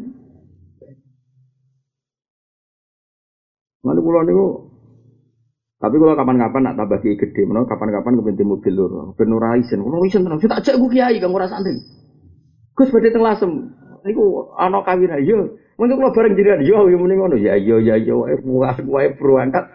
Mana 3.79 4.03
pulau 4.03 4.27
niku 4.27 4.66
tapi 5.77 5.95
kalau 6.01 6.17
kapan-kapan 6.17 6.61
nak 6.65 6.75
tambah 6.81 6.97
kiai 7.05 7.13
gede, 7.21 7.45
mana 7.45 7.61
kapan-kapan 7.69 8.17
kepenting 8.17 8.49
mobil 8.49 8.73
lur, 8.73 9.13
ben 9.13 9.29
ora 9.29 9.53
isen, 9.61 9.77
ora 9.85 10.01
isen 10.01 10.25
tenang. 10.25 10.41
Kita 10.41 10.57
ajak 10.57 10.73
gue 10.73 10.89
kiai 10.89 11.21
kang 11.21 11.29
ora 11.37 11.45
santri. 11.45 11.77
Gus 12.73 12.89
badhe 12.89 13.13
teng 13.13 13.21
lasem. 13.21 13.77
Niku 14.01 14.49
ana 14.57 14.81
kawin. 14.81 15.13
Iya. 15.21 15.53
Mungkin 15.77 16.01
kalau 16.01 16.13
bareng 16.17 16.33
jiran, 16.33 16.65
yo 16.65 16.89
yo 16.89 16.97
muni 16.97 17.13
ngono. 17.13 17.37
Ya 17.37 17.53
yo 17.61 17.77
ya 17.77 17.93
yo 18.01 18.25
wae 18.25 18.81
wae 18.89 19.07
berangkat. 19.21 19.69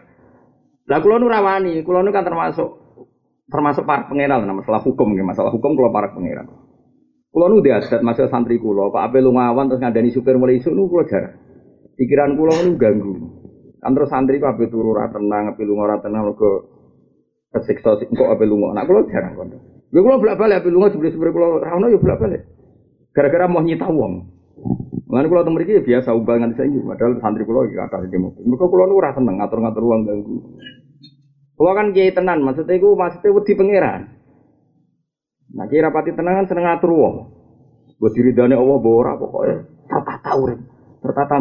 Lah 0.91 0.99
kula 0.99 1.23
nu 1.23 1.31
rawani, 1.31 1.87
kula 1.87 2.03
nu 2.03 2.11
kan 2.11 2.27
termasuk 2.27 2.83
termasuk 3.47 3.87
para 3.87 4.11
pangeran 4.11 4.43
nah 4.43 4.57
masalah 4.57 4.83
hukum 4.83 5.07
masalah 5.23 5.55
hukum 5.55 5.79
kula 5.79 5.95
para 5.95 6.11
pangeran. 6.11 6.51
Kula 7.31 7.47
nu 7.47 7.63
diadat 7.63 8.03
masalah 8.03 8.27
santri 8.27 8.59
kula, 8.59 8.91
Pak 8.91 9.07
Ape 9.07 9.23
lu 9.23 9.31
ngawan 9.39 9.71
terus 9.71 9.79
ngandani 9.79 10.11
supir 10.11 10.35
mulai 10.35 10.59
isuk 10.59 10.75
nu 10.75 10.91
kula 10.91 11.07
jarang. 11.07 11.39
Pikiran 11.95 12.35
kula 12.35 12.55
nu 12.67 12.75
ganggu. 12.75 13.42
Kan 13.83 13.99
terus 13.99 14.15
santri 14.15 14.39
ape 14.39 14.71
turu 14.71 14.95
ora 14.95 15.11
tenang, 15.11 15.51
ape 15.51 15.67
lunga 15.67 15.83
ora 15.91 15.97
tenang 15.99 16.31
mergo 16.31 16.71
kesiksa 17.51 17.99
kok 17.99 18.31
ape 18.31 18.47
lunga. 18.47 18.79
Nak 18.79 18.87
kula 18.87 19.11
jarang 19.11 19.35
kono. 19.35 19.59
Lha 19.91 19.99
kula 19.99 20.23
bolak-balik 20.23 20.63
ape 20.63 20.71
lunga 20.71 20.95
jebule-jebule 20.95 21.31
kula 21.35 21.47
ora 21.59 21.75
ono 21.75 21.91
ya 21.91 21.99
bolak-balik. 21.99 22.47
Gara-gara 23.11 23.51
mau 23.51 23.59
nyita 23.59 23.91
wong. 23.91 24.13
Mulane 25.11 25.27
kula 25.27 25.43
teng 25.43 25.59
mriki 25.59 25.77
ya 25.77 25.83
biasa 25.83 26.15
umbangan 26.15 26.55
saiki, 26.55 26.79
padahal 26.79 27.19
santri 27.19 27.43
kula 27.43 27.67
iki 27.67 27.75
kata 27.75 28.07
di 28.07 28.19
mobil. 28.23 28.47
Mergo 28.47 28.71
kula 28.71 28.87
nu 28.87 28.95
ora 29.03 29.11
seneng 29.19 29.35
ngatur-ngatur 29.43 29.83
wong 29.83 30.01
ganggu. 30.07 30.37
Kula 31.59 31.73
kan 31.75 31.91
kiai 31.91 32.15
tenan, 32.15 32.39
maksudnya 32.47 32.79
iku 32.79 32.95
maksudnya 32.95 33.35
wedi 33.35 33.53
pangeran. 33.59 34.03
Nah, 35.53 35.69
kira 35.69 35.93
pati 35.93 36.15
tenang 36.15 36.39
kan 36.39 36.47
seneng 36.49 36.65
ngatur 36.71 36.91
wong. 36.95 37.15
Buat 37.99 38.15
diri 38.15 38.31
dane 38.31 38.55
Allah 38.55 38.79
bawa 38.79 38.97
ora 39.03 39.13
pokoknya 39.19 39.57
urip 40.39 40.72
tertata 41.03 41.35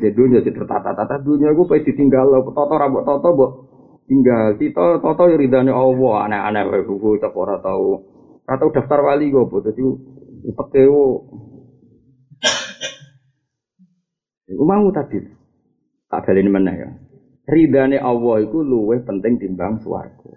di 0.00 0.08
dunia 0.16 0.40
di 0.40 0.50
tertata 0.56 0.96
tata 0.96 1.20
dunia 1.20 1.52
gue 1.52 1.68
pasti 1.68 1.92
tinggal 1.92 2.32
lo 2.32 2.48
toto 2.48 2.74
rambut 2.80 3.04
toto 3.04 3.28
bo 3.36 3.46
tinggal. 4.08 4.56
Kita 4.56 5.04
toto 5.04 5.28
ya 5.28 5.36
ridane 5.36 5.68
Allah 5.68 6.14
aneh-aneh 6.26 6.64
wae 6.72 6.82
buku 6.88 7.20
tak 7.20 7.36
ora 7.36 7.60
tahu 7.60 8.00
atau 8.48 8.68
daftar 8.72 9.00
wali 9.04 9.28
gue 9.28 9.44
bu 9.44 9.56
jadi 9.60 9.84
pekeo 10.56 11.04
Iku 14.52 14.64
mau 14.68 14.84
tadi. 14.92 15.16
Tak 16.12 16.28
dalin 16.28 16.52
mana 16.52 16.72
ya. 16.76 16.88
Ridane 17.48 17.96
Allah 17.96 18.44
itu 18.44 18.60
luwe 18.60 19.00
penting 19.00 19.40
timbang 19.40 19.80
swarga. 19.80 20.28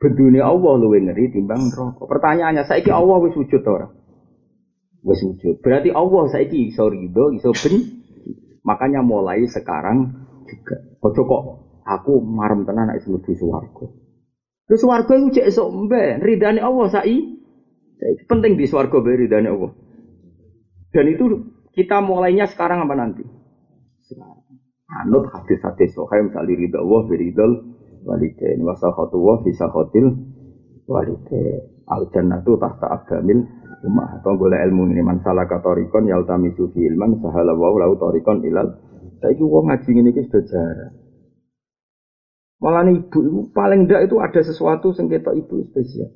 Bedune 0.00 0.40
Allah 0.40 0.80
luwe 0.80 0.96
ngeri 0.96 1.28
timbang 1.28 1.68
neraka. 1.68 2.08
Pertanyaannya 2.08 2.64
saiki 2.64 2.88
Allah 2.88 3.20
wis 3.20 3.36
wujud 3.36 3.60
ora? 3.68 3.92
Wis 5.04 5.20
wujud. 5.20 5.60
Berarti 5.60 5.92
Allah 5.92 6.24
saiki 6.32 6.72
iso 6.72 6.88
ridho 6.88 7.36
iso 7.36 7.52
ben 7.52 7.99
Makanya 8.70 9.02
mulai 9.02 9.42
sekarang 9.50 10.14
juga. 10.46 10.78
Ojo 11.02 11.22
kok 11.26 11.42
aku 11.82 12.22
marem 12.22 12.62
tenan 12.62 12.94
nek 12.94 13.02
mlebu 13.02 13.34
swarga. 13.34 13.86
Terus 14.70 14.80
swarga 14.86 15.12
iku 15.18 15.28
cek 15.34 15.48
esuk 15.50 15.66
mbe, 15.66 16.22
ridane 16.22 16.62
Allah 16.62 16.86
sai. 16.86 17.18
Penting 18.30 18.54
di 18.54 18.70
swarga 18.70 19.02
be 19.02 19.18
ridane 19.18 19.50
Allah. 19.50 19.74
Dan 20.94 21.04
itu 21.10 21.50
kita 21.74 21.98
mulainya 21.98 22.46
sekarang 22.46 22.86
apa 22.86 22.94
nanti? 22.94 23.26
Sekarang. 24.06 24.38
Anut 24.90 25.26
hadis-hadis 25.34 25.94
sohaim 25.94 26.30
misalnya 26.30 26.54
ridha 26.54 26.78
Allah 26.82 27.02
ridal 27.10 27.52
walidain 28.06 28.58
wa 28.62 28.74
sakhatu 28.78 29.18
fi 29.42 29.50
sakhatil 29.54 30.06
walidain. 30.86 31.79
Al 31.90 32.06
jannatu 32.14 32.54
tahta 32.54 32.86
agamil 32.86 33.42
Umah 33.80 34.20
atau 34.20 34.36
boleh 34.36 34.60
ilmu 34.68 34.92
ini 34.92 35.00
man 35.00 35.24
salah 35.24 35.48
katorikon 35.48 36.04
yaltami 36.04 36.52
sufi 36.52 36.84
ilman 36.84 37.16
sahala 37.24 37.56
wau 37.56 37.80
lau 37.80 37.96
torikon 37.96 38.44
ilal. 38.44 38.76
Itu 39.24 39.48
wong 39.48 39.72
ngaji 39.72 39.90
ini 39.96 40.12
sudah 40.12 40.42
jarang. 40.44 40.92
Malah 42.60 42.84
ibu 42.92 43.18
ibu 43.24 43.40
paling 43.56 43.88
ndak 43.88 44.04
itu 44.04 44.20
ada 44.20 44.40
sesuatu 44.44 44.92
sengketa 44.92 45.32
ibu 45.32 45.64
spesial. 45.72 46.12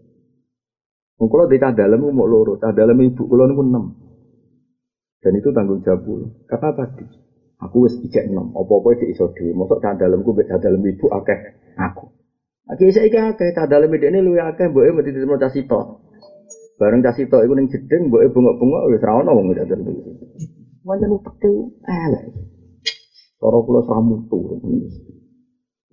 Kalau 1.16 1.48
di 1.48 1.56
dalam 1.56 2.04
mau 2.04 2.28
loro, 2.28 2.60
cah 2.60 2.74
dalam 2.76 3.00
ibu 3.00 3.24
kalau 3.24 3.48
nunggu 3.48 3.64
enam. 3.64 3.84
Dan 5.24 5.40
itu 5.40 5.48
tanggung 5.56 5.80
jawab 5.80 6.04
Kata 6.44 6.68
tadi, 6.76 7.06
aku 7.64 7.88
wes 7.88 7.96
ijek 7.96 8.28
enam. 8.28 8.52
Apa-apa 8.52 9.00
di 9.00 9.08
iso. 9.08 9.32
Masuk 9.32 9.80
cah 9.80 9.96
dalamku, 9.96 10.36
cah 10.44 10.60
dalam 10.60 10.84
ibu 10.84 11.08
akeh 11.08 11.38
aku. 11.80 12.12
Akhirnya 12.64 12.96
saya 12.96 13.36
akeh, 13.36 13.52
cah 13.52 13.68
dalam 13.68 13.92
ini 13.92 14.24
lu 14.24 14.40
akeh, 14.40 14.72
boleh 14.72 14.96
mesti 14.96 15.12
ditemu 15.12 15.36
cah 15.36 15.52
sitok. 15.52 16.00
Bareng 16.74 17.04
sitok 17.04 17.44
iku 17.46 17.52
ning 17.54 17.70
jeding 17.70 18.10
mboke 18.10 18.34
bengok-bengok 18.34 18.82
wis 18.90 19.04
ra 19.04 19.20
ono 19.22 19.30
wong 19.30 19.54
dadan 19.54 19.86
iki. 19.86 20.12
Wancen 20.82 21.14
upete 21.14 21.52
elek. 21.86 22.24
Cara 23.38 23.58
kula 23.62 23.80
samutu. 23.86 24.58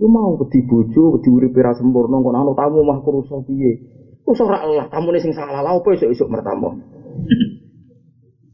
Lu 0.02 0.08
mau 0.10 0.34
wedi 0.42 0.66
bojo, 0.66 1.20
wedi 1.20 1.30
uripe 1.30 1.62
ra 1.62 1.78
sempurna 1.78 2.18
kok 2.18 2.34
ana 2.34 2.52
tamu 2.58 2.82
mah 2.82 2.98
kurusa 3.06 3.46
piye. 3.46 3.78
Wis 4.26 4.42
ora 4.42 4.66
Allah, 4.66 4.90
tamune 4.90 5.22
sing 5.22 5.38
salah 5.38 5.62
lha 5.62 5.78
opo 5.78 5.94
esuk-esuk 5.94 6.32
mertamu. 6.32 6.82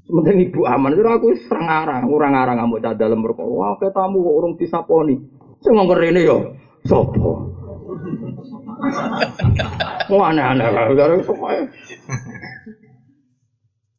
Sementing 0.03 0.51
ibu 0.51 0.63
aman, 0.67 0.95
itu 0.95 1.03
aku 1.03 1.35
serang 1.47 1.67
ngarang, 1.67 2.07
kurang 2.07 2.31
ngarang 2.31 2.55
ngamuk 2.59 2.79
dalam 2.79 3.19
perkara. 3.19 3.47
Wah, 3.47 3.75
kayak 3.75 3.91
tamu 3.95 4.23
kok 4.23 4.35
urung 4.39 4.53
disaponi. 4.55 5.15
Saya 5.63 5.75
ngongker 5.75 5.99
ini 6.11 6.27
yo, 6.27 6.37
sopo. 6.83 7.56
Wah 10.07 10.31
aneh-aneh 10.31 10.69
lah, 10.71 10.85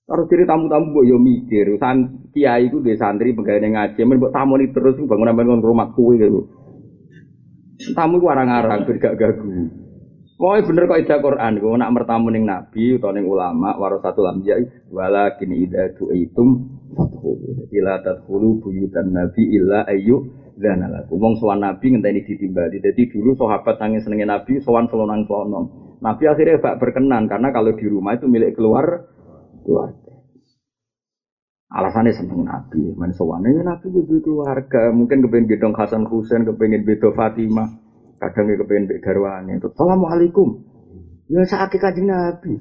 Kalau 0.09 0.25
ciri 0.25 0.49
tamu-tamu 0.49 0.97
gue 0.97 1.13
yo 1.13 1.21
mikir, 1.21 1.77
san 1.77 2.25
kiai 2.33 2.73
itu 2.73 2.81
di 2.81 2.97
santri 2.97 3.37
pegawai 3.37 3.69
ngaji, 3.69 4.01
men 4.09 4.17
tamu 4.33 4.57
ini 4.57 4.73
terus 4.73 4.97
bangun 5.05 5.37
bangun 5.37 5.61
rumah 5.61 5.93
kue 5.93 6.17
gitu. 6.17 6.49
Tamu 7.93 8.17
gue 8.17 8.33
arang-arang, 8.33 8.89
bergak 8.89 9.21
gagu. 9.21 9.69
Mau 10.39 10.55
bener 10.55 10.89
kok 10.89 11.03
ida 11.03 11.17
Quran, 11.21 11.61
gue 11.61 11.77
nak 11.77 11.93
bertamu 11.93 12.33
neng 12.33 12.49
nabi 12.49 12.97
atau 12.97 13.13
neng 13.13 13.29
ulama, 13.29 13.77
satu 14.01 14.25
lamjia, 14.25 14.57
wala 14.89 15.37
kini 15.37 15.69
ida 15.69 15.93
tu 15.93 16.09
itum, 16.09 16.63
jadi 17.69 17.79
la 17.85 18.01
tadkhulu 18.01 18.65
buyutan 18.65 19.13
nabi 19.13 19.45
illa 19.45 19.85
ayu 19.91 20.48
dan 20.59 20.85
alaku. 20.85 21.15
Wong 21.17 21.39
sowan 21.39 21.63
nabi 21.63 21.95
ngenteni 21.95 22.27
ditimbali. 22.27 22.83
Jadi 22.83 23.09
dulu 23.15 23.39
sahabat 23.39 23.79
sange 23.79 24.03
senenge 24.03 24.27
nabi 24.27 24.59
sowan 24.61 24.91
selonang 24.91 25.25
selonong. 25.25 25.65
Nabi 25.99 26.25
akhirnya 26.31 26.63
gak 26.63 26.79
berkenan 26.79 27.27
karena 27.27 27.51
kalau 27.51 27.75
di 27.75 27.87
rumah 27.87 28.15
itu 28.15 28.31
milik 28.31 28.55
keluar 28.55 29.07
keluarga. 29.67 30.15
Alasannya 31.69 32.17
seneng 32.17 32.49
Nabi, 32.49 32.97
main 32.97 33.13
sowannya 33.13 33.61
Nabi 33.61 33.93
itu 33.93 34.25
keluarga. 34.25 34.89
Mungkin 34.89 35.21
kepengen 35.21 35.53
gedong 35.53 35.77
Hasan 35.77 36.09
Husain, 36.09 36.49
kepengen 36.49 36.89
bedo 36.89 37.13
Fatimah, 37.13 37.69
kadang 38.17 38.49
kepengen 38.57 38.89
beda 38.89 39.05
garwane. 39.05 39.61
Assalamualaikum. 39.61 40.65
Ya 41.29 41.45
saat 41.45 41.69
kaji 41.69 42.09
Nabi. 42.09 42.57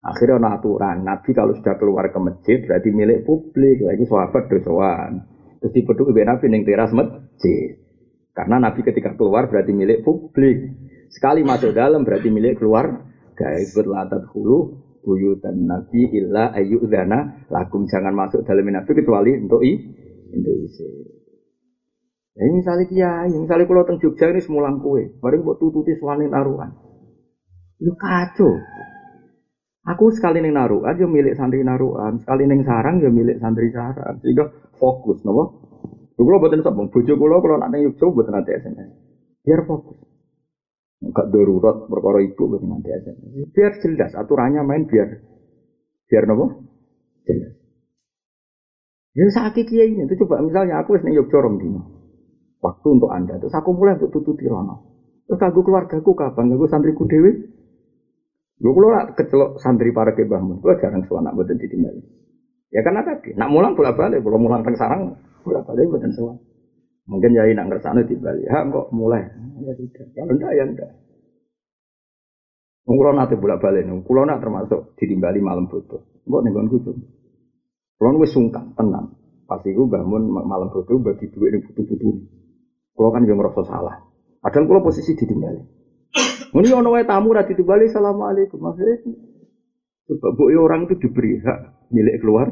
Akhirnya 0.00 0.40
ada 0.40 0.62
aturan, 0.62 1.04
Nabi 1.04 1.30
kalau 1.36 1.52
sudah 1.52 1.76
keluar 1.76 2.08
ke 2.08 2.16
masjid 2.22 2.62
berarti 2.62 2.88
milik 2.94 3.26
publik. 3.26 3.84
Lagi 3.84 4.06
sahabat 4.06 4.48
dosoan. 4.48 5.26
Terus 5.60 5.72
dipeduk 5.76 6.08
ibu 6.08 6.20
Nabi 6.24 6.44
neng 6.48 6.64
teras 6.64 6.90
masjid. 6.96 7.76
Karena 8.32 8.56
Nabi 8.56 8.80
ketika 8.80 9.12
keluar 9.12 9.52
berarti 9.52 9.76
milik 9.76 10.00
publik. 10.00 10.56
Sekali 11.12 11.44
masuk 11.44 11.76
dalam 11.76 12.02
berarti 12.02 12.32
milik 12.32 12.58
keluar. 12.60 13.06
Ikut 13.40 13.88
latat 13.88 14.28
hulu 14.36 14.76
buyutan 15.00 15.64
Nabi 15.64 16.12
illa 16.12 16.52
ayyudana 16.52 17.48
lakum 17.48 17.88
jangan 17.88 18.12
masuk 18.12 18.44
dalam 18.44 18.68
Nabi 18.68 18.90
kecuali 18.92 19.32
untuk 19.40 19.64
i 19.64 19.72
untuk 20.28 20.54
isi. 20.60 20.88
Ya 22.36 22.46
misalnya 22.46 22.84
kiai, 22.86 23.32
misalnya 23.36 23.66
kalau 23.66 23.84
teng 23.84 23.98
Jogja 24.00 24.30
ini 24.30 24.40
semulang 24.40 24.80
kue, 24.80 25.12
bareng 25.18 25.42
buat 25.44 25.58
tututi 25.58 25.98
suami 25.98 26.30
naruhan. 26.30 26.72
Lu 27.82 27.92
kacau. 27.96 28.54
Aku 29.88 30.12
sekali 30.12 30.44
neng 30.44 30.52
naruhan, 30.52 30.92
ya 30.92 31.08
milik 31.08 31.40
santri 31.40 31.64
naruhan, 31.64 32.20
sekali 32.20 32.44
neng 32.44 32.68
sarang, 32.68 33.00
ya 33.00 33.08
milik 33.08 33.40
santri 33.40 33.72
sarang. 33.72 34.20
Sehingga 34.20 34.52
fokus, 34.76 35.24
nopo. 35.24 35.56
Kalau 36.20 36.36
buatin 36.36 36.60
sombong, 36.60 36.92
bojo 36.92 37.16
kulo 37.16 37.40
kalau 37.40 37.56
nak 37.56 37.72
neng 37.72 37.88
Jogja 37.88 38.12
buatin 38.12 38.32
nanti 38.36 38.52
SMS. 38.52 38.92
Biar 39.40 39.64
fokus. 39.64 39.96
Enggak 41.00 41.32
darurat 41.32 41.88
perkara 41.88 42.20
ibu 42.20 42.42
buatin 42.44 42.68
nanti 42.68 42.92
SMS. 42.92 43.48
Biar 43.56 43.72
jelas 43.80 44.12
aturannya 44.12 44.60
main 44.60 44.84
biar 44.84 45.16
biar 46.12 46.24
nopo 46.28 46.68
jelas. 47.24 47.56
Ya 49.16 49.26
sakit 49.32 49.64
kiai 49.64 49.96
ini, 49.96 50.04
itu 50.04 50.28
coba 50.28 50.44
misalnya 50.44 50.84
aku 50.84 51.00
neng 51.00 51.16
Jogja 51.16 51.40
rom 51.40 51.56
dino 51.56 52.00
waktu 52.60 52.86
untuk 53.00 53.10
anda. 53.10 53.40
Terus 53.40 53.56
aku 53.56 53.72
mulai 53.72 53.96
untuk 53.96 54.12
tututi 54.12 54.44
rono. 54.44 54.84
Terus 55.26 55.40
aku 55.40 55.64
keluargaku 55.64 56.12
kapan? 56.12 56.52
Aku 56.54 56.68
santriku 56.68 57.08
dewi. 57.08 57.59
Gue 58.60 58.72
keluar 58.76 59.16
kecelok 59.16 59.56
santri 59.64 59.88
para 59.88 60.12
kebamun. 60.12 60.60
Gue 60.60 60.76
jarang 60.76 61.00
suara 61.08 61.32
nak 61.32 61.34
buatin 61.40 61.56
di 61.56 61.66
Bali. 61.80 62.02
Ya 62.70 62.84
karena 62.84 63.00
tadi, 63.02 63.32
nak 63.34 63.48
mulang 63.50 63.72
bolak 63.72 63.96
balik, 63.96 64.20
belum 64.20 64.46
mulang 64.46 64.62
teng 64.62 64.76
sarang, 64.76 65.16
bolak 65.42 65.64
balik 65.64 65.88
buatin 65.88 66.12
suara. 66.12 66.36
Mungkin 67.08 67.32
ya 67.32 67.48
nak 67.56 67.66
ngersano 67.72 68.04
di 68.04 68.14
Bali. 68.20 68.44
Ya 68.44 68.60
kok 68.68 68.92
mulai? 68.92 69.24
Ya 69.64 69.72
tidak. 69.72 70.12
Kalau 70.12 70.32
enggak 70.36 70.52
ya 70.52 70.64
enggak. 70.68 70.90
Kulo 72.84 73.10
nate 73.16 73.38
bolak 73.38 73.62
balik, 73.64 73.86
kulo 74.04 74.22
nak 74.28 74.44
termasuk 74.44 74.92
di 75.00 75.16
Bali 75.16 75.40
malam 75.40 75.64
foto. 75.64 76.20
Mbok 76.28 76.40
nih 76.44 76.52
kucing. 76.52 76.98
Kulo 77.96 78.08
wis 78.20 78.32
sungkan, 78.36 78.76
tenang. 78.76 79.16
Pas 79.48 79.64
iku 79.64 79.88
bangun 79.88 80.30
malam 80.30 80.68
foto 80.68 81.00
bagi 81.00 81.26
duit 81.32 81.50
ini 81.50 81.64
butuh-butuh. 81.64 82.14
Kalau 82.94 83.10
kan 83.10 83.24
yang 83.24 83.40
merasa 83.40 83.64
salah. 83.66 84.04
Padahal 84.38 84.68
kalau 84.68 84.84
posisi 84.84 85.16
di 85.16 85.26
Ini 86.50 86.68
ono 86.74 86.90
wae 86.90 87.06
tamu 87.06 87.30
ra 87.30 87.46
ditimbali 87.46 87.86
assalamualaikum. 87.86 88.58
Maksudnya 88.58 88.96
sebab 90.10 90.30
bu 90.34 90.50
orang 90.58 90.90
itu 90.90 90.98
diberi 90.98 91.38
hak 91.38 91.58
milik 91.94 92.18
keluar. 92.18 92.50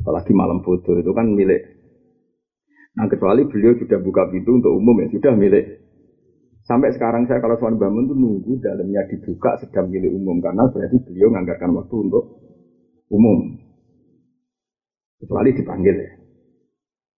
Apalagi 0.00 0.32
malam 0.32 0.64
foto 0.64 0.96
itu 0.96 1.12
kan 1.12 1.28
milik. 1.28 1.60
Nah 2.96 3.08
kecuali 3.08 3.44
beliau 3.44 3.76
sudah 3.76 4.00
buka 4.00 4.32
pintu 4.32 4.56
untuk 4.56 4.72
umum 4.72 5.04
ya 5.04 5.12
sudah 5.12 5.36
milik. 5.36 5.84
Sampai 6.64 6.94
sekarang 6.94 7.26
saya 7.26 7.42
kalau 7.42 7.58
suami 7.58 7.76
bangun 7.76 8.08
tuh 8.08 8.16
nunggu 8.16 8.62
dalamnya 8.62 9.04
dibuka 9.10 9.58
sedang 9.60 9.90
milik 9.92 10.14
umum 10.14 10.40
karena 10.40 10.64
berarti 10.70 10.96
beliau 11.04 11.28
menganggarkan 11.28 11.74
waktu 11.76 11.96
untuk 12.08 12.24
umum. 13.12 13.60
Kecuali 15.20 15.50
dipanggil 15.52 15.96
ya. 16.00 16.21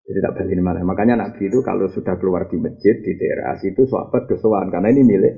Jadi 0.03 0.19
tak 0.19 0.34
balik 0.35 0.59
malah. 0.59 0.84
Makanya 0.84 1.15
Nabi 1.15 1.47
itu 1.47 1.63
kalau 1.63 1.88
sudah 1.88 2.19
keluar 2.19 2.51
di 2.51 2.59
masjid 2.59 2.99
di 2.99 3.15
teras 3.15 3.63
itu 3.63 3.88
sahabat 3.88 4.27
kesuwan 4.27 4.67
karena 4.67 4.91
ini 4.91 5.01
milik 5.07 5.35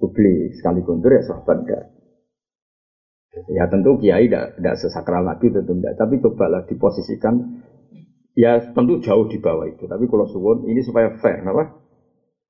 publik 0.00 0.56
sekali 0.56 0.80
kuntur 0.80 1.12
ya 1.12 1.22
sahabat 1.24 1.56
enggak. 1.64 1.84
Ya 3.52 3.66
tentu 3.68 3.98
kiai 4.00 4.30
tidak 4.30 4.56
tidak 4.56 4.74
sesakral 4.80 5.28
Nabi 5.28 5.52
tentu 5.52 5.76
enggak. 5.76 6.00
Tapi 6.00 6.16
cobalah 6.24 6.64
diposisikan 6.64 7.60
ya 8.32 8.56
tentu 8.72 9.04
jauh 9.04 9.28
di 9.28 9.36
bawah 9.36 9.68
itu. 9.68 9.84
Tapi 9.84 10.04
kalau 10.08 10.26
suwon 10.32 10.64
ini 10.64 10.80
supaya 10.80 11.12
fair, 11.20 11.44
apa? 11.44 11.84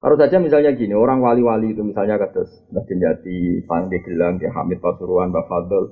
Harus 0.05 0.21
saja 0.21 0.37
misalnya 0.37 0.77
gini, 0.77 0.93
orang 0.93 1.25
wali-wali 1.25 1.73
itu 1.73 1.81
misalnya 1.81 2.21
kata 2.21 2.45
Mbak 2.45 2.93
Jati, 2.93 3.65
Pak 3.65 3.89
Gelang, 4.05 4.37
Ki 4.37 4.53
Hamid 4.53 4.77
Pasuruan, 4.77 5.33
Mbak 5.33 5.49
Fadl, 5.49 5.85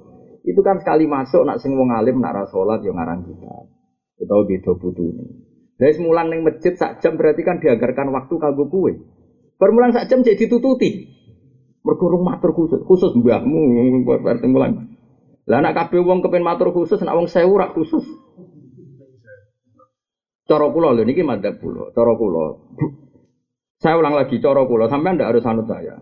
itu 0.44 0.60
kan 0.60 0.76
sekali 0.84 1.08
masuk 1.08 1.48
nak 1.48 1.64
sing 1.64 1.72
wong 1.72 1.88
alim 1.96 2.20
nak 2.20 2.44
rasolat 2.44 2.84
yang 2.84 3.00
ngarang 3.00 3.24
kita. 3.24 3.72
Utawa 4.22 4.46
beda 4.46 4.72
putune. 4.78 5.26
Dari 5.82 5.98
semulang 5.98 6.30
neng 6.30 6.46
masjid 6.46 6.78
sak 6.78 7.02
jam 7.02 7.18
berarti 7.18 7.42
kan 7.42 7.58
diagarkan 7.58 8.14
waktu 8.14 8.34
kanggo 8.38 8.70
kue. 8.70 9.02
Permulang 9.58 9.90
sak 9.90 10.06
jam 10.06 10.22
jadi 10.22 10.46
tututi. 10.46 11.10
Mergo 11.82 12.14
matur 12.22 12.54
khusus, 12.54 12.78
khusus 12.86 13.10
mbahmu 13.18 14.06
buat 14.06 14.22
berarti 14.22 14.46
mulang. 14.46 14.94
Lah 15.50 15.58
anak 15.58 15.74
kabeh 15.74 15.98
wong 15.98 16.22
kepen 16.22 16.46
matur 16.46 16.70
khusus, 16.70 17.02
nak 17.02 17.18
wong 17.18 17.26
sewu 17.26 17.58
rak 17.58 17.74
khusus. 17.74 18.06
Cara 20.46 20.70
kula 20.70 20.94
lho 20.94 21.02
niki 21.02 21.26
madzhab 21.26 21.58
kula, 21.58 21.90
cara 21.90 22.14
kula. 22.14 22.62
Saya 23.82 23.98
ulang 23.98 24.14
lagi 24.14 24.38
cara 24.38 24.62
kula, 24.62 24.86
sampean 24.86 25.18
ndak 25.18 25.34
harus 25.34 25.42
anut 25.42 25.66
saya. 25.66 25.98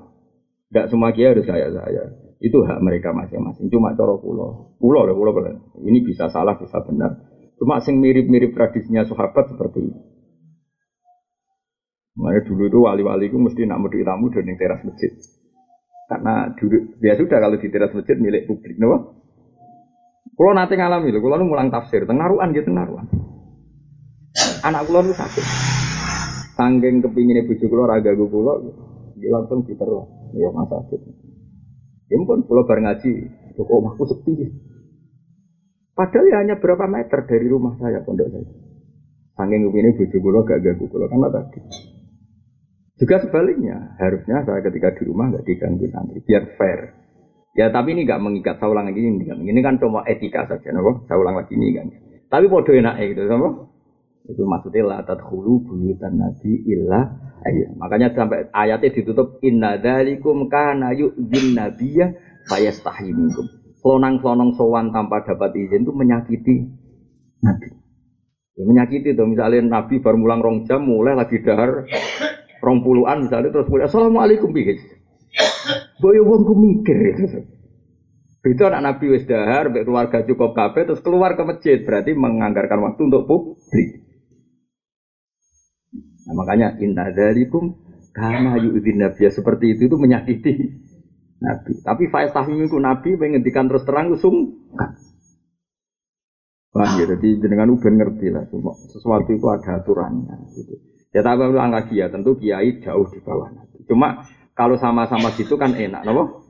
Ndak 0.68 0.92
semua 0.92 1.16
kiai 1.16 1.32
harus 1.32 1.48
saya 1.48 1.72
saya. 1.72 2.04
Itu 2.40 2.60
hak 2.64 2.84
mereka 2.84 3.16
masing-masing. 3.16 3.72
Cuma 3.72 3.96
cara 3.96 4.12
kula. 4.20 4.76
Kula 4.76 5.08
lho 5.08 5.16
kula 5.16 5.56
Ini 5.80 6.04
bisa 6.04 6.28
salah, 6.28 6.60
bisa 6.60 6.76
benar. 6.84 7.29
Cuma 7.60 7.76
sing 7.84 8.00
mirip-mirip 8.00 8.56
tradisinya 8.56 9.04
sahabat 9.04 9.52
seperti 9.52 9.84
ini. 9.84 10.00
Makanya 12.16 12.40
dulu 12.48 12.62
itu 12.72 12.78
wali-wali 12.80 13.28
itu 13.28 13.36
mesti 13.36 13.68
nak 13.68 13.84
medhi 13.84 14.00
tamu 14.00 14.32
dan 14.32 14.48
teras 14.56 14.80
masjid. 14.80 15.12
Karena 16.08 16.48
dulu 16.56 16.96
ya 17.04 17.14
sudah 17.20 17.38
kalau 17.38 17.60
di 17.60 17.68
teras 17.68 17.92
masjid 17.92 18.16
milik 18.16 18.48
publik, 18.48 18.80
no? 18.80 19.12
Kalau 20.40 20.56
nanti 20.56 20.72
ngalami 20.72 21.12
loh, 21.12 21.20
kalau 21.20 21.44
mulang 21.44 21.68
tafsir, 21.68 22.08
tengaruan 22.08 22.56
gitu 22.56 22.72
tengaruan. 22.72 23.04
Anak 24.64 24.88
kulo 24.88 25.04
nu 25.04 25.12
sakit. 25.12 25.44
Sanggeng 26.56 27.04
ibu 27.04 27.52
kulo 27.68 27.84
raga 27.84 28.16
gue 28.16 28.24
kulo, 28.24 28.72
dia 29.20 29.28
langsung 29.36 29.68
diterus, 29.68 30.08
ya 30.32 30.48
masa 30.48 30.80
sakit. 30.80 31.00
Ya 32.08 32.16
pun 32.24 32.40
kulo 32.48 32.64
bareng 32.64 32.88
ngaji, 32.88 33.12
kok 33.52 33.68
aku 33.68 34.04
sepi. 34.08 34.48
Padahal 36.00 36.32
ya 36.32 36.36
hanya 36.40 36.56
berapa 36.56 36.88
meter 36.88 37.28
dari 37.28 37.44
rumah 37.44 37.76
saya 37.76 38.00
pondok 38.00 38.32
saya. 38.32 38.48
Sangking 39.36 39.68
ini 39.68 39.92
bujuk 40.00 40.16
kulo 40.24 40.48
gak 40.48 40.64
ganggu 40.64 40.88
kulo 40.88 41.04
karena 41.12 41.28
tadi. 41.28 41.60
Juga 42.96 43.20
sebaliknya, 43.20 44.00
harusnya 44.00 44.40
saya 44.48 44.64
ketika 44.64 44.96
di 44.96 45.04
rumah 45.04 45.28
gak 45.28 45.44
diganggu 45.44 45.84
santri, 45.92 46.24
biar 46.24 46.56
fair. 46.56 46.96
Ya 47.52 47.68
tapi 47.68 47.92
ini 47.92 48.08
gak 48.08 48.16
mengikat, 48.16 48.56
saya 48.56 48.72
ulang 48.72 48.88
lagi 48.88 49.04
ini, 49.04 49.28
ini 49.28 49.60
kan 49.60 49.76
cuma 49.76 50.00
etika 50.08 50.48
saja, 50.48 50.72
nopo. 50.72 51.04
Saya 51.04 51.20
ulang 51.20 51.36
lagi 51.36 51.52
ini 51.52 51.68
kan. 51.76 51.92
Tapi 52.32 52.48
bodoh 52.48 52.72
enak 52.72 52.96
gitu, 52.96 53.22
nopo. 53.28 53.48
Itu 54.24 54.48
maksudnya 54.48 54.80
la 54.88 54.98
tadkhulu 55.04 55.68
buyutan 55.68 56.16
nabi 56.16 56.64
illa 56.64 57.12
ayo. 57.44 57.76
Makanya 57.76 58.16
sampai 58.16 58.48
ayatnya 58.56 58.88
ditutup 58.88 59.36
inna 59.44 59.76
dzalikum 59.76 60.48
kana 60.48 60.96
yu'dzin 60.96 61.60
nabiyya 61.60 62.16
fayastahi 62.48 63.12
minkum 63.12 63.59
selonang-selonong 63.80 64.54
sowan 64.54 64.92
tanpa 64.92 65.24
dapat 65.24 65.56
izin 65.56 65.88
itu 65.88 65.92
menyakiti 65.96 66.56
Nabi. 67.40 67.68
Ya, 68.60 68.62
menyakiti 68.68 69.16
tuh 69.16 69.24
misalnya 69.24 69.64
Nabi 69.64 70.04
baru 70.04 70.20
mulang 70.20 70.40
rong 70.44 70.58
jam 70.68 70.84
mulai 70.84 71.16
lagi 71.16 71.40
dahar 71.40 71.88
rong 72.60 72.84
puluhan 72.84 73.24
misalnya 73.24 73.48
terus 73.48 73.68
mulai 73.72 73.88
assalamualaikum 73.88 74.52
bihis. 74.52 74.80
Boyo 76.00 76.28
wong 76.28 76.42
ku 76.44 76.54
mikir. 76.56 76.96
Itu 78.40 78.62
anak 78.64 78.80
Nabi 78.80 79.16
wis 79.16 79.28
dahar, 79.28 79.68
keluarga 79.68 80.24
cukup 80.24 80.56
kafe 80.56 80.88
terus 80.88 81.04
keluar 81.04 81.36
ke 81.36 81.44
masjid 81.44 81.76
berarti 81.84 82.16
menganggarkan 82.16 82.80
waktu 82.80 83.00
untuk 83.08 83.28
publik. 83.28 84.00
Nah, 86.24 86.34
makanya 86.36 86.76
inna 86.80 87.12
dzalikum 87.12 87.76
karena 88.16 88.56
yu'dzin 88.60 88.96
nabiya 89.00 89.30
seperti 89.32 89.76
itu 89.76 89.88
itu 89.88 89.96
menyakiti 89.96 90.52
Nabi. 91.40 91.72
Tapi 91.80 92.04
faiz 92.12 92.30
tahmim 92.36 92.68
itu 92.68 92.76
Nabi 92.76 93.16
menghentikan 93.16 93.66
terus 93.66 93.84
terang 93.88 94.12
usung. 94.12 94.60
Wah, 96.70 96.86
ya, 96.94 97.02
jadi 97.02 97.28
jenengan 97.42 97.74
uben 97.74 97.98
ngerti 97.98 98.30
lah, 98.30 98.46
semua 98.46 98.78
sesuatu 98.94 99.26
itu 99.34 99.42
ada 99.50 99.82
aturannya. 99.82 100.38
Gitu. 100.54 100.78
Ya 101.10 101.26
tapi 101.26 101.50
ulang 101.50 101.74
lagi 101.74 101.98
ya, 101.98 102.06
tentu 102.06 102.38
kiai 102.38 102.78
jauh 102.78 103.10
di 103.10 103.18
bawah 103.18 103.50
Nabi. 103.50 103.82
Cuma 103.90 104.22
kalau 104.54 104.78
sama-sama 104.78 105.34
gitu 105.34 105.58
kan 105.58 105.74
enak, 105.74 106.06
nopo? 106.06 106.46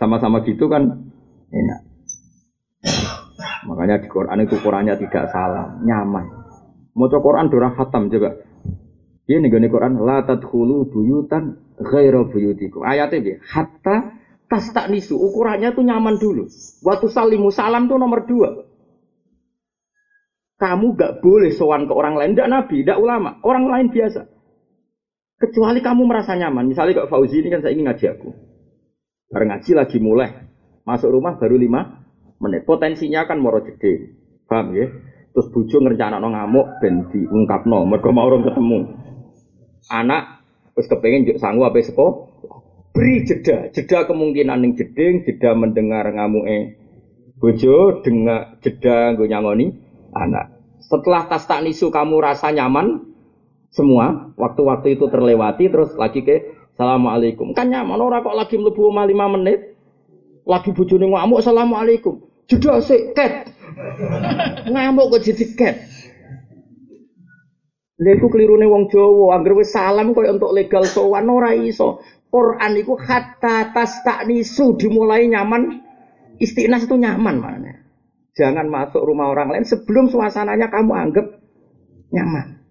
Sama-sama 0.00 0.40
gitu 0.48 0.72
kan 0.72 1.12
enak. 1.52 1.80
Makanya 3.68 4.00
di 4.00 4.08
Quran 4.08 4.48
itu 4.48 4.56
Qurannya 4.64 4.96
tidak 4.96 5.28
salah, 5.28 5.76
nyaman. 5.84 6.24
Mau 6.96 7.12
Quran 7.12 7.52
durah 7.52 7.76
khatam 7.76 8.08
coba. 8.08 8.47
Ini 9.28 9.44
nih 9.44 9.68
Quran, 9.68 10.00
la 10.00 10.24
tadkhulu 10.24 10.88
buyutan 10.88 11.60
ghairu 11.76 12.32
buyutikum. 12.32 12.80
Ayatnya 12.80 13.20
dia, 13.20 13.36
hatta 13.44 14.16
tas 14.48 14.72
tak 14.72 14.88
nisu. 14.88 15.20
Ukurannya 15.20 15.76
tuh 15.76 15.84
nyaman 15.84 16.16
dulu. 16.16 16.48
Waktu 16.80 17.06
salimu 17.12 17.52
salam 17.52 17.92
tuh 17.92 18.00
nomor 18.00 18.24
dua. 18.24 18.64
Kamu 20.58 20.96
gak 20.96 21.20
boleh 21.20 21.52
sowan 21.54 21.86
ke 21.86 21.92
orang 21.94 22.18
lain, 22.18 22.34
tidak 22.34 22.50
nabi, 22.50 22.82
tidak 22.82 22.98
ulama, 22.98 23.38
orang 23.46 23.70
lain 23.70 23.86
biasa. 23.94 24.26
Kecuali 25.38 25.78
kamu 25.78 26.02
merasa 26.02 26.34
nyaman. 26.34 26.66
Misalnya 26.66 27.06
kok 27.06 27.14
Fauzi 27.14 27.38
ini 27.38 27.52
kan 27.52 27.62
saya 27.62 27.70
ingin 27.70 27.86
ngaji 27.86 28.04
aku. 28.10 28.34
Bareng 29.30 29.54
ngaji 29.54 29.70
lagi 29.78 29.98
mulai. 30.02 30.34
Masuk 30.82 31.14
rumah 31.14 31.38
baru 31.38 31.54
lima 31.54 32.10
menit. 32.42 32.66
Potensinya 32.66 33.22
kan 33.22 33.38
moro 33.38 33.62
gede. 33.62 34.18
Paham 34.50 34.74
ya? 34.74 34.90
Terus 35.30 35.46
bujo 35.54 35.78
ngerencana 35.78 36.18
no 36.18 36.34
ngamuk 36.34 36.82
dan 36.82 37.06
diungkap 37.14 37.70
no. 37.70 37.86
Mereka 37.86 38.10
mau 38.10 38.26
orang 38.26 38.50
ketemu. 38.50 38.97
Anak 39.86 40.42
wis 40.78 40.86
kepengin 40.86 41.26
juk 41.26 41.38
sangu 41.42 41.66
apa 41.66 41.82
seko? 41.82 42.30
Beri 42.94 43.26
jeda. 43.26 43.70
Jeda 43.70 44.06
kemungkinan 44.06 44.58
ning 44.62 44.72
jeding 44.74 45.22
jeda 45.22 45.54
mendengar 45.54 46.06
ngamuke 46.10 46.78
bojo 47.38 48.02
dengar 48.02 48.58
jeda 48.62 49.14
nggo 49.14 49.26
nyangoni 49.30 49.70
anak. 50.14 50.58
Setelah 50.82 51.30
tas 51.30 51.46
tak 51.46 51.62
nisu 51.62 51.90
kamu 51.94 52.18
rasa 52.18 52.50
nyaman? 52.50 53.06
Semua. 53.68 54.32
Waktu-waktu 54.34 54.96
itu 54.96 55.06
terlewati 55.12 55.68
terus 55.68 55.92
lagi 55.94 56.24
ke 56.24 56.56
assalamualaikum. 56.74 57.52
Kan 57.52 57.68
nyaman 57.68 58.00
orang 58.00 58.24
kok 58.24 58.34
lagi 58.34 58.56
mlebu 58.56 58.88
omah 58.88 59.04
5 59.04 59.34
menit. 59.38 59.76
Lagi 60.48 60.72
bojone 60.72 61.06
ngamuk 61.12 61.44
assalamualaikum. 61.44 62.24
Jeda 62.48 62.80
sik 62.80 63.12
ket. 63.12 63.52
Ngamuk 64.72 65.12
kok 65.12 65.22
jadi 65.28 65.44
ket 65.54 65.76
Lha 67.98 68.14
iku 68.14 68.30
kelirune 68.30 68.70
wong 68.70 68.86
Jawa, 68.86 69.34
anggere 69.34 69.58
wis 69.58 69.74
salam 69.74 70.14
koyo 70.14 70.38
untuk 70.38 70.54
legal 70.54 70.86
sowan 70.86 71.26
ora 71.26 71.50
iso. 71.58 71.98
Quran 72.28 72.84
tas 73.72 73.92
tak 74.04 74.28
nisu 74.28 74.76
dimulai 74.78 75.26
nyaman 75.26 75.82
istiqnas 76.38 76.86
itu 76.86 76.94
nyaman 76.94 77.42
maknanya. 77.42 77.82
Jangan 78.38 78.70
masuk 78.70 79.02
rumah 79.02 79.34
orang 79.34 79.50
lain 79.50 79.66
sebelum 79.66 80.06
suasananya 80.12 80.70
kamu 80.70 80.92
anggap 80.94 81.26
nyaman. 82.14 82.62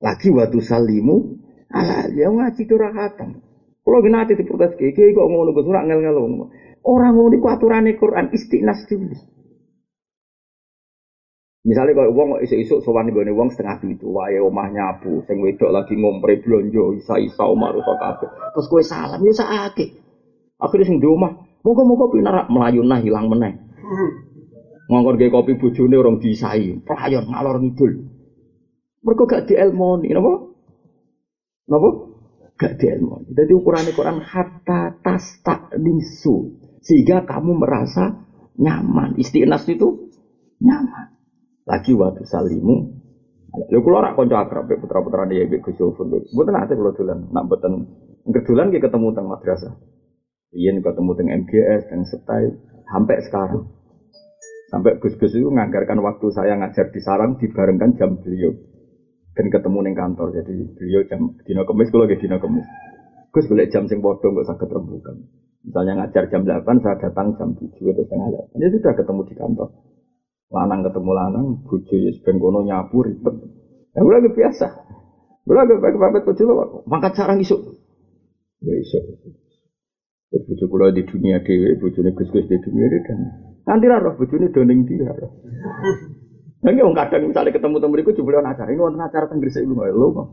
Lagi 0.00 0.30
waktu 0.30 0.62
salimu, 0.62 1.42
ala 1.74 2.06
dia 2.06 2.30
ngaji 2.30 2.62
itu 2.62 2.74
rahatan. 2.78 3.42
Kalau 3.80 3.98
gini 4.04 4.16
hati 4.16 4.38
diprotes 4.38 4.78
kayak 4.78 5.16
kok 5.16 5.26
ngono 5.26 5.50
gue 5.50 5.64
surat 5.66 5.82
ngel 5.88 6.00
ngel 6.04 6.16
Orang 6.86 7.12
ngono 7.18 7.34
itu 7.34 7.48
aturan 7.50 7.90
Quran 7.98 8.30
istiqnas 8.30 8.86
dulu. 8.86 9.39
Misalnya 11.60 11.92
kalau 11.92 12.16
uang 12.16 12.40
isu-isu 12.40 12.80
sowan 12.80 13.12
gue 13.12 13.20
uang 13.20 13.52
setengah 13.52 13.84
itu, 13.84 14.08
wae 14.08 14.40
omah 14.40 14.72
nyapu, 14.72 15.20
sing 15.28 15.44
wedok 15.44 15.68
lagi 15.68 15.92
ngompre 15.92 16.40
blonjo, 16.40 16.96
isa 16.96 17.20
isa 17.20 17.44
omah 17.44 17.68
rusak 17.76 18.00
kabeh. 18.00 18.28
Terus 18.56 18.66
gue 18.72 18.80
salam, 18.80 19.20
ya 19.20 19.32
sakit. 19.36 19.88
Akhirnya 20.56 20.88
sing 20.88 21.04
di 21.04 21.04
omah, 21.04 21.36
moga-moga 21.60 22.08
pinarak 22.16 22.48
melayu 22.48 22.80
nah 22.80 22.96
hilang 22.96 23.28
meneng. 23.28 23.60
Ngongkon 24.88 25.20
gaya 25.20 25.28
kopi 25.28 25.52
bojone 25.60 26.00
orang 26.00 26.16
disai, 26.16 26.80
pelayon 26.80 27.28
ngalor 27.28 27.60
ngidul. 27.60 28.08
Mereka 29.04 29.22
gak 29.28 29.44
dielmoni, 29.52 30.16
napa? 30.16 30.32
Napa? 31.68 31.88
Gak 32.56 32.80
dielmoni. 32.80 33.36
Jadi 33.36 33.52
ukuran 33.52 33.84
Quran 33.92 34.18
hatta 34.24 34.96
tas 35.04 35.44
tak 35.44 35.76
nisu, 35.76 36.56
sehingga 36.80 37.28
kamu 37.28 37.52
merasa 37.52 38.16
nyaman. 38.56 39.20
Istiqnas 39.20 39.68
itu 39.68 40.08
nyaman. 40.64 41.19
Lagi 41.70 41.94
waktu 41.94 42.26
salimu, 42.26 42.98
Lha 43.50 43.78
kula 43.82 44.02
ora 44.02 44.10
kanca 44.14 44.46
akrab 44.46 44.70
putra-putrane 44.78 45.34
ya 45.34 45.46
Gus 45.46 45.78
Yofun. 45.78 46.10
Mboten 46.34 46.54
ate 46.54 46.74
kula 46.74 46.94
dolan, 46.94 47.30
nak 47.30 47.46
mboten 47.50 47.72
kedulan 48.30 48.70
ketemu 48.70 49.06
teng 49.14 49.26
madrasah. 49.26 49.74
Iya 50.50 50.74
ketemu 50.82 51.10
dengan 51.14 51.46
MGS 51.46 51.82
dan 51.90 52.00
setai 52.06 52.46
sampai 52.90 53.22
sekarang. 53.22 53.70
Sampai 54.70 54.98
Gus-Gus 55.02 55.34
itu 55.34 55.50
menganggarkan 55.50 55.98
waktu 55.98 56.26
saya 56.30 56.54
ngajar 56.54 56.94
di 56.94 57.02
sarang 57.02 57.34
dibarengkan 57.42 57.98
jam 57.98 58.14
beliau 58.22 58.54
dan 59.34 59.50
ketemu 59.50 59.78
neng 59.82 59.98
kantor. 59.98 60.30
Jadi 60.30 60.54
beliau 60.78 61.02
jam 61.10 61.34
dino 61.42 61.62
kemis 61.66 61.90
kalau 61.90 62.06
dino 62.06 62.38
kemis. 62.38 62.66
Gus 63.34 63.46
boleh 63.50 63.66
jam 63.70 63.86
sing 63.90 63.98
bodoh 63.98 64.30
nggak 64.30 64.46
usah 64.46 64.58
keterbukan. 64.58 65.16
Misalnya 65.60 65.92
ngajar 66.02 66.24
jam 66.32 66.42
8, 66.42 66.82
saya 66.82 66.96
datang 66.98 67.36
jam 67.36 67.52
7 67.52 67.68
atau 67.68 68.02
setengah 68.08 68.28
8. 68.56 68.62
Ya 68.62 68.68
sudah 68.72 68.92
ketemu 68.96 69.20
di 69.28 69.34
kantor. 69.36 69.68
Lanang 70.50 70.82
ketemu 70.82 71.10
lanang, 71.14 71.46
bojo 71.62 71.94
ya 71.94 72.10
ben 72.26 72.42
nyapu 72.42 73.06
ribet. 73.06 73.34
Ya 73.94 74.02
lagi 74.02 74.34
biasa. 74.34 74.66
Mulai 75.46 75.78
lagi 75.78 75.98
pamit 75.98 76.22
bojo 76.26 76.42
mangkat 76.90 77.14
sarang 77.14 77.38
isuk. 77.38 77.78
Ya 78.66 78.74
isuk. 78.74 79.02
Jadi 80.30 80.42
bojo 80.46 80.64
kula 80.66 80.90
di 80.90 81.06
dunia 81.06 81.38
dhewe, 81.42 81.78
bojone 81.78 82.10
Gus-gus 82.18 82.50
di 82.50 82.58
dunia 82.58 82.86
dhewe. 82.90 83.14
Nanti 83.66 83.86
lah 83.86 84.02
roh 84.02 84.14
bojone 84.18 84.50
doning 84.50 84.86
dia. 84.90 85.10
Nah, 86.60 86.76
wong 86.76 86.92
kadang 86.92 87.24
misalnya 87.24 87.56
ketemu 87.56 87.80
temen 87.80 88.00
iku 88.04 88.12
jebule 88.12 88.36
acara, 88.44 88.68
ini 88.68 88.84
wonten 88.84 89.00
acara 89.00 89.24
teng 89.32 89.40
Gresik 89.40 89.64
iku 89.64 89.80
lho. 89.80 90.28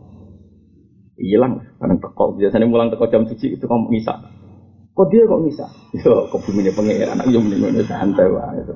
Hilang, 1.16 1.64
kadang 1.80 1.98
teko, 2.04 2.36
biasanya 2.36 2.68
mulang 2.68 2.92
teko 2.92 3.08
jam 3.08 3.24
1 3.24 3.32
itu 3.40 3.64
kok 3.64 3.80
ngisa. 3.90 4.14
Kok 4.92 5.08
dia 5.08 5.24
kok 5.24 5.40
ngisa? 5.40 5.66
Yo, 6.04 6.28
kok 6.28 6.44
bumine 6.44 6.76
pangeran, 6.76 7.24
aku 7.24 7.32
yo 7.32 7.40
mending 7.40 7.80
santai 7.88 8.28
itu. 8.60 8.76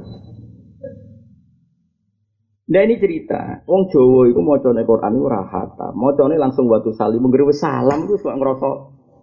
Nah 2.69 2.81
ini 2.85 3.01
cerita, 3.01 3.65
wong 3.65 3.89
Jawa 3.89 4.29
itu 4.29 4.39
mau 4.45 4.61
coba 4.61 4.85
Quran 4.85 5.17
itu 5.17 5.25
rahata, 5.25 5.87
mau 5.97 6.13
coba 6.13 6.37
langsung 6.37 6.69
waktu 6.69 6.93
salim, 6.93 7.25
menggiri 7.25 7.49
salam 7.57 8.05
itu 8.05 8.21
suka 8.21 8.37
ngerasa 8.37 8.69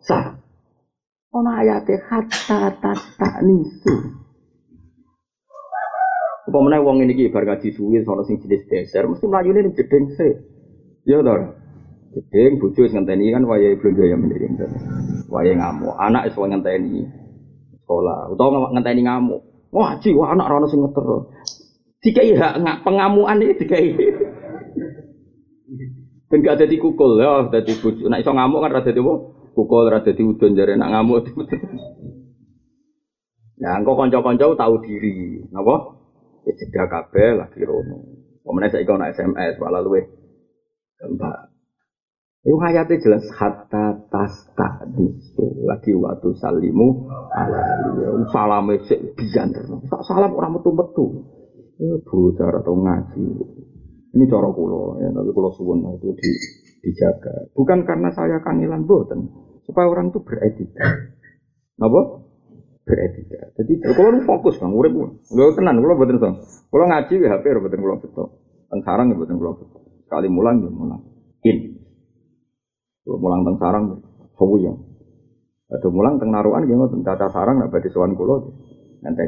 sah. 0.03 0.27
Ono 1.29 1.51
ayate 1.55 1.95
hatta 2.09 2.73
tata 2.83 3.31
nisu. 3.45 3.95
Apa 6.49 6.59
meneh 6.65 6.81
wong 6.81 7.05
ini 7.05 7.13
iki 7.13 7.29
bar 7.29 7.45
ngaji 7.45 7.77
suwi 7.77 8.01
sono 8.09 8.25
sing 8.25 8.41
jenis 8.41 8.65
deser 8.65 9.05
mesti 9.05 9.29
mlayune 9.29 9.69
ning 9.69 9.77
jeding 9.77 10.09
se. 10.17 10.29
Ya 11.05 11.21
to. 11.21 11.35
Jeding 12.17 12.57
bojo 12.57 12.81
wis 12.81 12.97
ngenteni 12.97 13.29
kan 13.29 13.45
wayahe 13.45 13.77
blonjo 13.77 14.09
ya 14.09 14.17
mending. 14.17 14.57
Wayahe 15.29 15.61
ngamuk, 15.61 15.93
anak 16.01 16.33
wis 16.33 16.37
ngenteni 16.41 17.05
sekolah 17.85 18.33
utawa 18.33 18.73
ngenteni 18.73 19.05
ngamuk. 19.05 19.41
Wah, 19.69 20.01
ci, 20.01 20.17
wah 20.17 20.33
anak 20.33 20.49
rono 20.49 20.65
sing 20.73 20.81
ngeter. 20.81 21.05
Dikai 21.99 22.31
hak 22.39 22.55
ngak 22.63 22.81
pengamuan 22.87 23.43
iki 23.43 23.67
dikai. 23.67 23.91
Ben 26.29 26.45
gak 26.45 26.61
dadi 26.61 26.77
kukul 26.77 27.19
ya, 27.19 27.49
dadi 27.49 27.73
bojo. 27.81 28.05
Nek 28.07 28.21
iso 28.21 28.37
ngamuk 28.37 28.61
kan 28.61 28.75
ra 28.77 28.85
dadi 28.85 29.01
apa? 29.01 29.15
Kukul 29.57 29.89
ra 29.89 30.05
dadi 30.05 30.23
udon 30.23 30.55
jare 30.55 30.77
nak 30.77 30.93
ngamuk. 30.93 31.25
Nah, 33.59 33.75
engkau 33.75 33.99
konco-konco 33.99 34.55
tahu 34.55 34.75
diri, 34.87 35.43
napa? 35.51 35.99
Ya 36.47 36.55
jeda 36.55 36.87
kabeh 36.87 37.43
lagi 37.43 37.59
rono. 37.67 38.07
Pemene 38.47 38.71
saiki 38.71 38.87
ana 38.87 39.11
SMS 39.11 39.59
malah 39.59 39.83
luwe 39.83 40.07
gambar. 41.03 41.51
Itu 42.47 42.55
hayatnya 42.63 43.03
jelas 43.03 43.27
hatta 43.35 44.09
tas 44.09 44.33
tak 44.55 44.89
lagi 45.69 45.93
waktu 45.93 46.29
salimu 46.39 47.11
ala 47.35 48.25
salam 48.31 48.73
sik 48.87 49.19
terus. 49.19 49.69
Salam 50.07 50.33
orang 50.39 50.57
metu 50.57 50.71
Eh 51.79 51.99
bocah 52.03 52.59
atau 52.59 52.75
ngaji. 52.75 53.23
Ini 54.19 54.25
cara 54.27 54.51
kulo 54.51 54.99
ya, 54.99 55.15
tapi 55.15 55.31
kulo 55.31 55.55
suwun 55.55 55.85
itu 55.95 56.11
di, 56.17 56.31
dijaga. 56.83 57.55
Bukan 57.55 57.87
karena 57.87 58.11
saya 58.11 58.43
kangelan 58.43 58.89
boten, 58.89 59.31
supaya 59.63 59.87
orang 59.87 60.11
itu 60.11 60.19
beretika. 60.25 61.13
Napa? 61.79 62.27
beretika. 62.89 63.53
Jadi 63.61 63.85
kalau 63.93 64.25
fokus 64.25 64.57
bang, 64.57 64.73
urip 64.73 64.97
lo 64.97 65.45
tenan, 65.53 65.77
kalau 65.85 66.01
buatin 66.01 66.17
song. 66.17 66.35
Kalau 66.73 66.85
ngaji 66.89 67.15
ya 67.21 67.29
HP 67.37 67.45
buatin 67.61 67.81
kalau 67.85 68.01
betul. 68.01 68.27
Teng 68.73 68.81
sarang 68.81 69.13
buatin 69.13 69.37
kalau 69.37 69.55
betul. 69.61 69.81
Sekali 70.09 70.29
mulang 70.33 70.65
ya 70.65 70.71
mulang. 70.73 71.01
In. 71.45 71.59
Kalau 73.05 73.19
mulang 73.21 73.41
teng 73.45 73.57
sarang, 73.61 73.85
sawu 74.41 74.57
ya. 74.57 74.73
Atau 75.69 75.93
mulang 75.93 76.17
teng 76.17 76.33
naruhan 76.33 76.65
gitu, 76.65 76.89
teng 76.97 77.05
tata 77.05 77.29
sarang 77.29 77.61
nggak 77.61 77.71
berarti 77.77 77.93
sowan 77.93 78.17
kulo. 78.17 78.57
Nanti 79.05 79.23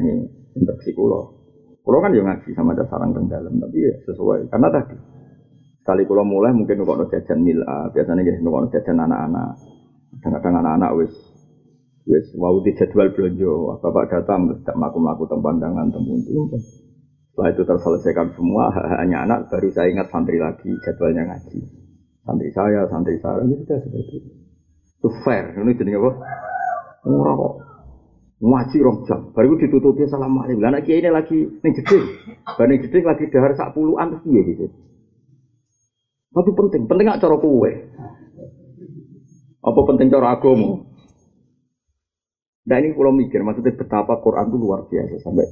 instruksi 0.57 0.91
kulo. 0.97 1.40
Kulo 1.81 1.97
kan 1.97 2.13
yang 2.13 2.29
ngaji 2.29 2.49
sama 2.53 2.77
tata 2.77 2.93
sarang 2.93 3.11
teng 3.11 3.25
dalam, 3.25 3.57
tapi 3.57 3.77
ya 3.81 3.95
sesuai. 4.05 4.53
Karena 4.53 4.69
tadi 4.69 4.97
sekali 5.81 6.05
kulo 6.05 6.21
mulai 6.21 6.53
mungkin 6.53 6.77
nukok 6.77 7.09
jajan 7.09 7.41
mila, 7.41 7.89
biasanya 7.89 8.21
jadi 8.21 8.39
nukok 8.45 8.69
jajan 8.69 9.01
anak-anak. 9.01 9.57
Kadang-kadang 10.21 10.61
anak-anak 10.61 10.91
wis 11.01 11.13
Wes 12.09 12.33
mau 12.33 12.57
di 12.65 12.73
jadwal 12.73 13.13
belanja, 13.13 13.77
bapak 13.77 14.09
datang 14.09 14.49
tidak 14.49 14.73
maku 14.73 14.97
maku 14.97 15.23
tempandangan 15.29 15.85
tempundi. 15.93 16.33
Setelah 17.29 17.49
itu 17.53 17.61
terselesaikan 17.61 18.27
semua, 18.33 18.73
hanya 18.97 19.21
anak 19.29 19.53
baru 19.53 19.69
saya 19.69 19.93
ingat 19.93 20.09
santri 20.09 20.41
lagi 20.41 20.73
jadwalnya 20.81 21.29
ngaji. 21.29 21.61
Santri 22.25 22.49
saya, 22.57 22.89
santri 22.89 23.21
saya, 23.21 23.45
ini 23.45 23.53
sudah 23.53 23.77
seperti 23.85 24.17
itu. 24.17 24.29
Itu 24.97 25.09
fair, 25.21 25.53
ini 25.61 25.77
jadi 25.77 26.01
apa? 26.01 26.11
Murah 27.05 27.33
kok. 27.37 27.53
Ngaji 28.41 28.77
roh 28.81 29.05
jam, 29.05 29.29
baru 29.37 29.53
itu 29.53 29.69
ditutupi 29.69 30.01
assalamualaikum. 30.09 30.65
Anak 30.65 30.89
kiai 30.89 30.97
ini 30.97 31.13
lagi 31.13 31.45
nih 31.45 31.71
jeding, 31.77 32.05
bani 32.57 32.81
jeding 32.81 33.05
lagi 33.05 33.29
dahar 33.29 33.53
sak 33.53 33.77
puluhan 33.77 34.17
terus 34.17 34.25
gitu. 34.25 34.65
Tapi 36.33 36.49
penting, 36.57 36.89
penting 36.89 37.05
gak 37.05 37.21
cara 37.21 37.37
kue. 37.37 37.71
Apa 39.61 39.79
penting 39.93 40.09
cara 40.09 40.33
agama? 40.33 40.89
Nah 42.65 42.77
ini 42.81 42.97
kalau 42.97 43.13
mikir, 43.13 43.45
maksudnya 43.45 43.77
betapa 43.77 44.17
Quran 44.25 44.49
itu 44.49 44.57
luar 44.57 44.89
biasa 44.89 45.21
sampai 45.21 45.45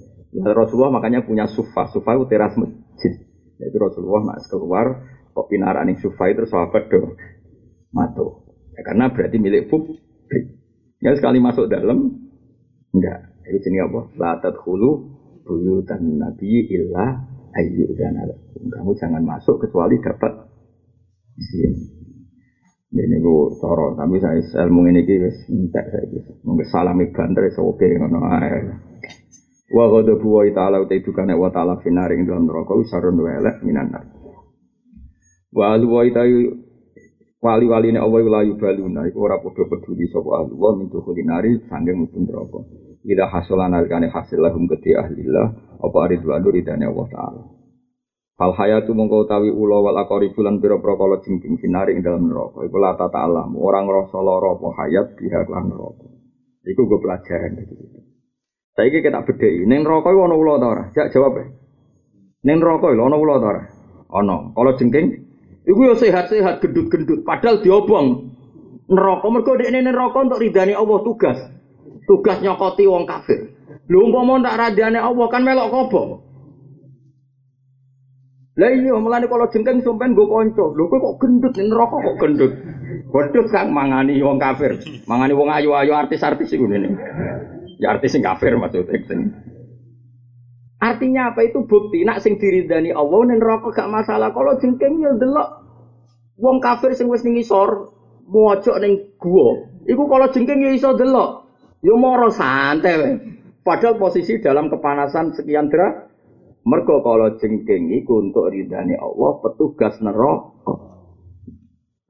Rasulullah 0.50 0.94
makanya 0.98 1.22
punya 1.22 1.46
sufa, 1.46 1.94
sufa 1.94 2.18
itu 2.18 2.26
teras 2.26 2.58
masjid. 2.58 3.14
Jadi 3.62 3.76
Rasulullah 3.78 4.34
nak 4.34 4.50
keluar 4.50 4.86
kok 5.30 5.46
pinaran 5.46 5.94
sufa 6.02 6.26
itu 6.34 6.42
sahabat 6.50 6.90
do 6.90 7.14
mato. 7.94 8.50
Ya, 8.74 8.82
karena 8.82 9.14
berarti 9.14 9.38
milik 9.38 9.70
publik. 9.70 10.02
Ya 11.06 11.14
sekali 11.14 11.38
masuk 11.38 11.70
dalam 11.70 12.29
enggak. 12.94 13.20
Itu 13.50 13.58
jenis 13.66 13.90
apa? 13.90 14.02
La 14.22 14.32
tadkhulu 14.38 14.90
buyutan 15.46 16.22
nabi 16.22 16.70
illa 16.70 17.26
ayu 17.58 17.90
dan 17.98 18.22
Kamu 18.60 18.92
jangan 19.00 19.24
masuk 19.26 19.66
kecuali 19.66 19.98
dapat 19.98 20.34
Ini 22.90 23.22
gue 23.22 23.54
coro, 23.62 23.94
tapi 23.94 24.18
saya 24.18 24.42
ilmu 24.66 24.90
ini 24.90 25.06
wis 25.06 25.46
entek 25.46 25.94
saya 25.94 26.10
ki. 26.10 26.42
Mungkin 26.42 26.68
salami 26.74 27.06
banter 27.14 27.46
oke 27.62 27.86
ngono 27.86 28.20
ae. 28.34 28.66
Wa 29.70 29.86
qad 29.94 30.10
buwa 30.18 30.42
ta'ala 30.50 30.82
uta 30.82 30.98
itu 30.98 31.14
kana 31.14 31.38
wa 31.38 31.54
ta'ala 31.54 31.78
finari 31.86 32.18
ing 32.18 32.26
dalam 32.26 32.50
wis 32.50 32.90
sarun 32.90 33.22
welek 33.22 33.62
minan 33.62 33.94
nar. 33.94 34.10
Wa 35.54 35.78
alu 35.78 35.86
wa 35.86 36.02
itayu 36.02 36.69
wali-wali 37.40 37.96
ini 37.96 38.00
Allah 38.00 38.24
la 38.28 38.42
yubaluna 38.44 39.08
iku 39.08 39.24
ora 39.24 39.40
padha 39.40 39.64
peduli 39.68 40.08
sapa 40.12 40.44
ahli 40.44 40.54
wa 40.56 40.76
min 40.76 40.92
dukhulin 40.92 41.32
sangge 41.72 41.96
mutun 41.96 42.28
neraka. 42.28 42.60
Ila 43.08 43.32
hasulan 43.32 43.72
alkane 43.72 44.12
hasil 44.12 44.44
lahum 44.44 44.68
gede 44.68 45.00
ahlillah 45.00 45.48
apa 45.80 46.00
ridwanu 46.12 46.52
ridane 46.52 46.84
Allah 46.84 47.08
taala. 47.08 47.44
Fal 48.40 48.56
hayatu 48.56 48.96
mongko 48.96 49.28
utawi 49.28 49.52
ula 49.52 49.84
wal 49.84 50.00
akori 50.00 50.32
bulan 50.32 50.64
pira-pira 50.64 50.96
kala 50.96 51.20
jingking 51.20 51.60
finari 51.60 51.96
ing 51.96 52.04
dalam 52.04 52.28
neraka. 52.28 52.64
Iku 52.64 52.78
la 52.80 52.96
tata 52.96 53.28
alam, 53.28 53.52
ora 53.60 53.84
ngrasa 53.84 54.20
lara 54.20 54.56
apa 54.56 54.68
hayat 54.80 55.08
biha 55.20 55.44
lan 55.44 55.68
neraka. 55.68 56.08
Iku 56.64 56.82
gue 56.88 57.00
pelajaran 57.04 57.60
gitu. 57.60 57.76
Saiki 58.80 59.04
kita 59.04 59.28
bedheki, 59.28 59.68
ning 59.68 59.84
neraka 59.84 60.12
iku 60.16 60.24
ana 60.24 60.36
ula 60.40 60.56
ta 60.56 60.68
ora? 60.72 60.84
Jak 60.96 61.12
jawab 61.12 61.36
e. 61.36 61.46
Ning 62.48 62.64
neraka 62.64 62.96
lho 62.96 63.04
ana 63.12 63.18
ula 63.20 63.36
ta 63.44 63.48
ora? 63.52 63.64
Ana. 64.08 64.38
Kala 64.56 64.72
iku 65.66 65.80
yo 65.90 65.96
sehat-sehat 65.98 66.62
gendut-gendut 66.64 67.24
padahal 67.28 67.60
diobong. 67.64 68.38
Neraka 68.90 69.28
mergo 69.30 69.54
dekne 69.54 69.86
neraka 69.86 70.18
untuk 70.26 70.42
ridani 70.42 70.74
Allah 70.74 71.00
tugas. 71.06 71.38
Tugas 72.10 72.42
nyokoti 72.42 72.90
wong 72.90 73.06
kafir. 73.06 73.54
Lho 73.86 73.98
umpama 74.10 74.42
tak 74.42 74.58
radane 74.58 74.98
Allah 74.98 75.28
kan 75.30 75.42
melok 75.46 75.70
kobong. 75.70 76.10
Lah 78.60 78.76
iya 78.76 78.92
mulane 78.98 79.30
kalau 79.30 79.48
jengking 79.48 79.86
sampean 79.86 80.18
nggo 80.18 80.26
kanca. 80.26 80.66
Lho 80.74 80.90
kowe 80.90 80.98
kok 81.00 81.16
gendut 81.22 81.54
ning 81.54 81.70
neraka 81.70 81.98
kok 82.02 82.18
gendut. 82.18 82.54
Gendut 83.14 83.48
kang 83.54 83.70
mangani 83.72 84.18
wong 84.26 84.42
kafir. 84.42 84.74
Mangani 85.06 85.38
wong 85.38 85.54
ayu-ayu 85.54 85.94
artis-artis 85.94 86.50
iku 86.52 86.66
ngene. 86.66 86.98
Ya 87.78 87.94
artis 87.94 88.12
sing 88.18 88.26
kafir 88.26 88.58
maksudnya. 88.58 89.00
Artinya 90.80 91.36
apa 91.36 91.44
itu 91.44 91.68
bukti 91.68 92.08
nak 92.08 92.24
sing 92.24 92.40
diridani 92.40 92.96
Allah 92.96 93.20
ning 93.28 93.44
neraka 93.44 93.76
gak 93.76 93.92
masalah. 93.92 94.32
Kalau 94.32 94.56
jengking 94.64 95.04
ya 95.04 95.12
delok 95.20 95.68
wong 96.40 96.64
kafir 96.64 96.96
sing 96.96 97.12
wis 97.12 97.28
ning 97.28 97.36
isor 97.36 97.92
mojok 98.24 98.80
ning 98.80 99.12
gua. 99.20 99.68
Iku 99.84 100.08
kalau 100.08 100.32
jengking 100.32 100.64
ya 100.64 100.72
iso 100.72 100.96
delok. 100.96 101.52
Yo 101.80 101.96
moro 101.96 102.28
santai 102.28 103.20
Padahal 103.64 103.96
posisi 103.96 104.40
dalam 104.44 104.68
kepanasan 104.68 105.32
sekian 105.32 105.72
derajat 105.72 106.10
Mergo 106.68 107.00
kalau 107.02 107.40
jengking 107.40 107.88
iku 108.04 108.20
untuk 108.20 108.52
ridhani 108.52 108.94
Allah, 109.00 109.32
petugas 109.40 109.96
neraka. 110.04 110.76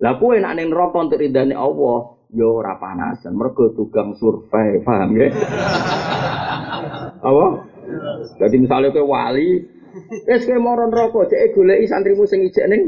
Lah 0.01 0.13
kowe 0.17 0.33
nek 0.35 0.57
ning 0.57 0.73
neraka 0.73 0.97
untuk 1.05 1.21
ridhani 1.21 1.53
Allah, 1.53 2.17
yo 2.33 2.57
ora 2.57 2.75
panasan. 2.81 3.37
Mergo 3.37 3.71
tukang 3.77 4.17
survei, 4.17 4.81
paham 4.81 5.15
ya? 5.15 5.29
Apa? 7.29 7.45
Jadi 8.39 8.55
misalnya 8.59 8.93
kowe 8.93 9.05
wali, 9.05 9.63
wis 10.27 10.45
kowe 10.45 10.59
moro 10.61 10.87
neraka, 10.87 11.29
cek 11.29 11.55
goleki 11.55 11.89
santrimu 11.89 12.23
sing 12.29 12.45
ijek 12.45 12.67
ning 12.69 12.81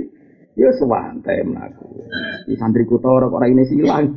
yo 0.55 0.69
sewantai 0.75 1.43
mlaku. 1.47 2.05
Di 2.47 2.55
santriku 2.59 2.99
ta 2.99 3.09
ora 3.09 3.31
kok 3.31 3.41
raine 3.41 3.63
silang. 3.67 4.07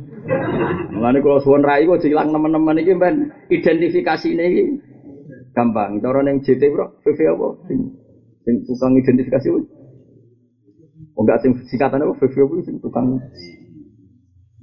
Mulane 0.91 1.19
kula 1.21 1.39
suwun 1.43 1.63
rai 1.63 1.87
kok 1.87 2.01
silang 2.03 2.31
teman-teman 2.33 2.81
iki 2.81 2.93
ben 2.97 3.29
identifikasine 3.51 4.43
iki 4.47 4.63
Gampang. 5.55 6.03
Cara 6.03 6.19
neng 6.19 6.43
JT 6.43 6.59
bro, 6.67 6.99
VV 6.99 7.19
apa? 7.31 7.47
Sing, 7.71 7.79
sing 8.43 8.55
tukang 8.67 8.91
identifikasi 8.99 9.47
apa? 9.47 9.59
Oh 11.15 11.23
enggak 11.23 11.39
sing 11.39 11.55
singkatan 11.71 12.03
apa? 12.03 12.13
VV 12.19 12.35
apa? 12.43 12.53
Sing 12.67 12.75
tukang. 12.83 13.15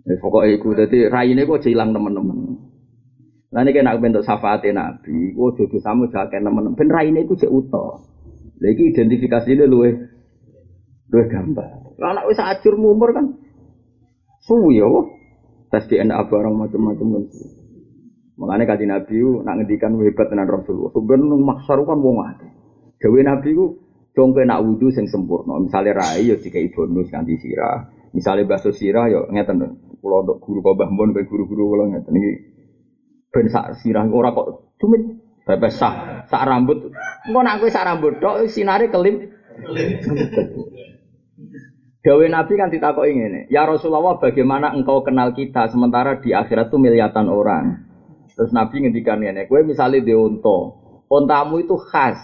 Ya, 0.03 0.19
pokoknya 0.21 0.59
itu, 0.59 0.69
jadi 0.77 0.99
raine 1.09 1.49
kok 1.49 1.65
hilang 1.65 1.97
teman-teman. 1.97 2.37
Nah 3.53 3.61
ini 3.69 3.77
kena 3.77 4.01
bentuk 4.01 4.25
syafaat 4.25 4.65
Nabi, 4.65 5.37
kok 5.37 5.61
jodoh 5.61 5.81
sama 5.85 6.09
jaga 6.09 6.41
teman-teman. 6.41 6.73
Ben 6.73 6.89
raine 6.89 7.21
itu 7.29 7.37
cek. 7.37 7.53
Lagi 7.53 8.83
identifikasi 8.97 9.69
luwe, 9.69 9.91
luwe 11.13 11.25
gambar. 11.29 11.71
Kalau 12.01 12.09
anak 12.17 12.25
wis 12.33 12.41
acur 12.41 12.81
mumur 12.81 13.13
kan, 13.13 13.37
suwi 14.49 14.81
ya, 14.81 14.89
tes 15.69 15.85
DNA 15.85 16.17
barang 16.33 16.55
macam-macam 16.57 17.07
kan. 17.21 17.25
Mengenai 18.41 18.65
kaji 18.65 18.85
Nabi 18.89 19.17
nak 19.45 19.55
ngendikan 19.61 20.01
hebat 20.01 20.33
dengan 20.33 20.49
Rasulullah. 20.49 20.91
Sebenarnya 20.97 21.37
maksar 21.37 21.79
kan 21.85 21.99
wong 22.01 22.17
ate. 22.25 22.49
Dewi 22.97 23.21
Nabi 23.21 23.53
ku 23.53 23.77
congke 24.17 24.49
nak 24.49 24.65
wudhu 24.65 24.89
sing 24.89 25.05
sempurna. 25.13 25.61
Misalnya 25.61 26.01
rai 26.01 26.25
yo 26.25 26.41
jika 26.41 26.57
bonus 26.73 27.13
nganti 27.13 27.37
sirah. 27.37 27.93
Misalnya 28.17 28.49
bakso 28.49 28.73
sirah 28.73 29.13
yo 29.13 29.29
ngeten. 29.29 29.61
Kalau 30.03 30.25
untuk 30.27 30.41
guru 30.43 30.65
kau 30.65 30.75
bahmon 30.75 31.15
kayak 31.15 31.31
guru-guru 31.31 31.77
kalau 31.77 31.85
ngeten 31.93 32.15
ini 32.19 32.31
ben 33.33 33.49
sak 33.49 33.81
sirah 33.81 34.05
ora 34.13 34.37
kok 34.37 34.77
cuma 34.77 35.01
bebas 35.49 35.75
sak 35.81 36.29
sak 36.29 36.43
rambut. 36.45 36.93
Engko 37.27 37.41
nak 37.41 37.59
kowe 37.59 37.71
sak 37.73 37.89
rambut 37.89 38.21
tok 38.21 38.47
sinare 38.53 38.93
kelip. 38.93 39.33
Dawe 42.03 42.27
Nabi 42.27 42.59
kan 42.59 42.67
ditakoki 42.67 43.15
ngene, 43.15 43.47
"Ya 43.47 43.63
Rasulullah, 43.63 44.19
bagaimana 44.19 44.75
engkau 44.75 45.07
kenal 45.07 45.31
kita 45.39 45.71
sementara 45.71 46.19
di 46.19 46.35
akhirat 46.35 46.67
itu 46.67 46.75
miliatan 46.75 47.31
orang?" 47.31 47.79
Terus 48.35 48.51
Nabi 48.51 48.83
ngendikan 48.83 49.23
ngene, 49.23 49.47
kowe 49.47 49.63
misale 49.63 50.03
di 50.03 50.11
unta, 50.11 50.59
untamu 51.07 51.63
itu 51.63 51.79
khas. 51.79 52.19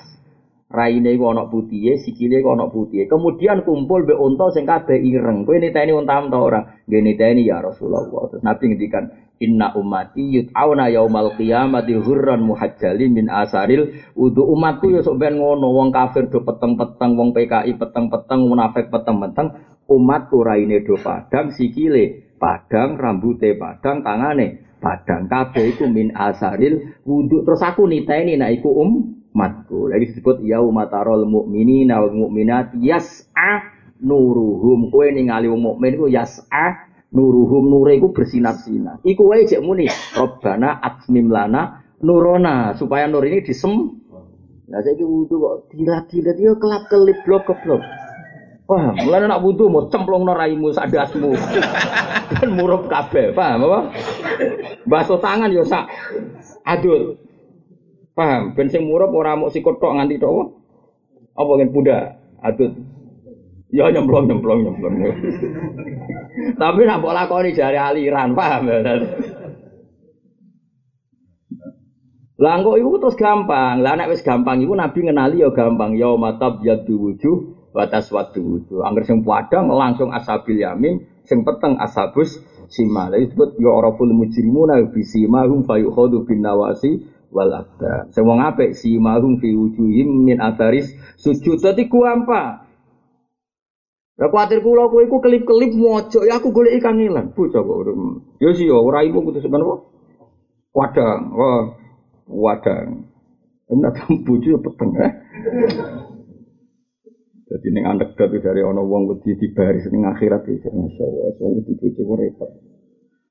Raine 0.69 1.17
iku 1.17 1.33
ana 1.33 1.49
putih, 1.49 1.97
sikile 1.97 2.45
iku 2.45 2.53
ana 2.53 2.69
putih. 2.69 3.09
Kemudian 3.09 3.65
kumpul 3.65 4.05
be 4.05 4.13
unta 4.13 4.53
sing 4.53 4.67
kabeh 4.69 5.01
ireng. 5.01 5.47
Kowe 5.47 5.57
niteni 5.57 5.95
untamu 5.95 6.27
ta 6.29 6.39
ora? 6.43 6.61
Nggih 6.85 7.01
niteni 7.09 7.47
ya 7.47 7.63
Rasulullah. 7.63 8.05
Terus 8.29 8.45
Nabi 8.45 8.75
ngendikan, 8.75 9.28
Inna 9.39 9.71
ummati 9.79 10.35
yut'auna 10.35 10.91
yaumal 10.91 11.39
qiyamati 11.39 11.95
hurran 11.95 12.43
muhajjali 12.43 13.07
min 13.07 13.31
asaril 13.31 13.95
udu 14.19 14.43
umatku 14.43 14.91
ya 14.91 14.99
sok 15.07 15.15
ben 15.23 15.39
ngono 15.39 15.71
wong 15.71 15.95
kafir 15.95 16.27
do 16.27 16.43
peteng-peteng 16.43 17.15
wong 17.15 17.31
PKI 17.31 17.79
peteng-peteng 17.79 18.41
munafik 18.51 18.91
peteng-peteng. 18.91 19.79
Umatku 19.87 20.43
raine 20.43 20.83
do 20.83 20.99
padang 20.99 21.55
sikile 21.55 22.35
padang 22.37 22.99
rambute 22.99 23.55
padang 23.55 24.03
tangane 24.03 24.75
padang 24.83 25.31
kabeh 25.31 25.75
iku 25.75 25.87
min 25.87 26.11
asaril 26.13 26.99
wudhu 27.07 27.47
terus 27.47 27.63
aku 27.63 27.87
niteni 27.87 28.35
nek 28.35 28.59
iku 28.59 28.75
umatku. 28.75 29.87
Lagi 29.87 30.11
disebut 30.11 30.43
yaumatarol 30.43 31.31
mukminina 31.31 32.03
wal 32.03 32.11
mukminat 32.27 32.75
yas'a 32.75 33.71
nuruhum. 34.03 34.91
Kowe 34.91 35.07
ningali 35.15 35.47
wong 35.47 35.63
mukmin 35.63 35.95
iku 35.95 36.11
yas'a 36.11 36.88
nuruhum 37.15 37.73
nure 37.73 37.97
iku 37.97 38.13
bersinar-sinar 38.13 39.01
iku 39.05 39.33
wae 39.33 39.49
jek 39.49 39.65
muni 39.65 39.89
robbana 40.17 40.77
atmim 40.81 41.33
lana 41.33 41.83
nurona 42.05 42.77
supaya 42.77 43.09
nur 43.09 43.25
ini 43.25 43.43
disem 43.43 43.99
Nah, 44.69 44.85
saya 44.85 45.01
wudhu 45.01 45.41
kok 45.41 45.73
tidak-tidak 45.73 46.37
dia 46.37 46.53
kelap 46.61 46.93
kelip 46.93 47.17
blok 47.25 47.49
blok. 47.65 47.81
Wah, 48.69 48.93
mulai 49.01 49.25
nak 49.25 49.41
wudhu 49.41 49.65
mau 49.73 49.89
cemplong 49.89 50.29
noraimu 50.29 50.77
sadasmu 50.77 51.33
dan 52.37 52.53
murup 52.53 52.85
kabeh, 52.85 53.33
paham 53.33 53.65
apa? 53.65 53.97
Baso 54.85 55.17
tangan 55.25 55.49
yo 55.49 55.65
sak 55.65 55.89
adul, 56.69 57.17
paham? 58.13 58.53
Ben 58.53 58.69
sing 58.69 58.85
murup 58.85 59.09
ora 59.17 59.41
mau 59.41 59.49
sikut 59.49 59.81
tok 59.81 59.97
nganti 59.97 60.21
tok 60.21 60.53
apa 61.33 61.53
kan 61.65 61.73
budak 61.73 62.03
adul. 62.45 62.77
Ya 63.73 63.89
nyemplong 63.89 64.29
nyemplong 64.29 64.69
nyemplong. 64.69 64.95
Tapi 66.57 66.81
nak 66.87 67.03
mbok 67.03 67.15
lakoni 67.15 67.57
jari 67.57 67.79
aliran, 67.79 68.37
paham 68.37 68.69
ya? 68.69 68.79
Lah 72.39 72.63
kok 72.63 72.79
iku 72.79 73.03
terus 73.03 73.19
gampang. 73.19 73.83
Lah 73.83 73.99
nek 73.99 74.15
wis 74.15 74.23
gampang 74.23 74.63
iku 74.63 74.79
Nabi 74.79 75.11
ngenali 75.11 75.43
ya 75.43 75.51
gampang. 75.51 75.99
Ya 75.99 76.15
matab 76.15 76.63
yadu 76.63 76.95
wujuh 77.11 77.69
batas 77.75 78.15
waktu 78.15 78.63
itu. 78.63 78.79
Angger 78.87 79.03
sing 79.03 79.27
padang 79.27 79.67
langsung 79.67 80.15
asabil 80.15 80.63
yamin, 80.63 81.03
sing 81.27 81.43
peteng 81.43 81.75
asabus 81.83 82.39
sima. 82.71 83.11
Lalu 83.11 83.27
disebut 83.27 83.59
ya 83.59 83.75
oraful 83.75 84.15
mujrimuna 84.15 84.79
bi 84.87 85.03
simahum 85.03 85.67
fayukhadu 85.67 86.31
bin 86.31 86.47
nawasi 86.47 87.11
wal 87.35 87.51
abda. 87.51 88.15
Sing 88.15 88.23
wong 88.23 88.39
apik 88.39 88.71
simahum 88.79 89.43
fi 89.43 89.59
wujuhim 89.59 90.23
min 90.23 90.39
ataris 90.39 90.95
sujud. 91.19 91.59
Dadi 91.59 91.91
gampang. 91.91 92.68
Lah 94.19 94.29
kuatir 94.35 94.59
kula 94.59 94.91
kowe 94.91 94.99
iku 94.99 95.23
kelip-kelip 95.23 95.79
mojo 95.79 96.27
ya 96.27 96.43
aku 96.43 96.51
golek 96.51 96.75
ikan 96.83 96.99
ngilang. 96.99 97.31
Bocah 97.39 97.63
kok. 97.63 97.79
Ya 98.43 98.51
sih 98.51 98.67
ya 98.67 98.75
ora 98.75 99.07
ibu 99.07 99.23
kudu 99.23 99.39
sebenarnya. 99.39 99.79
Wadang, 100.75 101.21
wah, 101.39 101.63
wadang. 102.27 103.07
Enak 103.71 104.11
bojo 104.27 104.49
ya 104.49 104.59
peteng 104.59 104.91
eh. 104.99 105.13
Jadi 107.49 107.67
ini 107.73 107.81
anak 107.81 108.13
dari 108.19 108.61
ono 108.61 108.85
wong 108.85 109.09
wedi 109.09 109.33
di 109.39 109.49
baris 109.57 109.89
ning 109.89 110.05
akhirat 110.05 110.45
iki 110.45 110.69
masya 110.69 111.05
Allah, 111.09 111.33
wong 111.41 111.63
wedi 111.63 111.73
bojo 111.81 112.03
repot. 112.19 112.51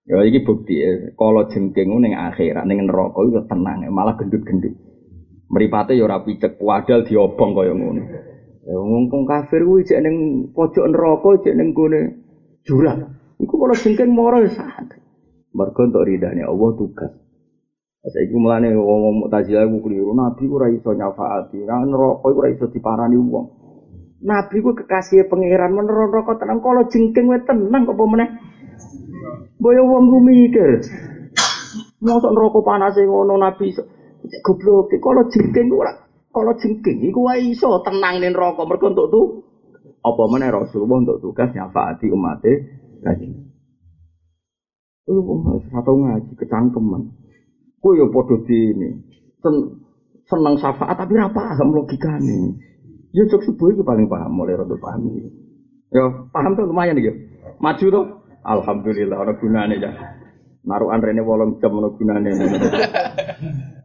Ya 0.08 0.24
iki 0.24 0.42
bukti 0.42 0.74
ya, 0.80 1.14
kalau 1.20 1.46
jengking 1.52 2.00
ning 2.02 2.16
akhirat 2.18 2.66
ning 2.66 2.88
neraka 2.88 3.22
itu 3.28 3.44
tenang, 3.46 3.86
malah 3.94 4.18
gendut-gendut. 4.18 4.74
Meripate 5.52 6.00
ya 6.00 6.08
ora 6.08 6.24
picek, 6.26 6.58
wadal 6.58 7.06
diobong 7.06 7.52
kaya 7.54 7.76
ngono. 7.76 8.02
Ya 8.68 8.76
ngomong 8.76 9.24
kafir 9.24 9.64
kuwi 9.64 9.88
cek 9.88 10.04
ning 10.04 10.16
pojok 10.52 10.92
neraka 10.92 11.40
cek 11.40 11.56
ning 11.56 11.72
gone 11.72 12.20
jurang. 12.68 13.16
Iku 13.40 13.56
kalau 13.56 13.72
jengking 13.72 14.12
moro 14.12 14.44
ya 14.44 14.52
sak. 14.52 15.00
Mergo 15.56 15.88
untuk 15.88 16.04
ridane 16.04 16.44
Allah 16.44 16.76
tugas. 16.76 17.16
Saiki 18.08 18.36
mulane 18.36 18.72
wong 18.76 19.24
Mu'tazilah 19.24 19.68
iku 19.68 19.84
keliru, 19.84 20.16
nabi 20.16 20.48
ora 20.48 20.72
iso 20.72 20.96
nyafaati, 20.96 21.60
nang 21.68 21.92
neraka 21.92 22.28
iku 22.32 22.40
ora 22.40 22.50
iso 22.52 22.66
diparani 22.72 23.20
wong. 23.20 23.46
Nabi 24.24 24.64
ku 24.64 24.72
kekasih 24.76 25.28
pangeran 25.32 25.72
men 25.72 25.88
neraka 25.88 26.36
tenang 26.36 26.60
kalau 26.60 26.88
jengking 26.92 27.28
wae 27.28 27.40
tenang 27.48 27.84
apa 27.88 28.04
meneh. 28.04 28.30
Boyo 29.60 29.88
wong 29.88 30.12
ku 30.12 30.20
mikir. 30.24 30.84
Mosok 32.04 32.32
neraka 32.36 32.60
panase 32.64 33.04
ngono 33.08 33.40
nabi 33.40 33.72
goblok 34.44 34.92
kalau 35.00 35.24
jengking 35.32 35.72
ora 35.72 36.07
kalau 36.38 36.54
jengking 36.62 37.10
iku 37.10 37.26
wae 37.26 37.50
iso 37.50 37.82
tenang 37.82 38.22
ning 38.22 38.38
neraka 38.38 38.62
mergo 38.62 38.94
untuk 38.94 39.10
tuh 39.10 39.26
apa 40.06 40.22
meneh 40.30 40.54
Rasulullah 40.54 41.02
untuk 41.02 41.18
tugas 41.26 41.50
nyafaati 41.50 42.14
umate 42.14 42.54
kaji. 43.02 43.28
Lu 45.10 45.22
wong 45.26 45.66
satu 45.74 45.98
ngaji 45.98 46.32
kecangkeman. 46.38 47.10
Ku 47.82 47.98
yo 47.98 48.14
padha 48.14 48.38
dene. 48.46 49.02
Sen, 49.42 49.82
seneng 50.30 50.62
syafaat 50.62 50.94
tapi 50.94 51.18
ora 51.18 51.34
paham 51.34 51.74
logikane. 51.74 52.54
Ya 53.18 53.26
cok 53.26 53.42
subuh 53.42 53.74
iki 53.74 53.82
paling 53.82 54.06
paham 54.06 54.38
mulai 54.38 54.62
rada 54.62 54.78
paham. 54.78 55.10
Ya 55.90 56.06
paham 56.30 56.54
tuh 56.54 56.70
lumayan 56.70 57.02
iki. 57.02 57.12
Maju 57.58 57.86
tuh. 57.90 58.06
Alhamdulillah 58.46 59.18
ana 59.26 59.34
gunane 59.42 59.76
ya. 59.82 59.92
Naruhan 60.68 61.02
rene 61.02 61.26
wolong 61.26 61.58
jam 61.58 61.74
ana 61.82 61.90
gunane. 61.98 62.30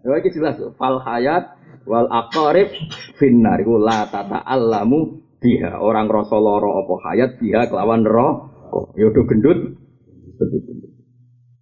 Ya 0.02 0.18
iki 0.18 0.34
jelas 0.34 0.58
fal 0.74 0.98
hayat 0.98 1.61
wal 1.86 2.08
aqarib 2.08 2.70
finnar 3.18 3.58
iku 3.62 3.78
la 3.78 4.06
tata'allamu 4.08 4.98
biha. 5.42 5.82
Orang 5.82 6.06
rasa 6.06 6.38
lara 6.38 6.70
apa 6.82 6.94
hayat 7.10 7.30
biha 7.42 7.66
kelawan 7.66 8.06
neraka. 8.06 8.94
Ya 8.96 9.10
udah 9.10 9.24
gendut. 9.28 9.58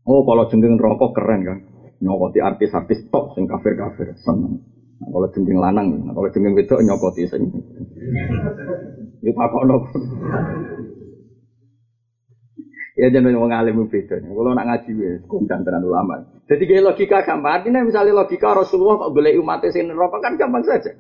Oh, 0.07 0.23
kalau 0.25 0.49
jengking 0.49 0.79
rokok 0.79 1.13
keren 1.17 1.41
kan. 1.45 1.59
Nyokoti 2.01 2.41
artis-artis 2.41 3.13
top 3.13 3.37
sing 3.37 3.45
kafir-kafir 3.45 4.17
seneng. 4.25 4.57
Nah, 5.01 5.09
kalau 5.13 5.29
jengking 5.33 5.61
lanang, 5.61 6.01
nah, 6.01 6.13
kalau 6.17 6.33
jengking 6.33 6.57
wedok 6.57 6.81
nyokoti 6.81 7.29
sing. 7.29 7.45
Ya 9.21 9.33
takono. 9.37 9.85
Ya 13.01 13.09
jangan 13.13 13.37
wong 13.37 13.53
alim 13.53 13.89
beda. 13.89 14.17
Kalau 14.21 14.53
nak 14.53 14.67
ngaji 14.67 14.91
wis 14.97 15.25
kondang 15.29 15.65
ulama. 15.65 16.21
Jadi 16.51 16.67
kayak 16.67 16.83
logika 16.83 17.23
gampang. 17.23 17.63
Artinya 17.63 17.87
misalnya 17.87 18.27
logika 18.27 18.51
Rasulullah 18.51 19.07
kok 19.07 19.15
golek 19.15 19.39
umat 19.39 19.63
sing 19.71 19.87
neraka 19.87 20.19
kan 20.19 20.35
gampang 20.35 20.67
saja. 20.67 20.91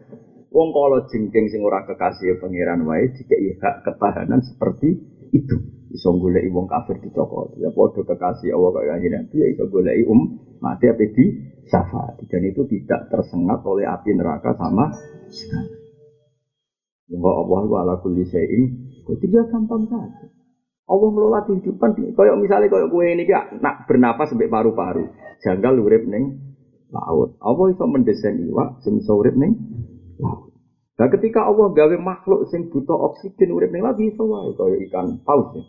Wong 0.55 0.71
kalau 0.71 1.03
jengking 1.11 1.51
sing 1.51 1.67
ora 1.67 1.83
kekasih 1.83 2.39
pangeran 2.39 2.87
wae 2.87 3.11
dikei 3.11 3.59
hak 3.59 3.83
ketahanan 3.83 4.39
seperti 4.47 5.03
itu. 5.35 5.57
Iso 5.91 6.15
golek 6.15 6.47
wong 6.55 6.71
kafir 6.71 7.03
dicokot. 7.03 7.59
Ya 7.59 7.75
padha 7.75 7.99
kekasih 8.07 8.55
Allah 8.55 8.71
kaya 8.79 8.95
kanjeng 8.95 9.13
Nabi 9.19 9.37
ya 9.43 9.47
iso 9.51 9.67
golek 9.67 9.99
um 10.07 10.39
mati 10.63 10.87
apa 10.87 11.03
di 11.03 11.25
syafaat. 11.67 12.23
Dan 12.31 12.47
itu 12.47 12.63
tidak 12.71 13.11
tersengat 13.11 13.59
oleh 13.67 13.91
api 13.91 14.11
neraka 14.15 14.55
sama 14.55 14.87
sekali. 15.35 15.75
Wa 17.11 17.33
Allah 17.43 17.63
wa 17.67 17.79
ala 17.83 17.95
kulli 17.99 18.23
syai'in 18.23 18.87
Ketiga 19.03 19.43
gampang 19.51 19.83
saja. 19.91 20.31
Allah 20.91 21.09
ngelola 21.15 21.41
kehidupan 21.47 21.95
kayak 22.19 22.35
misalnya 22.43 22.67
kayak 22.67 22.91
gue 22.91 23.05
ini 23.15 23.23
gak 23.23 23.62
nak 23.62 23.87
bernapas 23.87 24.35
sampai 24.35 24.51
paru-paru. 24.51 25.07
Janggal 25.47 25.79
urip 25.79 26.03
ning 26.11 26.43
laut. 26.91 27.39
Allah 27.39 27.67
iso 27.71 27.87
mendesain 27.87 28.35
iwak 28.43 28.83
sing 28.83 28.99
iso 28.99 29.15
urip 29.15 29.39
laut. 30.19 30.51
Nah 30.99 31.09
ketika 31.15 31.47
Allah 31.47 31.71
gawe 31.71 31.97
makhluk 32.03 32.51
sing 32.51 32.75
butuh 32.75 32.99
oksigen 33.15 33.55
urip 33.55 33.71
ning 33.71 33.87
laut 33.87 34.03
iso 34.03 34.27
wae 34.27 34.51
kaya 34.59 34.77
ikan 34.91 35.23
paus 35.23 35.55
ya. 35.55 35.62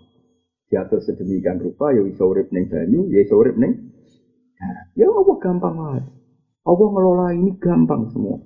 Diatur 0.73 1.05
sedemikian 1.05 1.61
rupa 1.61 1.93
ya 1.93 2.01
iso 2.01 2.25
urip 2.25 2.49
ning 2.49 2.65
banyu, 2.65 3.05
ya 3.13 3.21
iso 3.21 3.37
urip 3.37 3.53
ning 3.61 3.93
darat. 4.57 4.87
Ya 4.97 5.05
Allah 5.05 5.37
gampang 5.37 5.75
wae. 5.77 6.01
Allah 6.65 6.87
ngelola 6.89 7.27
ini 7.37 7.53
gampang 7.61 8.09
semua. 8.09 8.41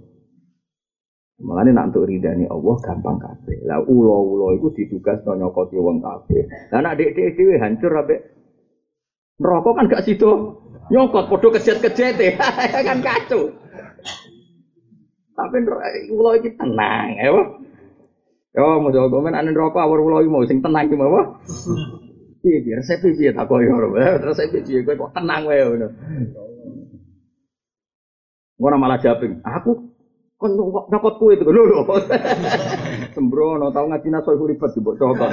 Makanya 1.35 1.71
nak 1.75 1.87
untuk 1.91 2.07
ridani 2.07 2.47
Allah 2.47 2.75
gampang 2.79 3.19
kabeh. 3.19 3.67
Lah 3.67 3.83
ulo-ulo 3.83 4.55
itu 4.55 4.71
ditugas 4.71 5.19
nyokoti 5.27 5.75
wong 5.75 5.99
kabeh. 5.99 6.47
Lah 6.71 6.79
nak 6.79 6.95
dek 6.95 7.11
dhewe 7.35 7.59
hancur 7.59 7.91
abe. 7.91 8.23
Neraka 9.43 9.69
kan 9.75 9.91
gak 9.91 10.07
situ. 10.07 10.31
Nyokot 10.87 11.27
podo 11.27 11.51
kejet-kejet 11.51 12.39
kan 12.87 12.99
kacau. 13.03 13.51
Tapi 15.35 15.57
ulo 16.15 16.39
iki 16.39 16.55
tenang, 16.55 17.19
ya. 17.19 17.27
Yo 18.55 18.79
mau 18.79 18.87
jawab 18.87 19.11
komen 19.11 19.35
ane 19.35 19.51
neraka 19.51 19.83
awar 19.83 19.99
ulo 19.99 20.23
iki 20.23 20.31
mau 20.31 20.47
sing 20.47 20.63
tenang 20.63 20.87
ki 20.87 20.95
apa? 20.95 21.21
Piye 22.39 22.63
piye 22.63 22.79
resep 22.79 23.03
piye 23.03 23.35
tak 23.35 23.51
koyo 23.51 23.75
ora. 23.75 24.15
Resep 24.31 24.55
piye 24.63 24.87
kowe 24.87 24.95
kok 24.95 25.11
tenang 25.11 25.43
wae 25.43 25.59
ngono. 25.59 25.87
Ngono 28.55 28.75
malah 28.79 29.03
japing. 29.03 29.43
Aku 29.43 29.84
kon 30.35 30.51
nyokot 30.91 31.15
kue 31.15 31.39
itu 31.39 31.47
lho 31.47 31.63
lho. 31.63 31.79
Sembrono 33.15 33.71
tau 33.71 33.87
ngaji 33.87 34.07
naso 34.11 34.35
iku 34.35 34.45
ribet 34.51 34.75
mbok 34.75 34.95
coba. 34.99 35.25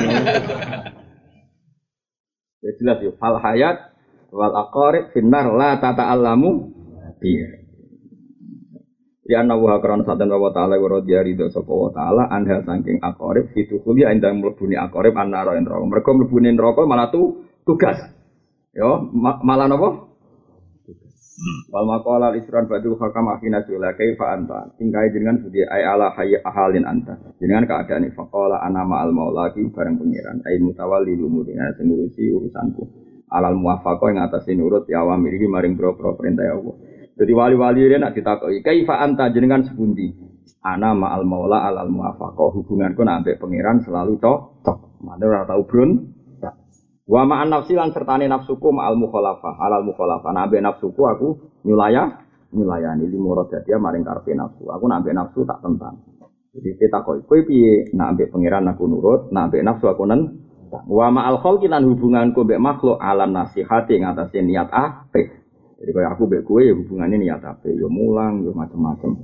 Ya 2.62 2.70
jelas 2.78 2.98
yo 3.02 3.10
fal 3.18 3.42
hayat 3.42 3.90
wal 4.30 4.54
aqarib 4.54 5.10
finnar 5.10 5.50
la 5.50 5.82
tata'allamu 5.82 6.70
biya. 7.18 7.62
Ya 9.26 9.42
anna 9.42 9.54
wa 9.54 9.78
karon 9.78 10.02
satan 10.02 10.30
wa 10.34 10.50
ta'ala 10.50 10.78
wa 10.82 10.88
radhiya 10.98 11.22
ridho 11.22 11.46
sapa 11.50 11.70
wa 11.70 11.90
ta'ala 11.94 12.26
anha 12.30 12.62
saking 12.62 12.98
aqarib 13.02 13.54
fitu 13.54 13.78
kuwi 13.82 14.02
endang 14.06 14.42
mlebune 14.42 14.78
aqarib 14.78 15.14
annara 15.14 15.58
en 15.58 15.66
neraka. 15.66 15.86
Mergo 15.86 16.10
mlebune 16.14 16.50
neraka 16.54 16.82
malah 16.86 17.10
tu 17.10 17.46
tugas. 17.66 17.98
Yo 18.74 19.10
malah 19.42 19.66
napa? 19.66 20.11
Wal 21.72 21.88
maqala 21.88 22.28
al 22.28 22.36
isran 22.36 22.68
badu 22.68 22.94
hakam 23.00 23.32
akhina 23.32 23.64
sula 23.64 23.96
kaifa 23.96 24.36
anta. 24.36 24.68
Tingkai 24.76 25.08
dengan 25.10 25.40
budi 25.40 25.64
ay 25.64 25.82
ala 25.82 26.12
hayya 26.12 26.44
ahalin 26.44 26.84
anta. 26.84 27.16
Dengan 27.40 27.64
keadaan 27.64 28.04
faqala 28.12 28.60
ana 28.60 28.84
ma'al 28.84 29.10
maula 29.16 29.48
ki 29.56 29.72
bareng 29.72 29.96
pengiran 29.96 30.44
ay 30.44 30.60
mutawalli 30.60 31.16
umurina 31.16 31.72
sing 31.74 31.88
ngurusi 31.88 32.28
urusanku. 32.36 32.84
Alal 33.32 33.56
muwafaqah 33.56 34.12
yang 34.12 34.28
atas 34.28 34.44
nurut 34.52 34.84
ya 34.92 35.00
wa 35.08 35.16
miriki 35.16 35.48
maring 35.48 35.72
boro-boro 35.72 36.20
perintah 36.20 36.44
ya 36.44 36.52
Allah. 36.52 36.76
Jadi 37.16 37.32
wali-wali 37.32 37.80
ini 37.88 37.96
nak 37.96 38.12
ditakoki 38.12 38.60
kaifa 38.60 39.00
anta 39.00 39.32
jenengan 39.32 39.64
sepundi. 39.64 40.12
Ana 40.60 40.92
ma'al 40.92 41.24
maula 41.24 41.64
alal 41.64 41.88
muwafaqah 41.88 42.48
hubunganku 42.60 43.00
nak 43.08 43.24
ambek 43.24 43.40
pengiran 43.40 43.80
selalu 43.80 44.20
cocok. 44.20 45.00
Mana 45.00 45.24
ora 45.26 45.48
tau 45.48 45.64
brun 45.64 46.12
Wa 47.02 47.26
ma'an 47.26 47.50
nafsi 47.50 47.74
lan 47.74 47.90
sertane 47.90 48.30
nafsuku 48.30 48.70
ma'al 48.70 48.94
mukhalafah, 48.94 49.58
alal 49.58 49.82
mukhalafah. 49.82 50.30
Nabe 50.30 50.62
nafsuku 50.62 51.02
aku 51.02 51.28
nyulaya 51.66 52.22
nyulayani 52.54 53.08
li 53.08 53.18
muradatiya 53.18 53.80
maring 53.80 54.06
karepe 54.06 54.36
nafsu. 54.38 54.70
Aku 54.70 54.86
nak 54.86 55.02
nafsu 55.08 55.42
tak 55.42 55.58
tentang. 55.64 55.98
Jadi 56.52 56.76
kita 56.76 57.00
kok 57.00 57.24
kowe 57.24 57.40
piye 57.48 57.90
nak 57.96 58.12
ambek 58.12 58.28
pangeran 58.28 58.68
aku 58.68 58.84
nurut, 58.84 59.32
nak 59.32 59.50
ambek 59.50 59.64
nafsu 59.64 59.88
aku 59.88 60.04
nen. 60.04 60.46
Wa 60.72 61.08
ma'al 61.08 61.40
khalqi 61.40 61.68
lan 61.68 61.84
hubunganku 61.88 62.44
mbek 62.44 62.60
makhluk 62.60 63.00
ala 63.00 63.24
nasihati 63.24 63.98
ngatasé 64.00 64.44
niat 64.44 64.68
apik. 64.68 65.32
Jadi 65.80 65.90
kayak 65.90 66.12
aku 66.16 66.28
mbek 66.28 66.44
kowe 66.44 66.60
ya 66.60 66.76
hubungannya 66.76 67.16
niat 67.18 67.40
apik, 67.40 67.72
ya 67.72 67.88
mulang, 67.88 68.44
ya 68.44 68.52
macam-macam. 68.52 69.16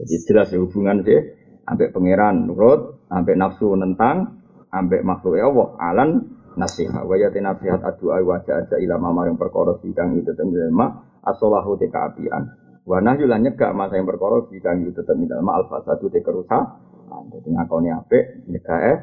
Jadi 0.00 0.14
jelas 0.28 0.48
ya 0.52 0.60
hubungan 0.60 1.02
sih 1.02 1.18
ambek 1.64 1.92
pangeran 1.96 2.52
nurut, 2.52 3.00
ambek 3.08 3.36
nafsu 3.36 3.72
nentang, 3.80 4.44
ambek 4.68 5.00
makhluk 5.04 5.40
ya 5.40 5.48
Allah 5.48 5.68
alan 5.80 6.10
nasihat 6.54 7.02
wa 7.02 7.16
yati 7.18 7.42
nasihat 7.42 7.82
adua 7.82 8.22
wa 8.22 8.38
ja'a 8.42 8.78
ila 8.78 8.96
mamaring 8.98 9.38
perkara 9.38 9.78
kang 9.80 10.14
itu 10.14 10.32
temilma 10.34 11.02
asolahu 11.26 11.74
te 11.78 11.90
kaapian 11.90 12.54
wa 12.84 12.98
nahyu 13.00 13.26
lan 13.26 13.42
nyegah 13.42 13.72
masa 13.72 13.98
yang 13.98 14.06
perkara 14.06 14.44
kang 14.48 14.84
itu 14.86 15.00
temilma 15.02 15.60
al 15.60 15.64
fasadu 15.66 16.08
te 16.12 16.22
kerusakan. 16.22 16.94
Dadi 17.04 17.48
ngakoni 17.54 17.88
apik 17.94 18.48
nyegah 18.50 18.80
eh. 18.90 18.98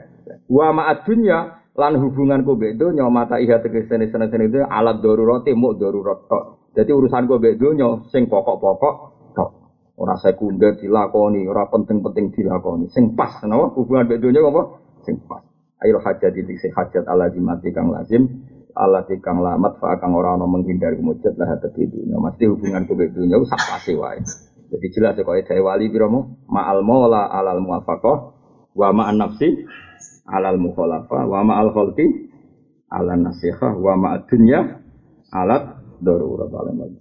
Wa 0.51 0.75
ma 0.75 0.91
dunya 1.03 1.63
lan 1.77 1.93
hubunganku 1.95 2.59
mbek 2.59 2.75
donya 2.75 3.07
mata 3.07 3.39
iha 3.39 3.63
tegesene 3.63 4.11
seneng 4.11 4.51
itu 4.51 4.59
alat 4.59 4.99
darurate 4.99 5.55
muk 5.55 5.79
darurat 5.79 6.27
tok. 6.27 6.73
Dadi 6.75 6.91
urusanku 6.91 7.39
mbek 7.39 7.55
donya 7.55 8.03
sing 8.11 8.27
pokok-pokok 8.27 8.95
tok. 9.31 9.49
Ora 9.95 10.17
sekunder 10.19 10.75
dilakoni 10.81 11.47
ora 11.47 11.69
penting-penting 11.71 12.35
dilakoni. 12.35 12.91
Sing 12.91 13.15
pas 13.15 13.39
napa? 13.47 13.71
Hubungan 13.79 14.07
mbek 14.09 14.19
donya 14.19 14.43
apa? 14.43 14.61
Sing 15.07 15.15
pas 15.23 15.50
Ayo 15.81 15.97
hajat 15.97 16.37
di 16.37 16.55
sing 16.61 16.71
hajat 16.77 17.09
ala 17.09 17.29
mati 17.41 17.73
kang 17.73 17.89
lazim 17.89 18.45
ala 18.77 19.01
kang 19.03 19.41
lamat 19.41 19.81
fa 19.81 19.97
kang 19.97 20.13
ora 20.13 20.37
ana 20.37 20.45
menghindari 20.45 21.01
mujud 21.01 21.33
lah 21.35 21.57
hati 21.57 21.89
dunia. 21.89 22.21
Mesti 22.21 22.45
hubungan 22.47 22.85
kowe 22.85 23.01
dunia 23.01 23.41
sak 23.49 23.61
pasti 23.65 23.97
wae. 23.97 24.21
Jadi 24.71 24.87
jelas 24.95 25.19
ya 25.19 25.27
kaya 25.27 25.43
saya 25.43 25.59
wali 25.59 25.91
biromo 25.91 26.47
ma'al 26.47 26.79
maula 26.79 27.27
alal 27.27 27.59
muwafaqah 27.59 28.17
wa 28.71 28.87
ma'an 28.95 29.19
nafsi 29.19 29.67
alal 30.31 30.55
mukhalafa 30.55 31.27
wa 31.27 31.43
ma'al 31.43 31.75
khalqi 31.75 32.07
ala 32.87 33.19
nasihah 33.19 33.75
wa 33.75 33.99
ma'ad 33.99 34.31
dunya 34.31 34.79
alat 35.35 35.75
darurat 35.99 36.47
alam 36.55 37.00